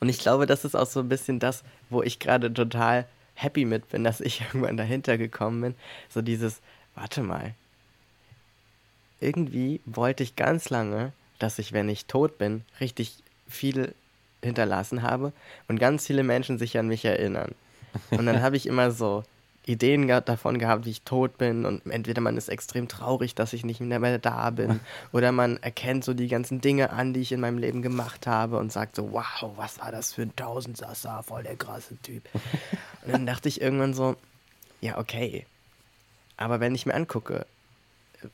Und 0.00 0.08
ich 0.08 0.18
glaube, 0.18 0.46
das 0.46 0.64
ist 0.64 0.74
auch 0.76 0.86
so 0.86 1.00
ein 1.00 1.08
bisschen 1.08 1.38
das, 1.38 1.64
wo 1.90 2.02
ich 2.02 2.18
gerade 2.18 2.52
total 2.52 3.06
happy 3.36 3.64
mit 3.64 3.88
bin, 3.90 4.02
dass 4.02 4.20
ich 4.20 4.40
irgendwann 4.52 4.76
dahinter 4.76 5.16
gekommen 5.16 5.60
bin. 5.60 5.74
So 6.08 6.22
dieses, 6.22 6.60
warte 6.94 7.22
mal. 7.22 7.54
Irgendwie 9.20 9.80
wollte 9.86 10.22
ich 10.22 10.36
ganz 10.36 10.68
lange, 10.68 11.12
dass 11.38 11.58
ich, 11.58 11.72
wenn 11.72 11.88
ich 11.88 12.06
tot 12.06 12.36
bin, 12.38 12.64
richtig 12.80 13.22
viel 13.48 13.94
hinterlassen 14.42 15.02
habe 15.02 15.32
und 15.68 15.78
ganz 15.78 16.06
viele 16.06 16.22
Menschen 16.22 16.58
sich 16.58 16.76
an 16.78 16.88
mich 16.88 17.04
erinnern. 17.04 17.54
Und 18.10 18.26
dann 18.26 18.42
habe 18.42 18.56
ich 18.56 18.66
immer 18.66 18.90
so 18.90 19.24
Ideen 19.66 20.06
gehabt, 20.06 20.28
davon 20.28 20.58
gehabt, 20.58 20.86
wie 20.86 20.90
ich 20.90 21.02
tot 21.02 21.38
bin 21.38 21.66
und 21.66 21.84
entweder 21.90 22.20
man 22.20 22.36
ist 22.36 22.48
extrem 22.48 22.86
traurig, 22.86 23.34
dass 23.34 23.52
ich 23.52 23.64
nicht 23.64 23.80
mehr 23.80 24.18
da 24.18 24.50
bin 24.50 24.80
oder 25.12 25.32
man 25.32 25.56
erkennt 25.58 26.04
so 26.04 26.14
die 26.14 26.28
ganzen 26.28 26.60
Dinge 26.60 26.90
an, 26.90 27.12
die 27.12 27.20
ich 27.20 27.32
in 27.32 27.40
meinem 27.40 27.58
Leben 27.58 27.82
gemacht 27.82 28.28
habe 28.28 28.58
und 28.58 28.72
sagt 28.72 28.94
so, 28.94 29.12
wow, 29.12 29.52
was 29.56 29.80
war 29.80 29.90
das 29.90 30.14
für 30.14 30.22
ein 30.22 30.36
Tausendsasser, 30.36 31.22
voll 31.24 31.42
der 31.42 31.56
krasse 31.56 31.96
Typ. 32.02 32.22
Und 33.04 33.12
dann 33.12 33.26
dachte 33.26 33.48
ich 33.48 33.60
irgendwann 33.60 33.94
so, 33.94 34.16
ja, 34.80 34.98
okay. 34.98 35.46
Aber 36.36 36.60
wenn 36.60 36.74
ich 36.74 36.86
mir 36.86 36.94
angucke, 36.94 37.46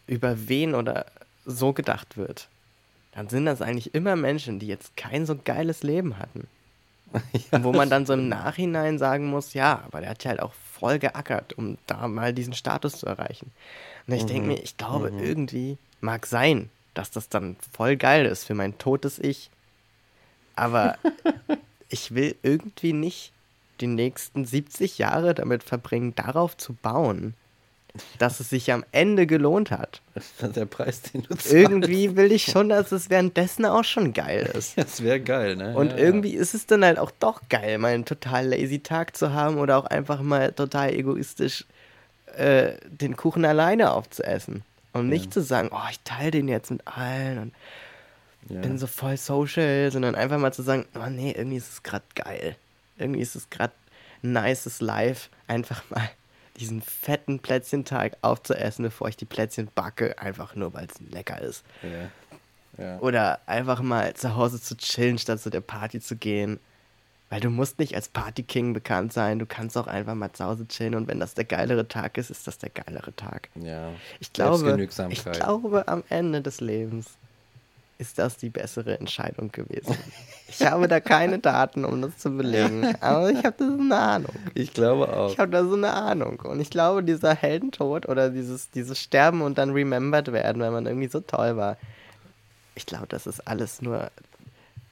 über 0.07 0.49
wen 0.49 0.75
oder 0.75 1.07
so 1.45 1.73
gedacht 1.73 2.17
wird, 2.17 2.49
dann 3.13 3.29
sind 3.29 3.47
das 3.47 3.61
eigentlich 3.61 3.95
immer 3.95 4.17
Menschen, 4.17 4.59
die 4.59 4.67
jetzt 4.67 4.97
kein 4.97 5.27
so 5.27 5.37
geiles 5.37 5.83
Leben 5.83 6.19
hatten. 6.19 6.47
Und 7.51 7.65
wo 7.65 7.73
man 7.73 7.91
dann 7.91 8.07
so 8.07 8.15
im 8.15 8.29
Nachhinein 8.29 8.99
sagen 8.99 9.27
muss, 9.27 9.55
ja, 9.55 9.83
aber 9.87 10.01
der 10.01 10.11
hat 10.11 10.25
ja 10.25 10.31
halt 10.31 10.41
auch 10.41 10.55
voll 10.83 10.99
geackert, 10.99 11.53
um 11.53 11.79
da 11.87 12.09
mal 12.09 12.35
diesen 12.35 12.55
Status 12.55 12.99
zu 12.99 13.07
erreichen. 13.07 13.53
Und 14.09 14.15
ich 14.15 14.27
denke 14.27 14.49
mir, 14.49 14.61
ich 14.61 14.77
glaube, 14.77 15.11
irgendwie 15.11 15.79
mag 16.01 16.27
sein, 16.27 16.71
dass 16.93 17.13
das 17.13 17.29
dann 17.29 17.57
voll 17.73 17.97
geil 17.97 18.27
ist 18.27 18.45
für 18.45 18.55
mein 18.55 18.77
totes 18.79 19.21
Ich. 19.21 19.49
Aber 20.57 20.99
ich 21.89 22.17
will 22.17 22.35
irgendwie 22.43 22.93
nicht 22.93 23.33
die 23.81 23.87
nächsten 23.87 24.45
70 24.45 24.99
Jahre 24.99 25.35
damit 25.35 25.63
verbringen, 25.63 26.17
darauf 26.17 26.57
zu 26.57 26.73
bauen, 26.73 27.35
dass 28.19 28.40
es 28.40 28.51
sich 28.51 28.73
am 28.73 28.85
Ende 28.93 29.27
gelohnt 29.27 29.70
hat. 29.70 30.01
Das 30.14 30.24
ist 30.40 30.56
der 30.56 30.64
Preis, 30.64 31.02
den 31.02 31.23
du 31.23 31.28
zahlst. 31.28 31.52
Irgendwie 31.52 32.16
will 32.16 32.32
ich 32.32 32.44
schon, 32.44 32.70
dass 32.70 32.90
es 32.90 33.10
währenddessen 33.10 33.66
auch 33.66 33.85
schon 33.85 34.12
geil 34.12 34.51
ist. 34.55 34.77
Das 34.82 35.02
wäre 35.02 35.20
geil, 35.20 35.56
ne? 35.56 35.74
Und 35.74 35.93
ja, 35.93 35.98
irgendwie 35.98 36.35
ist 36.35 36.55
es 36.55 36.66
dann 36.66 36.85
halt 36.85 36.98
auch 36.98 37.10
doch 37.10 37.43
geil, 37.48 37.78
mal 37.78 37.93
einen 37.93 38.05
total 38.05 38.47
lazy 38.47 38.81
Tag 38.81 39.16
zu 39.16 39.32
haben 39.32 39.59
oder 39.59 39.77
auch 39.77 39.85
einfach 39.85 40.23
mal 40.23 40.52
total 40.52 40.93
egoistisch 40.94 41.64
äh, 42.36 42.73
den 42.86 43.16
Kuchen 43.16 43.44
alleine 43.44 43.93
aufzuessen. 43.93 44.62
Und 44.93 45.09
nicht 45.09 45.32
zu 45.32 45.43
sagen, 45.43 45.70
oh, 45.73 45.89
ich 45.90 46.01
teile 46.01 46.32
den 46.32 46.48
jetzt 46.48 46.70
mit 46.70 46.86
allen 46.86 47.39
und 47.39 47.52
ja. 48.48 48.60
bin 48.60 48.78
so 48.78 48.86
voll 48.86 49.16
social, 49.16 49.90
sondern 49.90 50.14
einfach 50.14 50.39
mal 50.39 50.52
zu 50.52 50.62
sagen, 50.62 50.86
oh 50.94 51.09
nee, 51.09 51.32
irgendwie 51.32 51.56
ist 51.56 51.73
es 51.73 51.82
gerade 51.82 52.05
geil. 52.14 52.56
Irgendwie 52.98 53.20
ist 53.20 53.35
es 53.35 53.48
gerade 53.48 53.73
ein 54.23 54.32
nices 54.32 54.81
Life, 54.81 55.31
einfach 55.47 55.82
mal 55.90 56.10
diesen 56.63 56.81
fetten 56.81 57.41
Plätzchenteig 57.41 58.17
aufzuessen, 58.23 58.85
bevor 58.85 59.09
ich 59.09 59.17
die 59.17 59.25
Plätzchen 59.25 59.69
backe, 59.75 60.19
einfach 60.19 60.55
nur 60.55 60.73
weil 60.75 60.87
es 60.87 61.01
lecker 61.01 61.41
ist. 61.41 61.65
Ja. 61.83 62.11
Ja. 62.83 62.99
Oder 63.01 63.41
einfach 63.47 63.83
mal 63.83 64.15
zu 64.15 64.35
Hause 64.35 64.61
zu 64.61 64.77
chillen, 64.77 65.19
statt 65.19 65.41
zu 65.41 65.51
der 65.51 65.61
Party 65.61 66.01
zu 66.01 66.17
gehen. 66.17 66.59
Weil 67.29 67.41
du 67.41 67.51
musst 67.51 67.79
nicht 67.79 67.95
als 67.95 68.09
Party-King 68.09 68.75
bekannt 68.75 69.13
sein, 69.13 69.39
du 69.39 69.47
kannst 69.47 69.77
auch 69.79 69.87
einfach 69.87 70.15
mal 70.15 70.33
zu 70.33 70.45
Hause 70.45 70.69
chillen 70.69 70.95
und 70.95 71.09
wenn 71.09 71.19
das 71.19 71.35
der 71.35 71.45
geilere 71.45 71.89
Tag 71.89 72.19
ist, 72.19 72.31
ist 72.31 72.47
das 72.47 72.59
der 72.59 72.71
geilere 72.71 73.15
Tag. 73.17 73.49
ja. 73.55 73.91
Ich 74.21 74.33
glaube, 74.33 74.87
ich 75.09 75.25
glaube, 75.25 75.89
am 75.89 76.05
Ende 76.09 76.43
des 76.43 76.61
Lebens 76.61 77.17
ist 78.03 78.19
das 78.19 78.37
die 78.37 78.51
bessere 78.51 78.99
Entscheidung 78.99 79.53
gewesen. 79.53 79.97
Ich 80.49 80.61
habe 80.66 80.89
da 80.89 80.99
keine 81.01 81.39
Daten, 81.39 81.85
um 81.85 82.03
das 82.03 82.19
zu 82.19 82.31
belegen, 82.37 82.95
aber 83.01 83.31
ich 83.31 83.39
habe 83.45 83.55
da 83.59 83.65
so 83.65 83.81
eine 83.81 83.97
Ahnung. 83.97 84.35
Ich 84.55 84.74
glaube 84.74 85.09
auch. 85.16 85.31
Ich 85.31 85.39
habe 85.39 85.53
da 85.53 85.65
so 85.65 85.74
eine 85.74 85.93
Ahnung. 85.93 86.41
Und 86.41 86.61
ich 86.61 86.69
glaube, 86.69 87.05
dieser 87.05 87.35
Heldentod 87.35 88.09
oder 88.09 88.29
dieses, 88.29 88.70
dieses 88.70 88.99
Sterben 88.99 89.41
und 89.41 89.57
dann 89.57 89.70
remembered 89.70 90.33
werden, 90.33 90.61
weil 90.61 90.73
man 90.73 90.87
irgendwie 90.87 91.09
so 91.09 91.20
toll 91.20 91.57
war, 91.57 91.79
ich 92.74 92.87
glaube, 92.87 93.07
das 93.09 93.27
ist 93.27 93.47
alles 93.47 93.81
nur, 93.83 94.11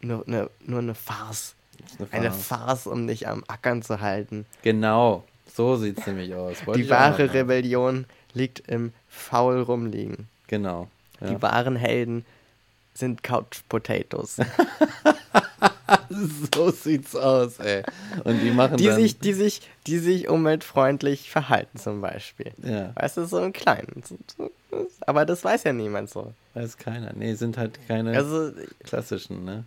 nur, 0.01 0.23
nur, 0.27 0.51
nur 0.65 0.79
eine 0.79 0.95
Farce. 0.95 1.55
eine 1.99 2.09
Eine 2.13 2.31
Farce. 2.31 2.47
Farce, 2.47 2.87
um 2.87 3.07
dich 3.09 3.27
am 3.27 3.43
Ackern 3.49 3.83
zu 3.83 4.01
halten. 4.01 4.47
Genau. 4.63 5.25
So 5.53 5.77
sieht 5.77 5.99
es 5.99 6.07
nämlich 6.07 6.33
aus. 6.35 6.65
Wollte 6.65 6.81
Die 6.81 6.89
wahre. 6.91 7.35
Rebellion 7.35 8.07
liegt 8.35 8.61
im 8.69 8.93
faul 9.09 9.61
rumliegen. 9.61 10.29
Genau. 10.47 10.89
Ja. 11.21 11.27
Die 11.27 11.43
wahren 11.43 11.75
Helden 11.77 12.25
sind 13.01 13.23
Couch 13.25 13.61
Potatoes. 13.69 14.37
so 16.55 16.71
sieht's 16.71 17.17
aus, 17.17 17.59
ey. 17.59 17.83
Und 18.25 18.41
die 18.41 18.51
machen 18.51 18.77
die 18.77 18.87
dann. 18.87 18.97
sich, 18.97 19.19
die 19.19 19.33
sich, 19.33 19.63
die 19.87 19.99
sich 19.99 20.29
umweltfreundlich 20.29 21.31
verhalten 21.31 21.79
zum 21.79 22.01
Beispiel. 22.01 22.53
ja, 22.63 22.93
Weißt 22.97 23.17
du, 23.17 23.25
so 23.27 23.43
im 23.43 23.53
Kleinen. 23.53 24.03
Aber 25.07 25.25
das 25.27 25.43
weiß 25.45 25.65
ja 25.65 25.73
niemand 25.73 26.11
so. 26.11 26.33
weiß 26.55 26.77
keiner. 26.79 27.13
Nee, 27.15 27.35
sind 27.35 27.57
halt 27.59 27.79
keine 27.89 28.17
Also, 28.17 28.53
klassischen, 28.85 29.45
ne? 29.45 29.65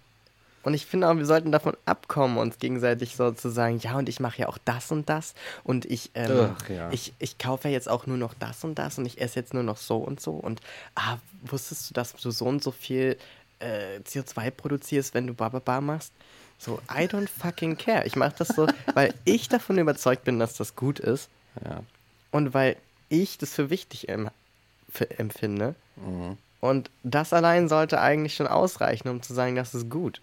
Und 0.63 0.73
ich 0.73 0.85
finde 0.85 1.09
auch, 1.09 1.15
wir 1.15 1.25
sollten 1.25 1.51
davon 1.51 1.75
abkommen, 1.85 2.37
uns 2.37 2.57
gegenseitig 2.57 3.15
so 3.15 3.31
zu 3.31 3.49
sagen, 3.49 3.79
ja, 3.79 3.95
und 3.97 4.09
ich 4.09 4.19
mache 4.19 4.39
ja 4.41 4.47
auch 4.47 4.57
das 4.65 4.91
und 4.91 5.09
das 5.09 5.33
und 5.63 5.85
ich, 5.85 6.11
ähm, 6.15 6.55
Ach, 6.57 6.69
ja. 6.69 6.89
ich, 6.91 7.13
ich 7.19 7.37
kaufe 7.37 7.67
ja 7.67 7.73
jetzt 7.73 7.89
auch 7.89 8.07
nur 8.07 8.17
noch 8.17 8.33
das 8.39 8.63
und 8.63 8.75
das 8.75 8.97
und 8.97 9.05
ich 9.05 9.19
esse 9.21 9.39
jetzt 9.39 9.53
nur 9.53 9.63
noch 9.63 9.77
so 9.77 9.97
und 9.97 10.19
so 10.19 10.31
und 10.31 10.61
ah, 10.95 11.17
wusstest 11.43 11.89
du, 11.89 11.93
dass 11.93 12.13
du 12.13 12.31
so 12.31 12.45
und 12.45 12.63
so 12.63 12.71
viel 12.71 13.17
äh, 13.59 13.99
CO2 14.05 14.51
produzierst, 14.51 15.13
wenn 15.13 15.27
du 15.27 15.33
Bababa 15.33 15.81
machst? 15.81 16.11
So, 16.59 16.79
I 16.89 17.05
don't 17.07 17.27
fucking 17.27 17.77
care. 17.77 18.05
Ich 18.05 18.15
mache 18.15 18.35
das 18.37 18.49
so, 18.49 18.67
weil 18.93 19.13
ich 19.25 19.49
davon 19.49 19.77
überzeugt 19.77 20.23
bin, 20.23 20.39
dass 20.39 20.55
das 20.55 20.75
gut 20.75 20.99
ist 20.99 21.29
Ja. 21.65 21.81
und 22.31 22.53
weil 22.53 22.77
ich 23.09 23.37
das 23.37 23.53
für 23.53 23.69
wichtig 23.69 24.07
em 24.09 24.29
für, 24.89 25.09
empfinde. 25.19 25.75
Mhm. 25.97 26.37
Und 26.61 26.89
das 27.03 27.33
allein 27.33 27.67
sollte 27.67 27.99
eigentlich 27.99 28.35
schon 28.35 28.47
ausreichen, 28.47 29.09
um 29.09 29.21
zu 29.21 29.33
sagen, 29.33 29.55
das 29.57 29.75
ist 29.75 29.89
gut. 29.89 30.21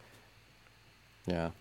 Ja. 1.26 1.52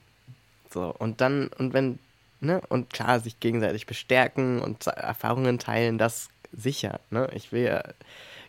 So, 0.71 0.93
und 0.97 1.21
dann, 1.21 1.47
und 1.57 1.73
wenn, 1.73 1.99
ne, 2.41 2.61
und 2.69 2.91
klar, 2.93 3.19
sich 3.19 3.39
gegenseitig 3.39 3.85
bestärken 3.87 4.61
und 4.61 4.85
Erfahrungen 4.87 5.59
teilen, 5.59 5.97
das 5.97 6.29
sicher, 6.53 6.99
ne? 7.11 7.29
Ich 7.33 7.51
will 7.51 7.63
ja 7.63 7.83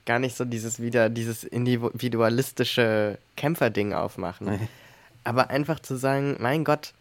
gar 0.07 0.19
nicht 0.19 0.37
so 0.37 0.45
dieses 0.45 0.81
wieder, 0.81 1.09
dieses 1.11 1.45
individualistische 1.45 3.19
Kämpferding 3.37 3.93
aufmachen. 3.93 4.69
Aber 5.25 5.51
einfach 5.51 5.81
zu 5.81 5.97
sagen, 5.97 6.37
mein 6.41 6.65
Gott, 6.65 6.93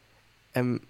ähm, 0.53 0.81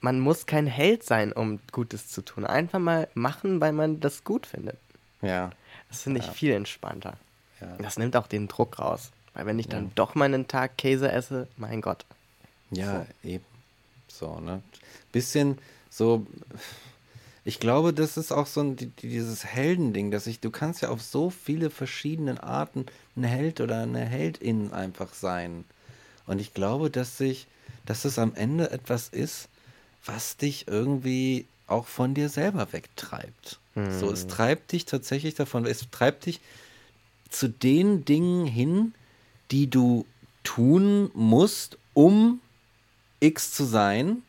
man 0.00 0.20
muss 0.20 0.46
kein 0.46 0.66
Held 0.66 1.02
sein, 1.02 1.32
um 1.32 1.58
Gutes 1.72 2.08
zu 2.08 2.22
tun. 2.22 2.46
Einfach 2.46 2.78
mal 2.78 3.08
machen, 3.14 3.60
weil 3.60 3.72
man 3.72 3.98
das 4.00 4.22
gut 4.24 4.46
findet. 4.46 4.76
Ja. 5.22 5.50
Das 5.88 6.02
finde 6.02 6.20
ich 6.20 6.26
Ja. 6.26 6.32
viel 6.32 6.52
entspannter. 6.52 7.14
Ja. 7.60 7.76
Das 7.78 7.98
nimmt 7.98 8.16
auch 8.16 8.26
den 8.26 8.46
Druck 8.48 8.78
raus. 8.78 9.10
Weil 9.34 9.46
wenn 9.46 9.58
ich 9.58 9.68
dann 9.68 9.84
Ja. 9.86 9.90
doch 9.96 10.14
mal 10.14 10.26
einen 10.26 10.46
Tag 10.48 10.76
Käse 10.78 11.10
esse, 11.10 11.48
mein 11.56 11.80
Gott. 11.80 12.04
Ja, 12.70 13.06
eben. 13.22 13.44
So, 14.08 14.40
ne? 14.40 14.62
Bisschen 15.12 15.58
so. 15.90 16.26
Ich 17.44 17.60
glaube, 17.60 17.92
das 17.92 18.16
ist 18.16 18.32
auch 18.32 18.46
so 18.46 18.60
ein, 18.60 18.74
die- 18.76 18.86
die- 18.86 19.08
dieses 19.08 19.44
Heldending, 19.44 20.10
dass 20.10 20.26
ich, 20.26 20.40
du 20.40 20.50
kannst 20.50 20.82
ja 20.82 20.88
auf 20.88 21.00
so 21.02 21.30
viele 21.30 21.70
verschiedene 21.70 22.42
Arten 22.42 22.86
ein 23.16 23.22
Held 23.24 23.60
oder 23.60 23.82
eine 23.82 24.04
Heldin 24.04 24.72
einfach 24.72 25.14
sein. 25.14 25.64
Und 26.26 26.40
ich 26.40 26.54
glaube, 26.54 26.90
dass 26.90 27.18
sich, 27.18 27.46
dass 27.84 28.04
es 28.04 28.18
am 28.18 28.34
Ende 28.34 28.70
etwas 28.72 29.08
ist, 29.08 29.48
was 30.04 30.36
dich 30.36 30.66
irgendwie 30.66 31.46
auch 31.68 31.86
von 31.86 32.14
dir 32.14 32.28
selber 32.28 32.72
wegtreibt. 32.72 33.60
So, 34.00 34.10
es 34.10 34.26
treibt 34.26 34.72
dich 34.72 34.84
tatsächlich 34.86 35.34
davon, 35.34 35.66
es 35.66 35.88
treibt 35.90 36.26
dich 36.26 36.40
zu 37.30 37.48
den 37.48 38.04
Dingen 38.04 38.46
hin, 38.46 38.94
die 39.50 39.68
du 39.68 40.04
tun 40.42 41.10
musst, 41.14 41.76
um 41.94 42.40
X 43.20 43.52
zu 43.52 43.64
sein. 43.64 44.22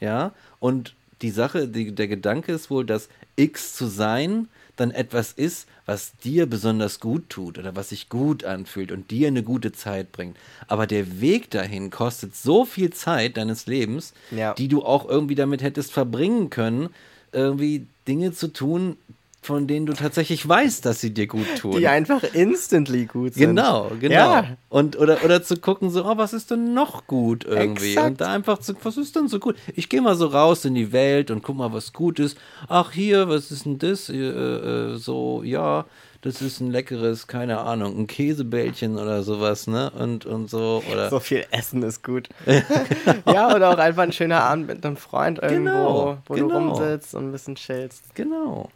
Ja, 0.00 0.32
und 0.60 0.94
die 1.22 1.30
Sache, 1.30 1.68
die, 1.68 1.92
der 1.94 2.08
Gedanke 2.08 2.52
ist 2.52 2.70
wohl, 2.70 2.84
dass 2.84 3.08
X 3.36 3.74
zu 3.74 3.86
sein 3.86 4.48
dann 4.76 4.90
etwas 4.90 5.32
ist, 5.32 5.68
was 5.86 6.12
dir 6.24 6.46
besonders 6.46 6.98
gut 6.98 7.28
tut 7.28 7.58
oder 7.58 7.76
was 7.76 7.90
sich 7.90 8.08
gut 8.08 8.44
anfühlt 8.44 8.90
und 8.90 9.10
dir 9.10 9.28
eine 9.28 9.42
gute 9.42 9.72
Zeit 9.72 10.10
bringt. 10.12 10.36
Aber 10.66 10.86
der 10.86 11.20
Weg 11.20 11.50
dahin 11.50 11.90
kostet 11.90 12.34
so 12.34 12.64
viel 12.64 12.90
Zeit 12.92 13.36
deines 13.36 13.66
Lebens, 13.66 14.12
Ja. 14.30 14.54
die 14.54 14.68
du 14.68 14.82
auch 14.84 15.08
irgendwie 15.08 15.34
damit 15.34 15.62
hättest 15.62 15.92
verbringen 15.92 16.50
können, 16.50 16.88
irgendwie 17.32 17.86
Dinge 18.08 18.32
zu 18.32 18.48
tun, 18.48 18.96
von 19.42 19.66
denen 19.66 19.86
du 19.86 19.92
tatsächlich 19.92 20.48
weißt, 20.48 20.86
dass 20.86 21.00
sie 21.00 21.12
dir 21.12 21.26
gut 21.26 21.46
tun. 21.58 21.76
Die 21.76 21.88
einfach 21.88 22.22
instantly 22.22 23.06
gut 23.06 23.34
sind. 23.34 23.48
Genau, 23.48 23.90
genau. 23.98 24.14
Ja. 24.14 24.56
Und 24.68 24.96
oder, 24.96 25.24
oder 25.24 25.42
zu 25.42 25.56
gucken, 25.56 25.90
so, 25.90 26.04
oh, 26.04 26.16
was 26.16 26.32
ist 26.32 26.52
denn 26.52 26.74
noch 26.74 27.08
gut 27.08 27.44
irgendwie? 27.44 27.90
Exakt. 27.90 28.06
Und 28.06 28.20
da 28.20 28.32
einfach 28.32 28.58
zu, 28.58 28.74
was 28.84 28.96
ist 28.96 29.16
denn 29.16 29.26
so 29.26 29.40
gut? 29.40 29.56
Ich 29.74 29.88
gehe 29.88 30.00
mal 30.00 30.14
so 30.14 30.28
raus 30.28 30.64
in 30.64 30.76
die 30.76 30.92
Welt 30.92 31.32
und 31.32 31.42
guck 31.42 31.56
mal, 31.56 31.72
was 31.72 31.92
gut 31.92 32.20
ist. 32.20 32.38
Ach, 32.68 32.92
hier, 32.92 33.28
was 33.28 33.50
ist 33.50 33.64
denn 33.64 33.78
das? 33.78 34.08
Äh, 34.08 34.14
äh, 34.16 34.96
so, 34.96 35.42
ja, 35.42 35.86
das 36.20 36.40
ist 36.40 36.60
ein 36.60 36.70
leckeres, 36.70 37.26
keine 37.26 37.58
Ahnung, 37.62 37.98
ein 37.98 38.06
Käsebällchen 38.06 38.96
oder 38.96 39.24
sowas, 39.24 39.66
ne? 39.66 39.90
Und, 39.98 40.24
und 40.24 40.50
so, 40.50 40.84
oder. 40.92 41.10
So 41.10 41.18
viel 41.18 41.44
Essen 41.50 41.82
ist 41.82 42.04
gut. 42.04 42.28
ja, 43.26 43.52
oder 43.52 43.70
auch 43.70 43.78
einfach 43.78 44.04
ein 44.04 44.12
schöner 44.12 44.44
Abend 44.44 44.68
mit 44.68 44.86
einem 44.86 44.96
Freund 44.96 45.40
irgendwo, 45.42 45.64
Genau, 45.64 46.18
wo 46.26 46.34
du 46.36 46.46
genau. 46.46 46.74
rumsitzt 46.74 47.16
und 47.16 47.24
ein 47.24 47.32
bisschen 47.32 47.56
chillst. 47.56 48.14
Genau. 48.14 48.70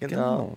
Genau. 0.00 0.56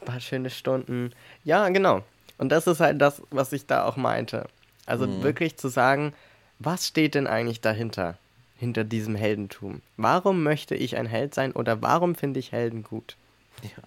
Ein 0.00 0.06
paar 0.06 0.20
schöne 0.20 0.50
Stunden. 0.50 1.12
Ja, 1.44 1.68
genau. 1.68 2.02
Und 2.38 2.50
das 2.50 2.66
ist 2.66 2.80
halt 2.80 3.00
das, 3.00 3.22
was 3.30 3.52
ich 3.52 3.66
da 3.66 3.84
auch 3.84 3.96
meinte. 3.96 4.46
Also 4.86 5.06
Mhm. 5.06 5.22
wirklich 5.22 5.56
zu 5.56 5.68
sagen, 5.68 6.12
was 6.58 6.86
steht 6.88 7.14
denn 7.14 7.26
eigentlich 7.26 7.60
dahinter? 7.60 8.18
Hinter 8.56 8.84
diesem 8.84 9.14
Heldentum. 9.16 9.80
Warum 9.96 10.42
möchte 10.44 10.74
ich 10.76 10.96
ein 10.96 11.06
Held 11.06 11.34
sein 11.34 11.52
oder 11.52 11.82
warum 11.82 12.14
finde 12.14 12.38
ich 12.40 12.52
Helden 12.52 12.82
gut? 12.84 13.16
Ja. 13.62 13.82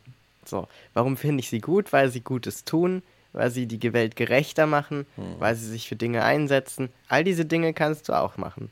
So, 0.46 0.68
warum 0.94 1.16
finde 1.18 1.40
ich 1.42 1.50
sie 1.50 1.62
gut? 1.62 1.92
Weil 1.94 2.10
sie 2.10 2.22
Gutes 2.22 2.66
tun, 2.66 3.02
weil 3.34 3.52
sie 3.52 3.68
die 3.68 3.94
Welt 3.94 4.16
gerechter 4.16 4.68
machen, 4.68 5.06
Mhm. 5.18 5.36
weil 5.40 5.56
sie 5.56 5.68
sich 5.70 5.88
für 5.88 5.96
Dinge 5.96 6.24
einsetzen. 6.24 6.90
All 7.10 7.24
diese 7.24 7.46
Dinge 7.46 7.74
kannst 7.74 8.10
du 8.10 8.14
auch 8.14 8.38
machen. 8.38 8.70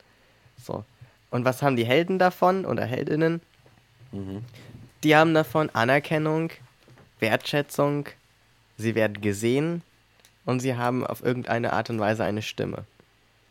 So. 0.62 0.84
Und 1.32 1.46
was 1.46 1.62
haben 1.62 1.76
die 1.78 1.86
Helden 1.86 2.20
davon 2.20 2.66
oder 2.66 2.86
Heldinnen? 2.86 3.42
Mhm. 4.12 4.44
Die 5.04 5.16
haben 5.16 5.34
davon 5.34 5.70
Anerkennung, 5.74 6.52
Wertschätzung, 7.20 8.08
sie 8.78 8.96
werden 8.96 9.22
gesehen 9.22 9.82
und 10.46 10.60
sie 10.62 10.76
haben 10.76 11.06
auf 11.06 11.24
irgendeine 11.24 11.74
Art 11.74 11.90
und 11.90 12.00
Weise 12.00 12.24
eine 12.24 12.42
Stimme. 12.42 12.86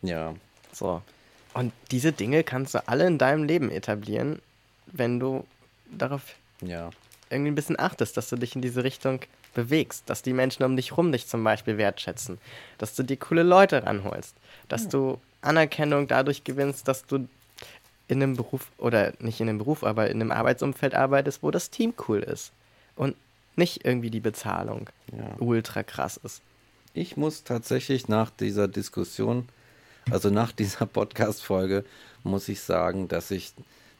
Ja. 0.01 0.33
So. 0.71 1.01
Und 1.53 1.71
diese 1.91 2.11
Dinge 2.11 2.43
kannst 2.43 2.73
du 2.73 2.87
alle 2.87 3.05
in 3.05 3.17
deinem 3.17 3.43
Leben 3.43 3.69
etablieren, 3.69 4.41
wenn 4.87 5.19
du 5.19 5.45
darauf 5.91 6.23
Ja. 6.61 6.89
irgendwie 7.29 7.51
ein 7.51 7.55
bisschen 7.55 7.79
achtest, 7.79 8.17
dass 8.17 8.29
du 8.29 8.35
dich 8.35 8.55
in 8.55 8.61
diese 8.61 8.83
Richtung 8.83 9.19
bewegst, 9.53 10.09
dass 10.09 10.23
die 10.23 10.33
Menschen 10.33 10.63
um 10.63 10.75
dich 10.75 10.97
rum 10.97 11.11
dich 11.11 11.27
zum 11.27 11.43
Beispiel 11.43 11.77
wertschätzen, 11.77 12.39
dass 12.79 12.95
du 12.95 13.03
dir 13.03 13.17
coole 13.17 13.43
Leute 13.43 13.83
ranholst, 13.83 14.35
dass 14.67 14.87
du 14.89 15.19
Anerkennung 15.41 16.07
dadurch 16.07 16.43
gewinnst, 16.43 16.87
dass 16.87 17.05
du 17.05 17.27
in 18.13 18.23
einem 18.23 18.35
Beruf 18.35 18.71
oder 18.77 19.13
nicht 19.19 19.39
in 19.41 19.49
einem 19.49 19.57
Beruf, 19.57 19.83
aber 19.83 20.09
in 20.09 20.21
einem 20.21 20.31
Arbeitsumfeld 20.31 20.95
arbeitest, 20.95 21.43
wo 21.43 21.51
das 21.51 21.69
Team 21.69 21.93
cool 22.07 22.19
ist 22.19 22.51
und 22.95 23.15
nicht 23.55 23.85
irgendwie 23.85 24.09
die 24.09 24.19
Bezahlung 24.21 24.89
Ja. 25.11 25.35
ultra 25.39 25.83
krass 25.83 26.17
ist. 26.23 26.41
Ich 26.93 27.17
muss 27.17 27.43
tatsächlich 27.43 28.07
nach 28.07 28.29
dieser 28.29 28.67
Diskussion, 28.67 29.47
also 30.09 30.29
nach 30.29 30.51
dieser 30.61 30.85
Podcast-Folge, 30.85 31.83
muss 32.23 32.47
ich 32.49 32.61
sagen, 32.61 33.07
dass 33.07 33.31
ich, 33.31 33.53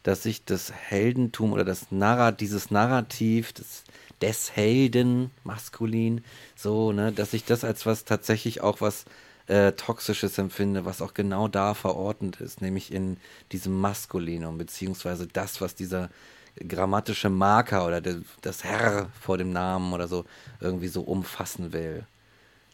dass 0.03 0.25
ich 0.25 0.45
das 0.45 0.71
Heldentum 0.71 1.53
oder 1.53 1.65
das 1.65 1.91
Narrat, 1.91 2.39
dieses 2.39 2.71
Narrativ 2.71 3.53
des, 3.53 3.83
des 4.21 4.55
Helden, 4.55 5.31
maskulin, 5.43 6.23
so, 6.55 6.91
ne, 6.91 7.11
dass 7.11 7.33
ich 7.33 7.45
das 7.45 7.63
als 7.63 7.85
was 7.85 8.05
tatsächlich 8.05 8.61
auch 8.61 8.79
was 8.81 9.05
äh, 9.47 9.73
Toxisches 9.73 10.37
empfinde, 10.37 10.85
was 10.85 11.01
auch 11.01 11.13
genau 11.13 11.47
da 11.47 11.73
verordnet 11.73 12.39
ist, 12.41 12.61
nämlich 12.61 12.93
in 12.93 13.17
diesem 13.51 13.79
Maskulinum, 13.79 14.57
beziehungsweise 14.57 15.27
das, 15.27 15.61
was 15.61 15.75
dieser 15.75 16.09
grammatische 16.55 17.29
Marker 17.29 17.85
oder 17.85 18.01
der, 18.01 18.17
das 18.41 18.63
Herr 18.63 19.09
vor 19.19 19.37
dem 19.37 19.51
Namen 19.51 19.93
oder 19.93 20.07
so 20.07 20.25
irgendwie 20.59 20.87
so 20.87 21.01
umfassen 21.01 21.73
will. 21.73 22.05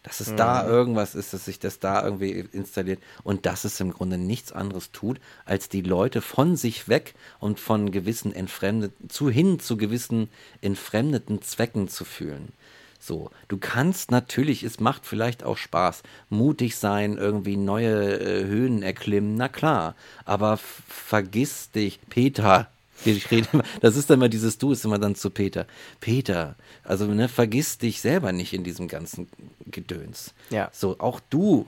Dass 0.03 0.21
es 0.21 0.33
da 0.33 0.65
irgendwas 0.65 1.13
ist, 1.13 1.33
dass 1.33 1.43
sich 1.43 1.59
das 1.59 1.79
da 1.79 2.03
irgendwie 2.03 2.31
installiert 2.31 3.01
und 3.23 3.45
dass 3.45 3.65
es 3.65 3.81
im 3.81 3.91
Grunde 3.91 4.17
nichts 4.17 4.53
anderes 4.53 4.91
tut, 4.91 5.19
als 5.43 5.67
die 5.67 5.81
Leute 5.81 6.21
von 6.21 6.55
sich 6.55 6.87
weg 6.87 7.15
und 7.39 7.59
von 7.59 7.91
gewissen 7.91 8.33
entfremdeten, 8.33 9.09
zu 9.09 9.29
hin 9.29 9.59
zu 9.59 9.75
gewissen 9.75 10.29
entfremdeten 10.61 11.41
Zwecken 11.41 11.89
zu 11.89 12.05
fühlen. 12.05 12.53
So, 12.99 13.31
du 13.47 13.57
kannst 13.57 14.11
natürlich, 14.11 14.63
es 14.63 14.79
macht 14.81 15.05
vielleicht 15.05 15.43
auch 15.43 15.57
Spaß, 15.57 16.03
mutig 16.29 16.75
sein, 16.75 17.17
irgendwie 17.17 17.55
neue 17.55 18.19
äh, 18.19 18.45
Höhen 18.45 18.83
erklimmen, 18.83 19.35
na 19.35 19.47
klar, 19.47 19.95
aber 20.25 20.57
vergiss 20.57 21.71
dich, 21.71 21.99
Peter, 22.09 22.67
ich 23.05 23.31
rede 23.31 23.47
immer, 23.53 23.63
das 23.79 23.95
ist 23.95 24.09
dann 24.09 24.19
immer 24.19 24.27
dieses 24.27 24.57
Du, 24.57 24.73
ist 24.73 24.83
immer 24.83 24.99
dann 24.99 25.15
zu 25.15 25.29
Peter. 25.29 25.65
Peter, 26.01 26.55
also 26.83 27.05
ne, 27.05 27.29
vergiss 27.29 27.77
dich 27.77 28.01
selber 28.01 28.33
nicht 28.33 28.53
in 28.53 28.65
diesem 28.65 28.89
ganzen 28.89 29.29
Gedöns. 29.65 30.33
Ja. 30.49 30.69
So, 30.73 30.99
auch 30.99 31.21
du 31.29 31.65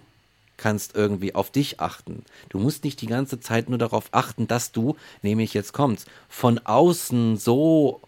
kannst 0.57 0.95
irgendwie 0.95 1.33
auf 1.33 1.49
dich 1.49 1.79
achten. 1.79 2.23
Du 2.49 2.59
musst 2.59 2.83
nicht 2.83 3.01
die 3.01 3.07
ganze 3.07 3.39
Zeit 3.39 3.69
nur 3.69 3.79
darauf 3.79 4.09
achten, 4.11 4.47
dass 4.47 4.71
du, 4.71 4.95
nämlich 5.23 5.53
jetzt 5.53 5.73
kommt's, 5.73 6.05
von 6.29 6.59
außen 6.59 7.37
so 7.37 8.01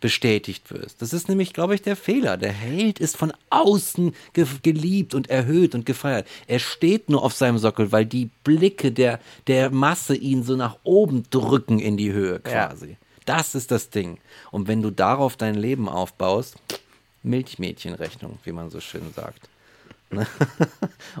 bestätigt 0.00 0.70
wirst. 0.70 1.02
Das 1.02 1.12
ist 1.12 1.28
nämlich, 1.28 1.52
glaube 1.52 1.74
ich, 1.74 1.82
der 1.82 1.96
Fehler. 1.96 2.36
Der 2.36 2.52
Held 2.52 2.98
ist 3.00 3.16
von 3.16 3.32
außen 3.50 4.14
ge 4.32 4.46
geliebt 4.62 5.14
und 5.14 5.28
erhöht 5.30 5.74
und 5.74 5.86
gefeiert. 5.86 6.26
Er 6.46 6.58
steht 6.60 7.08
nur 7.08 7.22
auf 7.24 7.34
seinem 7.34 7.58
Sockel, 7.58 7.90
weil 7.90 8.06
die 8.06 8.30
Blicke 8.44 8.92
der, 8.92 9.18
der 9.48 9.70
Masse 9.70 10.14
ihn 10.16 10.44
so 10.44 10.54
nach 10.56 10.76
oben 10.84 11.24
drücken 11.30 11.78
in 11.80 11.96
die 11.96 12.12
Höhe 12.12 12.40
Ja. 12.46 12.68
quasi. 12.68 12.96
Das 13.24 13.54
ist 13.54 13.70
das 13.70 13.90
Ding. 13.90 14.18
Und 14.50 14.68
wenn 14.68 14.80
du 14.82 14.90
darauf 14.90 15.36
dein 15.36 15.54
Leben 15.54 15.88
aufbaust, 15.88 16.56
Milchmädchenrechnung, 17.22 18.38
wie 18.44 18.52
man 18.52 18.70
so 18.70 18.80
schön 18.80 19.12
sagt. 19.14 19.48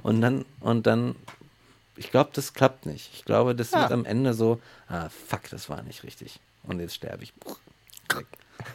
Und 0.02 0.22
dann, 0.22 0.46
und 0.60 0.86
dann, 0.86 1.14
ich 1.96 2.10
glaube, 2.10 2.30
das 2.32 2.54
klappt 2.54 2.86
nicht. 2.86 3.10
Ich 3.12 3.24
glaube, 3.26 3.54
das 3.54 3.72
Ja. 3.72 3.80
wird 3.82 3.92
am 3.92 4.06
Ende 4.06 4.32
so, 4.32 4.60
ah, 4.88 5.10
fuck, 5.26 5.42
das 5.50 5.68
war 5.68 5.82
nicht 5.82 6.04
richtig. 6.04 6.40
Und 6.62 6.80
jetzt 6.80 6.94
sterbe 6.94 7.24
ich. 7.24 7.32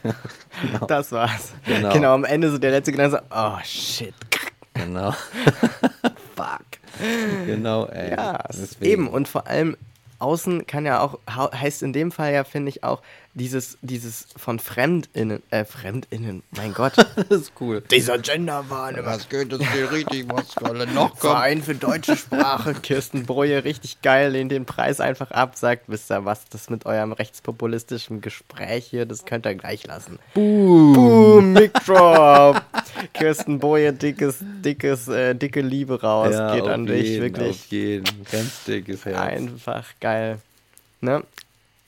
Weg. 0.02 0.14
Das 0.88 1.12
war's. 1.12 1.52
Genau. 1.66 1.92
Genau, 1.92 2.14
am 2.14 2.24
Ende 2.24 2.50
so 2.50 2.58
der 2.58 2.70
letzte 2.70 2.92
Gedanke 2.92 3.16
so, 3.16 3.36
oh 3.36 3.58
shit. 3.64 4.14
Genau. 4.74 5.12
fuck. 6.36 6.64
Genau, 7.46 7.86
ey. 7.86 8.10
Ja, 8.10 8.44
Deswegen. 8.48 8.84
eben. 8.84 9.08
Und 9.08 9.28
vor 9.28 9.46
allem 9.46 9.76
außen 10.18 10.66
kann 10.66 10.86
ja 10.86 11.00
auch, 11.00 11.18
heißt 11.28 11.82
in 11.82 11.92
dem 11.92 12.12
Fall 12.12 12.32
ja, 12.32 12.44
finde 12.44 12.70
ich 12.70 12.84
auch, 12.84 13.02
dieses, 13.34 13.78
dieses 13.82 14.28
von 14.36 14.60
Fremdinnen, 14.60 15.42
äh, 15.50 15.64
Fremdinnen, 15.64 16.42
mein 16.56 16.72
Gott. 16.72 16.96
das 17.28 17.40
ist 17.40 17.52
cool. 17.60 17.82
Dieser 17.90 18.18
Genderwahn, 18.18 18.96
Was 19.02 19.28
geht 19.28 19.52
es 19.52 19.58
dir 19.58 19.90
richtig, 19.90 20.26
was 20.28 20.52
soll 20.52 20.86
noch 20.86 21.16
Verein 21.16 21.62
für 21.62 21.74
deutsche 21.74 22.16
Sprache, 22.16 22.74
Kirsten 22.82 23.26
Broje, 23.26 23.64
richtig 23.64 24.02
geil, 24.02 24.32
lehnt 24.32 24.52
den 24.52 24.66
Preis 24.66 25.00
einfach 25.00 25.32
ab, 25.32 25.56
sagt, 25.56 25.84
wisst 25.88 26.10
ihr 26.12 26.24
was, 26.24 26.48
das 26.48 26.70
mit 26.70 26.86
eurem 26.86 27.12
rechtspopulistischen 27.12 28.20
Gespräch 28.20 28.86
hier, 28.86 29.04
das 29.04 29.24
könnt 29.24 29.46
ihr 29.46 29.56
gleich 29.56 29.84
lassen. 29.86 30.18
Boom, 30.34 30.92
Boom 30.92 31.52
Mic 31.52 31.72
Drop. 31.86 32.62
Kirsten 33.12 33.58
Broje, 33.58 33.92
dickes, 33.92 34.38
dickes, 34.40 35.08
äh, 35.08 35.34
dicke 35.34 35.60
Liebe 35.60 36.00
raus, 36.00 36.32
Ja, 36.32 36.54
geht 36.54 36.66
an 36.66 36.86
dich, 36.86 37.08
jeden, 37.08 37.22
wirklich. 37.22 37.50
Auf 37.50 37.66
jeden. 37.66 38.24
Ganz 38.30 38.64
dickes 38.64 39.04
Herz. 39.04 39.16
Einfach 39.16 39.86
geil. 40.00 40.38
Ne? 41.00 41.24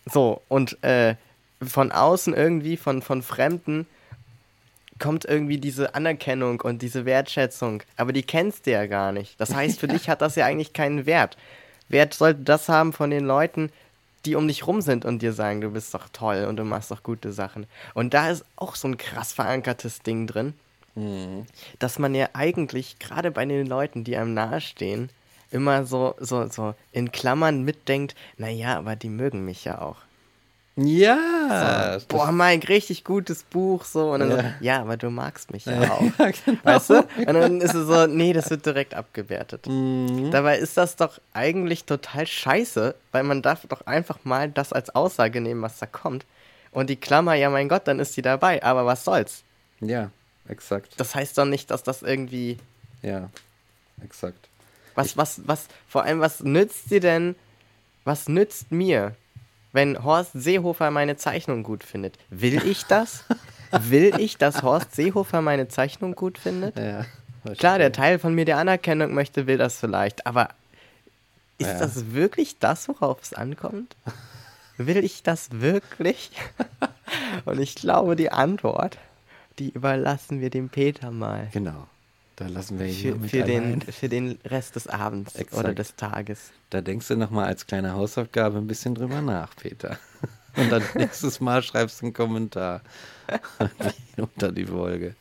So, 0.07 0.43
und 0.49 0.83
äh, 0.83 1.15
von 1.63 1.93
außen 1.93 2.35
irgendwie, 2.35 2.77
von, 2.77 3.03
von 3.03 3.23
Fremden, 3.23 3.87
kommt 4.99 5.25
irgendwie 5.25 5.59
diese 5.59 5.95
Anerkennung 5.95 6.61
und 6.61 6.83
diese 6.83 7.05
Wertschätzung. 7.05 7.83
Aber 7.97 8.13
die 8.13 8.23
kennst 8.23 8.67
du 8.67 8.73
ja 8.73 8.87
gar 8.87 9.13
nicht. 9.13 9.41
Das 9.41 9.55
heißt, 9.55 9.81
für 9.81 9.89
dich 9.89 10.09
hat 10.09 10.23
das 10.23 10.37
ja 10.37 10.47
eigentlich 10.47 10.73
keinen 10.73 11.07
Wert. 11.07 11.37
Wert 11.89 12.15
sollte 12.15 12.41
das 12.41 12.69
haben 12.69 12.93
von 12.93 13.11
den 13.11 13.25
Leuten, 13.25 13.71
die 14.25 14.35
um 14.35 14.49
dich 14.49 14.67
rum 14.67 14.81
sind 14.81 15.05
und 15.05 15.23
dir 15.23 15.33
sagen, 15.33 15.61
du 15.61 15.71
bist 15.71 15.95
doch 15.95 16.09
toll 16.13 16.47
und 16.49 16.57
du 16.57 16.65
machst 16.65 16.91
doch 16.91 17.03
gute 17.03 17.33
Sachen. 17.33 17.67
Und 17.95 18.13
da 18.13 18.31
ist 18.31 18.45
auch 18.57 18.75
so 18.75 18.89
ein 18.89 18.99
krass 18.99 19.33
verankertes 19.33 20.01
Ding 20.01 20.27
drin, 20.27 20.55
dass 21.79 21.99
man 21.99 22.15
ja 22.15 22.31
eigentlich, 22.33 22.99
gerade 22.99 23.31
bei 23.31 23.45
den 23.45 23.67
Leuten, 23.67 24.03
die 24.03 24.17
einem 24.17 24.35
nahestehen, 24.35 25.11
immer 25.51 25.87
so, 25.87 26.17
so, 26.19 26.49
so 26.49 26.75
in 26.91 27.13
Klammern 27.13 27.63
mitdenkt, 27.63 28.17
naja, 28.37 28.77
aber 28.79 28.97
die 28.97 29.11
mögen 29.11 29.45
mich 29.45 29.65
ja 29.65 29.81
auch. 29.81 29.99
Ja. 30.77 31.93
das- 31.95 32.05
Boah, 32.05 32.33
Mike, 32.33 32.69
richtig 32.69 33.03
gutes 33.05 33.43
Buch, 33.45 33.85
so. 33.85 34.13
Und 34.13 34.21
dann 34.21 34.31
Ja. 34.31 34.37
so, 34.37 34.45
ja, 34.61 34.81
aber 34.83 34.97
du 34.97 35.09
magst 35.11 35.51
mich 35.51 35.65
ja 35.67 35.91
auch. 35.91 36.03
Ja, 36.19 36.31
genau. 36.45 36.59
Weißt 36.63 36.91
du? 36.91 36.95
Und 37.01 37.27
dann 37.35 37.61
ist 37.61 37.75
es 37.75 37.87
so, 37.87 38.07
nee, 38.07 38.33
das 38.33 38.51
wird 38.51 38.67
direkt 38.67 38.95
abgewertet. 38.95 39.67
Mhm. 40.07 40.31
Dabei 40.31 40.59
ist 40.59 40.77
das 40.77 40.97
doch 40.97 41.19
eigentlich 41.33 41.85
total 41.85 42.27
scheiße, 42.27 42.95
weil 43.13 43.23
man 43.23 43.43
darf 43.43 43.67
doch 43.69 43.87
einfach 43.87 44.19
mal 44.25 44.49
das 44.51 44.73
als 44.73 44.95
Aussage 44.95 45.41
nehmen, 45.41 45.63
was 45.63 45.79
da 45.79 45.87
kommt. 45.87 46.27
Und 46.73 46.91
die 46.91 46.97
Klammer, 46.97 47.35
ja 47.35 47.49
mein 47.51 47.69
Gott, 47.69 47.89
dann 47.89 47.99
ist 48.01 48.13
sie 48.15 48.23
dabei, 48.23 48.63
aber 48.63 48.85
was 48.85 49.05
soll's? 49.05 49.43
Ja, 49.81 50.11
exakt. 50.49 50.93
Das 50.99 51.15
heißt 51.15 51.39
doch 51.39 51.45
nicht, 51.47 51.71
dass 51.71 51.83
das 51.83 52.03
irgendwie. 52.03 52.59
Ja, 53.03 53.31
exakt. 54.05 54.49
Was, 54.95 55.17
was, 55.17 55.41
was, 55.47 55.67
vor 55.89 56.03
allem, 56.05 56.21
was 56.21 56.41
nützt 56.43 56.91
dir 56.91 57.01
denn, 57.01 57.35
was 58.05 58.29
nützt 58.29 58.73
mir, 58.73 59.15
wenn 59.77 60.03
Horst 60.03 60.33
Seehofer 60.35 60.91
meine 60.91 61.17
Zeichnung 61.17 61.63
gut 61.63 61.85
findet? 61.85 62.19
Will 62.31 62.65
ich 62.67 62.85
das? 62.87 63.25
will 63.71 64.13
ich, 64.19 64.39
dass 64.39 64.63
Horst 64.63 64.95
Seehofer 64.95 65.43
meine 65.43 65.69
Zeichnung 65.69 66.15
gut 66.15 66.39
findet? 66.39 66.77
Ja. 66.79 67.05
Klar, 67.59 67.79
der 67.79 67.93
Teil 67.93 68.19
von 68.19 68.35
mir, 68.35 68.45
der 68.45 68.57
Anerkennung 68.59 69.15
möchte, 69.15 69.47
will 69.47 69.59
das 69.59 69.79
vielleicht, 69.79 70.27
aber 70.27 70.49
ist 71.59 71.69
Ja. 71.69 71.79
das 71.79 72.13
wirklich 72.13 72.59
das, 72.59 72.89
worauf 72.89 73.23
es 73.23 73.33
ankommt? 73.35 73.95
Will 74.79 74.97
ich 75.05 75.23
das 75.23 75.49
wirklich? 75.53 76.31
Und 77.45 77.61
ich 77.61 77.77
glaube, 77.77 78.17
die 78.17 78.33
Antwort, 78.33 78.99
die 79.59 79.71
überlassen 79.71 80.41
wir 80.41 80.51
dem 80.51 80.69
Peter 80.69 81.11
mal. 81.11 81.49
Genau. 81.53 81.87
Da 82.37 82.47
lassen 82.49 82.79
wir 82.79 82.87
ihn 82.87 82.95
Für, 82.95 83.29
für, 83.29 83.43
den, 83.45 83.81
für 83.81 84.09
den 84.11 84.39
Rest 84.45 84.77
des 84.77 84.87
Abends 84.87 85.35
oder 85.35 85.71
Exakt. 85.71 85.79
des 85.79 85.97
Tages. 85.97 86.51
Da 86.69 86.83
denkst 86.83 87.09
du 87.09 87.17
nochmal 87.17 87.47
als 87.47 87.67
kleine 87.67 87.95
Hausaufgabe 87.95 88.59
ein 88.59 88.67
bisschen 88.67 88.95
drüber 88.95 89.23
nach, 89.23 89.57
Peter. 89.57 89.99
Und 90.57 90.71
dann 90.71 90.83
nächstes 90.95 91.41
Mal 91.41 91.63
schreibst 91.63 92.01
du 92.01 92.07
einen 92.07 92.15
Kommentar 92.15 92.81
unter 94.17 94.53
die 94.53 94.67
Folge. 94.67 95.15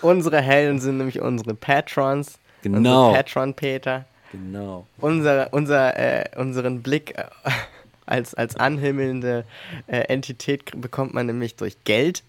Unsere 0.00 0.40
Helden 0.40 0.80
sind 0.80 0.98
nämlich 0.98 1.20
unsere 1.20 1.54
Patrons. 1.54 2.38
Genau. 2.62 3.08
Unsere 3.08 3.22
Patron-Peter. 3.22 4.04
Genau. 4.32 4.86
Unser, 4.98 5.52
unser, 5.52 5.96
äh, 5.96 6.24
unseren 6.36 6.82
Blick 6.82 7.18
äh, 7.18 7.24
als, 8.06 8.34
als 8.34 8.56
anhimmelnde 8.56 9.44
äh, 9.86 9.98
Entität 10.02 10.70
bekommt 10.80 11.14
man 11.14 11.26
nämlich 11.26 11.56
durch 11.56 11.84
Geld. 11.84 12.22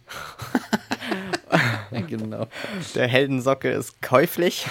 Ja, 1.92 2.02
genau. 2.02 2.48
Der 2.96 3.08
Heldensockel 3.08 3.72
ist 3.74 4.02
käuflich. 4.02 4.66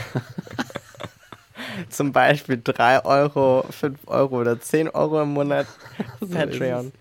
Zum 1.89 2.13
Beispiel 2.13 2.61
3 2.63 3.05
Euro, 3.05 3.65
5 3.71 3.99
Euro 4.07 4.41
oder 4.41 4.61
10 4.61 4.89
Euro 4.91 5.23
im 5.23 5.33
Monat 5.33 5.67
Patreon. 6.33 6.93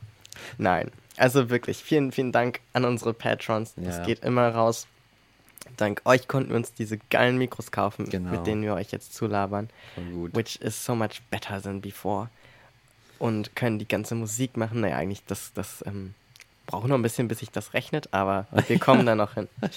Nein, 0.57 0.91
also 1.17 1.49
wirklich, 1.49 1.77
vielen, 1.83 2.11
vielen 2.11 2.31
Dank 2.31 2.59
an 2.73 2.85
unsere 2.85 3.13
Patrons. 3.13 3.73
Das 3.75 3.97
Ja. 3.97 4.03
geht 4.05 4.23
immer 4.23 4.49
raus. 4.49 4.87
Dank 5.77 6.01
euch 6.05 6.27
konnten 6.27 6.49
wir 6.49 6.57
uns 6.57 6.73
diese 6.73 6.97
geilen 7.09 7.37
Mikros 7.37 7.71
kaufen, 7.71 8.09
Genau. 8.09 8.31
mit 8.31 8.45
denen 8.47 8.63
wir 8.63 8.73
euch 8.73 8.91
jetzt 8.91 9.13
zulabern. 9.13 9.69
Which 10.33 10.57
is 10.61 10.83
so 10.83 10.95
much 10.95 11.21
better 11.29 11.61
than 11.61 11.81
before. 11.81 12.29
Und 13.19 13.55
können 13.55 13.77
die 13.79 13.87
ganze 13.87 14.15
Musik 14.15 14.57
machen. 14.57 14.81
Naja, 14.81 14.95
eigentlich, 14.97 15.23
das, 15.25 15.53
das 15.53 15.83
ähm, 15.85 16.13
braucht 16.65 16.87
noch 16.87 16.95
ein 16.95 17.01
bisschen, 17.01 17.27
bis 17.27 17.39
sich 17.39 17.51
das 17.51 17.73
rechnet, 17.73 18.13
aber 18.13 18.47
wir 18.67 18.79
kommen 18.79 19.05
da 19.05 19.15
noch 19.15 19.33
hin. 19.35 19.47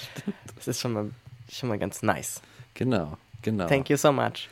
Das 0.56 0.68
ist 0.68 0.80
schon 0.80 0.92
mal, 0.92 1.10
schon 1.50 1.68
mal 1.68 1.78
ganz 1.78 2.02
nice. 2.02 2.40
Genau. 2.74 3.18
Genau. 3.42 3.66
Thank 3.66 3.90
you 3.90 3.96
so 3.96 4.12
much. 4.12 4.48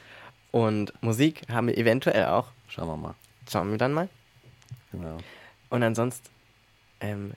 Und 0.51 0.93
Musik 1.03 1.43
haben 1.49 1.69
wir 1.69 1.79
eventuell 1.79 2.27
auch. 2.27 2.49
Schauen 2.69 2.89
wir 2.89 2.97
mal. 2.97 3.15
Schauen 3.51 3.71
wir 3.71 3.79
dann 3.79 3.93
mal. 3.95 4.09
Genau. 4.91 5.17
Und 5.71 5.83
ansonsten 5.83 6.29
ähm, 7.01 7.33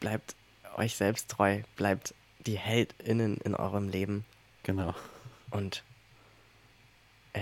bleibt 0.00 0.34
euch 0.76 0.96
selbst 0.96 1.30
treu, 1.30 1.62
bleibt 1.76 2.14
die 2.40 2.58
HeldInnen 2.58 3.38
in 3.38 3.54
eurem 3.54 3.88
Leben 3.88 4.24
Genau. 4.64 4.94
und 5.50 5.82
äh, 7.32 7.40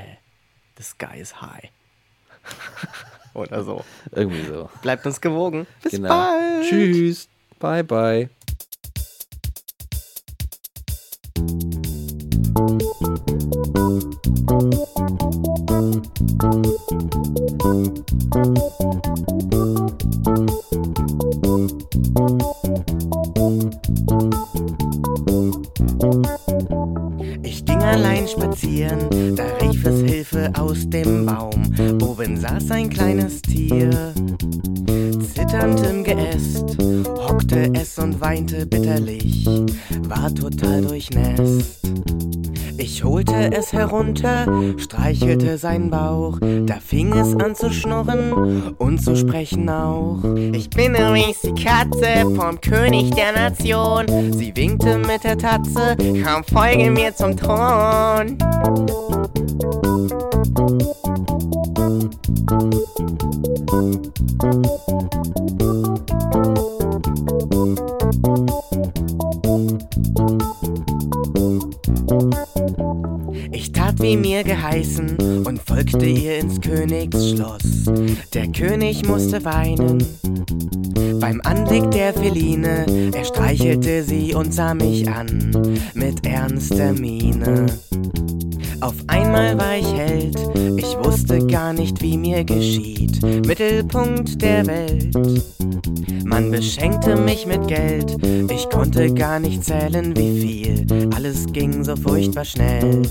the 0.77 0.85
sky 0.85 1.19
is 1.19 1.41
high. 1.41 1.71
Oder 3.37 3.63
so. 3.63 3.85
Irgendwie 4.13 4.47
so. 4.47 4.71
Bleibt 4.81 5.05
uns 5.07 5.21
gewogen. 5.21 5.67
Bis 5.83 5.93
genau. 5.93 6.09
bald. 6.09 6.65
Tschüss. 6.67 7.29
Bye, 7.59 7.85
bye. 7.85 8.31
Herunter, 43.87 44.47
streichelte 44.79 45.59
seinen 45.59 45.91
Bauch, 45.91 46.39
da 46.41 46.75
fing 46.85 47.13
es 47.13 47.35
an 47.37 47.55
zu 47.55 47.71
schnurren 47.71 48.75
und 48.79 48.99
zu 49.03 49.17
sprechen 49.17 49.69
auch. 49.69 50.19
Ich 50.53 50.71
bin 50.71 50.95
übrigens 50.95 51.41
die 51.43 51.55
Katze 51.63 52.27
vom 52.35 52.61
König 52.61 53.11
der 53.13 53.33
Nation. 53.33 54.07
Sie 54.33 54.55
winkte 54.57 54.99
mit 54.99 55.25
der 55.25 55.39
Tatze, 55.39 55.97
komm, 55.99 56.45
folge 56.45 56.91
mir 56.91 57.15
zum 57.15 57.37
Thron. 57.37 58.37
König 78.87 79.09
musste 79.09 79.45
weinen. 79.45 79.99
Beim 81.19 81.41
Anblick 81.43 81.91
der 81.91 82.15
Feline, 82.15 82.87
er 83.13 83.25
streichelte 83.25 84.05
sie 84.05 84.33
und 84.33 84.55
sah 84.55 84.75
mich 84.75 85.09
an 85.09 85.51
mit 85.95 86.25
ernster 86.25 86.93
Miene. 86.93 87.67
Auf 88.81 88.95
einmal 89.09 89.59
war 89.59 89.77
ich 89.77 89.93
Held, 89.93 90.39
ich 90.77 90.97
wusste 91.03 91.45
gar 91.49 91.73
nicht, 91.73 92.01
wie 92.01 92.17
mir 92.17 92.45
geschieht. 92.45 93.21
Mittelpunkt 93.45 94.41
der 94.41 94.65
Welt. 94.69 95.17
Man 96.25 96.53
beschenkte 96.53 97.17
mich 97.17 97.45
mit 97.45 97.67
Geld, 97.67 98.17
ich 98.53 98.71
konnte 98.71 99.13
gar 99.13 99.41
nicht 99.41 99.65
zählen, 99.65 100.17
wie 100.17 100.41
viel. 100.41 101.09
Alles 101.13 101.47
ging 101.47 101.83
so 101.83 101.97
furchtbar 101.97 102.45
schnell. 102.45 103.03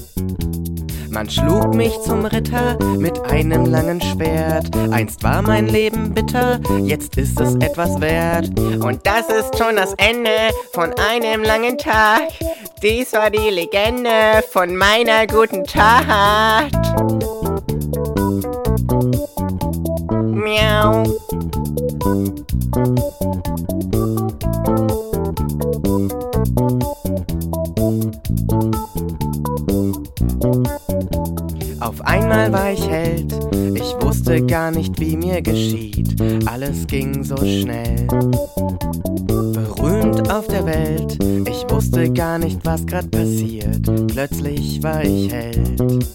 Man 1.16 1.30
schlug 1.30 1.74
mich 1.74 1.98
zum 2.02 2.26
Ritter 2.26 2.78
mit 2.98 3.15
einem 3.30 3.66
langen 3.66 4.02
Schwert. 4.02 4.76
Einst 4.92 5.24
war 5.24 5.42
mein 5.42 5.68
Leben 5.68 6.14
bitter, 6.14 6.60
jetzt 6.84 7.18
ist 7.18 7.40
es 7.40 7.56
etwas 7.56 8.00
wert. 8.02 8.50
Und 8.60 9.06
das 9.06 9.30
ist 9.30 9.58
schon 9.58 9.76
das 9.76 9.94
Ende 9.98 10.30
von 10.74 10.94
einem 11.12 11.44
langen 11.44 11.78
Tag. 11.78 12.24
Dies 12.82 13.14
war 13.14 13.30
die 13.30 13.50
Legende 13.50 14.44
von 14.52 14.76
meiner 14.76 15.28
guten 15.28 15.64
Tat. 15.64 16.72
Miau. 20.12 21.15
Wie 35.06 35.18
mir 35.18 35.42
geschieht. 35.42 36.20
Alles 36.48 36.88
ging 36.88 37.24
so 37.24 37.38
schnell. 37.38 38.08
Berühmt 39.28 40.32
auf 40.32 40.48
der 40.48 40.66
Welt, 40.66 41.18
ich 41.48 41.70
wusste 41.70 42.12
gar 42.12 42.40
nicht, 42.40 42.60
was 42.66 42.86
grad 42.86 43.10
passiert. 43.12 43.82
Plötzlich 44.08 44.82
war 44.82 45.04
ich 45.04 45.32
Held. 45.32 46.15